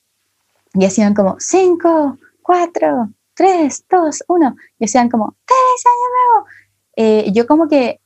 y 0.73 0.85
hacían 0.85 1.13
como 1.13 1.35
5, 1.39 2.17
4, 2.47 3.09
3, 3.33 3.85
2, 3.89 4.23
1, 4.29 4.55
y 4.79 4.85
hacían 4.85 5.09
como 5.09 5.35
¡Feliz 5.45 5.83
año 5.85 6.07
nuevo! 6.15 6.47
Eh, 6.95 7.31
yo 7.33 7.45
como 7.45 7.67
que 7.67 7.99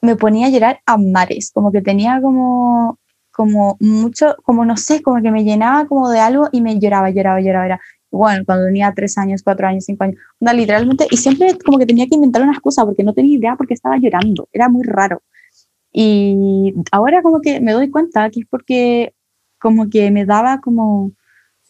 me 0.00 0.16
ponía 0.16 0.48
a 0.48 0.50
llorar 0.50 0.80
a 0.84 0.98
mares, 0.98 1.52
como 1.54 1.70
que 1.70 1.80
tenía 1.80 2.20
como, 2.20 2.98
como 3.30 3.76
mucho, 3.78 4.34
como 4.42 4.64
no 4.64 4.76
sé, 4.76 5.00
como 5.00 5.22
que 5.22 5.30
me 5.30 5.44
llenaba 5.44 5.86
como 5.86 6.10
de 6.10 6.18
algo 6.18 6.48
y 6.50 6.60
me 6.60 6.80
lloraba, 6.80 7.10
lloraba, 7.10 7.40
lloraba. 7.40 7.66
lloraba. 7.66 7.82
Bueno, 8.10 8.44
cuando 8.44 8.66
tenía 8.66 8.92
3 8.92 9.16
años, 9.18 9.42
4 9.44 9.68
años, 9.68 9.84
5 9.84 10.04
años, 10.04 10.16
literalmente, 10.40 11.06
y 11.08 11.16
siempre 11.16 11.56
como 11.64 11.78
que 11.78 11.86
tenía 11.86 12.06
que 12.08 12.16
inventar 12.16 12.42
una 12.42 12.52
excusa 12.52 12.84
porque 12.84 13.04
no 13.04 13.14
tenía 13.14 13.38
idea 13.38 13.56
porque 13.56 13.74
estaba 13.74 13.96
llorando, 13.96 14.48
era 14.52 14.68
muy 14.68 14.82
raro. 14.82 15.22
Y 15.92 16.74
ahora 16.90 17.22
como 17.22 17.40
que 17.40 17.60
me 17.60 17.72
doy 17.72 17.90
cuenta 17.90 18.28
que 18.30 18.40
es 18.40 18.46
porque 18.50 19.14
como 19.60 19.88
que 19.88 20.10
me 20.10 20.26
daba 20.26 20.60
como 20.60 21.12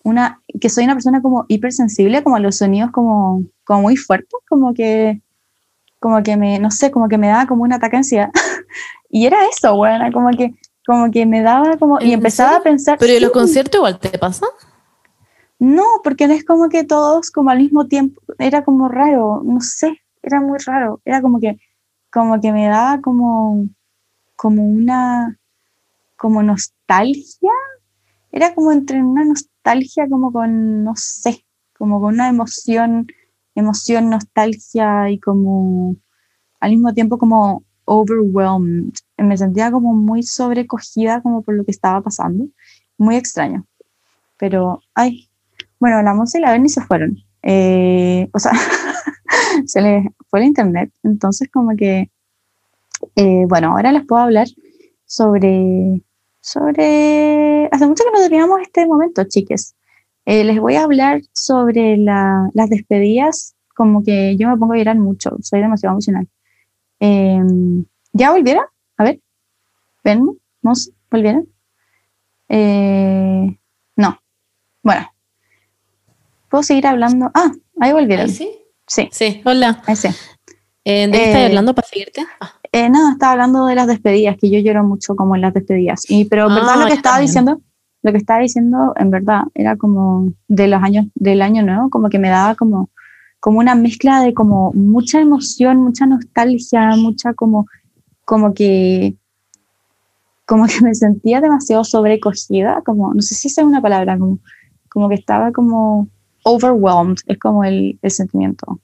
una, 0.05 0.40
que 0.61 0.68
soy 0.68 0.84
una 0.84 0.94
persona 0.94 1.22
como 1.22 1.44
hipersensible, 1.48 2.22
como 2.22 2.36
a 2.36 2.40
los 2.40 2.57
sonidos 2.57 2.90
como, 2.90 3.44
como 3.64 3.82
muy 3.82 3.96
fuertes, 3.96 4.40
como 4.48 4.74
que, 4.74 5.20
como 6.00 6.22
que 6.22 6.36
me, 6.36 6.59
no 6.59 6.70
sé, 6.70 6.90
como 6.90 7.09
que 7.09 7.18
me 7.18 7.28
daba 7.28 7.46
como 7.46 7.62
un 7.62 7.72
ataque 7.72 7.92
de 7.92 7.98
ansiedad. 7.98 8.30
y 9.11 9.26
era 9.26 9.46
eso, 9.46 9.76
bueno, 9.76 10.05
como 10.12 10.30
que, 10.30 10.55
como 10.86 11.11
que 11.11 11.26
me 11.26 11.42
daba 11.42 11.76
como, 11.76 12.00
y 12.00 12.09
¿En 12.09 12.14
empezaba 12.14 12.57
a 12.57 12.62
pensar... 12.62 12.98
Pero 12.98 13.12
¿y 13.12 13.20
los 13.20 13.30
conciertos 13.30 13.78
igual 13.78 13.98
te 13.98 14.18
pasa? 14.18 14.46
no, 15.59 15.84
porque 16.03 16.26
no 16.26 16.34
es 16.34 16.44
como 16.44 16.68
que 16.68 16.82
todos 16.82 17.30
como 17.30 17.50
al 17.50 17.59
mismo 17.59 17.86
tiempo, 17.86 18.20
era 18.40 18.64
como 18.64 18.88
raro, 18.88 19.42
no 19.44 19.61
sé, 19.61 20.03
era 20.20 20.40
muy 20.40 20.59
raro, 20.59 21.00
era 21.05 21.22
como 21.22 21.38
que, 21.38 21.57
como 22.11 22.40
que 22.40 22.50
me 22.50 22.66
daba 22.66 23.00
como, 23.00 23.68
como 24.34 24.64
una, 24.66 25.38
como 26.16 26.42
nostalgia, 26.42 27.53
era 28.32 28.57
como 28.57 28.72
entre 28.72 29.05
una 29.05 29.24
nostalgia 29.24 29.51
como 30.09 30.33
con, 30.33 30.85
no 30.85 30.93
sé, 30.97 31.45
como 31.79 32.01
con 32.01 32.15
una 32.15 32.29
emoción, 32.29 33.07
emoción, 33.55 34.11
nostalgia 34.11 35.11
y 35.11 35.19
como 35.19 35.97
al 36.61 36.71
mismo 36.71 36.95
tiempo 36.95 37.19
como 37.19 37.65
overwhelmed, 37.85 38.93
me 39.19 39.37
sentía 39.37 39.71
como 39.71 39.95
muy 39.95 40.23
sobrecogida 40.23 41.23
como 41.23 41.43
por 41.43 41.55
lo 41.55 41.65
que 41.65 41.73
estaba 41.73 42.01
pasando, 42.03 42.47
muy 42.99 43.17
extraño, 43.17 43.67
pero, 44.39 44.81
ay, 44.95 45.29
bueno, 45.79 46.03
la 46.03 46.15
Monse 46.15 46.39
y 46.39 46.41
la 46.41 46.51
Berni 46.51 46.69
se 46.69 46.81
fueron. 46.81 47.17
Eh, 47.43 48.29
o 48.33 48.39
sea, 48.39 48.53
se 49.67 49.81
les 49.81 50.07
fue 50.29 50.41
el 50.41 50.47
internet. 50.47 50.93
Entonces, 51.03 51.49
como 51.53 51.77
que, 51.77 52.11
eh, 53.17 53.45
bueno, 53.49 53.73
ahora 53.73 53.93
les 53.93 54.07
puedo 54.07 54.23
hablar 54.23 54.47
sobre, 55.07 56.03
sobre, 56.43 57.68
hace 57.72 57.86
mucho 57.86 58.05
que 58.05 58.11
no 58.11 58.28
teníamos 58.28 58.61
este 58.61 58.86
momento, 58.86 59.24
chiques. 59.24 59.74
Eh, 60.26 60.45
les 60.45 60.61
voy 60.61 60.74
a 60.74 60.82
hablar 60.84 61.22
sobre 61.32 61.97
la- 61.97 62.51
las 62.53 62.68
despedidas, 62.68 63.55
como 63.74 64.03
que 64.05 64.36
yo 64.36 64.49
me 64.49 64.57
pongo 64.59 64.74
a 64.74 64.76
llorar 64.76 64.99
mucho, 64.99 65.30
soy 65.40 65.61
demasiado 65.61 65.95
emocional. 65.95 66.28
Eh, 67.01 67.40
¿Ya 68.12 68.30
volvieron? 68.32 68.64
A 68.99 69.05
ver, 69.05 69.20
ven, 70.05 70.26
¿volvieron? 71.11 71.49
Eh, 72.49 73.59
no, 73.97 74.20
bueno, 74.82 75.09
¿Puedo 76.51 76.62
seguir 76.62 76.86
hablando? 76.86 77.30
Ah, 77.34 77.51
ahí 77.80 77.93
volvieron. 77.93 78.26
Ahí 78.26 78.32
sí. 78.32 78.51
Sí, 78.86 79.09
Sí, 79.11 79.40
hola. 79.47 79.82
ahí 79.86 79.97
sí. 79.97 80.09
Eh, 80.84 81.07
¿De 81.07 81.12
qué 81.12 81.18
Eh, 81.22 81.26
estás 81.28 81.47
hablando 81.47 81.74
para 81.74 81.88
seguirte? 81.88 82.26
Ah, 82.40 82.53
Eh, 82.73 82.89
no, 82.89 83.12
estaba 83.12 83.33
hablando 83.33 83.66
de 83.66 83.75
las 83.75 83.87
despedidas, 83.87 84.37
que 84.39 84.51
yo 84.51 84.59
lloro 84.59 84.83
mucho 84.83 85.14
como 85.14 85.37
en 85.37 85.43
las 85.43 85.53
despedidas. 85.53 86.05
Y, 86.09 86.25
pero 86.25 86.45
Ah, 86.51 86.55
verdad 86.55 86.77
lo 86.81 86.87
que 86.87 86.95
estaba 86.95 87.16
también. 87.16 87.27
diciendo, 87.29 87.61
lo 88.03 88.12
que 88.12 88.18
estaba 88.18 88.41
diciendo 88.41 88.95
en 88.97 89.11
verdad 89.11 89.43
era 89.55 89.77
como 89.77 90.33
de 90.49 90.68
los 90.68 90.83
años, 90.83 91.07
del 91.14 91.43
año 91.43 91.62
nuevo, 91.62 91.91
como 91.91 92.09
que 92.09 92.18
me 92.18 92.31
daba 92.31 92.55
como, 92.55 92.89
como 93.41 93.59
una 93.59 93.75
mezcla 93.75 94.23
de 94.23 94.33
como 94.33 94.73
mucha 94.73 95.20
emoción, 95.20 95.83
mucha 95.83 96.07
nostalgia, 96.07 96.97
mucha 96.97 97.35
como, 97.35 97.66
como 98.25 98.55
que, 98.55 99.16
como 100.47 100.66
que 100.66 100.81
me 100.81 100.95
sentía 100.95 101.41
demasiado 101.43 101.85
sobrecogida, 101.85 102.81
como, 102.87 103.12
no 103.12 103.20
sé 103.20 103.35
si 103.35 103.49
esa 103.49 103.61
es 103.61 103.66
una 103.66 103.83
palabra, 103.83 104.18
como, 104.18 104.39
como 104.89 105.09
que 105.11 105.14
estaba 105.16 105.53
como 105.53 106.09
overwhelmed, 106.45 107.18
es 107.27 107.39
como 107.39 107.64
el, 107.64 107.99
el 108.01 108.11
sentimiento. 108.11 108.81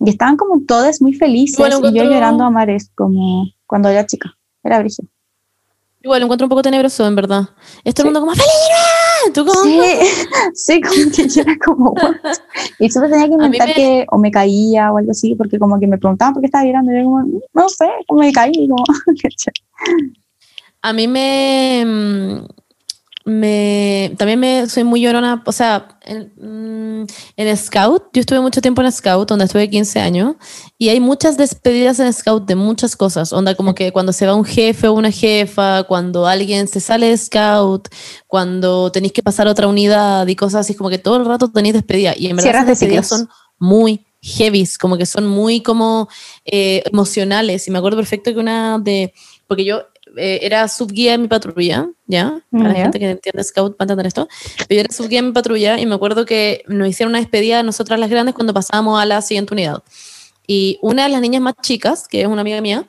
Y 0.00 0.10
estaban 0.10 0.36
como 0.36 0.60
todas 0.66 1.00
muy 1.00 1.14
felices 1.14 1.58
Igual 1.58 1.94
y 1.94 1.98
yo 1.98 2.04
llorando 2.04 2.44
a 2.44 2.50
mares 2.50 2.90
como 2.94 3.46
cuando 3.66 3.88
era 3.88 4.06
chica. 4.06 4.36
Era 4.62 4.78
brígido. 4.80 5.08
Igual 6.02 6.20
lo 6.20 6.26
encuentro 6.26 6.44
un 6.44 6.50
poco 6.50 6.62
tenebroso, 6.62 7.06
en 7.06 7.16
verdad. 7.16 7.48
Es 7.82 7.94
todo 7.94 8.06
el 8.06 8.12
mundo 8.12 8.20
como 8.20 8.32
¡Feliz 8.32 8.46
Navidad! 8.68 9.34
¿Tú 9.34 9.44
como? 9.46 9.62
Sí, 9.62 9.80
sí, 10.54 10.80
como 10.80 11.10
que 11.10 11.28
yo 11.28 11.42
era 11.42 11.56
como, 11.64 11.90
"What?". 11.92 12.16
Y 12.78 12.88
siempre 12.90 13.10
tenía 13.10 13.26
que 13.26 13.32
inventar 13.34 13.68
me- 13.68 13.74
que 13.74 14.06
o 14.10 14.18
me 14.18 14.30
caía 14.30 14.92
o 14.92 14.98
algo 14.98 15.10
así, 15.10 15.34
porque 15.34 15.58
como 15.58 15.80
que 15.80 15.86
me 15.88 15.98
preguntaban 15.98 16.34
por 16.34 16.42
qué 16.42 16.46
estaba 16.46 16.64
llorando, 16.64 16.92
y 16.92 16.98
yo 16.98 17.04
como, 17.04 17.40
no 17.54 17.68
sé, 17.68 17.88
como 18.06 18.20
me 18.20 18.32
caí, 18.32 18.68
como. 18.68 18.84
A 20.82 20.92
mí 20.92 21.08
me, 21.08 21.84
mm, 21.84 22.46
me. 23.26 24.14
También 24.16 24.38
me 24.38 24.68
soy 24.68 24.84
muy 24.84 25.02
llorona. 25.02 25.42
O 25.44 25.52
sea, 25.52 25.98
en, 26.02 26.32
mm, 26.36 27.06
en 27.36 27.56
Scout, 27.56 28.04
yo 28.12 28.20
estuve 28.20 28.40
mucho 28.40 28.60
tiempo 28.60 28.82
en 28.82 28.92
Scout, 28.92 29.28
donde 29.28 29.46
estuve 29.46 29.68
15 29.68 29.98
años, 29.98 30.36
y 30.78 30.90
hay 30.90 31.00
muchas 31.00 31.36
despedidas 31.36 31.98
en 31.98 32.12
Scout 32.12 32.46
de 32.46 32.54
muchas 32.54 32.94
cosas. 32.94 33.32
Onda, 33.32 33.56
como 33.56 33.74
que 33.74 33.92
cuando 33.92 34.12
se 34.12 34.26
va 34.26 34.34
un 34.34 34.44
jefe 34.44 34.86
o 34.86 34.92
una 34.92 35.10
jefa, 35.10 35.82
cuando 35.82 36.26
alguien 36.26 36.68
se 36.68 36.78
sale 36.78 37.08
de 37.08 37.16
Scout, 37.18 37.88
cuando 38.28 38.92
tenéis 38.92 39.12
que 39.12 39.24
pasar 39.24 39.48
a 39.48 39.50
otra 39.50 39.66
unidad 39.66 40.26
y 40.28 40.36
cosas 40.36 40.60
así, 40.60 40.74
como 40.74 40.88
que 40.88 40.98
todo 40.98 41.16
el 41.16 41.24
rato 41.24 41.50
tenéis 41.50 41.74
despedida. 41.74 42.14
Y 42.16 42.28
en 42.28 42.36
verdad, 42.36 42.62
de 42.62 42.70
despedidas 42.70 43.08
son 43.08 43.28
muy 43.58 44.06
heavies, 44.22 44.78
como 44.78 44.96
que 44.96 45.06
son 45.06 45.26
muy 45.26 45.62
como 45.62 46.08
eh, 46.44 46.82
emocionales. 46.86 47.66
Y 47.66 47.72
me 47.72 47.78
acuerdo 47.78 47.98
perfecto 47.98 48.32
que 48.32 48.38
una 48.38 48.78
de. 48.78 49.12
Porque 49.48 49.64
yo 49.64 49.82
eh, 50.16 50.40
era 50.42 50.66
subguía 50.68 51.14
en 51.14 51.22
mi 51.22 51.28
patrulla, 51.28 51.88
¿ya? 52.06 52.40
Para 52.50 52.68
la 52.68 52.74
Ya. 52.74 52.82
gente 52.82 52.98
que 52.98 53.10
entiende 53.10 53.44
Scout 53.44 53.72
va 53.72 53.76
a 53.80 53.84
entender 53.84 54.06
esto. 54.06 54.28
Pero 54.68 54.74
yo 54.76 54.80
era 54.80 54.92
subguía 54.92 55.18
en 55.20 55.26
mi 55.26 55.32
patrulla 55.32 55.78
y 55.78 55.86
me 55.86 55.94
acuerdo 55.94 56.24
que 56.24 56.62
nos 56.68 56.88
hicieron 56.88 57.10
una 57.12 57.18
despedida 57.20 57.60
a 57.60 57.62
nosotras 57.62 57.98
las 58.00 58.10
grandes 58.10 58.34
cuando 58.34 58.52
pasábamos 58.54 59.00
a 59.00 59.06
la 59.06 59.20
siguiente 59.22 59.54
unidad. 59.54 59.82
Y 60.46 60.78
una 60.82 61.04
de 61.04 61.08
las 61.10 61.20
niñas 61.20 61.42
más 61.42 61.54
chicas, 61.62 62.06
que 62.08 62.22
es 62.22 62.26
una 62.26 62.40
amiga 62.42 62.60
mía, 62.60 62.86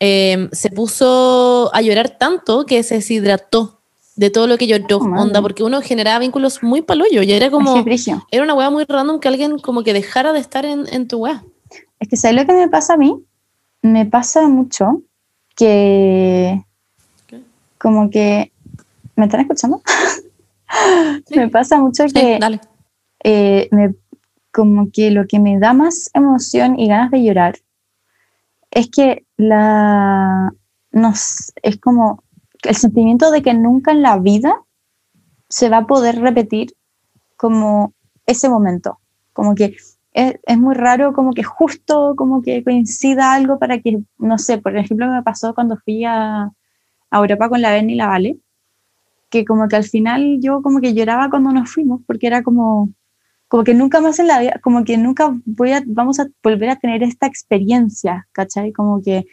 eh, 0.00 0.48
se 0.52 0.70
puso 0.70 1.70
a 1.74 1.80
llorar 1.80 2.18
tanto 2.18 2.66
que 2.66 2.82
se 2.82 2.96
deshidrató 2.96 3.78
de 4.16 4.28
todo 4.30 4.46
lo 4.46 4.58
que 4.58 4.66
lloró, 4.66 4.98
Oh, 4.98 5.20
onda, 5.22 5.40
porque 5.40 5.62
uno 5.62 5.80
generaba 5.80 6.18
vínculos 6.18 6.62
muy 6.62 6.82
palollo 6.82 7.22
y 7.22 7.32
era 7.32 7.50
como, 7.50 7.82
era 8.30 8.42
una 8.42 8.52
wea 8.54 8.68
muy 8.68 8.84
random 8.84 9.20
que 9.20 9.28
alguien 9.28 9.58
como 9.58 9.82
que 9.82 9.92
dejara 9.94 10.32
de 10.34 10.40
estar 10.40 10.66
en, 10.66 10.86
en 10.92 11.08
tu 11.08 11.18
wea. 11.18 11.42
Es 11.98 12.08
que 12.08 12.16
¿sabes 12.16 12.36
lo 12.36 12.44
que 12.46 12.52
me 12.52 12.68
pasa 12.68 12.94
a 12.94 12.96
mí? 12.98 13.16
Me 13.80 14.04
pasa 14.04 14.48
mucho 14.48 15.00
que 15.56 16.62
¿Qué? 17.26 17.42
como 17.78 18.10
que 18.10 18.52
¿me 19.16 19.26
están 19.26 19.40
escuchando? 19.40 19.82
Sí. 21.26 21.36
me 21.36 21.48
pasa 21.50 21.78
mucho 21.78 22.08
Sí, 22.08 22.14
que 22.14 22.38
dale. 22.40 22.58
eh, 23.24 23.68
me- 23.72 23.94
como 24.52 24.90
que 24.90 25.10
lo 25.10 25.26
que 25.26 25.38
me 25.38 25.58
da 25.58 25.74
más 25.74 26.08
emoción 26.14 26.78
y 26.78 26.88
ganas 26.88 27.10
de 27.10 27.22
llorar 27.22 27.58
es 28.70 28.88
que 28.90 29.26
la 29.36 30.50
nos 30.92 31.52
es 31.62 31.78
como 31.78 32.22
el 32.62 32.74
sentimiento 32.74 33.30
de 33.30 33.42
que 33.42 33.52
nunca 33.52 33.92
en 33.92 34.00
la 34.02 34.18
vida 34.18 34.54
se 35.50 35.68
va 35.68 35.78
a 35.78 35.86
poder 35.86 36.20
repetir 36.20 36.74
como 37.36 37.92
ese 38.26 38.48
momento 38.48 38.98
como 39.34 39.54
que 39.54 39.76
es, 40.12 40.38
es 40.46 40.58
muy 40.58 40.74
raro 40.74 41.12
como 41.12 41.32
que 41.32 41.42
justo 41.42 42.14
como 42.16 42.42
que 42.42 42.62
coincida 42.64 43.32
algo 43.32 43.58
para 43.58 43.80
que 43.80 44.00
no 44.18 44.38
sé 44.38 44.58
por 44.58 44.76
ejemplo 44.76 45.06
me 45.10 45.22
pasó 45.22 45.54
cuando 45.54 45.76
fui 45.78 46.04
a, 46.04 46.50
a 47.10 47.18
Europa 47.18 47.48
con 47.48 47.62
la 47.62 47.72
Berni 47.72 47.94
y 47.94 47.96
la 47.96 48.08
Vale 48.08 48.38
que 49.30 49.44
como 49.44 49.68
que 49.68 49.76
al 49.76 49.84
final 49.84 50.38
yo 50.40 50.62
como 50.62 50.80
que 50.80 50.94
lloraba 50.94 51.30
cuando 51.30 51.52
nos 51.52 51.70
fuimos 51.70 52.02
porque 52.06 52.26
era 52.26 52.42
como 52.42 52.90
como 53.52 53.64
que 53.64 53.74
nunca 53.74 54.00
más 54.00 54.18
en 54.18 54.28
la 54.28 54.40
vida, 54.40 54.58
como 54.62 54.82
que 54.82 54.96
nunca 54.96 55.30
voy 55.44 55.72
a, 55.72 55.82
vamos 55.84 56.18
a 56.18 56.26
volver 56.42 56.70
a 56.70 56.76
tener 56.76 57.02
esta 57.02 57.26
experiencia, 57.26 58.26
¿cachai? 58.32 58.72
Como 58.72 59.02
que 59.02 59.26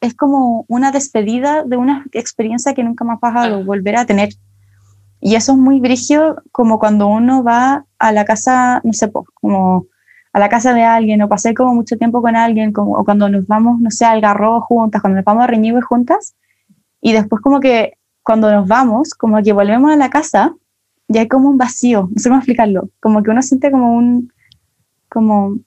es 0.00 0.14
como 0.14 0.64
una 0.68 0.92
despedida 0.92 1.64
de 1.64 1.76
una 1.76 2.06
experiencia 2.12 2.74
que 2.74 2.84
nunca 2.84 3.04
más 3.04 3.18
vas 3.18 3.34
a 3.34 3.56
volver 3.56 3.96
a 3.96 4.06
tener. 4.06 4.28
Y 5.20 5.34
eso 5.34 5.52
es 5.52 5.58
muy 5.58 5.80
brígido 5.80 6.42
como 6.52 6.78
cuando 6.78 7.08
uno 7.08 7.42
va 7.42 7.84
a 7.98 8.12
la 8.12 8.24
casa, 8.24 8.80
no 8.84 8.92
sé, 8.92 9.10
como 9.34 9.86
a 10.32 10.38
la 10.38 10.48
casa 10.48 10.74
de 10.74 10.84
alguien 10.84 11.22
o 11.22 11.28
pasé 11.28 11.54
como 11.54 11.74
mucho 11.74 11.96
tiempo 11.96 12.22
con 12.22 12.36
alguien, 12.36 12.72
como, 12.72 12.96
o 12.96 13.04
cuando 13.04 13.28
nos 13.28 13.46
vamos, 13.46 13.80
no 13.80 13.90
sé, 13.90 14.04
al 14.04 14.20
garro 14.20 14.60
juntas, 14.60 15.00
cuando 15.00 15.16
nos 15.16 15.24
vamos 15.24 15.44
a 15.44 15.46
Reñigue 15.46 15.80
juntas, 15.80 16.36
y 17.00 17.12
después 17.12 17.42
como 17.42 17.60
que 17.60 17.94
cuando 18.22 18.50
nos 18.52 18.68
vamos, 18.68 19.14
como 19.14 19.42
que 19.42 19.52
volvemos 19.52 19.90
a 19.90 19.96
la 19.96 20.10
casa 20.10 20.54
y 21.08 21.18
hay 21.18 21.28
como 21.28 21.48
un 21.48 21.56
vacío, 21.56 22.08
no 22.12 22.18
sé 22.18 22.28
cómo 22.28 22.40
explicarlo, 22.40 22.90
como 23.00 23.22
que 23.22 23.30
uno 23.30 23.42
siente 23.42 23.70
como 23.70 23.94
un, 23.94 24.32
como, 25.08 25.58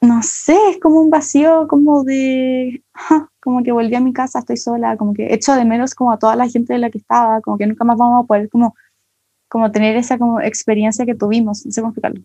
no 0.00 0.22
sé, 0.22 0.56
es 0.70 0.80
como 0.80 1.00
un 1.00 1.10
vacío 1.10 1.66
como 1.68 2.04
de, 2.04 2.82
ja, 2.92 3.28
como 3.46 3.62
que 3.62 3.70
volví 3.70 3.94
a 3.94 4.00
mi 4.00 4.12
casa, 4.12 4.40
estoy 4.40 4.56
sola, 4.56 4.96
como 4.96 5.14
que 5.14 5.32
echo 5.32 5.54
de 5.54 5.64
menos 5.64 5.94
como 5.94 6.10
a 6.10 6.18
toda 6.18 6.34
la 6.34 6.48
gente 6.48 6.72
de 6.72 6.80
la 6.80 6.90
que 6.90 6.98
estaba, 6.98 7.40
como 7.40 7.56
que 7.56 7.64
nunca 7.64 7.84
más 7.84 7.96
vamos 7.96 8.24
a 8.24 8.26
poder 8.26 8.50
como, 8.50 8.74
como 9.48 9.70
tener 9.70 9.96
esa 9.96 10.18
como 10.18 10.40
experiencia 10.40 11.06
que 11.06 11.14
tuvimos, 11.14 11.64
no 11.64 11.70
sé 11.70 11.80
cómo 11.80 11.92
explicarlo. 11.92 12.22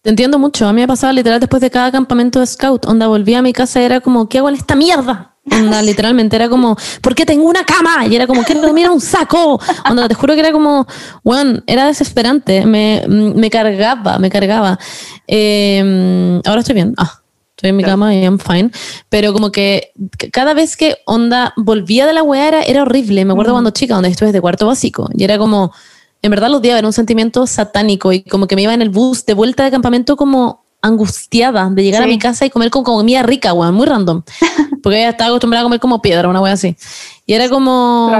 Te 0.00 0.10
entiendo 0.10 0.38
mucho. 0.38 0.68
A 0.68 0.72
mí 0.72 0.80
me 0.80 0.86
pasaba 0.86 1.12
literal 1.12 1.40
después 1.40 1.60
de 1.60 1.70
cada 1.70 1.90
campamento 1.90 2.38
de 2.38 2.46
scout. 2.46 2.86
Onda, 2.86 3.08
volví 3.08 3.34
a 3.34 3.42
mi 3.42 3.52
casa 3.52 3.80
y 3.80 3.84
era 3.84 4.00
como, 4.00 4.28
¿qué 4.28 4.38
hago 4.38 4.48
en 4.48 4.54
esta 4.54 4.76
mierda? 4.76 5.36
Onda, 5.50 5.82
literalmente 5.90 6.36
era 6.36 6.48
como, 6.48 6.76
¿por 7.00 7.16
qué 7.16 7.26
tengo 7.26 7.48
una 7.48 7.64
cama? 7.64 8.06
Y 8.06 8.14
era 8.14 8.28
como, 8.28 8.44
quiero 8.44 8.60
dormir 8.60 8.86
en 8.86 8.92
un 8.92 9.00
saco. 9.00 9.60
Onda, 9.90 10.06
te 10.06 10.14
juro 10.14 10.34
que 10.34 10.40
era 10.40 10.52
como, 10.52 10.86
bueno, 11.24 11.62
era 11.66 11.86
desesperante. 11.86 12.64
Me, 12.64 13.04
me 13.08 13.50
cargaba, 13.50 14.18
me 14.20 14.30
cargaba. 14.30 14.78
Eh, 15.26 16.40
ahora 16.44 16.60
estoy 16.60 16.76
bien. 16.76 16.94
Ah, 16.96 17.21
estoy 17.62 17.70
en 17.70 17.76
mi 17.76 17.84
cama 17.84 18.12
y 18.12 18.22
I'm 18.24 18.40
fine. 18.40 18.70
Pero 19.08 19.32
como 19.32 19.52
que 19.52 19.92
cada 20.32 20.52
vez 20.52 20.76
que 20.76 20.96
onda 21.06 21.54
volvía 21.56 22.06
de 22.06 22.12
la 22.12 22.24
weá 22.24 22.48
era, 22.48 22.62
era 22.62 22.82
horrible. 22.82 23.24
Me 23.24 23.32
acuerdo 23.32 23.52
cuando 23.52 23.70
chica, 23.70 23.94
donde 23.94 24.08
estuve 24.08 24.32
de 24.32 24.40
cuarto 24.40 24.66
básico. 24.66 25.08
Y 25.16 25.22
era 25.22 25.38
como, 25.38 25.72
en 26.22 26.30
verdad 26.32 26.50
lo 26.50 26.56
odiaba, 26.56 26.78
era 26.80 26.88
un 26.88 26.92
sentimiento 26.92 27.46
satánico. 27.46 28.12
Y 28.12 28.24
como 28.24 28.48
que 28.48 28.56
me 28.56 28.62
iba 28.62 28.74
en 28.74 28.82
el 28.82 28.90
bus 28.90 29.24
de 29.26 29.34
vuelta 29.34 29.62
de 29.64 29.70
campamento 29.70 30.16
como 30.16 30.64
angustiada 30.84 31.70
de 31.70 31.84
llegar 31.84 32.02
a 32.02 32.06
Sí. 32.06 32.10
mi 32.10 32.18
casa 32.18 32.44
y 32.44 32.50
comer 32.50 32.70
con 32.70 32.82
comida 32.82 33.22
rica, 33.22 33.52
weón, 33.52 33.74
muy 33.76 33.86
random. 33.86 34.22
Porque 34.82 34.98
ella 34.98 35.10
estaba 35.10 35.28
acostumbrada 35.28 35.62
a 35.62 35.66
comer 35.66 35.78
como 35.78 36.02
piedra, 36.02 36.28
una 36.28 36.40
weá 36.40 36.54
así. 36.54 36.76
Y 37.24 37.34
era 37.34 37.48
como... 37.48 38.10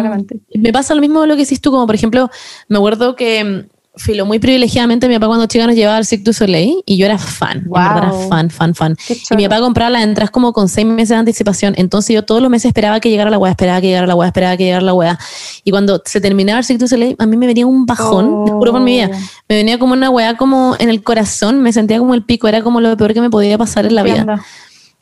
Me 0.55 0.73
pasa 0.73 0.95
lo 0.95 1.01
mismo 1.01 1.27
lo 1.27 1.35
que 1.35 1.43
hiciste 1.43 1.65
tú, 1.65 1.73
como 1.73 1.87
por 1.87 1.97
ejemplo, 1.97 2.31
me 2.69 2.79
acuerdo 2.79 3.17
que, 3.17 3.43
mm, 3.43 3.72
filo, 3.97 4.25
muy 4.25 4.39
privilegiadamente 4.39 5.07
mi 5.07 5.15
papá 5.15 5.27
cuando 5.27 5.47
chica 5.47 5.67
nos 5.67 5.77
llevaba 5.77 5.99
al 5.99 6.07
Cirque 6.07 6.25
du 6.25 6.33
Soleil 6.33 6.83
y 6.87 6.97
yo 6.97 7.05
era 7.05 7.19
fan, 7.19 7.59
en 7.59 7.71
verdad 7.71 7.99
era 7.99 8.11
Wow. 8.13 8.29
fan, 8.29 8.51
fan, 8.51 8.75
fan. 8.75 8.97
Y 9.31 9.37
mi 9.37 9.45
papá 9.49 9.61
compraba 9.61 9.91
las 9.91 10.03
entradas 10.05 10.31
como 10.31 10.53
con 10.55 10.69
seis 10.69 10.87
meses 10.87 11.11
de 11.11 11.17
anticipación, 11.17 11.75
entonces 11.77 12.15
yo 12.15 12.25
todos 12.25 12.41
los 12.41 12.51
meses 12.51 12.67
esperaba 12.67 13.01
que 13.01 13.11
llegara 13.11 13.29
la 13.31 13.37
weá, 13.39 13.51
esperaba 13.51 13.81
que 13.83 13.89
llegara 13.89 14.07
la 14.07 14.15
weá, 14.15 14.29
esperaba 14.29 14.57
que 14.57 14.65
llegara 14.65 14.83
la 14.83 14.95
weá. 14.95 15.19
Y 15.65 15.71
cuando 15.71 16.01
se 16.07 16.21
terminaba 16.23 16.59
el 16.61 16.65
Cirque 16.65 16.81
du 16.85 16.89
Soleil, 16.89 17.17
a 17.19 17.27
mí 17.27 17.37
me 17.37 17.47
venía 17.47 17.67
un 17.67 17.85
bajón, 17.85 18.45
te 18.47 18.53
juro 18.53 18.73
por 18.73 18.81
mi 18.81 18.93
vida, 18.93 19.11
Oh. 19.13 19.19
me 19.49 19.57
venía 19.57 19.79
como 19.79 19.93
una 19.93 20.09
weá 20.09 20.37
como 20.39 20.75
en 20.79 20.89
el 20.89 21.03
corazón, 21.03 21.61
me 21.61 21.73
sentía 21.73 21.99
como 21.99 22.15
el 22.15 22.25
pico, 22.25 22.49
era 22.49 22.63
como 22.63 22.81
lo 22.81 22.97
peor 22.97 23.13
que 23.13 23.21
me 23.21 23.29
podía 23.31 23.59
pasar 23.59 23.85
en 23.85 23.95
la 23.95 24.03
vida. 24.03 24.43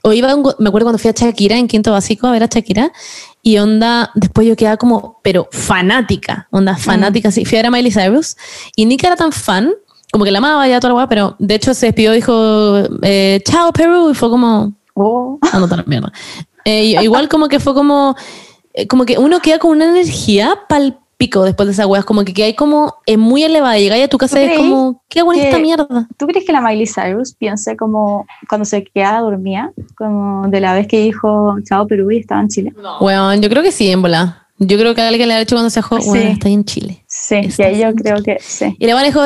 O 0.02 0.14
iba, 0.14 0.34
un 0.34 0.42
me 0.58 0.68
acuerdo 0.70 0.86
cuando 0.86 0.98
fui 0.98 1.10
a 1.10 1.12
Shakira 1.14 1.58
en 1.58 1.68
quinto 1.68 1.92
básico 1.92 2.26
a 2.26 2.30
ver 2.32 2.42
a 2.42 2.46
Shakira 2.46 2.90
y 3.42 3.58
onda, 3.58 4.10
después 4.14 4.46
yo 4.46 4.56
quedaba 4.56 4.76
como, 4.76 5.18
pero 5.22 5.48
fanática, 5.50 6.46
onda 6.50 6.76
fanática, 6.76 7.28
así. 7.28 7.44
Fui 7.44 7.56
a 7.56 7.60
ver 7.60 7.66
a 7.66 7.70
Miley 7.70 7.90
Cyrus 7.92 8.36
y 8.76 8.84
Nika 8.86 9.06
era 9.08 9.16
tan 9.16 9.32
fan, 9.32 9.72
como 10.12 10.24
que 10.24 10.30
la 10.30 10.38
amaba 10.38 10.66
ya 10.68 10.80
toda 10.80 10.90
la 10.90 10.94
guay, 10.94 11.06
pero 11.08 11.36
de 11.38 11.54
hecho 11.54 11.72
se 11.74 11.86
despidió, 11.86 12.12
dijo, 12.12 12.78
eh, 13.02 13.40
chao 13.44 13.72
Perú, 13.72 14.10
y 14.10 14.14
fue 14.14 14.28
como, 14.28 14.74
Oh. 14.94 15.38
mierda. 15.86 16.12
Eh, 16.64 17.02
igual 17.02 17.28
como 17.28 17.48
que 17.48 17.58
fue 17.58 17.74
como, 17.74 18.16
eh, 18.74 18.86
como 18.86 19.04
que 19.06 19.18
uno 19.18 19.40
queda 19.40 19.58
con 19.58 19.70
una 19.70 19.86
energía 19.86 20.58
pal 20.68 20.99
pico 21.20 21.42
después 21.44 21.66
de 21.66 21.72
esa 21.74 21.86
weá, 21.86 22.02
como 22.02 22.24
que 22.24 22.42
hay 22.42 22.54
como 22.54 22.94
eh, 23.04 23.18
muy 23.18 23.42
elevada, 23.44 23.76
llegáis 23.78 24.04
a 24.06 24.08
tu 24.08 24.16
casa 24.16 24.36
¿Tú 24.38 24.42
y 24.42 24.46
es 24.46 24.56
como, 24.56 25.02
¿qué 25.10 25.22
que- 25.36 25.48
esta 25.48 25.58
mierda? 25.58 26.08
¿Tú 26.16 26.26
crees 26.26 26.46
que 26.46 26.52
la 26.52 26.62
Miley 26.62 26.86
Cyrus 26.86 27.34
piense 27.34 27.76
como 27.76 28.26
cuando 28.48 28.64
se 28.64 28.82
quedaba 28.84 29.20
dormía, 29.20 29.70
como 29.98 30.48
de 30.48 30.60
la 30.60 30.72
vez 30.72 30.86
que 30.88 31.02
dijo 31.02 31.56
chao 31.68 31.86
Perú 31.86 32.10
y 32.10 32.18
estaba 32.20 32.40
en 32.40 32.48
Chile? 32.48 32.72
Weón, 33.00 33.42
yo 33.42 33.50
creo 33.50 33.62
que 33.62 33.70
sí, 33.70 33.90
en 33.90 34.00
bola. 34.00 34.48
Yo 34.62 34.78
creo 34.78 34.94
que 34.94 35.02
alguien 35.02 35.28
le 35.28 35.34
ha 35.34 35.40
hecho 35.42 35.56
cuando 35.56 35.68
se 35.70 35.80
Sí. 36.00 36.08
bueno, 36.08 36.30
está 36.30 36.48
ahí 36.48 36.54
en 36.54 36.64
Chile. 36.64 37.04
Sí, 37.06 37.36
Está 37.36 37.62
y 37.62 37.66
ahí 37.74 37.80
yo 37.82 37.94
creo 37.94 38.22
que 38.22 38.38
sí. 38.40 38.74
Y 38.78 38.86
le 38.86 38.94
van 38.94 39.04
dijo, 39.04 39.20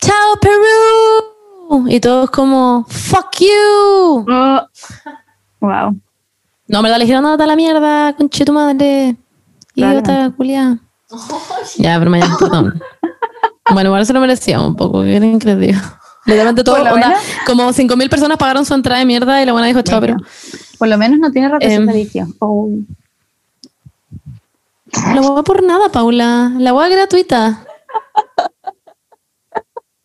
chao 0.00 0.40
Perú. 0.40 1.86
Y 1.88 2.00
todos 2.00 2.30
como, 2.30 2.86
fuck 2.88 3.40
you. 3.40 4.24
Wow. 5.60 6.00
No, 6.68 6.82
verdad 6.82 6.98
le 6.98 7.04
dijeron, 7.04 7.22
no, 7.22 7.32
está 7.32 7.46
la 7.46 7.56
mierda, 7.56 8.14
conche 8.16 8.44
tu 8.44 8.52
madre. 8.52 9.16
Idiota, 9.74 10.32
culia. 10.36 10.78
Ya, 11.78 11.98
pero 11.98 12.10
mañana, 12.10 12.36
perdón. 12.38 12.82
bueno, 13.72 13.88
igual 13.90 14.06
se 14.06 14.12
lo 14.12 14.20
merecía 14.20 14.60
un 14.60 14.74
poco, 14.76 15.02
que 15.02 15.16
era 15.16 15.26
increíble. 15.26 15.74
Literalmente 16.24 16.64
todo, 16.64 16.76
onda, 16.76 16.94
menos- 16.94 17.18
como 17.46 17.72
5.000 17.72 18.08
personas 18.10 18.36
pagaron 18.36 18.64
su 18.66 18.74
entrada 18.74 18.98
de 18.98 19.06
mierda 19.06 19.40
y 19.40 19.46
la 19.46 19.52
buena 19.52 19.68
dijo, 19.68 19.82
chao 19.82 20.00
Perú. 20.00 20.16
Por 20.78 20.88
lo 20.88 20.98
menos 20.98 21.18
no 21.20 21.30
tiene 21.30 21.50
Em. 21.60 21.86
de 21.86 21.92
litio. 21.94 22.26
Oh. 22.40 22.68
La 25.14 25.20
hueá 25.20 25.42
por 25.42 25.62
nada, 25.62 25.88
Paula. 25.90 26.52
La 26.58 26.72
hueá 26.74 26.88
gratuita. 26.88 27.64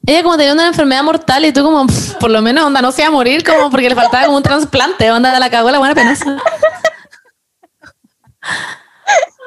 Ella 0.05 0.23
como 0.23 0.35
tenía 0.37 0.53
una 0.53 0.67
enfermedad 0.67 1.03
mortal 1.03 1.45
y 1.45 1.53
tú 1.53 1.63
como, 1.63 1.85
pff, 1.87 2.15
por 2.15 2.29
lo 2.29 2.41
menos, 2.41 2.65
onda, 2.65 2.81
no 2.81 2.91
se 2.91 3.01
iba 3.01 3.07
a 3.09 3.11
morir 3.11 3.43
como 3.43 3.69
porque 3.71 3.89
le 3.89 3.95
faltaba 3.95 4.25
como 4.25 4.37
un 4.37 4.43
trasplante, 4.43 5.11
onda, 5.11 5.37
la 5.39 5.49
cagó 5.49 5.71
la 5.71 5.79
buena 5.79 5.95
penosa. 5.95 6.37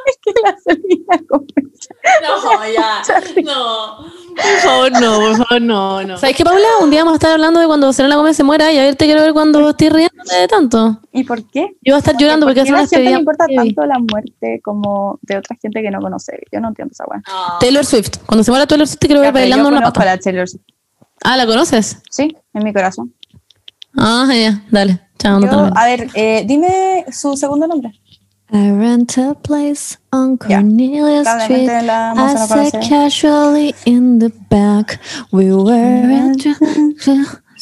Es 0.07 0.19
que 0.23 0.33
la 0.43 1.19
Gómez. 1.29 1.89
No, 2.23 2.73
ya. 2.75 3.03
No. 3.45 3.97
Por 4.35 4.59
favor, 4.63 4.93
no, 4.93 5.19
por 5.21 5.37
favor, 5.37 5.63
no, 5.63 6.03
no. 6.03 6.19
¿Sabes 6.19 6.37
qué, 6.37 6.45
Paula? 6.45 6.67
Un 6.83 6.91
día 6.91 7.01
vamos 7.01 7.13
a 7.13 7.17
estar 7.17 7.31
hablando 7.33 7.61
de 7.61 7.67
cuando 7.67 7.93
Selena 7.93 8.17
Gómez 8.17 8.37
se 8.37 8.43
muera 8.43 8.73
y 8.73 8.79
a 8.79 8.83
ver, 8.83 8.97
te 8.97 9.05
quiero 9.07 9.23
ver 9.23 9.33
cuando 9.33 9.71
estoy 9.71 9.89
riéndote 9.91 10.35
de 10.35 10.49
tanto. 10.49 11.01
¿Y 11.13 11.25
por 11.25 11.49
qué? 11.51 11.77
Yo 11.83 11.93
voy 11.93 11.95
a 11.95 11.99
estar 11.99 12.17
llorando 12.19 12.47
porque 12.47 12.61
¿Por 12.61 12.67
es 12.67 12.71
una 12.73 12.81
despedida. 12.81 13.19
importa 13.19 13.45
heavy. 13.49 13.75
tanto 13.75 13.87
la 13.87 13.99
muerte 13.99 14.61
como 14.65 15.19
de 15.23 15.39
otra 15.39 15.57
gente 15.61 15.83
que 15.83 15.91
no 15.91 16.01
conoce? 16.01 16.43
Yo 16.53 16.61
no 16.61 16.69
entiendo 16.69 16.93
esa 16.93 17.05
weá. 17.07 17.23
Taylor 17.61 17.85
Swift. 17.85 18.19
Cuando 18.27 18.43
se 18.45 18.51
muera 18.51 18.67
Taylor 18.67 18.87
Swift 18.89 18.99
te 18.99 19.07
quiero 19.07 19.23
ver 19.23 19.33
bailando 19.33 19.71
yo 19.71 19.77
una 19.77 19.87
pata. 19.87 20.05
la 20.05 20.19
Taylor 20.19 20.49
Swift. 20.49 20.65
Ah, 21.23 21.37
¿la 21.37 21.47
conoces? 21.47 21.99
Sí, 22.11 22.37
en 22.53 22.65
mi 22.65 22.73
corazón. 22.73 23.15
Ah, 23.97 24.29
ya, 24.35 24.63
dale. 24.71 25.01
Chao, 25.19 25.39
no 25.39 25.47
te 25.49 25.55
Yo- 25.55 25.71
a 25.77 25.85
ver, 25.87 26.09
eh, 26.15 26.43
dime 26.47 27.05
su 27.13 27.37
segundo 27.37 27.67
nombre. 27.69 27.93
I 28.53 28.71
rent 28.71 29.17
a 29.19 29.35
place 29.35 29.99
on. 30.13 30.37
Cornelia 30.39 31.25
Street. 31.25 31.69
I 31.69 32.37
sat 32.47 32.83
casually 32.83 33.75
in 33.85 34.19
the 34.19 34.31
back. 34.51 35.01
We 35.33 35.51
were 35.53 36.35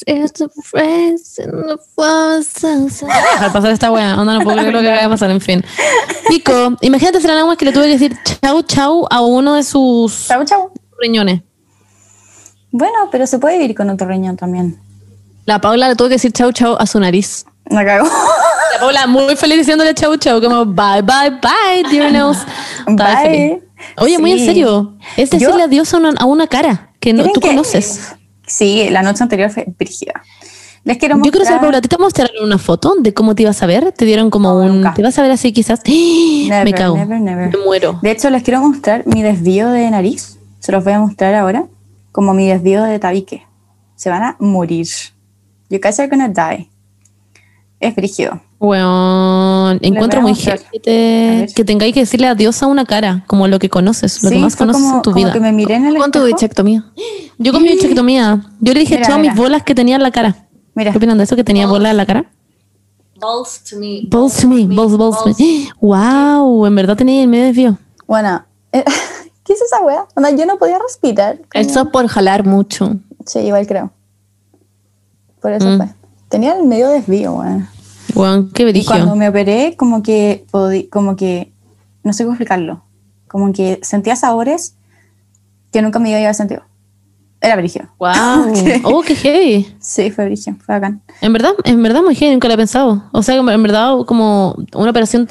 It's 0.06 0.40
a 0.40 0.48
phrase 0.64 1.38
in 1.38 1.50
the 1.50 1.78
flowers. 1.94 2.52
dejar 2.52 3.52
pasar 3.52 3.70
esta 3.70 3.90
wea. 3.92 4.16
Onda, 4.18 4.34
no 4.34 4.40
puedo 4.40 4.56
creer 4.58 4.72
lo 4.72 4.80
que 4.80 4.88
acaba 4.88 5.02
de 5.02 5.08
pasar, 5.10 5.30
en 5.30 5.40
fin. 5.40 5.64
Pico, 6.28 6.76
imagínate 6.80 7.20
ser 7.20 7.30
la 7.30 7.56
que 7.56 7.64
le 7.64 7.72
tuve 7.72 7.84
que 7.84 7.92
decir 7.98 8.16
chau 8.42 8.62
chau 8.62 9.06
a 9.10 9.20
uno 9.20 9.54
de 9.54 9.62
sus 9.62 10.26
Chau, 10.28 10.44
chau. 10.44 10.72
riñones. 11.00 11.42
Bueno, 12.72 13.08
pero 13.12 13.26
se 13.26 13.38
puede 13.38 13.58
vivir 13.58 13.76
con 13.76 13.90
otro 13.90 14.08
riñón 14.08 14.36
también. 14.36 14.80
La 15.44 15.60
Paula 15.60 15.88
le 15.88 15.94
tuvo 15.94 16.08
que 16.08 16.14
decir 16.14 16.32
chau 16.32 16.52
chau 16.52 16.74
a 16.78 16.86
su 16.86 16.98
nariz. 16.98 17.44
Me 17.70 17.84
cago. 17.84 18.08
La 18.90 19.02
Paula 19.02 19.06
muy 19.06 19.36
feliz 19.36 19.58
diciéndole 19.58 19.94
chau 19.94 20.16
chau, 20.16 20.40
como 20.40 20.64
bye 20.64 21.02
bye 21.02 21.30
bye, 21.40 21.90
dear 21.90 22.12
nose. 22.12 22.40
Bye. 22.86 23.06
feliz. 23.22 23.62
Oye, 23.98 24.18
muy 24.18 24.32
en 24.32 24.38
serio. 24.44 24.94
Es 25.16 25.30
Yo- 25.30 25.38
decirle 25.38 25.62
adiós 25.62 25.92
a 25.94 25.98
una, 25.98 26.10
a 26.18 26.24
una 26.24 26.46
cara 26.46 26.90
que 27.00 27.12
no, 27.12 27.22
¿Creen 27.22 27.32
tú 27.34 27.40
que- 27.40 27.48
conoces. 27.48 28.14
Sí, 28.46 28.88
la 28.90 29.02
noche 29.02 29.22
anterior 29.22 29.50
fue 29.50 29.66
brígida. 29.78 30.22
Les 30.84 30.98
quiero 30.98 31.14
Yo 31.14 31.18
mostrar... 31.18 31.32
quiero 31.32 31.44
saber, 31.46 31.60
Paula, 31.60 31.80
¿te, 31.80 31.88
te 31.88 31.96
mostraron 31.96 32.44
una 32.44 32.58
foto 32.58 32.94
de 32.98 33.14
cómo 33.14 33.34
te 33.36 33.42
ibas 33.44 33.62
a 33.62 33.66
ver? 33.66 33.92
¿Te 33.92 34.04
dieron 34.04 34.30
como 34.30 34.48
No, 34.50 34.56
un... 34.66 34.76
nunca. 34.78 34.94
¿Te 34.94 35.02
vas 35.02 35.16
a 35.18 35.22
ver 35.22 35.30
así 35.30 35.52
quizás? 35.52 35.80
Never, 35.86 36.64
Me 36.64 36.72
cago. 36.74 36.96
never, 36.96 37.20
never. 37.20 37.56
Me 37.56 37.64
muero. 37.64 37.98
De 38.02 38.10
hecho, 38.10 38.28
les 38.30 38.42
quiero 38.42 38.60
mostrar 38.60 39.06
mi 39.06 39.22
desvío 39.22 39.70
de 39.70 39.88
nariz. 39.90 40.38
Se 40.58 40.72
los 40.72 40.82
voy 40.82 40.92
a 40.94 40.98
mostrar 40.98 41.34
ahora. 41.36 41.66
Como 42.10 42.34
mi 42.34 42.48
desvío 42.48 42.82
de 42.82 42.98
tabique. 42.98 43.46
Se 43.94 44.10
van 44.10 44.22
a 44.24 44.36
morir. 44.40 44.86
You 45.70 45.78
guys 45.80 45.98
are 46.00 46.08
gonna 46.08 46.28
die. 46.28 46.68
Es 47.80 47.94
brígido. 47.94 48.40
Bueno, 48.66 49.72
encuentro 49.80 50.22
muy 50.22 50.34
que, 50.34 50.78
te- 50.80 51.48
que 51.52 51.64
tengáis 51.64 51.92
que 51.92 51.98
decirle 52.00 52.28
adiós 52.28 52.62
a 52.62 52.68
una 52.68 52.84
cara, 52.84 53.24
como 53.26 53.48
lo 53.48 53.58
que 53.58 53.68
conoces, 53.68 54.22
lo 54.22 54.30
que 54.30 54.36
Sí, 54.36 54.40
más 54.40 54.54
fue 54.54 54.66
conoces 54.66 54.82
como, 54.84 54.96
en 54.98 55.02
tu 55.02 55.10
como 55.10 55.24
vida. 55.24 55.32
que 55.32 55.40
me 55.40 55.50
miré 55.50 55.74
en 55.74 55.86
el 55.86 55.96
Con 55.96 56.12
tu 56.12 56.22
bichectomía. 56.24 56.84
Yo 57.38 57.52
con 57.52 57.60
mi 57.62 57.68
bichectomía, 57.72 58.40
yo 58.60 58.72
le 58.72 58.78
dije 58.80 58.98
Mira, 58.98 59.14
a 59.14 59.18
mis 59.18 59.34
bolas 59.34 59.64
que 59.64 59.74
tenía 59.74 59.96
en 59.96 60.02
la 60.04 60.12
cara. 60.12 60.46
Mira. 60.76 60.92
¿Qué 60.92 60.98
opinan 60.98 61.18
de 61.18 61.24
eso? 61.24 61.34
Que 61.34 61.42
tenía 61.42 61.66
bolas 61.66 61.90
en 61.90 61.96
la 61.96 62.06
cara. 62.06 62.30
Balls 63.20 63.64
to 63.68 63.78
me. 63.80 64.02
Balls 64.08 64.36
to 64.40 64.46
me, 64.48 64.64
balls, 64.66 64.96
balls 64.96 65.18
to 65.24 65.30
me. 65.38 65.68
Wow, 65.80 66.64
en 66.66 66.74
verdad 66.76 66.96
tenía 66.96 67.20
el 67.22 67.28
medio 67.28 67.46
desvío. 67.46 67.78
Bueno, 68.06 68.44
eh, 68.70 68.84
¿qué 69.44 69.54
es 69.54 69.60
esa 69.60 69.80
wea? 69.82 70.06
Onda, 70.14 70.30
yo 70.30 70.46
no 70.46 70.56
podía 70.58 70.78
respirar. 70.78 71.40
Eso 71.52 71.90
por 71.90 72.06
jalar 72.06 72.46
mucho. 72.46 72.94
Sí, 73.26 73.40
igual 73.40 73.66
creo. 73.66 73.90
Por 75.40 75.50
eso 75.50 75.66
Mm. 75.68 75.76
fue. 75.78 75.88
Tenía 76.28 76.56
el 76.56 76.64
medio 76.64 76.88
desvío, 76.90 77.32
weón. 77.32 77.68
Wow, 78.14 78.50
qué 78.52 78.70
Y 78.74 78.84
cuando 78.84 79.16
me 79.16 79.28
operé, 79.28 79.76
como 79.76 80.02
que, 80.02 80.44
como 80.90 81.16
que, 81.16 81.52
no 82.02 82.12
sé 82.12 82.24
cómo 82.24 82.34
explicarlo, 82.34 82.84
como 83.28 83.52
que 83.52 83.80
sentía 83.82 84.16
sabores 84.16 84.76
que 85.72 85.82
nunca 85.82 85.98
me 85.98 86.10
llevar 86.10 86.34
sentido. 86.34 86.62
Era 87.40 87.56
brigio. 87.56 87.88
Wow. 87.98 88.52
Oh, 88.84 89.02
qué 89.02 89.16
heavy. 89.16 89.74
Sí, 89.80 90.10
fue 90.10 90.26
brigio, 90.26 90.56
fue 90.64 90.76
bacán. 90.76 91.02
En 91.20 91.32
verdad, 91.32 91.52
en 91.64 91.82
verdad 91.82 92.02
muy 92.02 92.14
heavy, 92.14 92.32
nunca 92.32 92.46
lo 92.46 92.54
he 92.54 92.56
pensado. 92.56 93.02
O 93.12 93.22
sea, 93.22 93.34
en 93.34 93.62
verdad 93.62 93.96
como 94.06 94.56
una 94.74 94.90
operación 94.90 95.28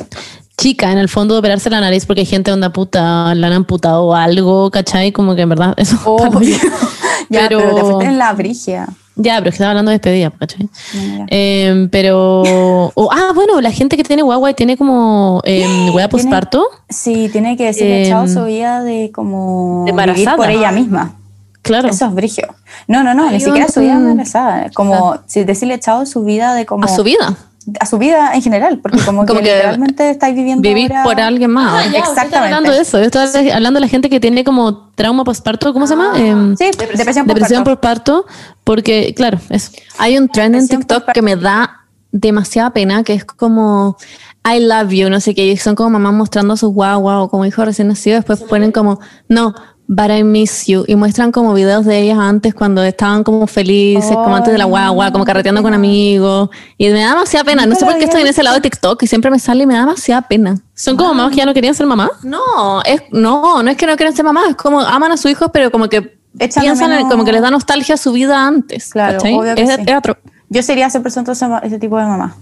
chica 0.58 0.92
en 0.92 0.98
el 0.98 1.10
fondo 1.10 1.34
de 1.36 1.40
operarse 1.40 1.70
la 1.70 1.80
nariz 1.80 2.06
porque 2.06 2.22
hay 2.22 2.26
gente 2.26 2.52
onda 2.52 2.72
puta, 2.72 3.34
la 3.34 3.48
han 3.48 3.54
amputado 3.54 4.04
o 4.06 4.14
algo, 4.16 4.70
¿cachai? 4.70 5.12
Como 5.12 5.36
que 5.36 5.42
en 5.42 5.50
verdad 5.50 5.74
eso. 5.78 5.98
Obvio. 6.06 6.58
ya, 7.30 7.48
pero, 7.48 7.60
Pero- 7.60 7.76
te 7.76 7.82
fuiste 7.82 8.06
en 8.06 8.18
la 8.18 8.34
brigia. 8.34 8.88
Ya, 9.16 9.38
pero 9.40 9.50
es 9.50 9.54
que 9.54 9.56
estaba 9.58 9.72
hablando 9.72 9.92
de 9.92 9.96
despedida, 9.98 10.32
¿cachai? 10.32 10.70
No, 10.94 11.18
ya. 11.18 11.26
Eh, 11.30 11.88
pero. 11.92 12.44
ah, 13.12 13.32
bueno, 13.36 13.60
la 13.62 13.72
gente 13.72 13.98
que 13.98 14.04
tiene 14.04 14.22
guagua 14.22 14.52
y 14.52 14.54
tiene 14.54 14.78
como 14.78 15.42
eh, 15.44 15.66
hueá 15.94 16.08
posparto. 16.10 16.66
Sí, 16.90 17.30
tiene 17.32 17.58
que 17.58 17.66
decirle 17.66 18.04
Em, 18.04 18.10
chao 18.10 18.28
su 18.28 18.46
vida 18.46 18.84
de 18.84 19.12
como 19.14 19.84
de 19.86 19.92
vivir 20.14 20.30
por 20.36 20.50
ella 20.50 20.72
misma. 20.72 21.16
Claro. 21.62 21.90
Eso 21.90 22.06
es 22.08 22.14
brigio. 22.14 22.48
No, 22.88 23.04
no, 23.04 23.14
no, 23.14 23.30
ni 23.30 23.40
siquiera 23.40 23.68
su 23.68 23.82
vida 23.82 23.98
un- 23.98 24.10
embarazada. 24.10 24.72
Como 24.74 25.20
si 25.28 25.44
decirle 25.44 25.80
chao 25.80 26.06
su 26.06 26.24
vida 26.24 26.54
de 26.56 26.66
como 26.66 26.86
A 26.86 26.88
su 26.88 27.04
vida. 27.04 27.36
A 27.80 27.86
su 27.86 27.98
vida 27.98 28.32
en 28.34 28.42
general, 28.42 28.80
porque 28.82 29.00
como, 29.00 29.26
Como 29.26 29.40
que, 29.40 29.46
que 29.46 29.54
literalmente 29.54 30.10
estáis 30.10 30.36
viviendo 30.36 30.62
Vivir 30.62 30.92
ahora- 30.94 31.04
por 31.04 31.22
alguien 31.22 31.52
más. 31.52 31.86
Ah, 31.86 31.90
ya, 31.92 32.00
Exactamente. 32.00 32.26
Estaba 32.28 32.46
hablando 32.46 32.72
de 32.72 32.80
eso. 32.82 33.00
Yo 33.00 33.06
estaba 33.06 33.26
hablando 33.54 33.78
de 33.78 33.82
la 33.82 33.88
gente 33.88 34.10
que 34.10 34.20
tiene 34.20 34.44
como 34.44 34.90
trauma 34.96 35.24
posparto. 35.24 35.74
¿Cómo 35.74 35.88
se 35.88 35.96
llama? 35.96 36.14
Em, 36.18 36.56
Sí, 36.58 36.66
depresión, 36.78 37.28
depresión 37.28 37.64
por 37.64 37.74
por 37.76 37.82
parto. 37.82 38.26
Porque, 38.64 39.14
claro, 39.16 39.40
eso. 39.50 39.72
Hay 39.98 40.18
un 40.18 40.28
trend 40.30 40.56
en 40.56 40.68
TikTok 40.68 41.12
que 41.14 41.22
me 41.22 41.36
da 41.36 41.82
demasiada 42.12 42.72
pena, 42.72 43.04
que 43.04 43.14
es 43.14 43.26
como 43.26 43.98
I 44.44 44.60
love 44.60 44.90
you, 44.92 45.10
no 45.10 45.20
sé 45.20 45.36
qué, 45.36 45.46
y 45.46 45.58
son 45.58 45.76
como 45.76 45.92
mamás 45.92 46.14
mostrando 46.14 46.54
a 46.56 46.58
sus 46.58 46.74
guagua 46.74 47.22
o 47.22 47.30
como 47.30 47.46
hijos 47.46 47.64
recién 47.64 47.88
nacidos, 47.88 48.20
después 48.26 48.42
ponen 48.42 48.72
como, 48.72 49.00
no, 49.28 49.54
but 49.94 50.10
I 50.10 50.24
miss 50.24 50.68
you, 50.68 50.86
y 50.88 50.96
muestran 50.96 51.34
como 51.34 51.54
videos 51.54 51.84
de 51.86 52.00
ellas 52.00 52.18
antes 52.18 52.54
cuando 52.54 52.82
estaban 52.82 53.26
como 53.26 53.46
felices, 53.46 54.16
como 54.16 54.34
antes 54.34 54.54
de 54.54 54.58
la 54.58 54.64
Ay, 54.64 54.70
guagua, 54.70 55.12
como 55.12 55.26
carreteando 55.26 55.62
con 55.62 55.74
amigos, 55.74 56.50
y 56.78 56.88
me 56.90 57.02
da 57.02 57.10
demasiada 57.10 57.44
pena, 57.44 57.66
no 57.66 57.76
sé 57.76 57.84
por 57.84 57.98
qué 57.98 58.06
estoy 58.06 58.22
en 58.22 58.28
ese 58.28 58.42
lado 58.42 58.56
de 58.56 58.62
TikTok 58.62 59.04
y 59.04 59.08
siempre 59.08 59.30
me 59.30 59.38
sale 59.38 59.64
y 59.64 59.68
me 59.68 59.74
da 59.74 59.82
demasiada 59.82 60.22
pena. 60.22 60.58
Son 60.76 60.96
como 60.96 61.14
mamás 61.14 61.32
que 61.32 61.38
ya 61.40 61.46
no 61.46 61.54
querían 61.54 61.76
ser 61.76 61.88
mamás. 61.88 62.10
No, 62.24 62.82
es, 62.84 63.02
no, 63.12 63.62
no 63.62 63.70
es 63.70 63.76
que 63.76 63.86
no 63.86 63.98
quieran 63.98 64.16
ser 64.16 64.24
mamás, 64.24 64.52
es 64.52 64.56
como 64.56 64.80
aman 64.80 65.12
a 65.12 65.18
sus 65.18 65.30
hijos, 65.30 65.50
pero 65.52 65.72
como 65.72 65.90
que 65.90 66.00
de 66.34 66.48
piensan, 66.48 66.90
en- 66.92 66.98
menos- 67.00 67.12
como 67.12 67.26
que 67.26 67.34
les 67.34 67.42
da 67.42 67.52
nostalgia 67.52 67.96
a 67.96 67.98
su 67.98 68.14
vida 68.14 68.48
antes. 68.48 68.92
Claro, 68.92 69.20
obvio 69.20 69.56
que 69.56 69.64
es, 69.64 69.70
sí. 69.76 69.82
es 69.86 69.94
atro- 69.94 70.18
Yo 70.48 70.64
sería 70.64 70.90
100% 70.90 71.34
ese, 71.34 71.46
ese 71.64 71.80
tipo 71.80 71.98
de 71.98 72.06
mamá. 72.06 72.38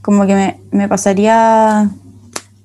Como 0.00 0.26
que 0.26 0.34
me, 0.36 0.60
me 0.70 0.86
pasaría 0.88 1.88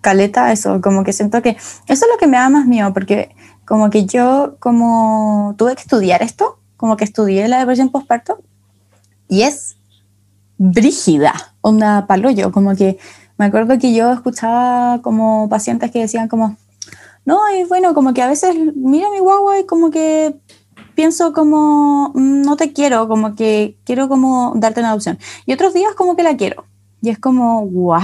caleta 0.01 0.51
eso, 0.51 0.81
como 0.81 1.03
que 1.03 1.13
siento 1.13 1.41
que 1.41 1.49
eso 1.51 1.59
es 1.87 2.01
lo 2.11 2.17
que 2.19 2.27
me 2.27 2.37
da 2.37 2.49
más 2.49 2.67
miedo, 2.67 2.93
porque 2.93 3.35
como 3.69 3.91
que 3.91 4.07
yo 4.07 4.55
como 4.59 5.53
tuve 5.55 5.75
que 5.75 5.83
estudiar 5.83 6.23
esto, 6.23 6.57
como 6.75 6.97
que 6.97 7.03
estudié 7.03 7.47
la 7.47 7.59
depresión 7.59 7.89
postparto, 7.89 8.39
y 9.27 9.43
es 9.43 9.77
brígida, 10.57 11.33
onda 11.61 12.07
paloyo, 12.07 12.51
como 12.51 12.75
que 12.75 12.97
me 13.37 13.45
acuerdo 13.45 13.77
que 13.77 13.93
yo 13.93 14.11
escuchaba 14.11 15.03
como 15.03 15.47
pacientes 15.49 15.91
que 15.91 15.99
decían 15.99 16.27
como, 16.27 16.57
no, 17.25 17.39
y 17.55 17.63
bueno, 17.65 17.93
como 17.93 18.11
que 18.15 18.23
a 18.23 18.27
veces 18.27 18.55
miro 18.75 19.07
a 19.09 19.11
mi 19.11 19.19
guagua 19.19 19.59
y 19.59 19.67
como 19.67 19.91
que 19.91 20.35
pienso 20.95 21.31
como, 21.31 22.09
"Mm, 22.15 22.41
no 22.41 22.57
te 22.57 22.73
quiero, 22.73 23.07
como 23.07 23.35
que 23.35 23.77
quiero 23.85 24.09
como 24.09 24.53
darte 24.55 24.79
una 24.79 24.89
adopción. 24.89 25.19
Y 25.45 25.53
otros 25.53 25.75
días 25.75 25.93
como 25.95 26.15
que 26.15 26.23
la 26.23 26.35
quiero. 26.37 26.65
Y 27.03 27.09
es 27.09 27.19
como, 27.19 27.61
¿what? 27.61 28.03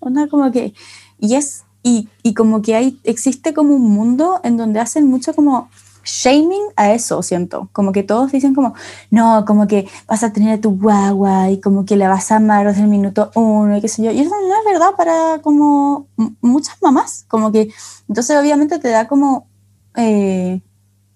Onda 0.00 0.28
como 0.28 0.52
que, 0.52 0.74
y 1.18 1.34
es, 1.36 1.64
y, 1.86 2.08
y 2.24 2.34
como 2.34 2.62
que 2.62 2.74
hay, 2.74 2.98
existe 3.04 3.54
como 3.54 3.76
un 3.76 3.94
mundo 3.94 4.40
en 4.42 4.56
donde 4.56 4.80
hacen 4.80 5.06
mucho 5.06 5.32
como 5.36 5.70
shaming 6.02 6.64
a 6.74 6.92
eso, 6.92 7.22
siento. 7.22 7.68
Como 7.70 7.92
que 7.92 8.02
todos 8.02 8.32
dicen 8.32 8.56
como, 8.56 8.74
no, 9.12 9.44
como 9.46 9.68
que 9.68 9.88
vas 10.08 10.24
a 10.24 10.32
tener 10.32 10.58
a 10.58 10.60
tu 10.60 10.76
guagua 10.76 11.48
y 11.48 11.60
como 11.60 11.84
que 11.84 11.94
la 11.94 12.08
vas 12.08 12.32
a 12.32 12.36
amar 12.36 12.66
desde 12.66 12.82
el 12.82 12.88
minuto 12.88 13.30
uno 13.36 13.76
y 13.76 13.80
qué 13.80 13.86
sé 13.86 14.02
yo. 14.02 14.10
Y 14.10 14.18
eso 14.18 14.30
no 14.30 14.58
es 14.58 14.64
verdad 14.72 14.96
para 14.96 15.40
como 15.42 16.08
muchas 16.40 16.76
mamás. 16.82 17.24
Como 17.28 17.52
que, 17.52 17.70
entonces 18.08 18.36
obviamente 18.36 18.80
te 18.80 18.88
da 18.88 19.06
como, 19.06 19.46
eh, 19.94 20.60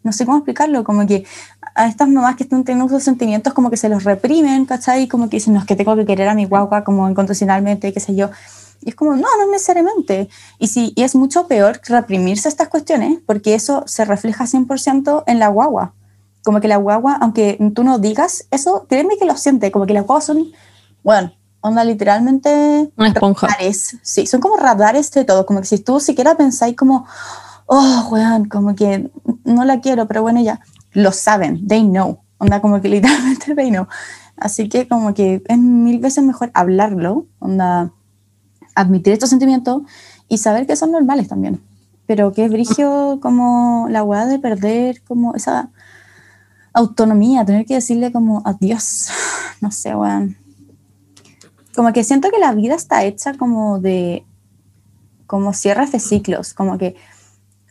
no 0.05 0.13
sé 0.13 0.25
cómo 0.25 0.39
explicarlo, 0.39 0.85
como 0.85 1.05
que 1.05 1.25
a 1.75 1.89
estas 1.89 2.09
mamás 2.09 2.37
que 2.37 2.45
están 2.45 2.63
teniendo 2.63 2.87
esos 2.87 3.03
sentimientos 3.03 3.55
como 3.55 3.71
que 3.71 3.77
se 3.77 3.89
los 3.89 4.05
reprimen, 4.05 4.67
¿cachai? 4.67 5.09
Como 5.09 5.29
que 5.29 5.39
dicen, 5.39 5.55
no, 5.55 5.59
es 5.59 5.67
que 5.67 5.75
tengo 5.75 5.97
que 5.97 6.07
querer 6.07 6.29
a 6.29 6.37
mi 6.37 6.45
guagua 6.45 6.85
como 6.85 7.11
incondicionalmente, 7.11 7.93
qué 7.93 7.99
sé 7.99 8.15
yo. 8.15 8.31
Y 8.83 8.91
es 8.91 8.95
como, 8.95 9.13
no, 9.15 9.29
no 9.39 9.51
necesariamente. 9.51 10.29
Y, 10.59 10.69
sí, 10.69 10.93
y 10.97 11.03
es 11.03 11.15
mucho 11.15 11.47
peor 11.47 11.81
reprimirse 11.85 12.49
estas 12.49 12.69
cuestiones 12.69 13.19
porque 13.27 13.55
eso 13.55 13.83
se 13.87 14.05
refleja 14.05 14.47
100% 14.47 15.25
en 15.27 15.39
la 15.39 15.49
guagua. 15.49 15.95
Como 16.45 16.61
que 16.61 16.69
la 16.69 16.77
guagua, 16.77 17.19
aunque 17.21 17.59
tú 17.75 17.85
no 17.85 17.99
digas 17.99 18.47
eso, 18.51 18.87
créeme 18.89 19.19
que 19.19 19.27
lo 19.27 19.37
siente, 19.37 19.71
como 19.71 19.85
que 19.87 19.93
las 19.93 20.07
guaguas 20.07 20.25
son, 20.25 20.47
bueno, 21.03 21.33
onda 21.61 21.85
literalmente 21.85 22.91
Una 22.97 23.09
esponja. 23.09 23.47
radares. 23.47 23.99
Sí, 24.03 24.27
son 24.27 24.41
como 24.41 24.57
radares 24.57 25.11
de 25.13 25.25
todo. 25.25 25.45
Como 25.45 25.61
que 25.61 25.67
si 25.67 25.79
tú 25.79 26.01
siquiera 26.01 26.37
pensáis 26.37 26.77
como, 26.77 27.07
oh, 27.67 28.09
weón, 28.11 28.49
como 28.49 28.75
que 28.75 29.11
no 29.45 29.65
la 29.65 29.81
quiero, 29.81 30.07
pero 30.09 30.23
bueno, 30.23 30.41
ya, 30.41 30.61
lo 30.93 31.13
saben, 31.13 31.67
they 31.69 31.83
know. 31.83 32.21
Onda, 32.39 32.61
como 32.61 32.81
que 32.81 32.89
literalmente 32.97 33.55
they 33.55 33.71
know. 33.71 33.87
Así 34.37 34.69
que 34.71 34.89
como 34.89 35.13
que 35.13 35.43
es 35.47 35.59
mil 35.59 35.99
veces 35.99 36.25
mejor 36.25 36.51
hablarlo, 36.55 37.27
onda, 37.39 37.93
admitir 38.75 39.13
estos 39.13 39.31
sentimientos 39.31 39.83
y 40.29 40.39
saber 40.39 40.67
que 40.67 40.77
son 40.77 40.93
normales 40.93 41.29
también. 41.29 41.61
Pero 42.07 42.33
que 42.33 42.45
es 42.45 42.51
brigio 42.51 43.19
como 43.21 43.87
la 43.91 44.03
weá 44.03 44.27
de 44.27 44.39
perder 44.39 45.03
como 45.03 45.35
esa 45.35 45.71
autonomía, 46.73 47.45
tener 47.45 47.67
que 47.67 47.75
decirle 47.75 48.13
como 48.13 48.43
adiós, 48.45 49.09
no 49.61 49.71
sé, 49.71 49.95
weón. 49.95 50.37
Como 51.75 51.93
que 51.93 52.05
siento 52.05 52.31
que 52.31 52.39
la 52.39 52.53
vida 52.53 52.75
está 52.75 53.05
hecha 53.05 53.35
como 53.35 53.81
de, 53.81 54.25
como 55.27 55.53
cierres 55.53 55.93
de 55.93 56.01
ciclos, 56.01 56.53
como 56.55 56.79
que 56.79 56.97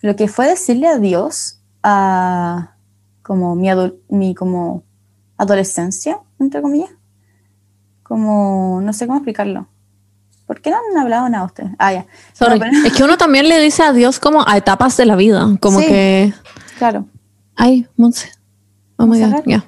lo 0.02 0.16
que 0.16 0.28
fue 0.28 0.48
decirle 0.48 0.88
adiós 0.88 1.62
a 1.84 2.76
como 3.22 3.56
mi, 3.56 3.70
mi 4.10 4.34
como 4.34 4.84
adolescencia, 5.38 6.20
entre 6.40 6.62
comillas, 6.62 6.90
como, 8.04 8.82
no 8.82 8.92
sé 8.92 9.08
cómo 9.08 9.20
explicarlo. 9.20 9.68
¿Por 10.50 10.62
qué 10.62 10.72
no 10.72 10.78
han 10.78 10.98
hablado 10.98 11.30
nada 11.30 11.46
ustedes? 11.46 11.70
Ah, 11.78 11.94
ya. 11.94 12.08
Sorry. 12.34 12.58
No, 12.60 12.66
pero- 12.66 12.88
Es 12.88 12.94
que 12.94 13.04
uno 13.04 13.18
también 13.18 13.48
le 13.48 13.60
dice 13.60 13.84
adiós 13.84 14.18
como 14.20 14.44
a 14.48 14.58
etapas 14.58 14.98
de 14.98 15.06
la 15.06 15.16
vida, 15.16 15.48
como 15.62 15.80
Sí. 15.80 15.86
que, 15.86 16.34
claro. 16.80 17.06
ay, 17.56 17.86
Monse, 17.98 18.32
oh 18.98 19.06
my 19.06 19.20
God, 19.22 19.44
ya. 19.46 19.64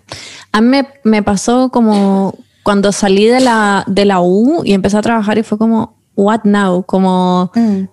A 0.51 0.59
mí 0.59 0.67
me, 0.67 0.87
me 1.03 1.21
pasó 1.21 1.69
como 1.69 2.33
cuando 2.63 2.91
salí 2.91 3.27
de 3.27 3.41
la, 3.41 3.83
de 3.85 4.05
la 4.05 4.21
U 4.21 4.63
y 4.65 4.73
empecé 4.73 4.97
a 4.97 5.01
trabajar 5.03 5.37
y 5.37 5.43
fue 5.43 5.59
como, 5.59 5.99
what 6.15 6.41
now? 6.45 6.81
Como, 6.83 7.51
Mm. 7.53 7.83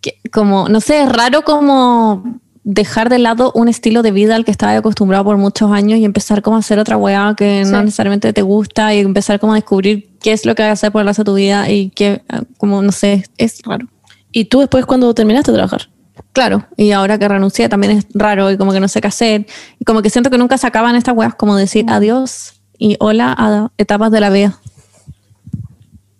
que- 0.00 0.20
como, 0.32 0.68
no 0.68 0.80
sé, 0.80 1.02
es 1.02 1.08
raro 1.12 1.42
como 1.42 2.22
dejar 2.70 3.08
de 3.08 3.18
lado 3.18 3.50
un 3.54 3.66
estilo 3.68 4.02
de 4.02 4.10
vida 4.10 4.36
al 4.36 4.44
que 4.44 4.50
estaba 4.50 4.76
acostumbrado 4.76 5.24
por 5.24 5.38
muchos 5.38 5.72
años 5.72 5.98
y 5.98 6.04
empezar 6.04 6.42
como 6.42 6.56
a 6.56 6.58
hacer 6.58 6.78
otra 6.78 6.98
weá 6.98 7.32
que 7.34 7.64
no 7.64 7.82
necesariamente 7.82 8.30
te 8.34 8.42
gusta 8.42 8.92
y 8.92 8.98
empezar 8.98 9.40
como 9.40 9.52
a 9.52 9.54
descubrir 9.54 10.10
qué 10.20 10.32
es 10.32 10.44
lo 10.44 10.54
que 10.54 10.62
vas 10.62 10.68
a 10.68 10.72
hacer 10.72 10.92
por 10.92 11.00
el 11.00 11.06
resto 11.06 11.22
de 11.22 11.24
tu 11.24 11.34
vida 11.34 11.70
y 11.70 11.88
qué, 11.88 12.20
ah, 12.28 12.42
como, 12.58 12.82
no 12.82 12.92
sé, 12.92 13.24
es 13.38 13.62
raro. 13.64 13.86
¿Y 14.32 14.44
tú 14.44 14.60
después 14.60 14.84
cuando 14.84 15.14
terminaste 15.14 15.50
de 15.50 15.56
trabajar? 15.56 15.88
Claro, 16.34 16.66
y 16.76 16.90
ahora 16.90 17.18
que 17.18 17.26
renuncié 17.26 17.70
también 17.70 17.96
es 17.96 18.06
raro 18.12 18.50
y 18.50 18.58
como 18.58 18.72
que 18.72 18.80
no 18.80 18.88
sé 18.88 19.00
qué 19.00 19.08
hacer. 19.08 19.46
Y 19.80 19.86
como 19.86 20.02
que 20.02 20.10
siento 20.10 20.28
que 20.28 20.36
nunca 20.36 20.58
se 20.58 20.66
acaban 20.66 20.94
estas 20.94 21.16
weas, 21.16 21.34
como 21.36 21.56
decir 21.56 21.86
adiós 21.88 22.52
y 22.76 22.96
hola 23.00 23.34
a 23.36 23.70
etapas 23.78 24.10
de 24.10 24.20
la 24.20 24.28
vida. 24.28 24.60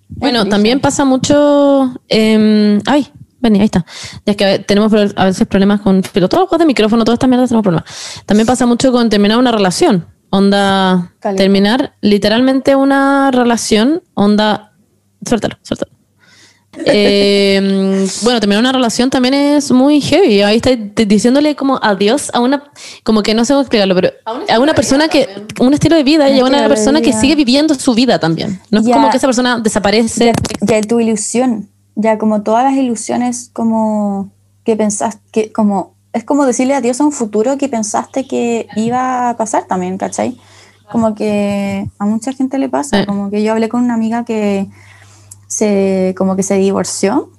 Bueno, 0.09 0.47
también 0.47 0.81
pasa 0.81 1.05
mucho. 1.05 1.93
em, 2.09 2.81
ay, 2.87 3.07
vení, 3.41 3.61
ahí 3.61 3.67
está. 3.67 3.85
Ya 4.27 4.33
es 4.33 4.37
que 4.37 4.59
tenemos 4.61 4.93
a 5.17 5.25
veces 5.25 5.47
problemas 5.47 5.81
con. 5.81 6.03
Pero 6.13 6.29
todos 6.29 6.43
los 6.43 6.49
juegos 6.49 6.61
de 6.61 6.67
micrófono, 6.67 7.05
todas 7.05 7.17
estas 7.17 7.29
mierdas 7.29 7.49
tenemos 7.49 7.65
problemas. 7.65 8.23
También 8.27 8.47
pasa 8.47 8.67
mucho 8.67 8.93
con 8.93 9.09
terminar 9.09 9.39
una 9.39 9.53
relación. 9.53 10.07
Onda. 10.31 11.13
Terminar 11.21 11.95
literalmente 12.01 12.77
una 12.77 13.31
relación. 13.31 14.03
Onda. 14.15 14.73
Suéltalo, 15.27 15.57
suéltalo. 15.63 15.99
Em, 16.85 18.07
bueno, 18.23 18.41
terminar 18.41 18.61
una 18.61 18.73
relación 18.73 19.11
también 19.11 19.35
es 19.35 19.71
muy 19.71 20.01
heavy. 20.01 20.43
Ahí 20.43 20.57
está 20.57 20.71
diciéndole 20.77 21.57
como 21.57 21.79
adiós 21.83 22.31
a 22.33 22.41
una, 22.41 22.71
como 23.03 23.23
que 23.23 23.35
no 23.35 23.45
sé 23.45 23.53
cómo 23.53 23.63
explicarlo, 23.63 23.95
pero 23.95 24.13
a 24.25 24.59
una 24.59 24.75
persona 24.75 25.09
que, 25.09 25.29
un 25.61 25.75
estilo 25.75 25.97
de 25.97 26.05
vida 26.05 26.29
y 26.31 26.39
a 26.39 26.45
Un 26.45 26.55
una 26.55 26.69
persona 26.69 27.01
que 27.01 27.13
sigue 27.13 27.35
viviendo 27.35 27.75
su 27.75 27.95
vida 27.95 28.19
también. 28.19 28.61
No 28.71 28.81
es 28.81 28.89
como 28.89 29.11
que 29.11 29.17
esa 29.17 29.27
persona 29.27 29.59
desaparece. 29.59 30.27
ya, 30.27 30.33
ya 30.61 30.81
tu 30.83 31.01
ilusión, 31.01 31.69
ya 32.01 32.17
como 32.17 32.43
todas 32.43 32.63
las 32.63 32.75
ilusiones 32.75 33.51
como 33.53 34.31
que 34.65 34.77
pensaste, 34.77 35.21
que 35.33 35.53
como, 35.53 35.95
es 36.13 36.23
como 36.23 36.47
decirle 36.47 36.75
adiós 36.75 37.01
a 37.01 37.05
un 37.05 37.11
futuro 37.13 37.59
que 37.59 37.69
pensaste 37.69 38.27
que 38.29 38.69
iba 38.77 39.29
a 39.31 39.37
pasar 39.37 39.65
también, 39.65 39.99
¿cachai? 39.99 40.39
Como 40.93 41.15
que 41.17 41.91
a 41.99 42.07
mucha 42.07 42.33
gente 42.33 42.57
le 42.59 42.69
pasa, 42.69 43.01
Eh. 43.01 43.07
como 43.07 43.31
que 43.31 43.43
yo 43.43 43.53
hablé 43.53 43.69
con 43.69 43.83
una 43.83 43.95
amiga 43.95 44.25
que 44.25 44.69
se, 45.49 46.15
como 46.17 46.37
que 46.37 46.43
se 46.45 46.55
divorció 46.55 47.31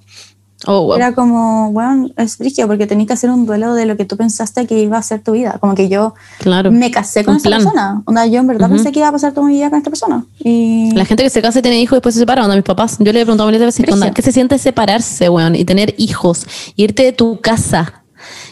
Oh, 0.67 0.81
wow. 0.87 0.95
Era 0.97 1.13
como, 1.13 1.71
bueno, 1.71 2.09
es 2.17 2.37
brígido 2.37 2.67
porque 2.67 2.85
tenías 2.85 3.07
que 3.07 3.13
hacer 3.13 3.29
un 3.29 3.45
duelo 3.45 3.73
de 3.75 3.85
lo 3.85 3.95
que 3.95 4.03
tú 4.03 4.17
pensaste 4.17 4.67
que 4.67 4.77
iba 4.81 4.97
a 4.97 5.01
ser 5.01 5.21
tu 5.23 5.31
vida. 5.31 5.57
Como 5.59 5.73
que 5.73 5.87
yo 5.87 6.15
Claro. 6.39 6.69
me 6.69 6.91
casé 6.91 7.23
con 7.23 7.39
plan. 7.39 7.61
persona. 7.61 8.01
Onda, 8.05 8.25
yo 8.27 8.41
en 8.41 8.47
verdad 8.47 8.67
Ujú. 8.67 8.75
pensé 8.75 8.91
que 8.91 8.99
iba 8.99 9.07
a 9.07 9.11
pasar 9.13 9.31
toda 9.33 9.47
mi 9.47 9.53
vida 9.53 9.69
con 9.69 9.77
esta 9.77 9.89
persona. 9.89 10.25
Y 10.39 10.91
La 10.95 11.05
gente 11.05 11.23
que 11.23 11.29
se 11.29 11.41
casa 11.41 11.59
y 11.59 11.61
tiene 11.61 11.79
hijos 11.79 11.93
y 11.93 11.97
después 11.97 12.13
se 12.15 12.19
separa, 12.19 12.43
onda, 12.43 12.55
mis 12.55 12.65
papás. 12.65 12.97
Yo 12.99 13.13
le 13.13 13.21
he 13.21 13.23
preguntado 13.23 13.47
varias 13.47 13.63
veces, 13.63 13.89
onda. 13.93 14.11
¿qué 14.11 14.21
se 14.21 14.33
siente 14.33 14.57
separarse, 14.57 15.29
weón? 15.29 15.55
Y 15.55 15.63
tener 15.63 15.95
hijos, 15.97 16.45
y 16.75 16.83
irte 16.83 17.03
de 17.03 17.13
tu 17.13 17.39
casa, 17.39 18.03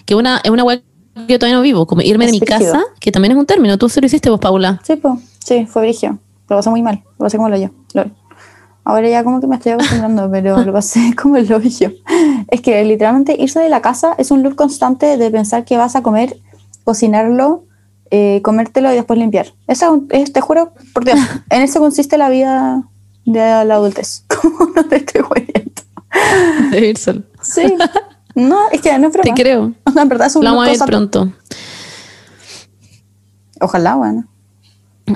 que 0.06 0.16
una, 0.16 0.40
es 0.44 0.50
una 0.50 0.64
weá 0.64 0.78
que 0.78 1.34
yo 1.34 1.40
todavía 1.40 1.58
no 1.58 1.62
vivo, 1.64 1.86
como 1.88 2.02
irme 2.04 2.24
de 2.26 2.30
Es 2.32 2.34
mi 2.34 2.40
brígido. 2.40 2.72
casa, 2.74 2.86
que 3.02 3.12
también 3.12 3.34
es 3.34 3.38
un 3.38 3.46
término. 3.46 3.78
Tú 3.78 3.90
se 3.90 4.00
lo 4.00 4.08
hiciste 4.08 4.30
vos, 4.30 4.40
Paula. 4.40 4.80
sí, 4.86 4.96
pues, 4.96 5.16
sí, 5.44 5.66
fue 5.66 5.82
brígido. 5.82 6.18
Lo 6.48 6.56
pasé 6.56 6.70
muy 6.70 6.82
mal. 6.82 7.04
Lo 7.20 7.26
pasé 7.26 7.36
como 7.36 7.50
lo 7.50 7.58
yo. 7.58 7.70
Lol. 7.94 8.14
Ahora 8.89 9.09
ya 9.09 9.22
como 9.26 9.41
que 9.41 9.47
me 9.47 9.57
estoy 9.57 9.73
acostumbrando, 9.73 10.31
pero 10.31 10.64
lo 10.64 10.72
pasé 10.72 11.14
como 11.22 11.35
el 11.35 11.51
hoyo. 11.51 11.91
Es 12.47 12.61
que 12.61 12.81
literalmente 12.85 13.35
irse 13.38 13.59
de 13.59 13.68
la 13.68 13.81
casa 13.81 14.15
es 14.18 14.31
un 14.31 14.43
loop 14.43 14.55
constante 14.55 15.18
de 15.18 15.30
pensar 15.30 15.65
que 15.65 15.76
vas 15.76 15.97
a 15.97 16.01
comer, 16.01 16.38
cocinarlo, 16.85 17.65
eh, 18.11 18.39
comértelo 18.45 18.89
y 18.89 18.95
después 18.95 19.19
limpiar. 19.19 19.47
Eso 19.68 20.05
es, 20.11 20.31
te 20.31 20.39
juro, 20.39 20.72
por 20.93 21.03
Dios, 21.03 21.19
en 21.49 21.64
eso 21.64 21.81
consiste 21.81 22.18
la 22.18 22.30
vida 22.30 22.84
de 23.26 23.65
la 23.65 23.76
adultez. 23.76 24.23
¿Cómo 24.41 24.72
no 24.73 24.85
te 24.85 24.95
estoy 24.95 25.22
jodiendo? 25.22 25.81
De 26.72 26.88
ir 26.88 26.97
solo. 26.97 27.23
Sí. 27.41 27.64
No, 28.35 28.69
es 28.72 28.80
que 28.80 28.97
no 28.97 29.07
es 29.09 29.14
Te 29.14 29.34
creo. 29.34 29.73
O 29.84 29.91
sea, 29.91 30.03
en 30.03 30.07
verdad 30.07 30.27
es 30.27 30.35
un 30.38 30.45
Lo 30.45 30.51
loop 30.51 30.59
vamos 30.59 30.69
a 30.69 30.72
ir 30.72 30.80
constante. 30.80 31.19
pronto. 31.19 31.38
Ojalá, 33.59 33.95
bueno. 33.95 34.26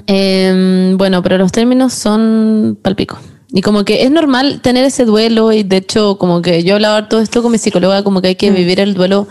Em, 0.08 0.98
bueno, 0.98 1.24
pero 1.24 1.38
los 1.38 1.54
términos 1.54 1.94
son 1.94 2.78
palpico. 2.82 3.18
Y 3.54 3.62
como 3.62 3.84
que 3.84 4.04
es 4.04 4.12
normal 4.12 4.62
tener 4.62 4.86
ese 4.86 5.06
duelo 5.06 5.52
y 5.52 5.64
de 5.64 5.78
hecho 5.78 6.18
como 6.18 6.42
que 6.42 6.64
yo 6.64 6.76
hablaba 6.76 7.10
todo 7.10 7.20
esto 7.20 7.42
con 7.42 7.52
mi 7.52 7.58
psicóloga, 7.58 8.04
como 8.04 8.22
que 8.22 8.30
hay 8.30 8.36
que 8.36 8.50
vivir 8.52 8.80
el 8.80 8.94
duelo 8.94 9.28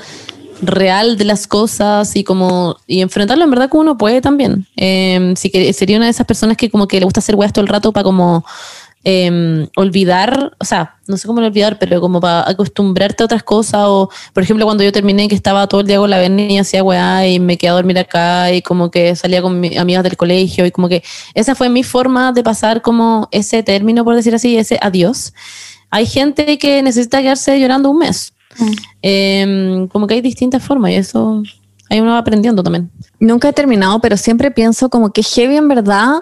real 0.62 1.16
de 1.16 1.24
las 1.24 1.46
cosas 1.46 2.14
y 2.16 2.22
como 2.22 2.76
y 2.86 3.00
enfrentarlo 3.00 3.44
en 3.44 3.50
verdad 3.50 3.70
como 3.70 3.80
uno 3.80 3.96
puede 3.96 4.20
también. 4.20 4.66
Sí 4.76 5.50
que 5.50 5.72
sería 5.72 5.96
una 5.96 6.04
de 6.04 6.10
esas 6.10 6.26
personas 6.26 6.58
que 6.58 6.68
como 6.68 6.86
que 6.86 6.98
le 6.98 7.04
gusta 7.04 7.20
hacer 7.20 7.34
weas 7.34 7.52
todo 7.52 7.62
el 7.62 7.68
rato 7.68 7.92
para 7.92 8.04
como 8.04 8.44
em, 9.04 9.66
olvidar, 9.76 10.56
o 10.58 10.64
sea, 10.64 10.96
no 11.06 11.16
sé 11.16 11.26
cómo 11.26 11.40
olvidar, 11.40 11.78
pero 11.78 12.00
como 12.00 12.20
para 12.20 12.48
acostumbrarte 12.48 13.22
a 13.22 13.26
otras 13.26 13.42
cosas 13.42 13.82
o, 13.86 14.10
por 14.32 14.42
ejemplo, 14.42 14.66
cuando 14.66 14.84
yo 14.84 14.92
terminé 14.92 15.28
que 15.28 15.34
estaba 15.34 15.66
todo 15.66 15.80
el 15.80 15.86
día 15.86 15.98
con 15.98 16.10
la 16.10 16.18
Berni 16.18 16.54
y 16.54 16.58
hacía 16.58 16.82
weá 16.82 17.26
y 17.26 17.40
me 17.40 17.56
quedé 17.56 17.70
a 17.70 17.74
dormir 17.74 17.98
acá 17.98 18.52
y 18.52 18.62
como 18.62 18.90
que 18.90 19.16
salía 19.16 19.42
con 19.42 19.58
mis 19.58 19.78
amigas 19.78 20.02
del 20.02 20.16
colegio 20.16 20.66
y 20.66 20.70
como 20.70 20.88
que 20.88 21.02
esa 21.34 21.54
fue 21.54 21.68
mi 21.68 21.82
forma 21.82 22.32
de 22.32 22.42
pasar 22.42 22.82
como 22.82 23.28
ese 23.30 23.62
término, 23.62 24.04
por 24.04 24.14
decir 24.14 24.34
así, 24.34 24.56
ese 24.56 24.78
adiós. 24.82 25.32
Hay 25.90 26.06
gente 26.06 26.58
que 26.58 26.82
necesita 26.82 27.20
quedarse 27.20 27.58
llorando 27.58 27.90
un 27.90 27.98
mes. 27.98 28.32
Em, 29.02 29.88
como 29.88 30.06
que 30.06 30.14
hay 30.14 30.20
distintas 30.20 30.62
formas 30.62 30.90
y 30.90 30.94
eso 30.96 31.42
ahí 31.88 32.00
uno 32.00 32.12
va 32.12 32.18
aprendiendo 32.18 32.62
también. 32.62 32.90
Nunca 33.18 33.48
he 33.48 33.52
terminado, 33.52 34.00
pero 34.00 34.16
siempre 34.16 34.50
pienso 34.50 34.88
como 34.88 35.12
que 35.12 35.22
heavy 35.22 35.56
en 35.56 35.68
verdad, 35.68 36.20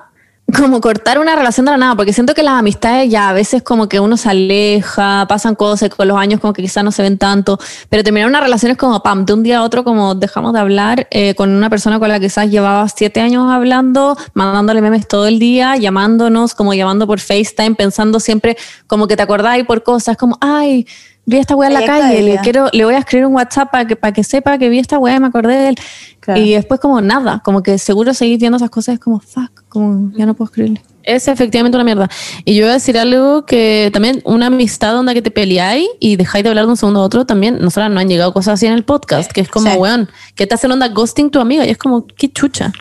como 0.57 0.81
cortar 0.81 1.19
una 1.19 1.37
relación 1.37 1.67
de 1.67 1.73
la 1.73 1.79
nada, 1.79 1.95
porque 1.95 2.13
siento 2.13 2.35
que 2.35 2.43
las 2.43 2.55
amistades 2.55 3.11
ya 3.11 3.29
a 3.29 3.33
veces 3.35 3.63
como 3.63 3.87
que 3.87 4.01
uno 4.01 4.17
se 4.17 4.31
aleja, 4.31 5.27
pasan 5.29 5.55
cosas, 5.55 5.91
con 5.91 6.09
los 6.09 6.17
años 6.17 6.41
como 6.41 6.55
que 6.55 6.63
quizás 6.63 6.83
no 6.83 6.91
se 6.91 7.03
ven 7.03 7.19
tanto, 7.19 7.59
pero 7.91 8.03
terminar 8.03 8.29
una 8.29 8.41
relación 8.41 8.73
es 8.73 8.79
como, 8.79 9.03
pam, 9.03 9.27
de 9.27 9.35
un 9.35 9.43
día 9.43 9.59
a 9.59 9.63
otro 9.63 9.85
como 9.85 10.15
dejamos 10.15 10.55
de 10.55 10.61
hablar 10.61 11.07
eh, 11.11 11.35
con 11.35 11.51
una 11.51 11.69
persona 11.69 11.99
con 11.99 12.09
la 12.09 12.19
que 12.19 12.27
quizás 12.27 12.51
llevabas 12.51 12.95
siete 12.97 13.21
años 13.21 13.51
hablando, 13.51 14.17
mandándole 14.33 14.81
memes 14.81 15.07
todo 15.07 15.27
el 15.27 15.39
día, 15.39 15.77
llamándonos, 15.77 16.55
como 16.55 16.73
llamando 16.73 17.07
por 17.07 17.21
FaceTime, 17.21 17.75
pensando 17.75 18.19
siempre 18.19 18.57
como 18.87 19.07
que 19.07 19.17
te 19.17 19.23
acordáis 19.23 19.67
por 19.67 19.83
cosas, 19.83 20.17
como, 20.17 20.39
ay, 20.41 20.87
vi 21.29 21.37
a 21.37 21.41
esta 21.41 21.55
weá 21.55 21.69
en 21.69 21.75
la 21.75 21.85
calle, 21.85 22.23
le 22.23 22.39
quiero, 22.39 22.69
le 22.73 22.85
voy 22.87 22.95
a 22.95 22.99
escribir 22.99 23.27
un 23.27 23.35
WhatsApp 23.35 23.71
para 23.71 23.87
que, 23.87 23.97
para 23.97 24.13
que 24.15 24.25
sepa 24.25 24.57
que 24.57 24.71
vi 24.71 24.79
esta 24.79 24.99
weá 24.99 25.17
y 25.17 25.21
me 25.21 25.27
acordé 25.27 25.55
de 25.57 25.69
él. 25.69 25.79
Claro. 26.21 26.41
Y 26.41 26.55
después 26.55 26.81
como 26.81 27.03
nada, 27.03 27.43
como 27.45 27.63
que 27.63 27.77
seguro 27.77 28.15
seguir 28.15 28.39
viendo 28.39 28.57
esas 28.57 28.71
cosas 28.71 28.95
es 28.95 29.01
como, 29.01 29.21
fuck, 29.21 29.51
como 29.69 30.11
ya 30.17 30.25
no 30.25 30.33
puedo 30.33 30.47
escribirle. 30.49 30.83
Es 31.03 31.29
efectivamente 31.29 31.77
una 31.77 31.85
mierda. 31.85 32.09
Y 32.47 32.55
yo 32.55 32.65
voy 32.65 32.71
a 32.71 32.75
decir 32.75 32.99
algo 32.99 33.45
que 33.45 33.91
también 33.93 34.23
una 34.25 34.47
amistad 34.47 34.93
donde 34.95 35.13
que 35.13 35.21
te 35.23 35.31
peleáis 35.31 35.87
y 36.01 36.17
dejáis 36.17 36.45
de 36.45 36.49
hablar 36.49 36.65
de 36.65 36.71
un 36.71 36.77
segundo 36.79 37.01
a 37.01 37.03
otro, 37.03 37.27
también 37.27 37.59
nosotras 37.61 37.91
no 37.91 38.01
han 38.01 38.09
llegado 38.09 38.33
cosas 38.33 38.55
así 38.55 38.67
en 38.67 38.73
el 38.73 38.85
podcast, 38.85 39.31
que 39.31 39.43
es 39.43 39.49
como, 39.51 39.71
Sí. 39.71 39.77
weón, 39.79 40.09
que 40.35 40.47
te 40.47 40.55
hacen 40.55 40.73
onda 40.73 40.89
ghosting 40.89 41.31
tu 41.31 41.41
amiga 41.41 41.67
y 41.67 41.71
es 41.71 41.77
como, 41.79 42.07
qué 42.07 42.31
chucha. 42.33 42.73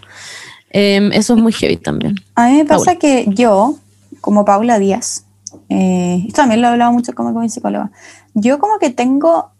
Em, 0.69 1.11
eso 1.11 1.36
es 1.36 1.41
muy 1.41 1.52
heavy 1.52 1.78
también. 1.78 2.15
A 2.36 2.48
mí 2.48 2.57
me 2.57 2.65
pasa 2.65 2.86
Paula. 2.86 2.99
que 2.99 3.26
yo, 3.30 3.78
como 4.22 4.44
Paula 4.45 4.80
Díaz, 4.80 5.24
eh, 5.70 6.24
esto 6.28 6.42
también 6.42 6.62
lo 6.62 6.68
he 6.68 6.72
hablado 6.72 6.92
mucho 6.92 7.14
como 7.14 7.34
con 7.34 7.42
mi 7.42 7.50
psicóloga, 7.50 7.92
yo 8.34 8.60
como 8.60 8.80
que 8.80 8.90
tengo 8.90 9.52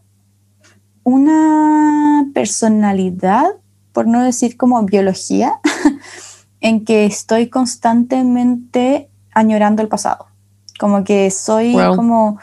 una 1.04 2.26
personalidad, 2.34 3.46
por 3.94 4.08
no 4.08 4.24
decir 4.24 4.58
como 4.58 4.84
biología, 4.84 5.54
en 6.62 6.84
que 6.84 7.06
estoy 7.06 7.50
constantemente 7.50 9.10
añorando 9.34 9.82
el 9.82 9.88
pasado. 9.88 10.28
Como 10.80 11.04
que 11.04 11.32
soy 11.32 11.74
Wow. 11.74 11.96
como... 11.96 12.40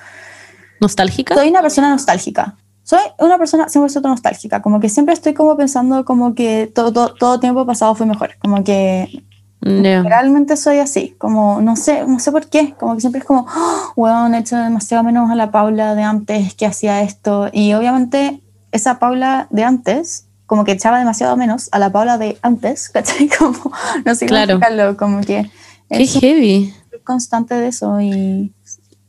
¿Nostálgica? 0.81 1.35
Soy 1.35 1.49
una 1.49 1.63
persona 1.63 1.91
nostálgica. 1.91 2.57
Soy 2.83 3.01
una 3.19 3.39
persona 3.39 3.67
100% 3.67 4.03
nostálgica. 4.03 4.63
Como 4.63 4.81
que 4.81 4.89
siempre 4.89 5.15
estoy 5.15 5.35
como 5.35 5.57
pensando 5.57 6.05
como 6.05 6.35
que 6.35 6.71
todo, 6.75 6.93
todo, 6.93 7.15
todo 7.15 7.41
tiempo 7.41 7.65
pasado 7.67 7.95
fue 7.95 8.07
mejor. 8.07 8.37
Como 8.39 8.65
que 8.65 9.25
Ya. 9.67 10.03
Realmente 10.03 10.57
soy 10.57 10.79
así, 10.79 11.15
como 11.19 11.61
no 11.63 11.75
sé, 11.77 12.05
no 12.07 12.19
sé 12.19 12.31
por 12.31 12.47
qué, 12.49 12.75
como 12.79 12.95
que 12.95 13.01
siempre 13.01 13.21
es 13.21 13.25
como, 13.25 13.47
oh, 13.49 13.93
weón, 13.97 14.35
he 14.35 14.39
hecho 14.39 14.57
demasiado 14.57 15.03
menos 15.03 15.31
a 15.31 15.35
la 15.35 15.51
Paula 15.51 15.95
de 15.95 16.03
antes 16.03 16.55
que 16.55 16.67
hacía 16.67 17.01
esto. 17.03 17.49
Y 17.53 17.73
obviamente 17.73 18.43
esa 18.73 18.99
Paula 18.99 19.47
de 19.51 19.65
antes, 19.65 20.27
como 20.47 20.65
que 20.65 20.73
echaba 20.73 20.99
demasiado 20.99 21.37
menos 21.39 21.69
a 21.73 21.79
la 21.79 21.91
Paula 21.91 22.19
de 22.19 22.37
antes, 22.43 22.89
¿cachai? 22.93 23.29
Como, 23.39 23.73
no 24.05 24.15
sé 24.15 24.27
cómo 24.27 24.29
Claro. 24.37 24.53
explicarlo, 24.57 24.97
como 24.99 25.21
que 25.23 25.51
es 25.89 26.13
heavy. 26.21 26.75
constante 27.05 27.55
de 27.55 27.69
eso 27.69 28.01
y 28.01 28.53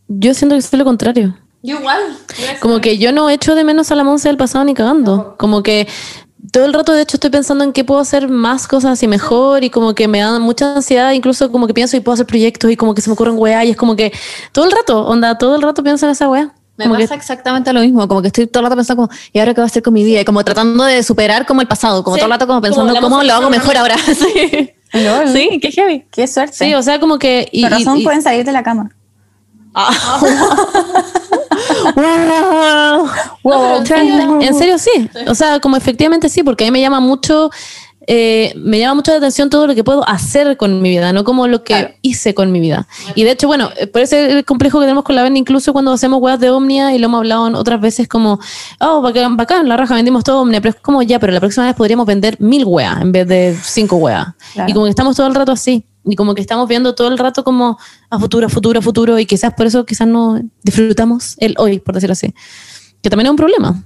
Yo 0.08 0.34
siento 0.34 0.56
que 0.56 0.62
soy 0.62 0.80
lo 0.80 0.86
contrario. 0.86 1.36
Yo 1.64 1.80
igual. 1.80 2.00
Como 2.62 2.80
que 2.80 2.98
yo 3.00 3.12
no 3.12 3.28
echo 3.30 3.56
de 3.56 3.64
menos 3.64 3.92
a 3.92 3.96
la 3.96 4.04
Monse 4.04 4.30
del 4.30 4.38
pasado 4.38 4.64
ni 4.66 4.74
cagando. 4.76 5.36
Como 5.40 5.64
que 5.64 5.88
todo 6.52 6.66
el 6.66 6.74
rato, 6.74 6.92
de 6.94 7.02
hecho, 7.02 7.18
estoy 7.18 7.30
pensando 7.30 7.64
en 7.64 7.72
qué 7.74 7.84
puedo 7.84 8.00
hacer 8.02 8.28
más 8.30 8.68
cosas 8.68 8.92
así 8.94 9.08
mejor 9.08 9.64
y 9.64 9.70
como 9.70 9.94
que 9.96 10.08
me 10.08 10.20
da 10.20 10.38
mucha 10.40 10.76
ansiedad, 10.76 11.12
incluso 11.12 11.52
como 11.52 11.68
que 11.68 11.74
pienso 11.74 11.96
y 11.98 12.00
puedo 12.02 12.14
hacer 12.14 12.26
proyectos 12.26 12.70
y 12.72 12.76
como 12.78 12.94
que 12.94 13.02
se 13.02 13.10
me 13.10 13.14
ocurren 13.14 13.36
weá 13.38 13.64
y 13.66 13.72
es 13.72 13.78
como 13.78 13.96
que 13.96 14.12
todo 14.52 14.66
el 14.66 14.72
rato, 14.72 15.06
onda, 15.06 15.38
todo 15.38 15.56
el 15.56 15.62
rato 15.62 15.82
pienso 15.84 16.06
en 16.06 16.12
esa 16.14 16.28
weá. 16.30 16.54
Me 16.78 16.86
Como 16.86 16.98
que- 16.98 17.04
pasa 17.04 17.16
exactamente 17.16 17.72
lo 17.72 17.80
mismo, 17.80 18.06
como 18.08 18.22
que 18.22 18.28
estoy 18.28 18.48
todo 18.48 18.60
el 18.62 18.66
rato 18.66 18.76
pensando 18.76 19.04
como, 19.08 19.18
¿y 19.32 19.40
ahora 19.40 19.54
qué 19.54 19.62
voy 19.62 19.66
a 19.66 19.68
hacer 19.68 19.82
con 19.82 19.94
mi 19.94 20.04
vida? 20.04 20.20
Y 20.20 20.26
como 20.26 20.44
tratando 20.44 20.84
de 20.84 21.04
superar 21.04 21.46
como 21.46 21.62
el 21.62 21.68
pasado, 21.68 22.04
como 22.04 22.18
Sí, 22.18 22.20
todo 22.20 22.26
el 22.28 22.32
rato 22.34 22.48
como 22.48 22.58
como 22.60 22.64
pensando 22.64 22.94
la 22.94 23.00
cómo 23.02 23.24
lo 23.24 23.34
hago 23.34 23.50
mejor 23.50 23.78
ahora. 23.78 23.96
sí. 24.06 24.72
Lol. 24.92 25.30
sí, 25.32 25.60
qué 25.62 25.72
heavy. 25.72 26.06
qué 26.12 26.28
suerte. 26.28 26.54
Sí, 26.58 26.74
o 26.74 26.82
sea, 26.84 27.00
como 27.00 27.18
que... 27.18 27.48
Y, 27.52 27.62
Con 27.64 27.72
razón 27.72 27.98
y- 27.98 28.02
y- 28.02 28.04
pueden 28.04 28.22
salir 28.22 28.44
de 28.46 28.52
la 28.52 28.62
cama. 28.64 28.90
Wow. 33.44 33.84
En 34.42 34.54
serio, 34.56 34.78
sí. 34.78 35.10
O 35.28 35.36
sea, 35.36 35.60
como 35.60 35.78
efectivamente 35.78 36.30
sí, 36.30 36.44
porque 36.44 36.66
a 36.66 36.68
mí 36.68 36.72
me 36.72 36.82
llama 36.82 37.00
mucho, 37.00 37.50
eh, 38.08 38.54
me 38.56 38.80
llama 38.80 38.96
mucho 38.96 39.12
la 39.12 39.18
atención 39.18 39.50
todo 39.50 39.68
lo 39.68 39.76
que 39.76 39.84
puedo 39.84 40.08
hacer 40.08 40.58
con 40.58 40.82
mi 40.82 40.90
vida, 40.90 41.12
no 41.14 41.24
como 41.24 41.48
lo 41.48 41.64
que 41.64 41.74
Claro. 41.74 41.94
hice 42.02 42.34
con 42.34 42.52
mi 42.52 42.60
vida. 42.60 42.88
Y 43.16 43.24
de 43.24 43.32
hecho, 43.32 43.48
bueno, 43.48 43.70
eh, 43.78 43.88
por 43.88 44.02
ese 44.02 44.44
complejo 44.44 44.80
que 44.80 44.86
tenemos 44.86 45.04
con 45.04 45.16
la 45.16 45.24
Ven, 45.24 45.38
incluso 45.38 45.74
cuando 45.74 45.92
hacemos 45.92 46.20
weas 46.22 46.40
de 46.40 46.50
Omnia 46.50 46.94
y 46.94 47.00
lo 47.00 47.06
hemos 47.06 47.20
hablado 47.20 47.48
en 47.48 47.56
otras 47.56 47.82
veces 47.82 48.08
como, 48.08 48.40
oh, 48.80 49.02
bacán, 49.02 49.38
bacán, 49.38 49.68
la 49.68 49.78
raja, 49.78 49.96
vendimos 49.96 50.24
todo 50.24 50.42
Omnia, 50.42 50.62
pero 50.62 50.76
es 50.76 50.82
como 50.82 51.02
ya, 51.02 51.20
pero 51.20 51.34
la 51.34 51.40
próxima 51.40 51.66
vez 51.66 51.76
podríamos 51.76 52.06
vender 52.06 52.38
mil 52.40 52.64
weas 52.66 53.02
en 53.02 53.12
vez 53.12 53.28
de 53.28 53.58
cinco 53.64 53.98
weas. 53.98 54.28
Claro. 54.54 54.70
Y 54.70 54.74
como 54.74 54.86
que 54.86 54.92
estamos 54.92 55.16
todo 55.16 55.28
el 55.28 55.36
rato 55.36 55.52
así. 55.52 55.86
Y 56.06 56.16
como 56.16 56.36
que 56.36 56.42
estamos 56.42 56.68
viendo 56.68 56.96
todo 56.96 57.08
el 57.08 57.18
rato 57.18 57.44
como 57.44 57.78
a 58.10 58.20
futuro, 58.20 58.48
a 58.48 58.50
futuro, 58.50 58.80
a 58.80 58.82
futuro. 58.82 59.20
Y 59.20 59.26
quizás 59.26 59.54
por 59.54 59.66
eso 59.66 59.86
quizás 59.86 60.08
no 60.08 60.40
disfrutamos 60.64 61.36
el 61.40 61.56
hoy, 61.58 61.80
por 61.80 61.96
decirlo 61.96 62.14
así. 62.14 62.34
Que 63.02 63.10
también 63.10 63.28
es 63.28 63.32
un 63.32 63.38
problema. 63.38 63.84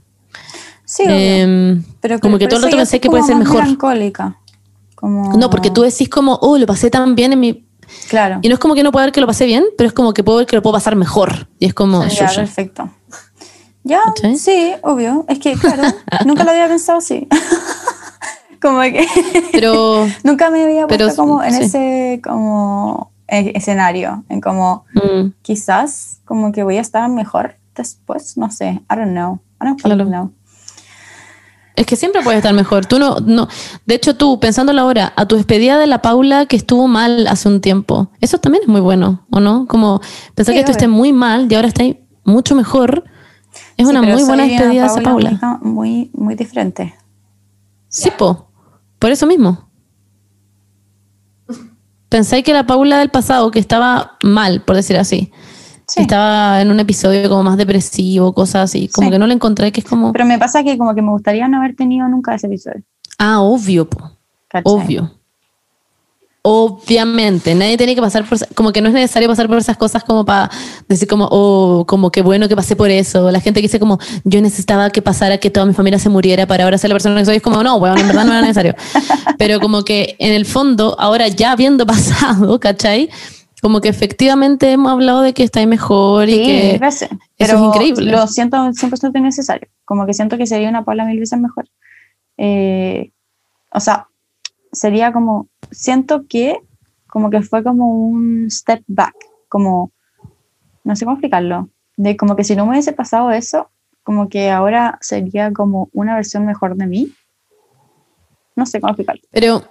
Sí. 0.86 1.04
Em, 1.06 1.84
pero 2.02 2.20
como 2.20 2.38
que 2.38 2.48
todo 2.48 2.58
el 2.58 2.64
rato 2.64 2.78
pensé 2.78 3.00
que 3.00 3.10
puede 3.10 3.24
ser 3.24 3.36
mejor. 3.36 3.62
melancólica. 3.62 4.38
Como... 4.96 5.38
No, 5.38 5.50
porque 5.50 5.70
tú 5.70 5.82
decís 5.82 6.10
como, 6.10 6.38
oh, 6.42 6.58
lo 6.58 6.66
pasé 6.66 6.90
tan 6.90 7.16
bien 7.16 7.34
en 7.34 7.40
mi... 7.40 7.66
Claro. 8.10 8.40
Y 8.42 8.50
no 8.50 8.56
es 8.56 8.60
como 8.60 8.76
que 8.76 8.84
no 8.84 8.92
puedo 8.92 9.06
ver 9.06 9.14
que 9.14 9.22
lo 9.22 9.28
pasé 9.28 9.46
bien, 9.46 9.66
pero 9.78 9.88
es 9.88 9.94
como 9.94 10.14
que 10.14 10.24
puedo 10.24 10.40
ver 10.40 10.48
que 10.48 10.56
lo 10.56 10.62
puedo 10.62 10.74
pasar 10.74 10.96
mejor. 10.96 11.48
Y 11.58 11.66
es 11.66 11.74
como, 11.74 12.06
Ya, 12.08 12.28
perfecto. 12.28 12.90
Ya, 13.84 14.02
¿Cachai? 14.06 14.36
sí, 14.38 14.74
obvio. 14.84 15.26
Es 15.28 15.40
que, 15.40 15.54
claro, 15.54 15.84
nunca 16.26 16.44
lo 16.44 16.52
había 16.52 16.68
pensado 16.68 17.00
así. 17.00 17.28
como 18.62 18.82
que 18.82 19.06
Pero, 19.52 20.08
nunca 20.24 20.50
me 20.52 20.64
había 20.64 20.88
puesto 20.88 21.06
Pero, 21.06 21.16
como 21.16 21.44
en 21.44 21.54
sí. 21.54 21.64
ese 21.64 22.22
como 22.24 23.12
escenario, 23.28 24.24
en 24.30 24.42
como 24.42 24.86
mm, 24.96 25.34
quizás 25.42 26.22
como 26.26 26.52
que 26.52 26.64
voy 26.64 26.78
a 26.78 26.82
estar 26.82 27.08
mejor 27.10 27.56
después, 27.76 28.38
no 28.38 28.50
sé, 28.52 28.82
I 28.92 28.96
don't 28.96 29.12
know. 29.12 29.40
I 29.62 29.66
don't 29.66 29.82
Claro. 29.82 30.06
know. 30.06 30.32
es 31.76 31.86
que 31.86 31.96
siempre 31.96 32.22
puedes 32.24 32.40
estar 32.40 32.54
mejor. 32.54 32.86
Tú 32.86 32.98
no, 33.00 33.18
no. 33.22 33.48
De 33.86 33.96
hecho, 33.96 34.16
tú, 34.16 34.40
pensándolo 34.40 34.82
ahora, 34.82 35.14
a 35.16 35.26
tu 35.28 35.36
despedida 35.38 35.78
de 35.78 35.88
la 35.88 36.02
Paula 36.02 36.46
que 36.46 36.56
estuvo 36.58 36.88
mal 36.88 37.26
hace 37.28 37.48
un 37.48 37.62
tiempo, 37.62 38.10
eso 38.20 38.38
también 38.40 38.64
es 38.64 38.68
muy 38.70 38.82
bueno, 38.82 39.26
¿o 39.32 39.40
no? 39.40 39.66
Como 39.68 40.02
pensar 40.36 40.54
Sí, 40.54 40.58
que 40.58 40.60
esto 40.60 40.72
obvio. 40.72 40.78
esté 40.78 40.88
muy 40.90 41.14
mal 41.14 41.48
y 41.50 41.56
ahora 41.56 41.68
está 41.70 41.84
mucho 42.26 42.56
mejor. 42.56 43.06
Es 43.78 43.86
Sí, 43.88 43.92
una 43.92 44.02
muy 44.02 44.24
buena 44.24 44.44
despedida 44.46 44.88
esa 44.88 45.02
Paula. 45.02 45.60
Muy, 45.62 46.12
muy 46.14 46.36
diferente. 46.36 46.96
Sí, 47.88 48.10
po. 48.18 48.49
Por 49.00 49.12
eso 49.12 49.26
mismo. 49.26 49.70
Pensáis 52.10 52.44
que 52.44 52.54
la 52.54 52.66
Paula 52.66 53.00
del 53.00 53.10
pasado, 53.10 53.52
que 53.52 53.60
estaba 53.60 54.18
mal, 54.24 54.62
por 54.62 54.76
decir 54.76 54.98
así, 54.98 55.32
Sí. 55.88 56.02
estaba 56.02 56.62
en 56.62 56.70
un 56.72 56.80
episodio 56.80 57.28
como 57.30 57.44
más 57.44 57.58
depresivo, 57.58 58.34
cosas 58.34 58.70
así, 58.70 58.90
como 58.90 59.08
Sí. 59.08 59.12
que 59.12 59.20
no 59.20 59.28
la 59.28 59.34
encontré, 59.34 59.72
que 59.72 59.82
es 59.82 59.86
como, 59.88 60.12
Pero 60.12 60.26
me 60.26 60.38
pasa 60.40 60.64
que 60.64 60.78
como 60.78 60.94
que 60.96 61.02
me 61.02 61.12
gustaría 61.12 61.48
no 61.48 61.58
haber 61.58 61.76
tenido 61.76 62.08
nunca 62.08 62.36
ese 62.36 62.48
episodio. 62.48 62.84
ah, 63.20 63.42
obvio, 63.42 63.90
po. 63.90 64.12
obvio. 64.64 65.12
Obviamente, 66.42 67.54
nadie 67.54 67.76
tiene 67.76 67.96
que 67.96 68.02
pasar 68.02 68.24
por, 68.24 68.38
como 68.56 68.72
que 68.72 68.82
no 68.82 68.88
es 68.88 68.94
necesario 68.94 69.28
pasar 69.28 69.50
por 69.50 69.58
esas 69.58 69.76
cosas 69.76 70.06
como 70.06 70.24
para 70.24 70.50
decir 70.88 71.06
como, 71.06 71.28
oh, 71.30 71.84
como 71.86 72.12
que 72.12 72.22
bueno 72.22 72.48
que 72.48 72.56
pasé 72.56 72.78
por 72.78 72.90
eso. 72.90 73.30
La 73.30 73.42
gente 73.42 73.60
que 73.60 73.68
dice 73.68 73.80
como, 73.80 74.00
yo 74.24 74.42
necesitaba 74.42 74.90
que 74.90 75.02
pasara 75.02 75.38
que 75.38 75.50
toda 75.50 75.66
mi 75.66 75.74
familia 75.74 76.00
se 76.00 76.08
muriera 76.08 76.48
para 76.48 76.64
ahora 76.64 76.78
ser 76.78 76.92
la 76.92 76.94
persona 76.94 77.20
que 77.20 77.26
soy, 77.26 77.36
es 77.38 77.42
como, 77.42 77.62
no, 77.62 77.78
bueno, 77.78 77.98
en 78.00 78.08
verdad 78.08 78.24
no 78.24 78.32
era 78.32 78.42
necesario. 78.42 78.74
Pero 79.38 79.60
como 79.60 79.84
que 79.84 80.16
en 80.18 80.32
el 80.32 80.46
fondo, 80.46 80.96
ahora 80.98 81.28
ya 81.28 81.52
habiendo 81.52 81.86
pasado, 81.86 82.58
¿cachai? 82.62 83.10
Como 83.62 83.82
que 83.82 83.90
efectivamente 83.90 84.72
hemos 84.72 84.94
hablado 84.94 85.22
de 85.22 85.34
que 85.34 85.44
estáis 85.44 85.68
mejor 85.68 86.30
y 86.30 86.36
Sí, 86.36 86.44
que 86.46 86.78
gracias. 86.78 87.12
eso 87.12 87.20
Pero 87.38 87.58
es 87.58 87.64
increíble. 87.66 88.12
Lo 88.14 88.26
siento 88.28 88.56
100% 88.56 89.22
necesario. 89.22 89.68
Como 89.84 90.06
que 90.06 90.14
siento 90.14 90.38
que 90.38 90.48
sería 90.48 90.70
una 90.70 90.86
Paula 90.86 91.04
mil 91.04 91.20
veces 91.20 91.38
mejor. 91.38 91.68
Eh, 92.38 93.12
o 93.74 93.82
sea, 93.82 94.08
sería 94.72 95.12
como, 95.12 95.49
siento 95.72 96.26
que 96.28 96.60
como 97.08 97.30
que 97.30 97.42
fue 97.42 97.64
como 97.64 97.92
un 98.08 98.50
step 98.52 98.84
back, 98.88 99.16
como, 99.48 99.92
no 100.84 100.96
sé 100.96 101.06
cómo 101.06 101.16
explicarlo, 101.16 101.70
de 101.98 102.16
como 102.16 102.36
que 102.36 102.44
si 102.44 102.56
no 102.56 102.66
me 102.66 102.72
hubiese 102.74 102.94
pasado 102.94 103.32
eso, 103.32 103.70
como 104.04 104.30
que 104.30 104.50
ahora 104.52 104.98
sería 105.02 105.52
como 105.52 105.90
una 105.92 106.16
versión 106.16 106.46
mejor 106.46 106.76
de 106.76 106.88
mí. 106.88 107.14
No 108.56 108.66
sé 108.66 108.80
cómo 108.80 108.92
explicarlo. 108.92 109.22
Pero, 109.32 109.64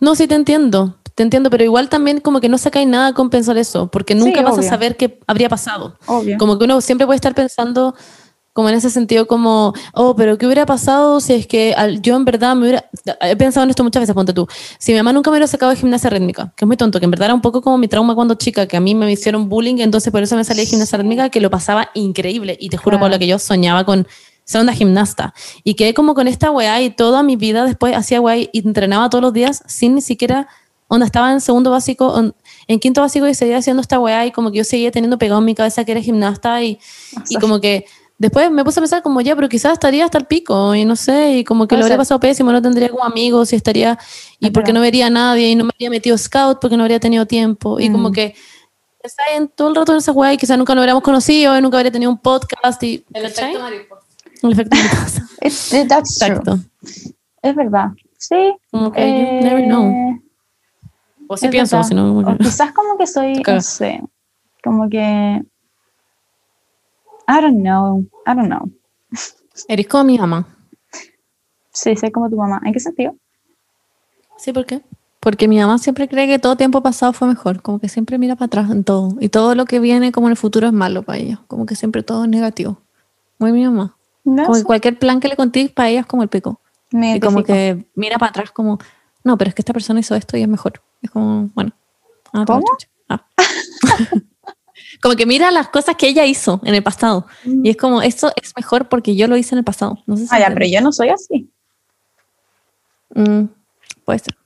no, 0.00 0.14
sí 0.14 0.26
te 0.26 0.34
entiendo, 0.34 0.96
te 1.14 1.22
entiendo, 1.22 1.50
pero 1.50 1.64
igual 1.64 1.88
también 1.88 2.20
como 2.20 2.40
que 2.40 2.48
no 2.48 2.58
sacáis 2.58 2.86
nada 2.88 3.12
con 3.12 3.30
pensar 3.30 3.56
eso, 3.58 3.88
porque 3.90 4.14
nunca 4.14 4.38
Sí, 4.38 4.44
vas 4.44 4.54
a 4.54 4.60
obvio. 4.60 4.68
saber 4.68 4.96
qué 4.96 5.18
habría 5.26 5.48
pasado. 5.48 5.98
Obvio. 6.06 6.38
Como 6.38 6.58
que 6.58 6.64
uno 6.64 6.80
siempre 6.80 7.06
puede 7.06 7.16
estar 7.16 7.34
pensando 7.34 7.94
como 8.56 8.68
en 8.70 8.74
ese 8.74 8.90
sentido 8.90 9.26
como, 9.28 9.72
oh, 9.92 10.16
pero 10.16 10.36
¿qué 10.38 10.46
hubiera 10.46 10.66
pasado 10.66 11.20
si 11.20 11.34
es 11.34 11.46
que 11.46 11.74
al- 11.74 12.00
yo 12.02 12.16
en 12.16 12.24
verdad 12.24 12.56
me 12.56 12.62
hubiera... 12.62 12.90
He 13.20 13.36
pensado 13.36 13.62
en 13.64 13.70
esto 13.70 13.84
muchas 13.84 14.00
veces, 14.00 14.14
ponte 14.14 14.32
tú. 14.32 14.48
Si 14.78 14.90
mi 14.92 14.98
mamá 14.98 15.12
nunca 15.12 15.30
me 15.30 15.34
hubiera 15.36 15.46
sacado 15.46 15.70
de 15.70 15.76
gimnasia 15.76 16.10
rítmica, 16.10 16.52
que 16.56 16.64
es 16.64 16.66
muy 16.66 16.76
tonto, 16.76 16.98
que 16.98 17.04
en 17.04 17.10
verdad 17.12 17.26
era 17.26 17.34
un 17.34 17.42
poco 17.42 17.60
como 17.62 17.78
mi 17.78 17.86
trauma 17.86 18.14
cuando 18.16 18.34
chica, 18.34 18.66
que 18.66 18.76
a 18.76 18.80
mí 18.80 18.94
me 18.94 19.12
hicieron 19.12 19.48
bullying, 19.48 19.76
entonces 19.78 20.10
por 20.10 20.22
eso 20.22 20.34
me 20.34 20.42
salí 20.42 20.60
de 20.60 20.66
gimnasia 20.66 20.98
rítmica, 20.98 21.28
que 21.28 21.40
lo 21.40 21.50
pasaba 21.50 21.90
increíble. 21.94 22.56
Y 22.58 22.70
te 22.70 22.76
juro, 22.78 22.96
Claro. 22.96 23.02
Paula, 23.04 23.18
que 23.18 23.26
yo 23.26 23.38
soñaba 23.38 23.84
con 23.84 24.08
ser 24.44 24.62
una 24.62 24.72
gimnasta. 24.72 25.34
Y 25.62 25.74
quedé 25.74 25.92
como 25.92 26.14
con 26.14 26.26
esta 26.26 26.50
weá 26.50 26.80
y 26.80 26.90
toda 26.90 27.22
mi 27.22 27.36
vida 27.36 27.64
después 27.66 27.94
hacía 27.94 28.20
weá 28.20 28.36
y 28.38 28.50
entrenaba 28.54 29.10
todos 29.10 29.22
los 29.22 29.32
días 29.32 29.62
sin 29.66 29.94
ni 29.94 30.00
siquiera... 30.00 30.48
Onda 30.88 31.04
estaba 31.04 31.32
en 31.32 31.40
segundo 31.40 31.72
básico, 31.72 32.32
en 32.68 32.78
quinto 32.78 33.00
básico 33.00 33.26
y 33.26 33.34
seguía 33.34 33.58
haciendo 33.58 33.80
esta 33.82 33.98
weá 33.98 34.24
y 34.24 34.30
como 34.30 34.52
que 34.52 34.58
yo 34.58 34.62
seguía 34.64 34.92
teniendo 34.92 35.18
pegado 35.18 35.40
en 35.40 35.44
mi 35.44 35.52
cabeza 35.56 35.84
que 35.84 35.90
era 35.90 36.00
gimnasta 36.00 36.62
y, 36.62 36.78
y 37.28 37.38
como 37.40 37.60
que 37.60 37.86
después 38.18 38.50
me 38.50 38.64
puse 38.64 38.80
a 38.80 38.82
pensar 38.82 39.02
como 39.02 39.20
ya, 39.20 39.34
pero 39.36 39.48
quizás 39.48 39.72
estaría 39.74 40.04
hasta 40.04 40.18
el 40.18 40.24
pico 40.26 40.74
y 40.74 40.84
no 40.84 40.96
sé, 40.96 41.38
y 41.38 41.44
como 41.44 41.64
que 41.64 41.70
Puede 41.74 41.80
lo 41.80 41.84
habría 41.84 41.94
ser. 41.94 42.00
pasado 42.00 42.20
pésimo, 42.20 42.52
no 42.52 42.62
tendría 42.62 42.88
como 42.88 43.04
amigos 43.04 43.52
y 43.52 43.56
estaría, 43.56 43.98
y 44.40 44.46
Es 44.46 44.52
porque 44.52 44.68
verdad. 44.72 44.74
no 44.74 44.80
vería 44.82 45.06
a 45.06 45.10
nadie 45.10 45.48
y 45.50 45.54
no 45.54 45.64
me 45.64 45.70
habría 45.74 45.90
metido 45.90 46.16
scout 46.18 46.58
porque 46.60 46.76
no 46.76 46.82
habría 46.84 47.00
tenido 47.00 47.26
tiempo 47.26 47.78
y 47.80 47.90
como 47.90 48.10
Mm. 48.10 48.12
que 48.12 48.34
está 49.02 49.22
en 49.36 49.48
todo 49.48 49.68
el 49.68 49.74
rato 49.76 49.92
en 49.92 49.98
esa 49.98 50.12
weá 50.12 50.32
y 50.32 50.36
quizás 50.36 50.58
nunca 50.58 50.74
nos 50.74 50.82
hubiéramos 50.82 51.02
conocido 51.02 51.56
y 51.56 51.62
nunca 51.62 51.76
habría 51.78 51.92
tenido 51.92 52.10
un 52.10 52.18
podcast 52.18 52.82
y 52.82 53.04
El 53.12 53.26
efecto 53.26 53.60
mariposa. 53.60 54.02
El 54.42 54.52
efecto 54.52 54.76
mariposa. 54.76 55.28
Exacto. 55.40 56.58
Es 57.42 57.54
verdad. 57.54 57.88
Sí. 58.18 58.54
Como 58.72 58.90
que 58.90 59.00
eh, 59.02 59.40
you 59.40 59.46
never 59.46 59.64
know. 59.66 60.18
O 61.28 61.36
sí 61.36 61.46
es 61.46 61.50
pienso, 61.52 61.82
si 61.84 61.94
no, 61.94 62.02
como 62.14 62.28
O 62.28 62.36
que- 62.36 62.44
quizás 62.44 62.72
como 62.72 62.96
que 62.96 63.06
soy, 63.06 63.34
no 63.46 63.60
sé, 63.60 64.00
como 64.62 64.88
que... 64.88 65.42
I 67.28 67.40
don't 67.40 67.62
know, 67.62 68.06
I 68.26 68.34
don't 68.34 68.48
know. 68.48 68.70
Eres 69.68 69.88
como 69.88 70.04
mi 70.04 70.18
mamá. 70.18 70.46
Sí, 71.72 71.96
soy 71.96 72.10
como 72.10 72.30
tu 72.30 72.36
mamá. 72.36 72.60
¿En 72.64 72.72
qué 72.72 72.80
sentido? 72.80 73.14
Sí, 74.36 74.52
¿por 74.52 74.64
qué? 74.66 74.82
Porque 75.20 75.48
mi 75.48 75.58
mamá 75.58 75.78
siempre 75.78 76.08
cree 76.08 76.26
que 76.26 76.38
todo 76.38 76.56
tiempo 76.56 76.82
pasado 76.82 77.12
fue 77.12 77.26
mejor, 77.26 77.60
como 77.60 77.80
que 77.80 77.88
siempre 77.88 78.16
mira 78.16 78.36
para 78.36 78.46
atrás 78.46 78.70
en 78.70 78.84
todo. 78.84 79.16
Y 79.20 79.28
todo 79.28 79.54
lo 79.54 79.64
que 79.64 79.80
viene 79.80 80.12
como 80.12 80.28
en 80.28 80.32
el 80.32 80.36
futuro 80.36 80.68
es 80.68 80.72
malo 80.72 81.02
para 81.02 81.18
ella, 81.18 81.42
como 81.48 81.66
que 81.66 81.74
siempre 81.74 82.02
todo 82.02 82.24
es 82.24 82.30
negativo. 82.30 82.78
Muy 83.38 83.52
mi 83.52 83.64
mamá. 83.64 83.96
No 84.24 84.44
Como 84.44 84.56
que 84.56 84.64
cualquier 84.64 84.98
plan 84.98 85.20
que 85.20 85.28
le 85.28 85.36
conté 85.36 85.68
para 85.68 85.88
ella 85.88 86.00
es 86.00 86.06
como 86.06 86.22
el 86.22 86.28
pico. 86.28 86.60
me 86.92 87.16
Y 87.16 87.20
como 87.20 87.42
que 87.42 87.86
mira 87.94 88.18
para 88.18 88.30
atrás 88.30 88.50
como, 88.52 88.78
no, 89.24 89.36
pero 89.36 89.48
es 89.48 89.54
que 89.54 89.62
esta 89.62 89.72
persona 89.72 90.00
hizo 90.00 90.14
esto 90.14 90.36
y 90.36 90.42
es 90.42 90.48
mejor. 90.48 90.80
Es 91.02 91.10
como, 91.10 91.50
bueno. 91.54 91.72
ah, 92.32 92.44
¿Cómo? 92.46 92.64
Ah. 93.08 93.26
como 95.02 95.14
que 95.16 95.26
mira 95.26 95.50
las 95.50 95.68
cosas 95.68 95.96
que 95.96 96.08
ella 96.08 96.24
hizo 96.24 96.60
en 96.64 96.74
el 96.74 96.82
pasado. 96.82 97.26
Y 97.44 97.70
es 97.70 97.76
como, 97.76 98.02
esto 98.02 98.32
es 98.40 98.52
mejor 98.56 98.88
porque 98.88 99.14
yo 99.16 99.26
lo 99.28 99.36
hice 99.36 99.54
en 99.54 99.58
el 99.58 99.64
pasado. 99.64 99.98
No 100.06 100.16
sé 100.16 100.22
si 100.24 100.28
Ah, 100.32 100.40
ya, 100.40 100.50
pero 100.52 100.66
yo 100.66 100.80
no 100.80 100.92
soy 100.92 101.08
así. 101.10 101.50
Mm, 103.14 103.44
puede 104.04 104.18
ser. 104.20 104.36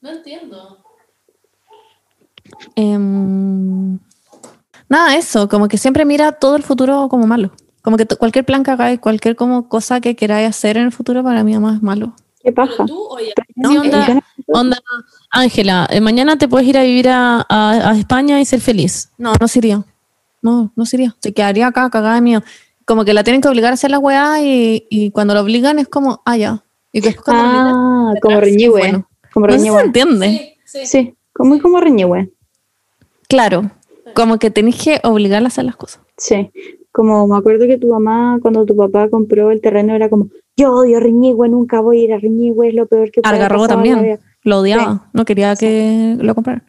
No 0.00 0.10
entiendo. 0.10 0.78
Em, 2.76 3.98
nada, 4.88 5.16
eso, 5.16 5.48
como 5.48 5.68
que 5.68 5.78
siempre 5.78 6.04
mira 6.04 6.32
todo 6.32 6.56
el 6.56 6.62
futuro 6.62 7.08
como 7.08 7.26
malo. 7.26 7.52
Como 7.82 7.96
que 7.96 8.06
to- 8.06 8.16
cualquier 8.18 8.44
plan 8.44 8.62
que 8.62 8.70
hagáis, 8.70 9.00
cualquier 9.00 9.36
como 9.36 9.68
cosa 9.68 10.00
que 10.00 10.16
queráis 10.16 10.48
hacer 10.48 10.76
en 10.76 10.84
el 10.84 10.92
futuro 10.92 11.22
para 11.22 11.44
mí 11.44 11.54
mamá 11.54 11.74
es 11.76 11.82
malo. 11.82 12.12
¿Qué 12.42 12.52
pasa? 12.52 12.84
tú 12.86 12.96
o 12.98 13.18
ella. 13.18 13.32
Sí, 13.56 13.76
onda, 13.76 14.22
onda, 14.46 14.78
Ángela, 15.30 15.86
eh, 15.90 16.00
mañana 16.00 16.38
te 16.38 16.48
puedes 16.48 16.66
ir 16.68 16.78
a 16.78 16.82
vivir 16.82 17.08
a, 17.08 17.44
a- 17.48 17.90
a 17.90 17.96
España 17.98 18.40
y 18.40 18.44
ser 18.44 18.60
feliz. 18.60 19.10
No, 19.18 19.32
no 19.40 19.48
sería. 19.48 19.82
No, 20.42 20.72
no 20.76 20.86
sería. 20.86 21.16
Se 21.20 21.32
quedaría 21.32 21.66
acá 21.66 21.88
cagada 21.90 22.14
de 22.16 22.20
miedo. 22.20 22.42
Como 22.84 23.04
que 23.04 23.12
la 23.12 23.24
tienen 23.24 23.40
que 23.42 23.48
obligar 23.48 23.70
a 23.72 23.74
hacer 23.74 23.90
la 23.90 23.98
weá 23.98 24.42
y, 24.42 24.86
y 24.88 25.10
cuando 25.10 25.34
la 25.34 25.42
obligan 25.42 25.78
es 25.78 25.88
como, 25.88 26.22
ah, 26.24 26.36
ya. 26.36 26.64
Y 26.92 27.00
después 27.00 27.24
cuando 27.24 27.42
la 27.42 27.50
obligan, 27.50 27.74
Ah, 27.76 28.14
como 28.22 28.36
atrás, 28.36 28.50
reñigüe. 28.50 28.78
bueno. 28.80 29.08
Como 29.32 29.46
no 29.46 29.58
se 29.58 29.80
entiende. 29.84 30.56
Sí, 30.64 30.78
sí. 30.80 30.86
Sí, 30.86 31.14
como, 31.32 31.50
muy 31.50 31.60
como 31.60 31.80
reñigüe. 31.80 32.30
Claro. 33.28 33.70
Como 34.14 34.38
que 34.38 34.50
tenéis 34.50 34.82
que 34.82 35.00
obligarla 35.04 35.46
a 35.46 35.50
hacer 35.50 35.64
las 35.64 35.76
cosas. 35.76 36.00
Sí, 36.16 36.50
como 36.92 37.26
me 37.28 37.36
acuerdo 37.36 37.66
que 37.66 37.76
tu 37.76 37.88
mamá, 37.88 38.38
cuando 38.40 38.64
tu 38.64 38.74
papá 38.74 39.08
compró 39.10 39.50
el 39.50 39.60
terreno, 39.60 39.94
era 39.94 40.08
como, 40.08 40.28
yo 40.56 40.72
odio 40.72 40.98
Reñigüe, 40.98 41.48
nunca 41.48 41.80
voy 41.80 42.00
a 42.00 42.04
ir 42.04 42.12
a 42.14 42.18
Reñigüe, 42.18 42.68
es 42.68 42.74
lo 42.74 42.86
peor 42.86 43.10
que 43.10 43.20
puede 43.20 43.34
Algarrobo 43.34 43.68
también. 43.68 44.02
vida". 44.02 44.18
Lo 44.42 44.60
odiaba. 44.60 45.08
No 45.12 45.24
quería 45.24 45.54
que 45.56 46.16
lo 46.18 46.34
comprara. 46.34 46.64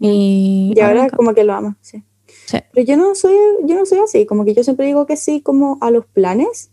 Y, 0.00 0.72
Y 0.76 0.80
ahora 0.80 1.00
encanta. 1.04 1.16
como 1.16 1.32
que 1.34 1.44
lo 1.44 1.54
ama, 1.54 1.76
sí. 1.80 2.02
Sí. 2.50 2.58
Pero 2.72 2.86
yo 2.86 2.96
no 2.96 3.14
soy, 3.14 3.34
yo 3.64 3.76
no 3.76 3.86
soy 3.86 3.98
así, 3.98 4.26
como 4.26 4.44
que 4.44 4.54
yo 4.54 4.64
siempre 4.64 4.86
digo 4.86 5.06
que 5.06 5.16
sí 5.16 5.40
como 5.40 5.78
a 5.80 5.90
los 5.90 6.04
planes, 6.06 6.70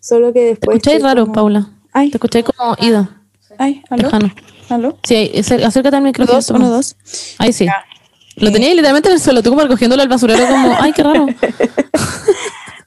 solo 0.00 0.32
que 0.32 0.40
Te 0.40 0.46
después... 0.46 0.76
escucháis 0.76 0.96
estoy 0.96 1.08
raro, 1.08 1.22
como- 1.24 1.32
Paula. 1.34 1.70
Ay, 1.92 2.10
Te 2.10 2.16
escucháis 2.16 2.44
como 2.46 2.74
ida, 2.80 3.22
ay, 3.58 3.82
aló, 3.90 4.04
lejano. 4.04 4.30
aló. 4.70 4.96
Sí, 5.04 5.30
acércate 5.34 5.96
al 5.96 6.02
micrófono. 6.02 6.36
Dos, 6.36 6.48
uno, 6.50 6.70
dos. 6.70 6.96
Ahí 7.38 7.52
sí. 7.52 7.66
Ya. 7.66 7.84
Lo 8.36 8.48
Eh. 8.48 8.52
tenía 8.52 8.70
literalmente 8.70 9.10
en 9.10 9.14
el 9.16 9.20
suelo, 9.20 9.42
tú 9.42 9.50
como 9.50 9.60
recogiéndolo 9.62 10.00
al 10.02 10.08
basurero 10.08 10.46
como, 10.48 10.74
ay, 10.80 10.92
qué 10.92 11.02
raro. 11.02 11.26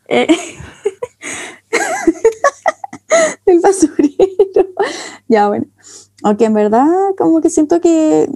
Eh, 0.08 0.28
el 3.46 3.60
basurero. 3.60 4.70
ya, 5.28 5.48
bueno. 5.48 5.66
Aunque 6.24 6.46
en 6.46 6.54
verdad 6.54 6.88
como 7.18 7.42
que 7.42 7.50
siento 7.50 7.82
que 7.82 8.28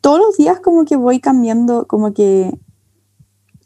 todos 0.00 0.18
los 0.18 0.36
días 0.36 0.60
como 0.60 0.84
que 0.84 0.96
voy 0.96 1.20
cambiando, 1.20 1.86
como 1.86 2.12
que 2.14 2.50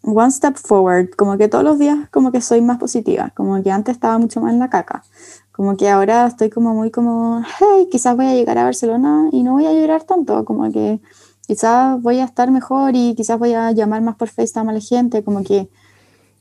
one 0.03 0.31
step 0.31 0.57
forward, 0.57 1.11
como 1.16 1.39
que 1.39 1.49
todos 1.49 1.65
los 1.65 1.79
días 1.79 2.09
como 2.11 2.33
que 2.33 2.41
soy 2.41 2.61
más 2.61 2.79
positiva, 2.79 3.33
como 3.37 3.62
que 3.62 3.70
antes 3.70 3.95
estaba 3.95 4.19
mucho 4.19 4.41
más 4.41 4.53
en 4.53 4.59
la 4.59 4.69
caca, 4.70 5.05
como 5.53 5.77
que 5.77 5.89
ahora 5.89 6.27
estoy 6.27 6.51
como 6.51 6.74
muy 6.74 6.91
como, 6.91 7.43
hey, 7.61 7.89
quizás 7.91 8.16
voy 8.16 8.27
a 8.27 8.35
llegar 8.35 8.59
a 8.59 8.65
Barcelona 8.65 9.29
y 9.33 9.43
no 9.43 9.53
voy 9.53 9.66
a 9.66 9.73
llorar 9.73 10.03
tanto, 10.05 10.45
como 10.45 10.70
que 10.73 11.01
quizás 11.47 12.01
voy 12.03 12.19
a 12.19 12.24
estar 12.24 12.51
mejor 12.51 12.97
y 12.97 13.15
quizás 13.15 13.39
voy 13.39 13.53
a 13.55 13.70
llamar 13.73 14.03
más 14.03 14.16
por 14.16 14.29
FaceTime 14.29 14.70
a 14.70 14.74
la 14.74 14.81
gente, 14.81 15.23
como 15.23 15.43
que 15.45 15.69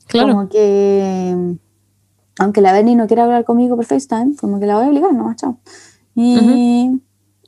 Claro. 0.08 0.34
como 0.34 0.50
que, 0.50 1.56
aunque 2.40 2.62
la 2.62 2.74
Berni 2.74 2.96
no 2.96 3.08
quiera 3.08 3.24
hablar 3.24 3.46
conmigo 3.46 3.76
por 3.76 3.86
FaceTime, 3.86 4.36
como 4.36 4.60
que 4.60 4.66
la 4.66 4.76
voy 4.76 4.86
a 4.86 4.90
obligar, 4.90 5.14
¿no? 5.14 5.34
Chao. 5.36 5.58
Y, 6.16 7.02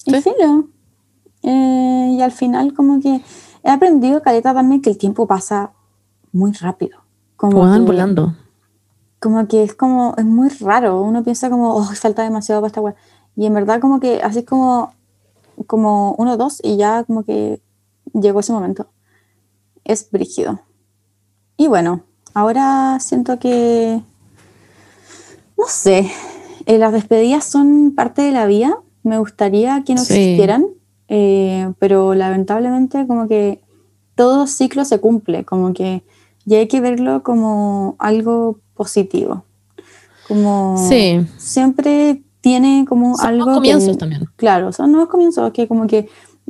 y 0.05 0.11
Sí. 0.11 0.21
filo. 0.21 0.69
Eh, 1.41 2.09
y 2.17 2.21
al 2.21 2.31
final, 2.31 2.73
como 2.73 3.01
que 3.01 3.21
he 3.63 3.69
aprendido, 3.69 4.21
Caleta, 4.21 4.53
también 4.53 4.81
que 4.81 4.89
el 4.89 4.97
tiempo 4.97 5.27
pasa 5.27 5.71
muy 6.33 6.51
rápido. 6.53 6.99
Como 7.37 7.59
Van 7.61 7.81
que- 7.81 7.87
volando. 7.87 8.35
como 9.19 9.47
que 9.47 9.63
es 9.63 9.73
como, 9.73 10.13
es 10.17 10.25
muy 10.25 10.49
raro. 10.49 11.01
Uno 11.01 11.23
piensa 11.23 11.49
como, 11.49 11.73
oh, 11.75 11.83
falta 11.85 12.23
demasiado 12.23 12.59
para 12.59 12.67
esta 12.67 12.81
weá. 12.81 12.95
Y 13.37 13.45
en 13.45 13.53
verdad, 13.53 13.79
como 13.79 13.99
que 14.01 14.21
así 14.21 14.39
es 14.39 14.45
como, 14.45 14.93
como 15.67 16.13
uno, 16.17 16.35
dos, 16.35 16.59
y 16.61 16.75
ya 16.75 17.05
como 17.05 17.23
que 17.23 17.61
llegó 18.13 18.41
ese 18.41 18.51
momento. 18.51 18.87
Es 19.85 20.09
brígido. 20.11 20.59
Y 21.57 21.67
bueno, 21.67 22.03
Ahora 22.35 22.97
siento 22.99 23.37
que, 23.37 24.01
no 25.57 25.65
sé, 25.67 26.09
eh, 26.65 26.77
las 26.79 26.91
despedidas 26.91 27.43
son 27.45 27.93
parte 27.95 28.23
de 28.23 28.31
la 28.31 28.47
vida. 28.47 28.75
Me 29.03 29.19
gustaría 29.19 29.83
que 29.83 29.93
no 29.93 30.01
Sí. 30.01 30.13
existieran, 30.13 30.65
eh, 31.09 31.71
pero 31.77 32.15
lamentablemente 32.15 33.05
como 33.05 33.27
que 33.27 33.61
todo 34.15 34.47
ciclo 34.47 34.83
se 34.83 34.99
cumple, 34.99 35.45
como 35.45 35.73
que 35.73 36.03
ya 36.45 36.57
hay 36.57 36.67
que 36.67 36.81
verlo 36.81 37.23
como 37.23 37.95
algo 37.99 38.59
positivo. 38.73 39.45
Como 40.27 40.77
Sí. 40.89 41.25
siempre 41.37 42.23
tiene 42.41 42.85
como 42.87 43.15
Son 43.17 43.27
algo 43.27 43.45
que- 43.45 43.53
comienzos 43.55 43.97
también. 43.97 44.25
Claro, 44.35 44.71
son 44.71 44.91
nuevos 44.91 45.09
comienzos 45.09 45.51
que 45.51 45.67
como 45.67 45.87
que 45.87 46.09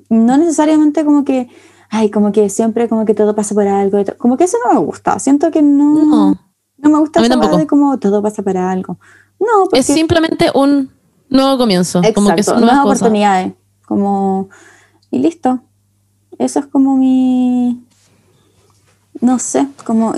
no 0.10 0.38
necesariamente 0.38 1.06
como 1.06 1.24
que, 1.24 1.50
ay, 1.90 2.10
como 2.10 2.32
que 2.32 2.50
siempre 2.50 2.88
como 2.90 3.06
que 3.06 3.14
todo 3.14 3.36
pasa 3.36 3.54
por 3.56 3.68
algo, 3.68 4.00
y 4.00 4.06
como 4.18 4.38
que 4.38 4.46
eso 4.46 4.58
no 4.66 4.74
me 4.74 4.80
gusta. 4.86 5.20
Siento 5.20 5.52
que 5.52 5.62
no, 5.62 5.94
No. 6.06 6.36
no 6.78 6.90
me 6.90 7.00
gusta 7.00 7.22
esa 7.22 7.36
de 7.58 7.68
como 7.68 7.98
todo 8.00 8.22
pasa 8.22 8.42
por 8.44 8.58
algo. 8.58 8.98
No, 9.40 9.66
porque 9.66 9.80
Es 9.80 9.86
simplemente 9.88 10.50
un 10.54 10.90
nuevo 11.30 11.58
comienzo. 11.58 12.02
como 12.16 12.30
que 12.30 12.42
Exacto, 12.42 12.44
son 12.52 12.62
nuevas 12.62 12.76
nuevas 12.84 12.98
oportunidades, 13.02 13.54
como 13.88 14.50
y 15.12 15.20
listo. 15.20 15.60
Eso 16.40 16.60
es 16.60 16.66
como 16.68 16.96
mi, 16.98 17.84
no 19.24 19.40
sé, 19.40 19.68
como 19.86 20.14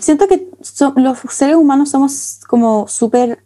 siento 0.00 0.26
que 0.26 0.50
so- 0.62 0.94
los 0.96 1.18
seres 1.30 1.56
humanos 1.56 1.90
somos 1.90 2.40
como 2.48 2.88
súper 2.88 3.44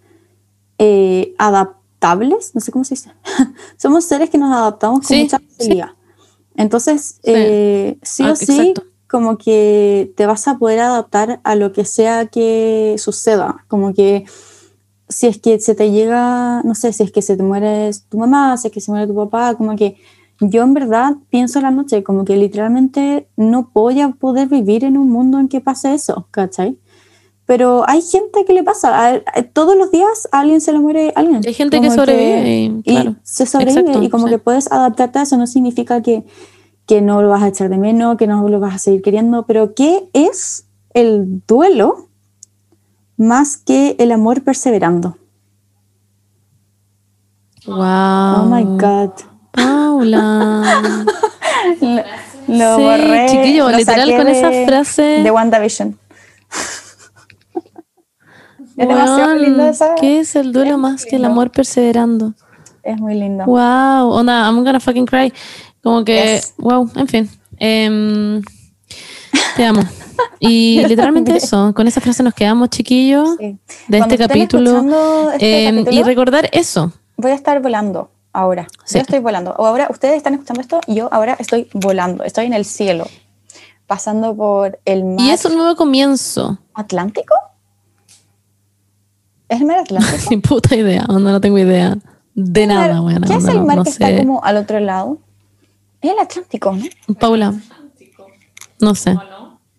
eh, 0.79 1.35
adaptables, 1.37 2.55
no 2.55 2.61
sé 2.61 2.73
cómo 2.73 2.85
se 2.85 2.95
dice. 2.95 3.13
somos 3.77 4.05
seres 4.05 4.31
que 4.31 4.39
nos 4.39 4.55
adaptamos 4.55 5.01
con 5.01 5.09
Sí, 5.09 5.23
mucha 5.25 5.39
sí. 5.39 5.45
facilidad. 5.59 5.91
Entonces, 6.57 7.17
Sí. 7.23 7.33
eh, 7.35 7.99
sí 8.03 8.23
Ah, 8.25 8.33
o 8.33 8.37
sí, 8.37 8.59
exacto. 8.61 8.83
como 9.09 9.37
que 9.37 10.13
te 10.17 10.27
vas 10.27 10.47
a 10.49 10.59
poder 10.59 10.81
adaptar 10.81 11.41
a 11.45 11.55
lo 11.57 11.73
que 11.73 11.85
sea 11.85 12.27
que 12.27 12.95
suceda. 12.99 13.65
Como 13.69 13.93
que 13.93 14.25
si 15.09 15.27
es 15.27 15.39
que 15.41 15.59
se 15.61 15.75
te 15.75 15.91
llega, 15.91 16.63
no 16.63 16.75
sé, 16.77 16.93
si 16.93 17.03
es 17.03 17.11
que 17.11 17.21
se 17.21 17.37
te 17.37 17.43
muere 17.43 17.91
tu 18.09 18.17
mamá, 18.19 18.57
si 18.57 18.69
es 18.69 18.73
que 18.73 18.81
se 18.81 18.91
muere 18.93 19.07
tu 19.09 19.15
papá, 19.17 19.55
como 19.57 19.75
que 19.77 19.97
yo 20.41 20.63
en 20.63 20.75
verdad 20.75 21.17
pienso 21.31 21.59
en 21.59 21.65
la 21.65 21.71
noche, 21.71 22.03
como 22.03 22.25
que 22.25 22.37
literalmente 22.37 23.29
no 23.37 23.71
voy 23.75 24.01
a 24.01 24.09
poder 24.11 24.49
vivir 24.49 24.85
en 24.85 24.97
un 24.97 25.11
mundo 25.11 25.39
en 25.39 25.49
que 25.49 25.61
pase 25.61 25.93
eso, 25.95 26.27
¿cachai? 26.31 26.79
Pero 27.47 27.83
hay 27.89 28.01
gente 28.01 28.45
que 28.45 28.53
le 28.55 28.63
pasa, 28.63 28.97
a- 29.09 29.15
a- 29.35 29.43
todos 29.53 29.77
los 29.77 29.91
días 29.91 30.29
a 30.33 30.41
alguien 30.41 30.61
se 30.61 30.73
le 30.73 30.79
muere 30.79 31.13
alguien. 31.17 31.43
Hay 31.45 31.53
gente 31.53 31.81
que 31.81 31.89
Como 31.89 31.95
sobrevive 31.99 32.49
y, 32.49 32.65
y 32.85 32.95
claro. 32.95 33.17
se 33.23 33.45
sobrevive 33.45 33.81
Exacto, 33.81 34.03
y 34.03 34.09
como 34.09 34.27
sí. 34.27 34.31
que 34.31 34.39
puedes 34.39 34.71
adaptarte 34.71 35.19
a 35.19 35.23
eso, 35.23 35.37
no 35.37 35.47
significa 35.47 36.01
que, 36.01 36.25
que 36.87 37.03
no 37.03 37.21
lo 37.23 37.29
vas 37.29 37.43
a 37.43 37.49
echar 37.49 37.69
de 37.69 37.77
menos, 37.79 38.17
que 38.17 38.27
no 38.27 38.49
lo 38.49 38.61
vas 38.61 38.75
a 38.77 38.79
seguir 38.79 39.03
queriendo, 39.03 39.45
pero 39.47 39.75
¿qué 39.75 40.09
es 40.13 40.67
el 40.95 41.43
duelo 41.47 42.07
más 43.17 43.57
que 43.59 43.97
el 43.99 44.13
amor 44.13 44.43
perseverando? 44.43 45.17
Wow. 47.67 47.77
Oh 47.77 48.47
my 48.49 48.65
God. 48.79 49.11
Paula. 49.53 50.95
Lo, 51.81 51.97
lo 52.49 52.77
Sí, 52.77 52.83
borré. 52.83 53.27
chiquillo, 53.31 53.71
lo 53.71 53.77
literal 53.77 54.17
con 54.17 54.29
esa 54.29 54.51
frase. 54.67 55.03
De 55.23 55.31
WandaVision. 55.31 55.99
es 58.77 58.89
demasiado 58.89 59.17
Weón, 59.27 59.43
lindo 59.43 59.65
esa. 59.69 59.95
¿Qué 59.95 60.21
es 60.21 60.35
el 60.37 60.53
duelo 60.53 60.79
más 60.79 61.05
que 61.05 61.17
el 61.17 61.25
amor 61.25 61.51
perseverando? 61.51 62.35
Es 62.83 62.99
muy 62.99 63.15
lindo. 63.15 63.45
Wow, 63.45 64.11
onda, 64.11 64.47
I'm 64.47 64.65
gonna 64.65 64.81
fucking 64.81 65.07
cry. 65.07 65.33
Como 65.83 66.05
que, 66.05 66.35
Yes. 66.37 66.55
wow, 66.59 66.91
en 66.97 67.09
fin. 67.09 67.31
Em, 67.59 68.43
te 69.57 69.65
amo. 69.65 69.83
Y 70.39 70.83
literalmente 70.87 71.35
eso, 71.37 71.73
con 71.75 71.87
esa 71.87 72.01
frase 72.03 72.23
nos 72.23 72.35
quedamos, 72.35 72.69
chiquillos, 72.69 73.37
Sí. 73.39 73.59
de 73.89 73.99
este 73.99 74.19
capítulo. 74.19 75.31
este 75.33 75.67
Em, 75.67 75.85
y 75.91 76.03
recordar 76.03 76.49
eso. 76.53 76.93
voy 77.17 77.31
a 77.31 77.35
estar 77.35 77.61
volando 77.63 78.11
ahora. 78.33 78.67
Sí. 78.85 78.97
Yo 78.99 79.03
estoy 79.03 79.19
volando. 79.21 79.53
O 79.59 79.67
ahora 79.67 79.89
ustedes 79.91 80.17
están 80.17 80.35
escuchando 80.35 80.61
esto 80.61 80.81
y 80.87 80.95
yo 80.97 81.09
ahora 81.13 81.37
estoy 81.39 81.69
volando. 81.75 82.25
Estoy 82.25 82.47
en 82.47 82.55
el 82.55 82.65
cielo, 82.65 83.07
pasando 83.87 84.35
por 84.37 84.79
el 84.85 85.05
mar 85.05 85.21
Y 85.21 85.31
es 85.31 85.45
un 85.45 85.57
nuevo 85.57 85.77
comienzo. 85.77 86.59
Atlántico. 86.75 87.35
¿Es 89.49 89.61
el 89.61 89.67
mar 89.67 89.79
Atlántico? 89.81 90.31
Ni 90.31 90.37
puta 90.39 90.77
idea, 90.77 91.05
onda, 91.09 91.33
no 91.33 91.41
tengo 91.41 91.59
idea 91.59 91.97
de 92.35 92.67
nada, 92.67 92.95
Mar- 92.95 93.03
bueno. 93.03 93.27
¿Qué 93.27 93.35
es 93.35 93.45
el 93.47 93.57
no- 93.57 93.67
mar 93.67 93.77
no 93.79 93.85
que 93.85 93.91
está 93.91 94.07
sé. 94.07 94.19
como 94.19 94.43
al 94.45 94.57
otro 94.57 94.81
lado? 94.81 95.19
Es 96.01 96.13
el 96.13 96.19
Atlántico, 96.19 96.73
¿no? 96.73 97.15
Paula, 97.17 97.55
no 98.81 98.95
sé. 98.95 99.17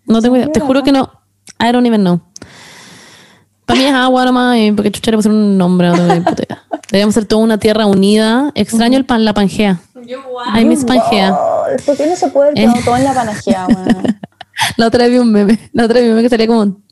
No 0.04 0.20
tengo 0.20 0.36
idea. 0.36 0.50
Te 0.52 0.60
juro 0.60 0.82
que 0.82 0.92
no. 0.92 1.10
I 1.60 1.72
don't 1.72 1.86
even 1.86 2.02
know. 2.02 2.20
Para 3.72 3.80
mí 3.84 3.88
es 3.88 3.94
agua 3.94 4.26
nomás, 4.26 4.58
y 4.58 4.70
porque 4.72 4.90
chucha 4.92 5.12
le 5.12 5.16
pusieron 5.16 5.40
un 5.40 5.56
nombre. 5.56 5.90
Puta 5.90 6.04
idea. 6.42 6.62
Deberíamos 6.90 7.14
ser 7.14 7.24
toda 7.24 7.42
una 7.42 7.56
tierra 7.56 7.86
unida. 7.86 8.52
Extraño 8.54 8.98
el 8.98 9.06
pan, 9.06 9.24
la 9.24 9.32
pangea. 9.32 9.80
I 10.54 10.62
miss 10.66 10.84
pangea. 10.84 11.34
¿Por 11.86 11.96
qué 11.96 12.06
no 12.06 12.14
se 12.14 12.28
puede 12.28 12.50
Eh. 12.54 12.66
todo, 12.66 12.82
todo 12.84 12.96
en 12.98 13.04
la 13.04 13.12
weón? 13.12 14.18
La 14.76 14.88
otra 14.88 15.04
vez 15.04 15.12
vi 15.12 15.18
un 15.18 15.32
meme. 15.32 15.58
La 15.72 15.84
otra 15.86 15.94
vez 15.94 16.02
vi 16.04 16.10
un 16.10 16.16
meme 16.16 16.22
que 16.24 16.28
salía 16.28 16.46
como, 16.46 16.82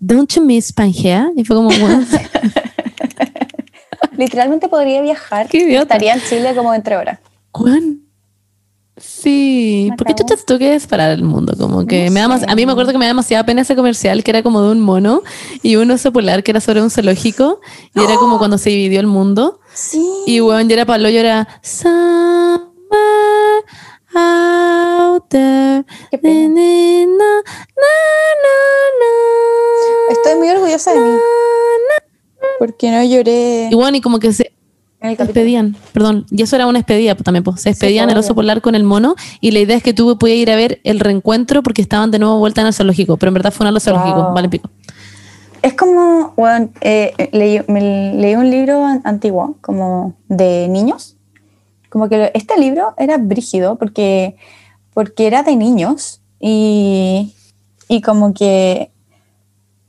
Don't 0.00 0.32
you 0.32 0.42
miss 0.42 0.72
pangea? 0.72 1.28
Y 1.36 1.44
fue 1.44 1.56
como, 1.56 1.68
bueno, 1.68 2.02
Literalmente 4.16 4.68
podría 4.68 5.02
viajar. 5.02 5.46
Qué 5.48 5.58
idiota. 5.58 5.82
Estaría 5.82 6.14
en 6.14 6.22
Chile 6.22 6.54
como 6.56 6.72
entre 6.72 6.96
horas. 6.96 7.18
Juan. 7.50 8.00
Sí, 8.96 9.88
Me 9.90 9.96
¿por 9.96 10.06
qué 10.06 10.14
cago. 10.14 10.28
chuchas 10.28 10.44
tú 10.46 10.56
quieres 10.56 10.86
parar 10.86 11.10
el 11.10 11.24
mundo? 11.24 11.54
Como 11.58 11.84
que 11.86 12.06
No 12.06 12.12
me 12.12 12.20
da 12.20 12.28
más, 12.28 12.44
a 12.46 12.54
mí 12.54 12.64
me 12.64 12.70
acuerdo 12.72 12.92
que 12.92 12.98
me 12.98 13.04
da 13.06 13.08
demasiada 13.08 13.44
pena 13.44 13.62
ese 13.62 13.74
comercial 13.74 14.22
que 14.22 14.30
era 14.30 14.42
como 14.44 14.62
de 14.62 14.70
un 14.70 14.80
mono 14.80 15.22
y 15.62 15.74
un 15.76 15.90
oso 15.90 16.12
polar 16.12 16.44
que 16.44 16.52
era 16.52 16.60
sobre 16.60 16.80
un 16.80 16.90
zoológico 16.90 17.60
y 17.94 18.02
era 18.04 18.14
como 18.16 18.38
cuando 18.38 18.56
se 18.56 18.70
dividió 18.70 19.00
el 19.00 19.08
mundo 19.08 19.58
Sí. 19.74 20.00
y 20.26 20.40
weón, 20.40 20.68
yo 20.68 20.74
era 20.74 20.86
Pablo, 20.86 21.08
yo 21.08 21.18
era 21.18 21.48
out 24.14 25.24
there 25.28 25.84
Qué 26.12 26.18
pena. 26.18 26.54
na, 26.54 27.16
na, 27.16 27.90
na, 28.44 28.54
na, 29.00 30.12
Estoy 30.12 30.36
muy 30.38 30.48
orgullosa 30.50 30.92
de 30.92 31.00
mí. 31.00 31.16
Porque 32.60 32.90
no 32.92 33.02
lloré 33.02 33.68
y 33.72 33.74
bueno, 33.74 33.96
y 33.96 34.00
como 34.00 34.20
que 34.20 34.32
se 34.32 34.53
el 35.10 35.16
despedían, 35.16 35.76
perdón, 35.92 36.26
y 36.30 36.42
eso 36.42 36.56
era 36.56 36.66
una 36.66 36.78
despedida 36.78 37.14
pues, 37.14 37.24
también, 37.24 37.44
pues, 37.44 37.60
se 37.60 37.70
despedían 37.70 38.08
el 38.10 38.16
obvio. 38.16 38.20
oso 38.26 38.34
polar 38.34 38.60
con 38.60 38.74
el 38.74 38.84
mono 38.84 39.14
y 39.40 39.50
la 39.50 39.60
idea 39.60 39.76
es 39.76 39.82
que 39.82 39.92
tú 39.94 40.16
podías 40.18 40.38
ir 40.38 40.50
a 40.50 40.56
ver 40.56 40.80
el 40.84 41.00
reencuentro 41.00 41.62
porque 41.62 41.82
estaban 41.82 42.10
de 42.10 42.18
nuevo 42.18 42.38
vuelta 42.38 42.60
en 42.62 42.68
el 42.68 42.72
zoológico, 42.74 43.16
pero 43.16 43.28
en 43.30 43.34
verdad 43.34 43.52
fue 43.52 43.68
el 43.68 43.80
zoológico, 43.80 44.22
Wow. 44.22 44.34
vale 44.34 44.48
pico. 44.48 44.70
Es 45.62 45.74
como, 45.74 46.34
bueno, 46.36 46.68
eh, 46.82 47.12
leí, 47.32 47.60
me 47.68 48.14
leí 48.14 48.34
un 48.34 48.50
libro 48.50 48.84
an- 48.84 49.00
antiguo, 49.04 49.56
como 49.62 50.14
de 50.28 50.68
niños. 50.68 51.16
Como 51.88 52.08
que 52.08 52.30
este 52.34 52.58
libro 52.58 52.92
era 52.98 53.16
brígido 53.18 53.76
porque, 53.76 54.36
porque 54.92 55.26
era 55.26 55.42
de 55.42 55.56
niños 55.56 56.20
y, 56.40 57.34
y 57.88 58.00
como 58.02 58.34
que 58.34 58.90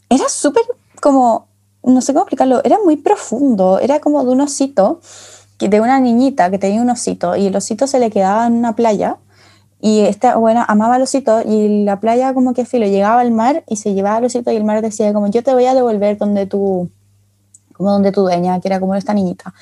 era 0.10 0.30
súper 0.30 0.64
como, 1.02 1.48
no 1.86 2.02
sé 2.02 2.14
cómo 2.14 2.24
explicarlo, 2.24 2.62
era 2.64 2.78
muy 2.84 2.98
profundo, 2.98 3.80
era 3.80 4.00
como 4.00 4.24
de 4.24 4.32
un 4.32 4.42
osito, 4.42 5.00
de 5.60 5.82
una 5.82 6.00
niñita 6.00 6.50
que 6.52 6.58
tenía 6.58 6.82
un 6.82 6.90
osito 6.90 7.36
y 7.36 7.48
el 7.48 7.56
osito 7.56 7.88
se 7.88 8.00
le 8.00 8.12
quedaba 8.12 8.48
en 8.48 8.54
una 8.54 8.76
playa 8.76 9.18
y 9.80 10.02
esta 10.02 10.36
buena 10.36 10.64
amaba 10.64 10.96
al 10.96 11.04
osito 11.04 11.42
y 11.46 11.84
la 11.84 12.00
playa 12.00 12.34
como 12.34 12.54
que 12.54 12.66
filo 12.66 12.86
llegaba 12.86 13.22
al 13.22 13.32
mar 13.32 13.64
y 13.68 13.78
se 13.78 13.94
llevaba 13.94 14.18
al 14.18 14.26
osito 14.26 14.52
y 14.52 14.56
el 14.56 14.64
mar 14.64 14.82
decía 14.82 15.14
como 15.14 15.28
yo 15.28 15.44
te 15.44 15.54
voy 15.54 15.66
a 15.66 15.74
devolver 15.74 16.18
donde 16.18 16.46
tú 16.46 16.90
como 17.74 17.92
donde 17.92 18.12
tu 18.12 18.22
dueña 18.22 18.60
que 18.60 18.68
era 18.68 18.80
como 18.80 18.96
esta 18.96 19.14
niñita. 19.14 19.54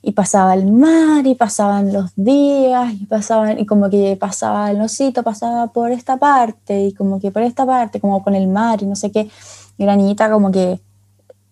Y 0.00 0.12
pasaba 0.12 0.54
el 0.54 0.70
mar 0.70 1.26
y 1.26 1.34
pasaban 1.34 1.92
los 1.92 2.12
días 2.14 2.94
y 2.94 3.06
pasaban 3.06 3.58
y 3.58 3.66
como 3.66 3.90
que 3.90 4.16
pasaba 4.18 4.70
el 4.70 4.80
osito 4.80 5.24
pasaba 5.24 5.66
por 5.72 5.90
esta 5.90 6.18
parte 6.18 6.84
y 6.84 6.94
como 6.94 7.20
que 7.20 7.32
por 7.32 7.42
esta 7.42 7.66
parte 7.66 8.00
como 8.00 8.22
con 8.22 8.34
el 8.36 8.46
mar 8.46 8.82
y 8.82 8.86
no 8.86 8.96
sé 8.96 9.10
qué. 9.10 9.28
Y 9.76 9.84
la 9.84 9.96
niñita 9.96 10.30
como 10.30 10.52
que 10.52 10.80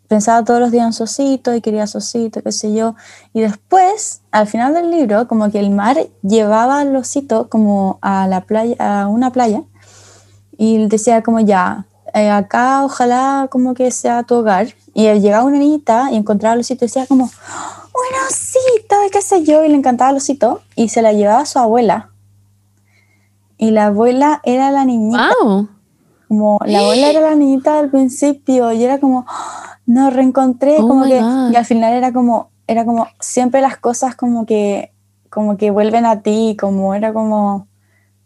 pensaba 0.09 0.45
todos 0.45 0.61
los 0.61 0.71
días 0.71 0.87
en 0.87 0.93
su 0.93 1.05
osito 1.05 1.55
y 1.55 1.61
quería 1.61 1.87
su 1.87 1.99
osito, 1.99 2.43
qué 2.43 2.53
sé 2.53 2.75
yo. 2.75 2.95
Y 3.33 3.41
después, 3.41 4.23
al 4.31 4.47
final 4.47 4.75
del 4.75 4.91
libro, 4.91 5.29
como 5.29 5.51
que 5.51 5.59
el 5.59 5.71
mar 5.71 5.97
llevaba 6.23 6.81
al 6.81 6.95
osito 6.95 7.49
como 7.49 7.99
a 8.03 8.27
la 8.27 8.43
playa, 8.43 8.77
a 8.79 9.09
una 9.09 9.31
playa, 9.31 9.63
y 10.57 10.87
decía 10.87 11.23
como 11.23 11.41
ya, 11.41 11.87
eh, 12.15 12.31
acá 12.31 12.85
ojalá 12.85 13.49
como 13.51 13.75
que 13.75 13.91
sea 13.91 14.23
tu 14.23 14.37
hogar. 14.37 14.69
Y 14.95 15.13
llegaba 15.21 15.45
una 15.45 15.59
niñita 15.59 16.11
y 16.11 16.17
encontraba 16.17 16.55
al 16.55 16.61
osito 16.61 16.85
y 16.85 16.89
decía 16.89 17.07
como, 17.07 17.25
un 17.25 18.29
osito, 18.29 18.97
qué 19.13 19.21
sé 19.21 19.45
yo, 19.45 19.65
y 19.65 19.69
le 19.69 19.77
encantaba 19.77 20.11
el 20.11 20.17
osito, 20.17 20.63
y 20.75 20.89
se 20.89 21.03
la 21.03 21.13
llevaba 21.13 21.41
a 21.41 21.47
su 21.47 21.59
abuela. 21.59 22.11
Y 23.59 23.71
la 23.71 23.87
abuela 23.87 24.41
era 24.45 24.71
la 24.71 24.85
niñita 24.85 25.31
¡Wow! 25.43 25.69
como 26.29 26.59
la 26.65 26.81
abuela 26.81 27.11
era 27.11 27.21
la 27.21 27.35
niñita 27.35 27.79
al 27.79 27.91
principio 27.91 28.73
y 28.73 28.85
era 28.85 28.99
como. 28.99 29.27
Nos 29.87 30.13
reencontré 30.13 30.77
Oh 30.81 30.89
como 30.89 31.05
que 31.05 31.21
God. 31.21 31.51
y 31.53 31.57
al 31.57 31.65
final 31.65 31.93
era 31.95 32.13
como 32.13 32.51
era 32.67 32.85
como 32.85 33.07
siempre 33.21 33.61
las 33.61 33.77
cosas 33.77 34.17
como 34.17 34.45
que 34.47 34.91
como 35.31 35.57
que 35.57 35.71
vuelven 35.71 36.05
a 36.07 36.21
ti 36.23 36.57
como 36.59 36.95
era 36.95 37.13
como 37.13 37.67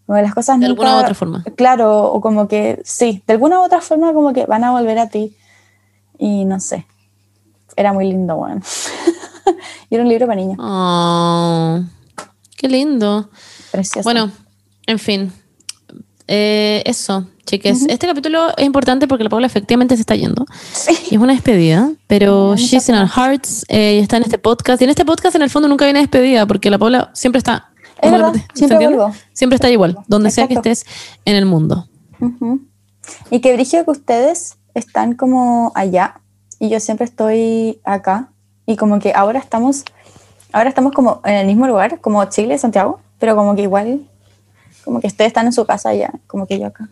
Como 0.06 0.16
que 0.16 0.22
las 0.22 0.34
cosas 0.34 0.58
De 0.58 0.66
nunca- 0.68 0.82
alguna 0.82 0.96
u 0.96 1.00
otra 1.04 1.14
forma. 1.14 1.44
Claro, 1.56 2.12
o 2.12 2.20
como 2.20 2.48
que 2.48 2.80
sí, 2.84 3.22
de 3.26 3.34
alguna 3.34 3.60
u 3.60 3.62
otra 3.64 3.80
forma 3.80 4.12
como 4.12 4.32
que 4.32 4.44
van 4.46 4.64
a 4.64 4.72
volver 4.72 4.98
a 4.98 5.08
ti. 5.08 5.36
Y 6.18 6.44
no 6.46 6.58
sé. 6.58 6.84
Era 7.76 7.92
muy 7.92 8.06
lindo, 8.10 8.34
bueno. 8.36 8.60
y 9.90 9.94
era 9.94 10.02
un 10.02 10.08
libro 10.08 10.26
para 10.26 10.40
niños. 10.40 10.58
Oh, 10.60 11.80
qué 12.56 12.68
lindo. 12.68 13.30
Precioso. 13.70 14.04
Bueno, 14.04 14.30
en 14.86 14.98
fin. 14.98 15.32
Eh, 16.32 16.82
eso, 16.86 17.26
chiques. 17.44 17.84
Este 17.88 18.06
capítulo 18.06 18.56
es 18.56 18.64
importante 18.64 19.08
porque 19.08 19.24
la 19.24 19.30
Paula 19.30 19.48
efectivamente 19.48 19.96
se 19.96 20.02
está 20.02 20.14
yendo. 20.14 20.46
Y 21.10 21.16
es 21.16 21.20
una 21.20 21.32
despedida, 21.32 21.90
pero 22.06 22.50
mucha 22.50 22.62
she's 22.62 22.88
in 22.88 22.94
our 22.94 23.08
hearts. 23.08 23.64
eh, 23.68 23.96
y 23.96 23.98
está 23.98 24.16
en 24.16 24.22
este 24.22 24.38
podcast. 24.38 24.80
Y 24.80 24.84
en 24.84 24.90
este 24.90 25.04
podcast, 25.04 25.34
en 25.34 25.42
el 25.42 25.50
fondo, 25.50 25.66
nunca 25.68 25.86
viene 25.86 25.98
despedida 25.98 26.46
porque 26.46 26.70
la 26.70 26.78
Paula 26.78 27.10
siempre 27.14 27.38
está. 27.38 27.72
Es 28.00 28.12
verdad, 28.12 28.32
¿se 28.54 28.66
siempre 28.66 28.86
vuelvo. 28.86 29.12
Siempre 29.32 29.56
está 29.56 29.68
igual, 29.70 29.98
donde 30.06 30.30
sea 30.30 30.46
que 30.46 30.54
Exacto. 30.54 30.70
estés 30.70 30.94
en 31.24 31.34
el 31.34 31.46
mundo. 31.46 31.88
Ujú. 32.20 32.60
Y 33.32 33.40
que 33.40 33.52
brillo 33.54 33.84
que 33.84 33.90
ustedes 33.90 34.56
están 34.74 35.14
como 35.16 35.72
allá 35.74 36.20
y 36.60 36.68
yo 36.68 36.78
siempre 36.78 37.06
estoy 37.06 37.80
acá. 37.84 38.30
Y 38.66 38.76
como 38.76 39.00
que 39.00 39.12
ahora 39.14 39.40
estamos, 39.40 39.84
ahora 40.52 40.68
estamos 40.68 40.92
como 40.92 41.20
en 41.24 41.34
el 41.34 41.46
mismo 41.48 41.66
lugar, 41.66 42.00
como 42.00 42.24
Chile, 42.26 42.56
Santiago, 42.56 43.00
pero 43.18 43.34
como 43.34 43.56
que 43.56 43.62
igual, 43.62 44.06
como 44.84 45.00
que 45.00 45.06
ustedes 45.06 45.28
están 45.28 45.46
en 45.46 45.52
su 45.52 45.64
casa 45.64 45.90
allá, 45.90 46.12
como 46.26 46.46
que 46.46 46.58
yo 46.58 46.66
acá. 46.66 46.88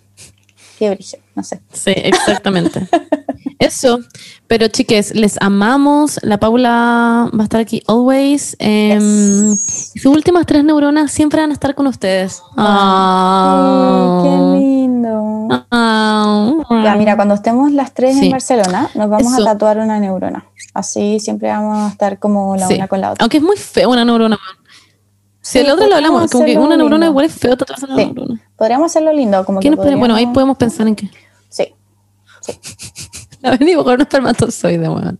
Qué 0.79 0.91
brillo, 0.91 1.19
no 1.35 1.43
sé. 1.43 1.61
Sí, 1.73 1.93
exactamente. 1.97 2.87
Eso. 3.59 3.99
Pero 4.47 4.69
chiques, 4.69 5.13
les 5.17 5.37
amamos. 5.43 6.21
La 6.23 6.39
Paula 6.39 7.29
va 7.37 7.41
a 7.41 7.43
estar 7.43 7.61
aquí 7.61 7.83
always. 7.89 8.55
Em, 8.61 9.57
sus 9.57 10.07
últimas 10.07 10.47
tres 10.47 10.63
neuronas 10.63 11.11
siempre 11.11 11.41
van 11.41 11.51
a 11.51 11.55
estar 11.55 11.75
con 11.75 11.89
ustedes. 11.89 12.41
Qué 14.23 14.31
lindo. 14.59 15.49
Ah. 15.71 16.53
Ya, 16.85 16.95
mira, 16.97 17.17
cuando 17.17 17.35
estemos 17.35 17.73
las 17.73 17.93
tres 17.95 18.17
Sí. 18.17 18.27
en 18.27 18.33
Barcelona, 18.33 18.89
nos 18.95 19.09
vamos 19.11 19.33
Eso. 19.33 19.43
a 19.43 19.45
tatuar 19.53 19.79
una 19.79 19.99
neurona. 19.99 20.45
Así 20.75 21.19
siempre 21.21 21.49
vamos 21.49 21.79
a 21.79 21.89
estar 21.89 22.19
como 22.19 22.55
la 22.57 22.69
Sí. 22.69 22.75
una 22.75 22.87
con 22.89 23.01
la 23.01 23.13
otra. 23.13 23.23
Aunque 23.25 23.39
es 23.39 23.43
muy 23.43 23.57
feo 23.57 23.91
una 23.91 24.05
neurona. 24.05 24.39
Si 25.49 25.53
Sí, 25.53 25.65
el 25.65 25.71
otro 25.71 25.87
lo 25.87 25.95
hablamos, 25.95 26.21
podríamos 26.25 26.31
como 26.33 26.45
que 26.45 26.59
una 26.59 26.77
neurona 26.77 27.07
lindo. 27.07 27.07
igual 27.13 27.25
es 27.25 27.33
feo 27.33 27.57
tatuarse 27.57 27.87
una 27.87 27.97
Sí. 27.97 28.05
neurona. 28.05 28.41
Podríamos 28.55 28.87
hacerlo 28.93 29.13
lindo, 29.15 29.45
como 29.47 29.61
que 29.61 29.63
¿Quiénes 29.63 29.79
podrían- 29.79 29.99
Bueno, 29.99 30.15
ahí 30.15 30.27
podríamos- 30.27 30.35
podemos 30.35 30.57
pensar 30.59 30.87
en 30.89 30.95
que. 30.95 31.11
Sí. 31.49 31.75
La 33.41 33.51
ven 33.53 33.61
dibujar 33.67 33.95
un 33.95 34.01
espermatozoide, 34.03 34.89
weón. 34.89 35.19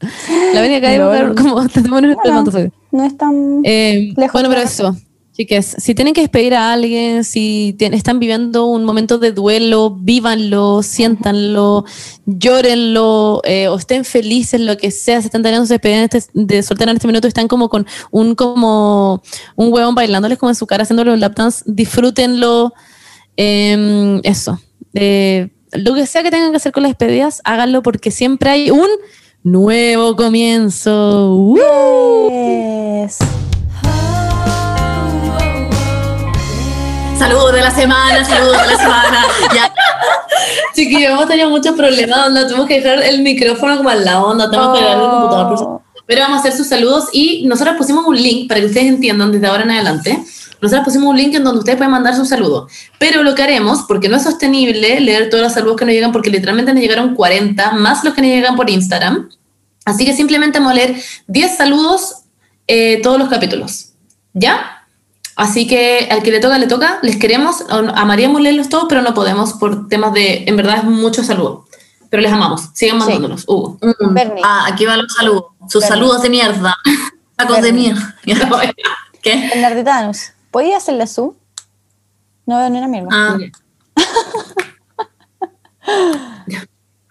La 0.53 0.61
ven 0.61 0.75
acá 0.75 0.89
Lol. 0.97 1.13
dibujar 1.17 1.35
como 1.35 1.69
tatuar 1.69 2.05
un 2.05 2.11
espermatozoide. 2.11 2.73
No 2.91 3.05
es 3.05 3.17
tan... 3.17 3.61
Eh, 3.65 4.13
Lejos 4.17 4.33
bueno, 4.35 4.49
pero 4.51 4.61
eso, 4.61 4.97
chiques, 5.39 5.77
si 5.79 5.95
tienen 5.95 6.15
que 6.15 6.23
despedir 6.23 6.53
a 6.53 6.73
alguien, 6.73 7.23
si 7.23 7.77
están 7.79 8.19
viviendo 8.19 8.67
un 8.67 8.85
momento 8.85 9.19
de 9.19 9.31
duelo, 9.31 9.91
vívanlo, 9.91 10.83
siéntanlo, 10.83 11.85
llórenlo, 12.27 13.41
eh, 13.45 13.69
o 13.69 13.77
estén 13.77 14.05
felices, 14.05 14.61
lo 14.61 14.77
que 14.77 14.91
sea, 14.91 15.21
si 15.21 15.27
están 15.27 15.45
teniendo 15.45 15.65
su 15.65 15.75
despedida 15.75 15.99
en 15.99 16.05
este- 16.13 16.31
de 16.35 16.63
soltera 16.65 16.91
en 16.91 16.97
este 16.97 17.07
minuto, 17.07 17.29
están 17.29 17.47
como 17.47 17.69
con 17.69 17.87
un 18.11 18.35
como 18.35 19.23
un 19.55 19.73
huevón 19.73 19.95
bailándoles 19.95 20.39
como 20.39 20.51
en 20.51 20.57
su 20.57 20.67
cara, 20.67 20.83
haciéndolo 20.83 21.15
lap 21.15 21.37
dance, 21.37 21.63
disfrútenlo, 21.67 22.75
eh, 23.37 24.21
eso. 24.25 24.59
Eh, 24.95 25.51
lo 25.73 25.95
que 25.95 26.07
sea 26.07 26.25
que 26.25 26.33
tengan 26.33 26.51
que 26.51 26.57
hacer 26.57 26.73
con 26.73 26.83
las 26.83 26.91
despedidas, 26.91 27.43
háganlo 27.45 27.85
porque 27.85 28.11
siempre 28.11 28.51
hay 28.51 28.71
un 28.73 28.89
nuevo 29.45 30.17
comienzo. 30.17 31.33
¡Uh! 31.33 32.29
Yes. 33.05 33.19
Saludos 37.29 37.53
de 37.53 37.61
la 37.61 37.71
semana, 37.71 38.25
saludos 38.25 38.63
de 38.63 38.67
la 38.69 38.77
semana. 38.79 39.27
Ya. 39.55 39.71
Chiquillos, 40.75 41.11
hemos 41.13 41.29
tenido 41.29 41.51
muchos 41.51 41.77
problemas, 41.77 42.27
onda, 42.27 42.47
tuvimos 42.49 42.67
que 42.67 42.81
dejar 42.81 43.03
el 43.03 43.21
micrófono 43.23 43.77
como 43.77 43.91
al 43.91 44.03
lado, 44.03 44.29
onda, 44.29 44.49
tenemos 44.51 44.79
que 44.79 44.83
grabar 44.85 45.03
el 45.05 45.11
computador. 45.11 45.49
por 45.49 45.59
su- 45.59 45.81
Pero 46.07 46.23
vamos 46.23 46.37
a 46.39 46.41
hacer 46.41 46.53
sus 46.57 46.67
saludos 46.69 47.05
y 47.13 47.45
nosotros 47.47 47.77
pusimos 47.77 48.07
un 48.07 48.17
link 48.17 48.49
para 48.49 48.61
que 48.61 48.67
ustedes 48.67 48.87
entiendan 48.87 49.31
desde 49.31 49.47
ahora 49.47 49.65
en 49.65 49.73
adelante. 49.73 50.19
Nosotros 50.63 50.87
pusimos 50.87 51.11
un 51.11 51.19
link 51.19 51.35
en 51.35 51.45
donde 51.45 51.59
ustedes 51.59 51.77
pueden 51.77 51.91
mandar 51.91 52.17
sus 52.17 52.29
saludos. 52.31 52.73
Pero 52.99 53.23
lo 53.23 53.35
que 53.35 53.43
haremos, 53.43 53.83
porque 53.87 54.09
no 54.09 54.17
es 54.17 54.23
sostenible 54.23 54.99
leer 55.01 55.29
todos 55.29 55.45
los 55.45 55.53
saludos 55.53 55.77
que 55.77 55.85
nos 55.85 55.93
llegan, 55.93 56.13
porque 56.13 56.31
literalmente 56.31 56.73
nos 56.73 56.81
llegaron 56.81 57.15
40, 57.15 57.73
más 57.73 58.05
los 58.05 58.15
que 58.15 58.23
nos 58.23 58.31
llegan 58.31 58.57
por 58.57 58.71
Instagram. 58.71 59.29
Así 59.85 60.07
que 60.07 60.15
simplemente 60.17 60.59
vamos 60.59 60.73
a 60.73 60.77
leer 60.77 60.97
10 61.27 61.57
saludos 61.59 62.23
eh, 62.67 63.01
todos 63.03 63.19
los 63.19 63.29
capítulos. 63.29 63.91
¿Ya? 64.33 64.78
Así 65.39 65.69
que 65.69 66.09
al 66.11 66.25
que 66.25 66.33
le 66.33 66.41
toca, 66.41 66.59
le 66.59 66.67
toca. 66.67 66.99
Les 67.01 67.17
queremos, 67.17 67.65
amaríamos 67.71 68.41
leerlos 68.41 68.69
todos, 68.69 68.87
pero 68.89 69.03
no 69.03 69.15
podemos 69.15 69.53
por 69.53 69.87
temas 69.89 70.13
de, 70.13 70.43
en 70.49 70.57
verdad 70.57 70.79
es 70.79 70.85
mucho 70.85 71.23
saludo. 71.23 71.65
Pero 72.11 72.23
les 72.23 72.33
amamos. 72.33 72.71
Sigan 72.75 72.99
mandándonos. 72.99 73.45
Hugo. 73.47 73.79
Bernie. 74.11 74.43
Ah, 74.45 74.65
aquí 74.67 74.85
van 74.85 75.01
los 75.01 75.13
saludos. 75.15 75.45
Sus 75.69 75.83
Bernie. 75.83 75.89
saludos 75.89 76.23
de 76.23 76.31
mierda. 76.31 76.75
Sacos 77.39 77.63
de 77.63 77.73
mierda. 77.73 78.17
¿Qué? 79.23 79.49
Bernarditanus, 79.55 80.33
¿podía 80.51 80.79
hacerle 80.79 81.07
su? 81.07 81.37
No 82.45 82.59
veo 82.59 82.69
ni 82.71 82.79
una 82.79 82.89
mierda. 82.89 83.09
Ah, 83.13 83.37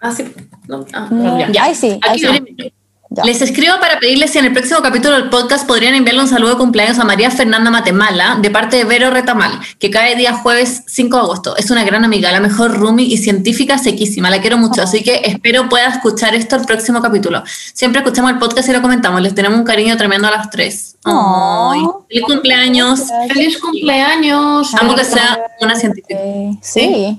Ah, 0.00 0.12
sí. 0.12 0.32
No, 0.68 0.84
ah, 0.92 1.08
No. 1.10 1.50
ya. 1.50 1.64
Ay, 1.64 1.74
sí, 1.74 1.98
Aquí 2.06 2.24
ay, 2.26 2.44
sí. 2.58 2.72
Ya. 3.18 3.24
Les 3.24 3.42
escribo 3.42 3.74
para 3.80 3.98
pedirles 3.98 4.30
si 4.30 4.38
en 4.38 4.44
el 4.44 4.52
próximo 4.52 4.80
capítulo 4.80 5.16
del 5.16 5.28
podcast 5.28 5.66
podrían 5.66 5.94
enviarle 5.94 6.22
un 6.22 6.28
saludo 6.28 6.52
de 6.52 6.56
cumpleaños 6.56 7.00
a 7.00 7.04
María 7.04 7.32
Fernanda 7.32 7.68
Matemala 7.68 8.38
de 8.40 8.48
parte 8.48 8.76
de 8.76 8.84
Vero 8.84 9.10
Retamal, 9.10 9.58
que 9.80 9.90
cae 9.90 10.14
día 10.14 10.34
jueves 10.34 10.84
5 10.86 11.16
de 11.16 11.22
agosto. 11.22 11.56
Es 11.56 11.72
una 11.72 11.82
gran 11.82 12.04
amiga, 12.04 12.30
la 12.30 12.38
mejor 12.38 12.78
roomie 12.78 13.06
y 13.06 13.16
científica 13.16 13.76
sequísima. 13.76 14.30
La 14.30 14.40
quiero 14.40 14.56
mucho, 14.56 14.82
así 14.82 15.02
que 15.02 15.22
espero 15.24 15.68
pueda 15.68 15.88
escuchar 15.88 16.36
esto 16.36 16.54
el 16.54 16.64
próximo 16.64 17.02
capítulo. 17.02 17.42
Siempre 17.74 18.02
escuchamos 18.02 18.30
el 18.30 18.38
podcast 18.38 18.68
y 18.68 18.72
lo 18.72 18.82
comentamos. 18.82 19.20
Les 19.20 19.34
tenemos 19.34 19.58
un 19.58 19.64
cariño 19.64 19.96
tremendo 19.96 20.28
a 20.28 20.30
las 20.30 20.50
tres. 20.50 20.96
Ay, 21.04 21.80
¡Feliz 22.08 22.24
cumpleaños! 22.24 23.00
¡Feliz 23.26 23.58
cumpleaños! 23.58 24.74
Amo 24.76 24.94
que 24.94 25.04
sea 25.04 25.38
una 25.60 25.74
científica. 25.74 26.20
Sí. 26.62 27.18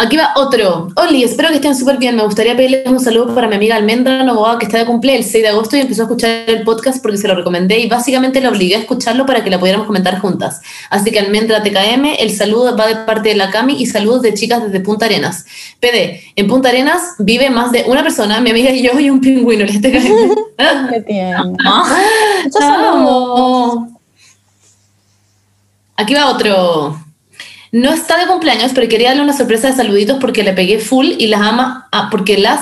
Aquí 0.00 0.16
va 0.16 0.32
otro. 0.36 0.88
Oli, 0.94 1.24
espero 1.24 1.48
que 1.48 1.56
estén 1.56 1.74
súper 1.74 1.98
bien. 1.98 2.14
Me 2.14 2.22
gustaría 2.22 2.56
pedirles 2.56 2.86
un 2.86 3.00
saludo 3.00 3.34
para 3.34 3.48
mi 3.48 3.56
amiga 3.56 3.74
Almendra 3.74 4.22
Novoa, 4.22 4.56
que 4.56 4.66
está 4.66 4.78
de 4.78 4.86
cumple 4.86 5.16
el 5.16 5.24
6 5.24 5.42
de 5.42 5.48
agosto 5.48 5.76
y 5.76 5.80
empezó 5.80 6.02
a 6.02 6.04
escuchar 6.04 6.30
el 6.46 6.62
podcast 6.62 7.02
porque 7.02 7.18
se 7.18 7.26
lo 7.26 7.34
recomendé 7.34 7.80
y 7.80 7.88
básicamente 7.88 8.40
la 8.40 8.50
obligué 8.50 8.76
a 8.76 8.78
escucharlo 8.78 9.26
para 9.26 9.42
que 9.42 9.50
la 9.50 9.58
pudiéramos 9.58 9.88
comentar 9.88 10.20
juntas. 10.20 10.60
Así 10.88 11.10
que 11.10 11.18
Almendra 11.18 11.64
TKM, 11.64 12.14
el 12.20 12.30
saludo 12.30 12.76
va 12.76 12.86
de 12.86 12.94
parte 12.94 13.30
de 13.30 13.34
la 13.34 13.50
Cami 13.50 13.74
y 13.82 13.86
saludos 13.86 14.22
de 14.22 14.34
chicas 14.34 14.62
desde 14.62 14.78
Punta 14.78 15.06
Arenas. 15.06 15.44
PD, 15.80 16.22
en 16.36 16.46
Punta 16.46 16.68
Arenas 16.68 17.16
vive 17.18 17.50
más 17.50 17.72
de 17.72 17.82
una 17.88 18.04
persona, 18.04 18.40
mi 18.40 18.50
amiga 18.50 18.70
y 18.70 18.84
yo, 18.84 19.00
y 19.00 19.10
un 19.10 19.20
pingüino. 19.20 19.64
el 19.64 19.80
TKM. 19.80 20.34
Qué. 21.08 21.34
¿No? 21.64 21.84
Muchos 22.44 22.62
Amo. 22.62 24.00
Aquí 25.96 26.14
va 26.14 26.28
otro. 26.28 27.07
No 27.72 27.90
está 27.92 28.16
de 28.18 28.26
cumpleaños, 28.26 28.72
pero 28.74 28.88
quería 28.88 29.08
darle 29.08 29.22
una 29.22 29.36
sorpresa 29.36 29.68
de 29.68 29.74
saluditos 29.74 30.18
porque 30.20 30.42
le 30.42 30.52
pegué 30.52 30.78
full 30.78 31.06
y 31.18 31.26
las 31.26 31.40
ama, 31.42 31.88
ah, 31.92 32.08
porque 32.10 32.38
las 32.38 32.60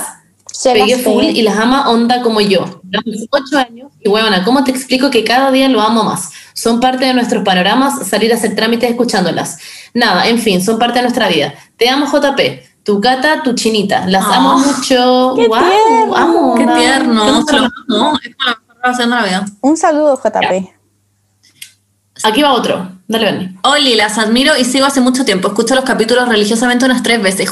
Se 0.51 0.73
pegué 0.73 0.95
las 0.95 1.01
full 1.03 1.25
pegué. 1.25 1.39
y 1.39 1.41
las 1.43 1.57
ama 1.57 1.89
onda 1.89 2.21
como 2.21 2.41
yo. 2.41 2.81
Llevamos 2.83 3.27
ocho 3.31 3.57
años 3.57 3.91
y 4.03 4.09
huevona, 4.09 4.43
¿cómo 4.43 4.63
te 4.63 4.71
explico 4.71 5.09
que 5.09 5.23
cada 5.23 5.51
día 5.51 5.69
lo 5.69 5.81
amo 5.81 6.03
más? 6.03 6.31
Son 6.53 6.79
parte 6.79 7.05
de 7.05 7.13
nuestros 7.13 7.43
panoramas, 7.43 8.07
salir 8.07 8.31
a 8.33 8.35
hacer 8.35 8.55
trámites 8.55 8.89
escuchándolas. 8.89 9.59
Nada, 9.93 10.27
en 10.27 10.39
fin, 10.39 10.61
son 10.63 10.77
parte 10.79 10.95
de 10.99 11.03
nuestra 11.03 11.27
vida. 11.29 11.53
Te 11.77 11.87
amo, 11.89 12.05
JP. 12.07 12.63
Tu 12.83 12.99
gata, 13.01 13.43
tu 13.43 13.53
chinita. 13.53 14.07
Las 14.07 14.23
Ah. 14.25 14.35
amo 14.37 14.57
mucho. 14.59 15.33
Qué 15.35 15.47
Guau, 15.47 15.61
tierno. 15.63 16.15
amo. 16.15 16.55
Qué 16.55 16.65
tierno. 16.65 17.45
Qué 17.45 17.51
Se 17.51 17.57
lo 17.57 17.63
onda. 17.65 17.73
amo. 17.89 18.19
Es 18.89 18.97
vida. 18.97 19.45
Un 19.61 19.75
saludo, 19.77 20.17
JP. 20.23 20.73
Aquí 22.23 22.41
va 22.41 22.53
otro. 22.53 22.91
Dale, 23.07 23.25
Bernie. 23.25 23.49
Oli, 23.63 23.95
las 23.95 24.17
admiro 24.17 24.57
y 24.57 24.65
sigo 24.65 24.85
hace 24.85 24.99
mucho 25.01 25.23
tiempo. 25.25 25.47
Escucho 25.47 25.75
los 25.75 25.83
capítulos 25.85 26.27
religiosamente 26.27 26.85
unas 26.85 27.03
tres 27.03 27.21
veces. 27.21 27.49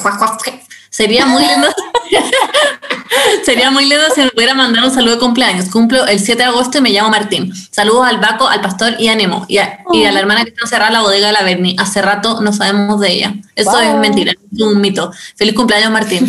Sería 0.90 1.26
muy 1.26 1.44
lindo. 1.46 1.68
Sería 3.46 3.70
muy 3.72 3.86
lindo 3.86 4.04
si 4.14 4.22
me 4.22 4.30
pudiera 4.30 4.54
mandar 4.54 4.84
un 4.84 4.92
saludo 4.92 5.14
de 5.16 5.20
cumpleaños. 5.20 5.70
Cumplo 5.70 6.06
el 6.06 6.20
7 6.20 6.38
de 6.42 6.44
agosto 6.50 6.78
y 6.78 6.82
me 6.82 6.90
llamo 6.90 7.10
Martín. 7.10 7.54
Saludos 7.72 8.08
al 8.08 8.18
Baco, 8.20 8.48
al 8.48 8.62
Pastor 8.62 8.96
y 9.00 9.08
a 9.08 9.16
Nemo. 9.16 9.46
Y 9.48 9.58
a, 9.58 9.80
y 9.94 10.06
a 10.06 10.12
la 10.12 10.20
hermana 10.20 10.44
que 10.44 10.50
está 10.50 10.64
encerrada 10.64 10.88
en 10.88 10.94
la 10.94 11.02
bodega 11.02 11.28
de 11.28 11.34
la 11.34 11.44
Berni. 11.44 11.76
Hace 11.80 12.02
rato 12.02 12.42
no 12.42 12.52
sabemos 12.54 13.00
de 13.00 13.12
ella. 13.12 13.34
Eso 13.56 13.72
Wow. 13.72 13.80
es 13.80 13.96
mentira, 13.96 14.32
es 14.32 14.62
un 14.62 14.80
mito. 14.82 15.12
Feliz 15.36 15.54
cumpleaños, 15.54 15.92
Martín. 15.92 16.28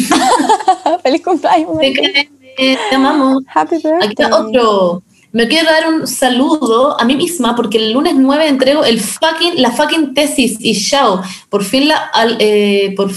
Feliz 1.03 1.23
cumpleaños. 1.25 1.71
Martín. 1.75 1.95
te 2.57 2.95
amamos. 2.95 3.43
Happy 3.53 3.77
Aquí 3.77 3.89
birthday. 3.89 4.09
está 4.11 4.37
otro. 4.37 5.03
Me 5.37 5.49
quiero 5.49 5.71
dar 5.71 5.87
un 5.93 6.07
saludo 6.07 6.99
a 6.99 7.05
mí 7.05 7.15
misma 7.15 7.55
porque 7.55 7.77
el 7.77 7.93
lunes 7.93 8.15
9 8.17 8.49
entrego 8.49 8.85
el 8.87 8.99
fucking, 9.01 9.61
la 9.61 9.71
fucking 9.71 10.15
tesis 10.15 10.57
y 10.61 10.73
chao. 10.89 11.23
Por 11.51 11.63
fin, 11.63 11.89
la, 11.89 11.97
al- 12.15 12.39
eh, 12.41 12.95
por, 12.97 13.11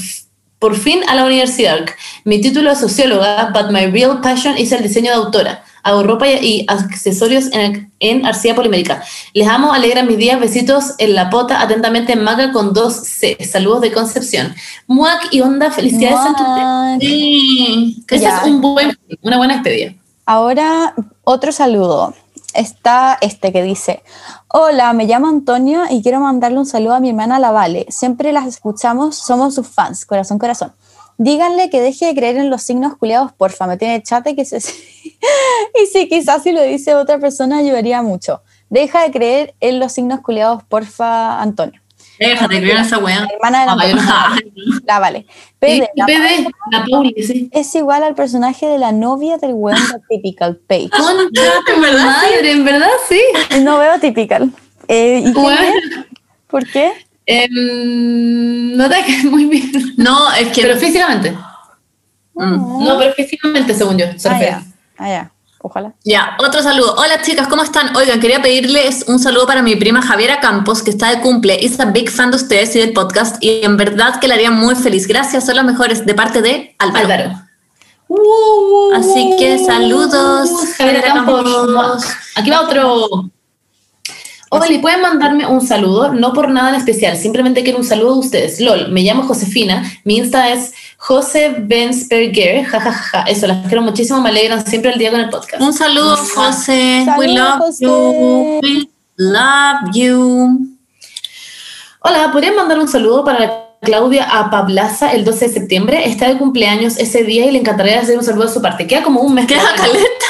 por 0.59 0.75
fin 0.75 0.99
a 1.07 1.15
la 1.15 1.23
universidad. 1.23 1.85
Mi 2.25 2.41
título 2.41 2.71
es 2.71 2.79
socióloga, 2.79 3.51
but 3.53 3.71
my 3.71 3.85
real 3.87 4.19
passion 4.19 4.57
es 4.57 4.73
el 4.73 4.83
diseño 4.83 5.11
de 5.11 5.15
autora. 5.15 5.63
Hago 5.81 6.03
ropa 6.03 6.27
y, 6.27 6.65
accesorios 6.67 7.45
en, 7.53 7.89
en 8.01 8.25
arcilla 8.25 8.53
polimérica. 8.53 9.01
Les 9.33 9.47
amo, 9.47 9.71
alegran 9.71 10.05
mis 10.05 10.17
días. 10.17 10.37
Besitos 10.41 10.95
en 10.97 11.15
la 11.15 11.29
pota. 11.29 11.61
Atentamente, 11.61 12.17
Maga 12.17 12.51
con 12.51 12.73
dos 12.73 12.95
C. 12.95 13.37
Saludos 13.49 13.79
de 13.79 13.93
Concepción. 13.93 14.53
Muac 14.87 15.29
y 15.31 15.39
Onda, 15.39 15.71
felicidades 15.71 16.19
en 16.27 16.35
tu. 16.35 16.43
Sí, 17.05 18.03
ese 18.09 18.25
es 18.27 18.43
un 18.43 18.59
buen, 18.59 18.91
una 19.21 19.37
buena 19.37 19.53
despedida. 19.53 19.93
Ahora, 20.31 20.93
otro 21.23 21.51
saludo. 21.51 22.13
Está 22.53 23.17
este 23.19 23.51
que 23.51 23.63
dice, 23.63 24.03
hola, 24.47 24.93
me 24.93 25.05
llamo 25.05 25.27
Antonio 25.27 25.85
y 25.89 26.03
quiero 26.03 26.19
mandarle 26.19 26.59
un 26.59 26.67
saludo 26.67 26.93
a 26.93 26.99
mi 26.99 27.09
hermana 27.09 27.39
La 27.39 27.49
Vale. 27.49 27.87
Siempre 27.89 28.31
las 28.31 28.45
escuchamos, 28.45 29.15
somos 29.15 29.55
sus 29.55 29.67
fans, 29.67 30.05
corazón, 30.05 30.37
corazón. 30.37 30.71
Díganle 31.17 31.71
que 31.71 31.81
deje 31.81 32.05
de 32.05 32.13
creer 32.13 32.37
en 32.37 32.51
los 32.51 32.61
signos 32.61 32.95
culiados, 32.95 33.31
porfa, 33.31 33.65
me 33.65 33.77
tiene 33.77 34.03
chate 34.03 34.35
que 34.35 34.45
se... 34.45 34.57
y 35.81 35.87
si 35.91 36.07
quizás 36.07 36.43
si 36.43 36.51
lo 36.51 36.61
dice 36.61 36.93
otra 36.93 37.17
persona 37.17 37.57
ayudaría 37.57 38.03
mucho. 38.03 38.43
Deja 38.69 39.01
de 39.01 39.09
creer 39.09 39.55
en 39.61 39.79
los 39.79 39.93
signos 39.93 40.19
culiados, 40.19 40.61
porfa, 40.61 41.41
Antonio. 41.41 41.81
Déjate 42.19 42.57
creer 42.59 42.77
en 42.77 42.83
esa 42.83 42.97
weá. 42.97 43.21
La 43.21 43.27
hermana 43.33 43.59
de 43.61 43.65
la 43.93 44.27
Ay. 44.33 44.51
La 44.85 44.99
Vale. 44.99 45.25
Sí, 45.29 45.45
PD, 45.59 45.89
la 45.95 46.05
PD, 46.05 46.47
la 46.71 46.85
Pauli, 46.89 47.13
sí. 47.23 47.49
es 47.51 47.75
igual 47.75 48.03
al 48.03 48.15
personaje 48.15 48.65
de 48.67 48.77
la 48.77 48.91
novia 48.91 49.37
del 49.37 49.51
weón 49.53 49.77
de 49.79 49.99
Typical 50.17 50.57
Page. 50.67 50.89
Concha, 50.97 51.41
en 51.75 51.81
verdad, 51.81 52.05
madre, 52.05 52.51
en 52.51 52.65
verdad, 52.65 52.89
sí. 53.07 53.19
No 53.61 53.77
veo 53.79 53.99
Typical. 53.99 54.51
Eh, 54.87 55.23
¿Y 55.25 55.31
Bueno. 55.33 55.59
es? 55.61 56.05
¿Por 56.47 56.65
qué? 56.67 56.91
Em, 57.25 58.75
no 58.75 58.89
te 58.89 58.95
cae 59.01 59.23
muy 59.25 59.45
bien. 59.45 59.71
No, 59.97 60.31
es 60.33 60.47
que. 60.49 60.61
Pero 60.63 60.77
físicamente. 60.77 61.31
Mm. 62.33 62.83
No, 62.85 62.97
pero 62.97 63.13
físicamente, 63.13 63.73
según 63.73 63.97
yo. 63.97 64.05
Se 64.17 64.27
Ah, 64.29 64.31
refiere. 64.31 64.51
ya. 64.53 64.63
Ah, 64.97 65.07
ya. 65.09 65.31
Ojalá. 65.61 65.93
Ya, 66.05 66.37
otro 66.39 66.63
saludo. 66.63 66.95
Hola 66.97 67.21
chicas, 67.21 67.47
¿cómo 67.47 67.63
están? 67.63 67.95
Oigan, 67.95 68.21
quería 68.21 68.41
pedirles 68.41 69.03
un 69.07 69.19
saludo 69.19 69.45
para 69.45 69.61
mi 69.61 69.75
prima 69.75 70.01
Javiera 70.01 70.39
Campos, 70.39 70.81
que 70.81 70.89
está 70.89 71.09
de 71.09 71.19
cumple. 71.21 71.65
Es 71.65 71.79
a 71.79 71.85
big 71.85 72.09
fan 72.09 72.31
de 72.31 72.37
ustedes 72.37 72.75
y 72.75 72.79
del 72.79 72.93
podcast 72.93 73.43
y 73.43 73.65
en 73.65 73.75
verdad 73.75 74.19
que 74.21 74.29
la 74.29 74.35
haría 74.35 74.51
muy 74.51 74.75
feliz. 74.75 75.05
Gracias, 75.05 75.45
son 75.45 75.57
las 75.57 75.65
mejores 75.65 76.05
de 76.05 76.13
parte 76.13 76.41
de 76.41 76.75
Álvaro. 76.77 77.31
Así 78.95 79.35
que 79.37 79.59
saludos, 79.65 80.49
Javiera 80.77 81.01
Campos. 81.01 82.05
Aquí 82.35 82.49
va 82.49 82.61
otro. 82.61 83.29
Hola, 84.51 84.65
¿pueden 84.81 85.01
mandarme 85.01 85.45
un 85.45 85.61
saludo? 85.61 86.11
No 86.13 86.33
por 86.33 86.49
nada 86.49 86.69
en 86.69 86.75
especial, 86.75 87.15
simplemente 87.17 87.63
quiero 87.63 87.77
un 87.77 87.85
saludo 87.85 88.13
de 88.13 88.19
ustedes. 88.19 88.59
LOL, 88.59 88.91
me 88.91 89.01
llamo 89.01 89.23
Josefina, 89.23 89.83
mi 90.05 90.17
Insta 90.17 90.49
es 90.49 90.73
Jose 91.01 91.55
Bensberger, 91.59 92.65
jajaja, 92.65 93.23
eso, 93.23 93.47
las 93.47 93.65
quiero 93.67 93.81
muchísimo, 93.81 94.19
me 94.19 94.29
alegran 94.29 94.65
siempre 94.65 94.91
el 94.91 94.99
día 94.99 95.11
con 95.11 95.21
el 95.21 95.29
podcast. 95.29 95.61
Un 95.63 95.73
saludo, 95.73 96.17
José. 96.17 97.05
We 97.17 97.27
Saludos, 97.27 97.35
love 97.35 97.59
José. 97.59 97.85
you. 97.85 98.59
We 98.61 98.89
love 99.15 99.77
you. 99.93 100.59
Hola, 102.01 102.31
¿podrían 102.33 102.55
mandar 102.55 102.79
un 102.79 102.87
saludo 102.89 103.23
para 103.23 103.65
Claudia 103.81 104.25
a 104.25 104.51
Pablaza 104.51 105.13
el 105.13 105.23
12 105.23 105.47
de 105.47 105.53
septiembre? 105.53 106.03
Está 106.05 106.27
de 106.27 106.37
cumpleaños 106.37 106.97
ese 106.97 107.23
día 107.23 107.45
y 107.45 107.51
le 107.51 107.59
encantaría 107.59 108.01
hacer 108.01 108.17
un 108.17 108.23
saludo 108.25 108.47
de 108.47 108.53
su 108.53 108.61
parte. 108.61 108.85
Queda 108.85 109.01
como 109.01 109.21
un 109.21 109.33
mes. 109.33 109.47
Queda 109.47 109.63
caleta. 109.75 110.25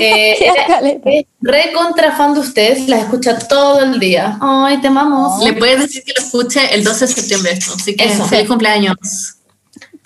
Eh, 0.00 0.36
Queda 0.38 0.66
caleta. 0.66 1.10
re 1.40 1.72
contra 1.72 2.12
fan 2.12 2.34
de 2.34 2.40
ustedes, 2.40 2.88
las 2.88 3.00
escucha 3.04 3.38
todo 3.38 3.80
el 3.80 3.98
día. 3.98 4.36
Ay, 4.40 4.82
te 4.82 4.88
amamos. 4.88 5.42
Le 5.42 5.54
puedes 5.54 5.80
decir 5.80 6.04
que 6.04 6.12
lo 6.14 6.22
escuche 6.22 6.74
el 6.74 6.84
12 6.84 7.06
de 7.06 7.12
septiembre 7.14 7.52
esto, 7.52 7.72
así 7.74 7.96
que 7.96 8.06
feliz 8.06 8.46
cumpleaños. 8.46 8.96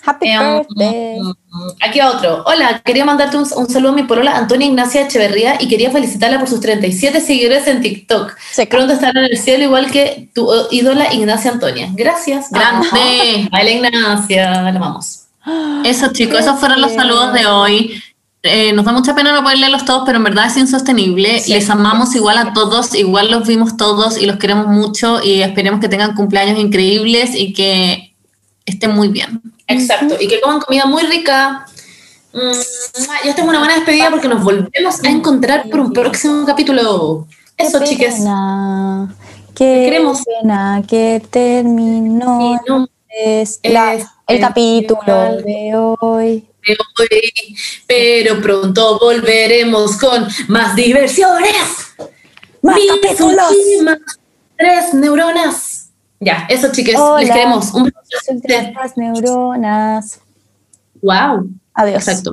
Happy 0.05 0.27
Em, 0.27 0.57
birthday. 0.57 1.19
Aquí 1.81 1.99
va 1.99 2.11
otro. 2.11 2.43
Hola, 2.45 2.81
quería 2.83 3.05
mandarte 3.05 3.37
un, 3.37 3.47
un 3.55 3.69
saludo 3.69 3.91
a 3.91 3.95
mi 3.95 4.03
polola 4.03 4.37
Antonia 4.37 4.67
Ignacia 4.67 5.01
Echeverría 5.01 5.61
y 5.61 5.67
quería 5.67 5.91
felicitarla 5.91 6.39
por 6.39 6.47
sus 6.47 6.59
37 6.59 7.21
seguidores 7.21 7.67
en 7.67 7.81
TikTok. 7.81 8.35
Seca. 8.51 8.77
Pronto 8.77 8.93
estará 8.93 9.19
en 9.19 9.31
el 9.31 9.37
cielo 9.37 9.63
igual 9.63 9.89
que 9.89 10.29
tu 10.33 10.49
ídola 10.71 11.13
Ignacia 11.13 11.51
Antonia. 11.51 11.89
Gracias. 11.93 12.51
Grande. 12.51 13.49
Vale, 13.51 13.71
Ignacia, 13.71 14.61
la 14.61 14.69
amamos. 14.69 15.21
Eso, 15.83 16.11
chicos, 16.11 16.39
esos 16.39 16.59
fueron 16.59 16.81
los 16.81 16.93
saludos 16.93 17.33
de 17.33 17.45
hoy. 17.45 18.01
Eh, 18.47 18.73
nos 18.73 18.85
da 18.85 18.91
mucha 18.91 19.15
pena 19.15 19.33
no 19.33 19.41
poder 19.41 19.57
leerlos 19.57 19.85
todos, 19.85 20.03
pero 20.05 20.19
en 20.19 20.23
verdad 20.23 20.45
es 20.45 20.57
insostenible. 20.57 21.41
Les 21.47 21.69
amamos 21.69 22.15
igual 22.15 22.37
a 22.37 22.53
todos, 22.53 22.93
igual 22.93 23.31
los 23.31 23.47
vimos 23.47 23.75
todos 23.75 24.19
y 24.21 24.27
los 24.27 24.37
queremos 24.37 24.67
mucho 24.67 25.19
y 25.23 25.41
esperemos 25.41 25.79
que 25.79 25.89
tengan 25.89 26.13
cumpleaños 26.13 26.59
increíbles 26.59 27.31
y 27.33 27.53
que 27.53 28.13
estén 28.65 28.91
muy 28.91 29.07
bien. 29.07 29.41
Exacto, 29.67 30.15
y 30.19 30.27
que 30.27 30.39
coman 30.41 30.59
comida 30.59 30.85
muy 30.85 31.03
rica. 31.03 31.65
Mm, 32.33 32.51
ya 32.99 33.29
esta 33.29 33.41
es 33.41 33.47
una 33.47 33.59
buena 33.59 33.75
despedida 33.75 34.09
porque 34.11 34.27
nos 34.27 34.43
volvemos 34.43 35.03
a 35.03 35.09
encontrar 35.09 35.69
por 35.69 35.79
un 35.79 35.93
próximo 35.93 36.45
capítulo. 36.45 37.27
Eso, 37.57 37.79
Qué 37.79 37.85
chiques. 37.85 38.15
pena, 38.15 39.15
Qué 39.55 39.83
queremos. 39.89 40.21
pena 40.23 40.83
que 40.87 41.21
terminó 41.29 42.59
Y 42.65 42.69
no 42.69 42.87
es 43.09 43.59
la- 43.63 43.93
es 43.95 44.01
el 44.27 44.35
el 44.35 44.41
capítulo 44.41 45.01
de 45.45 45.75
hoy. 45.75 46.47
de 46.67 46.77
hoy, 46.99 47.27
pero 47.87 48.41
pronto 48.41 48.99
volveremos 48.99 49.95
con 49.97 50.27
más 50.49 50.75
diversiones. 50.75 51.55
¡Más 52.61 52.77
capítulos! 52.89 53.53
tres 54.57 54.93
neuronas. 54.93 55.74
Ya, 56.25 56.47
eso 56.49 56.71
chicos, 56.71 57.21
les 57.21 57.29
queremos. 57.29 57.71
Un 57.75 57.93
Las 58.73 58.97
neuronas. 58.97 60.19
Wow. 61.03 61.51
Adiós. 61.75 62.07
Exacto. 62.07 62.31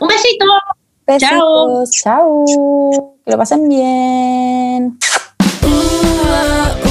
Un 0.00 0.08
besito. 0.08 0.44
Besitos. 1.06 1.90
Chao. 1.90 2.44
Chao. 2.44 3.14
Que 3.24 3.30
lo 3.30 3.38
pasen 3.38 3.68
bien. 3.68 4.98
Uh, 5.62 6.83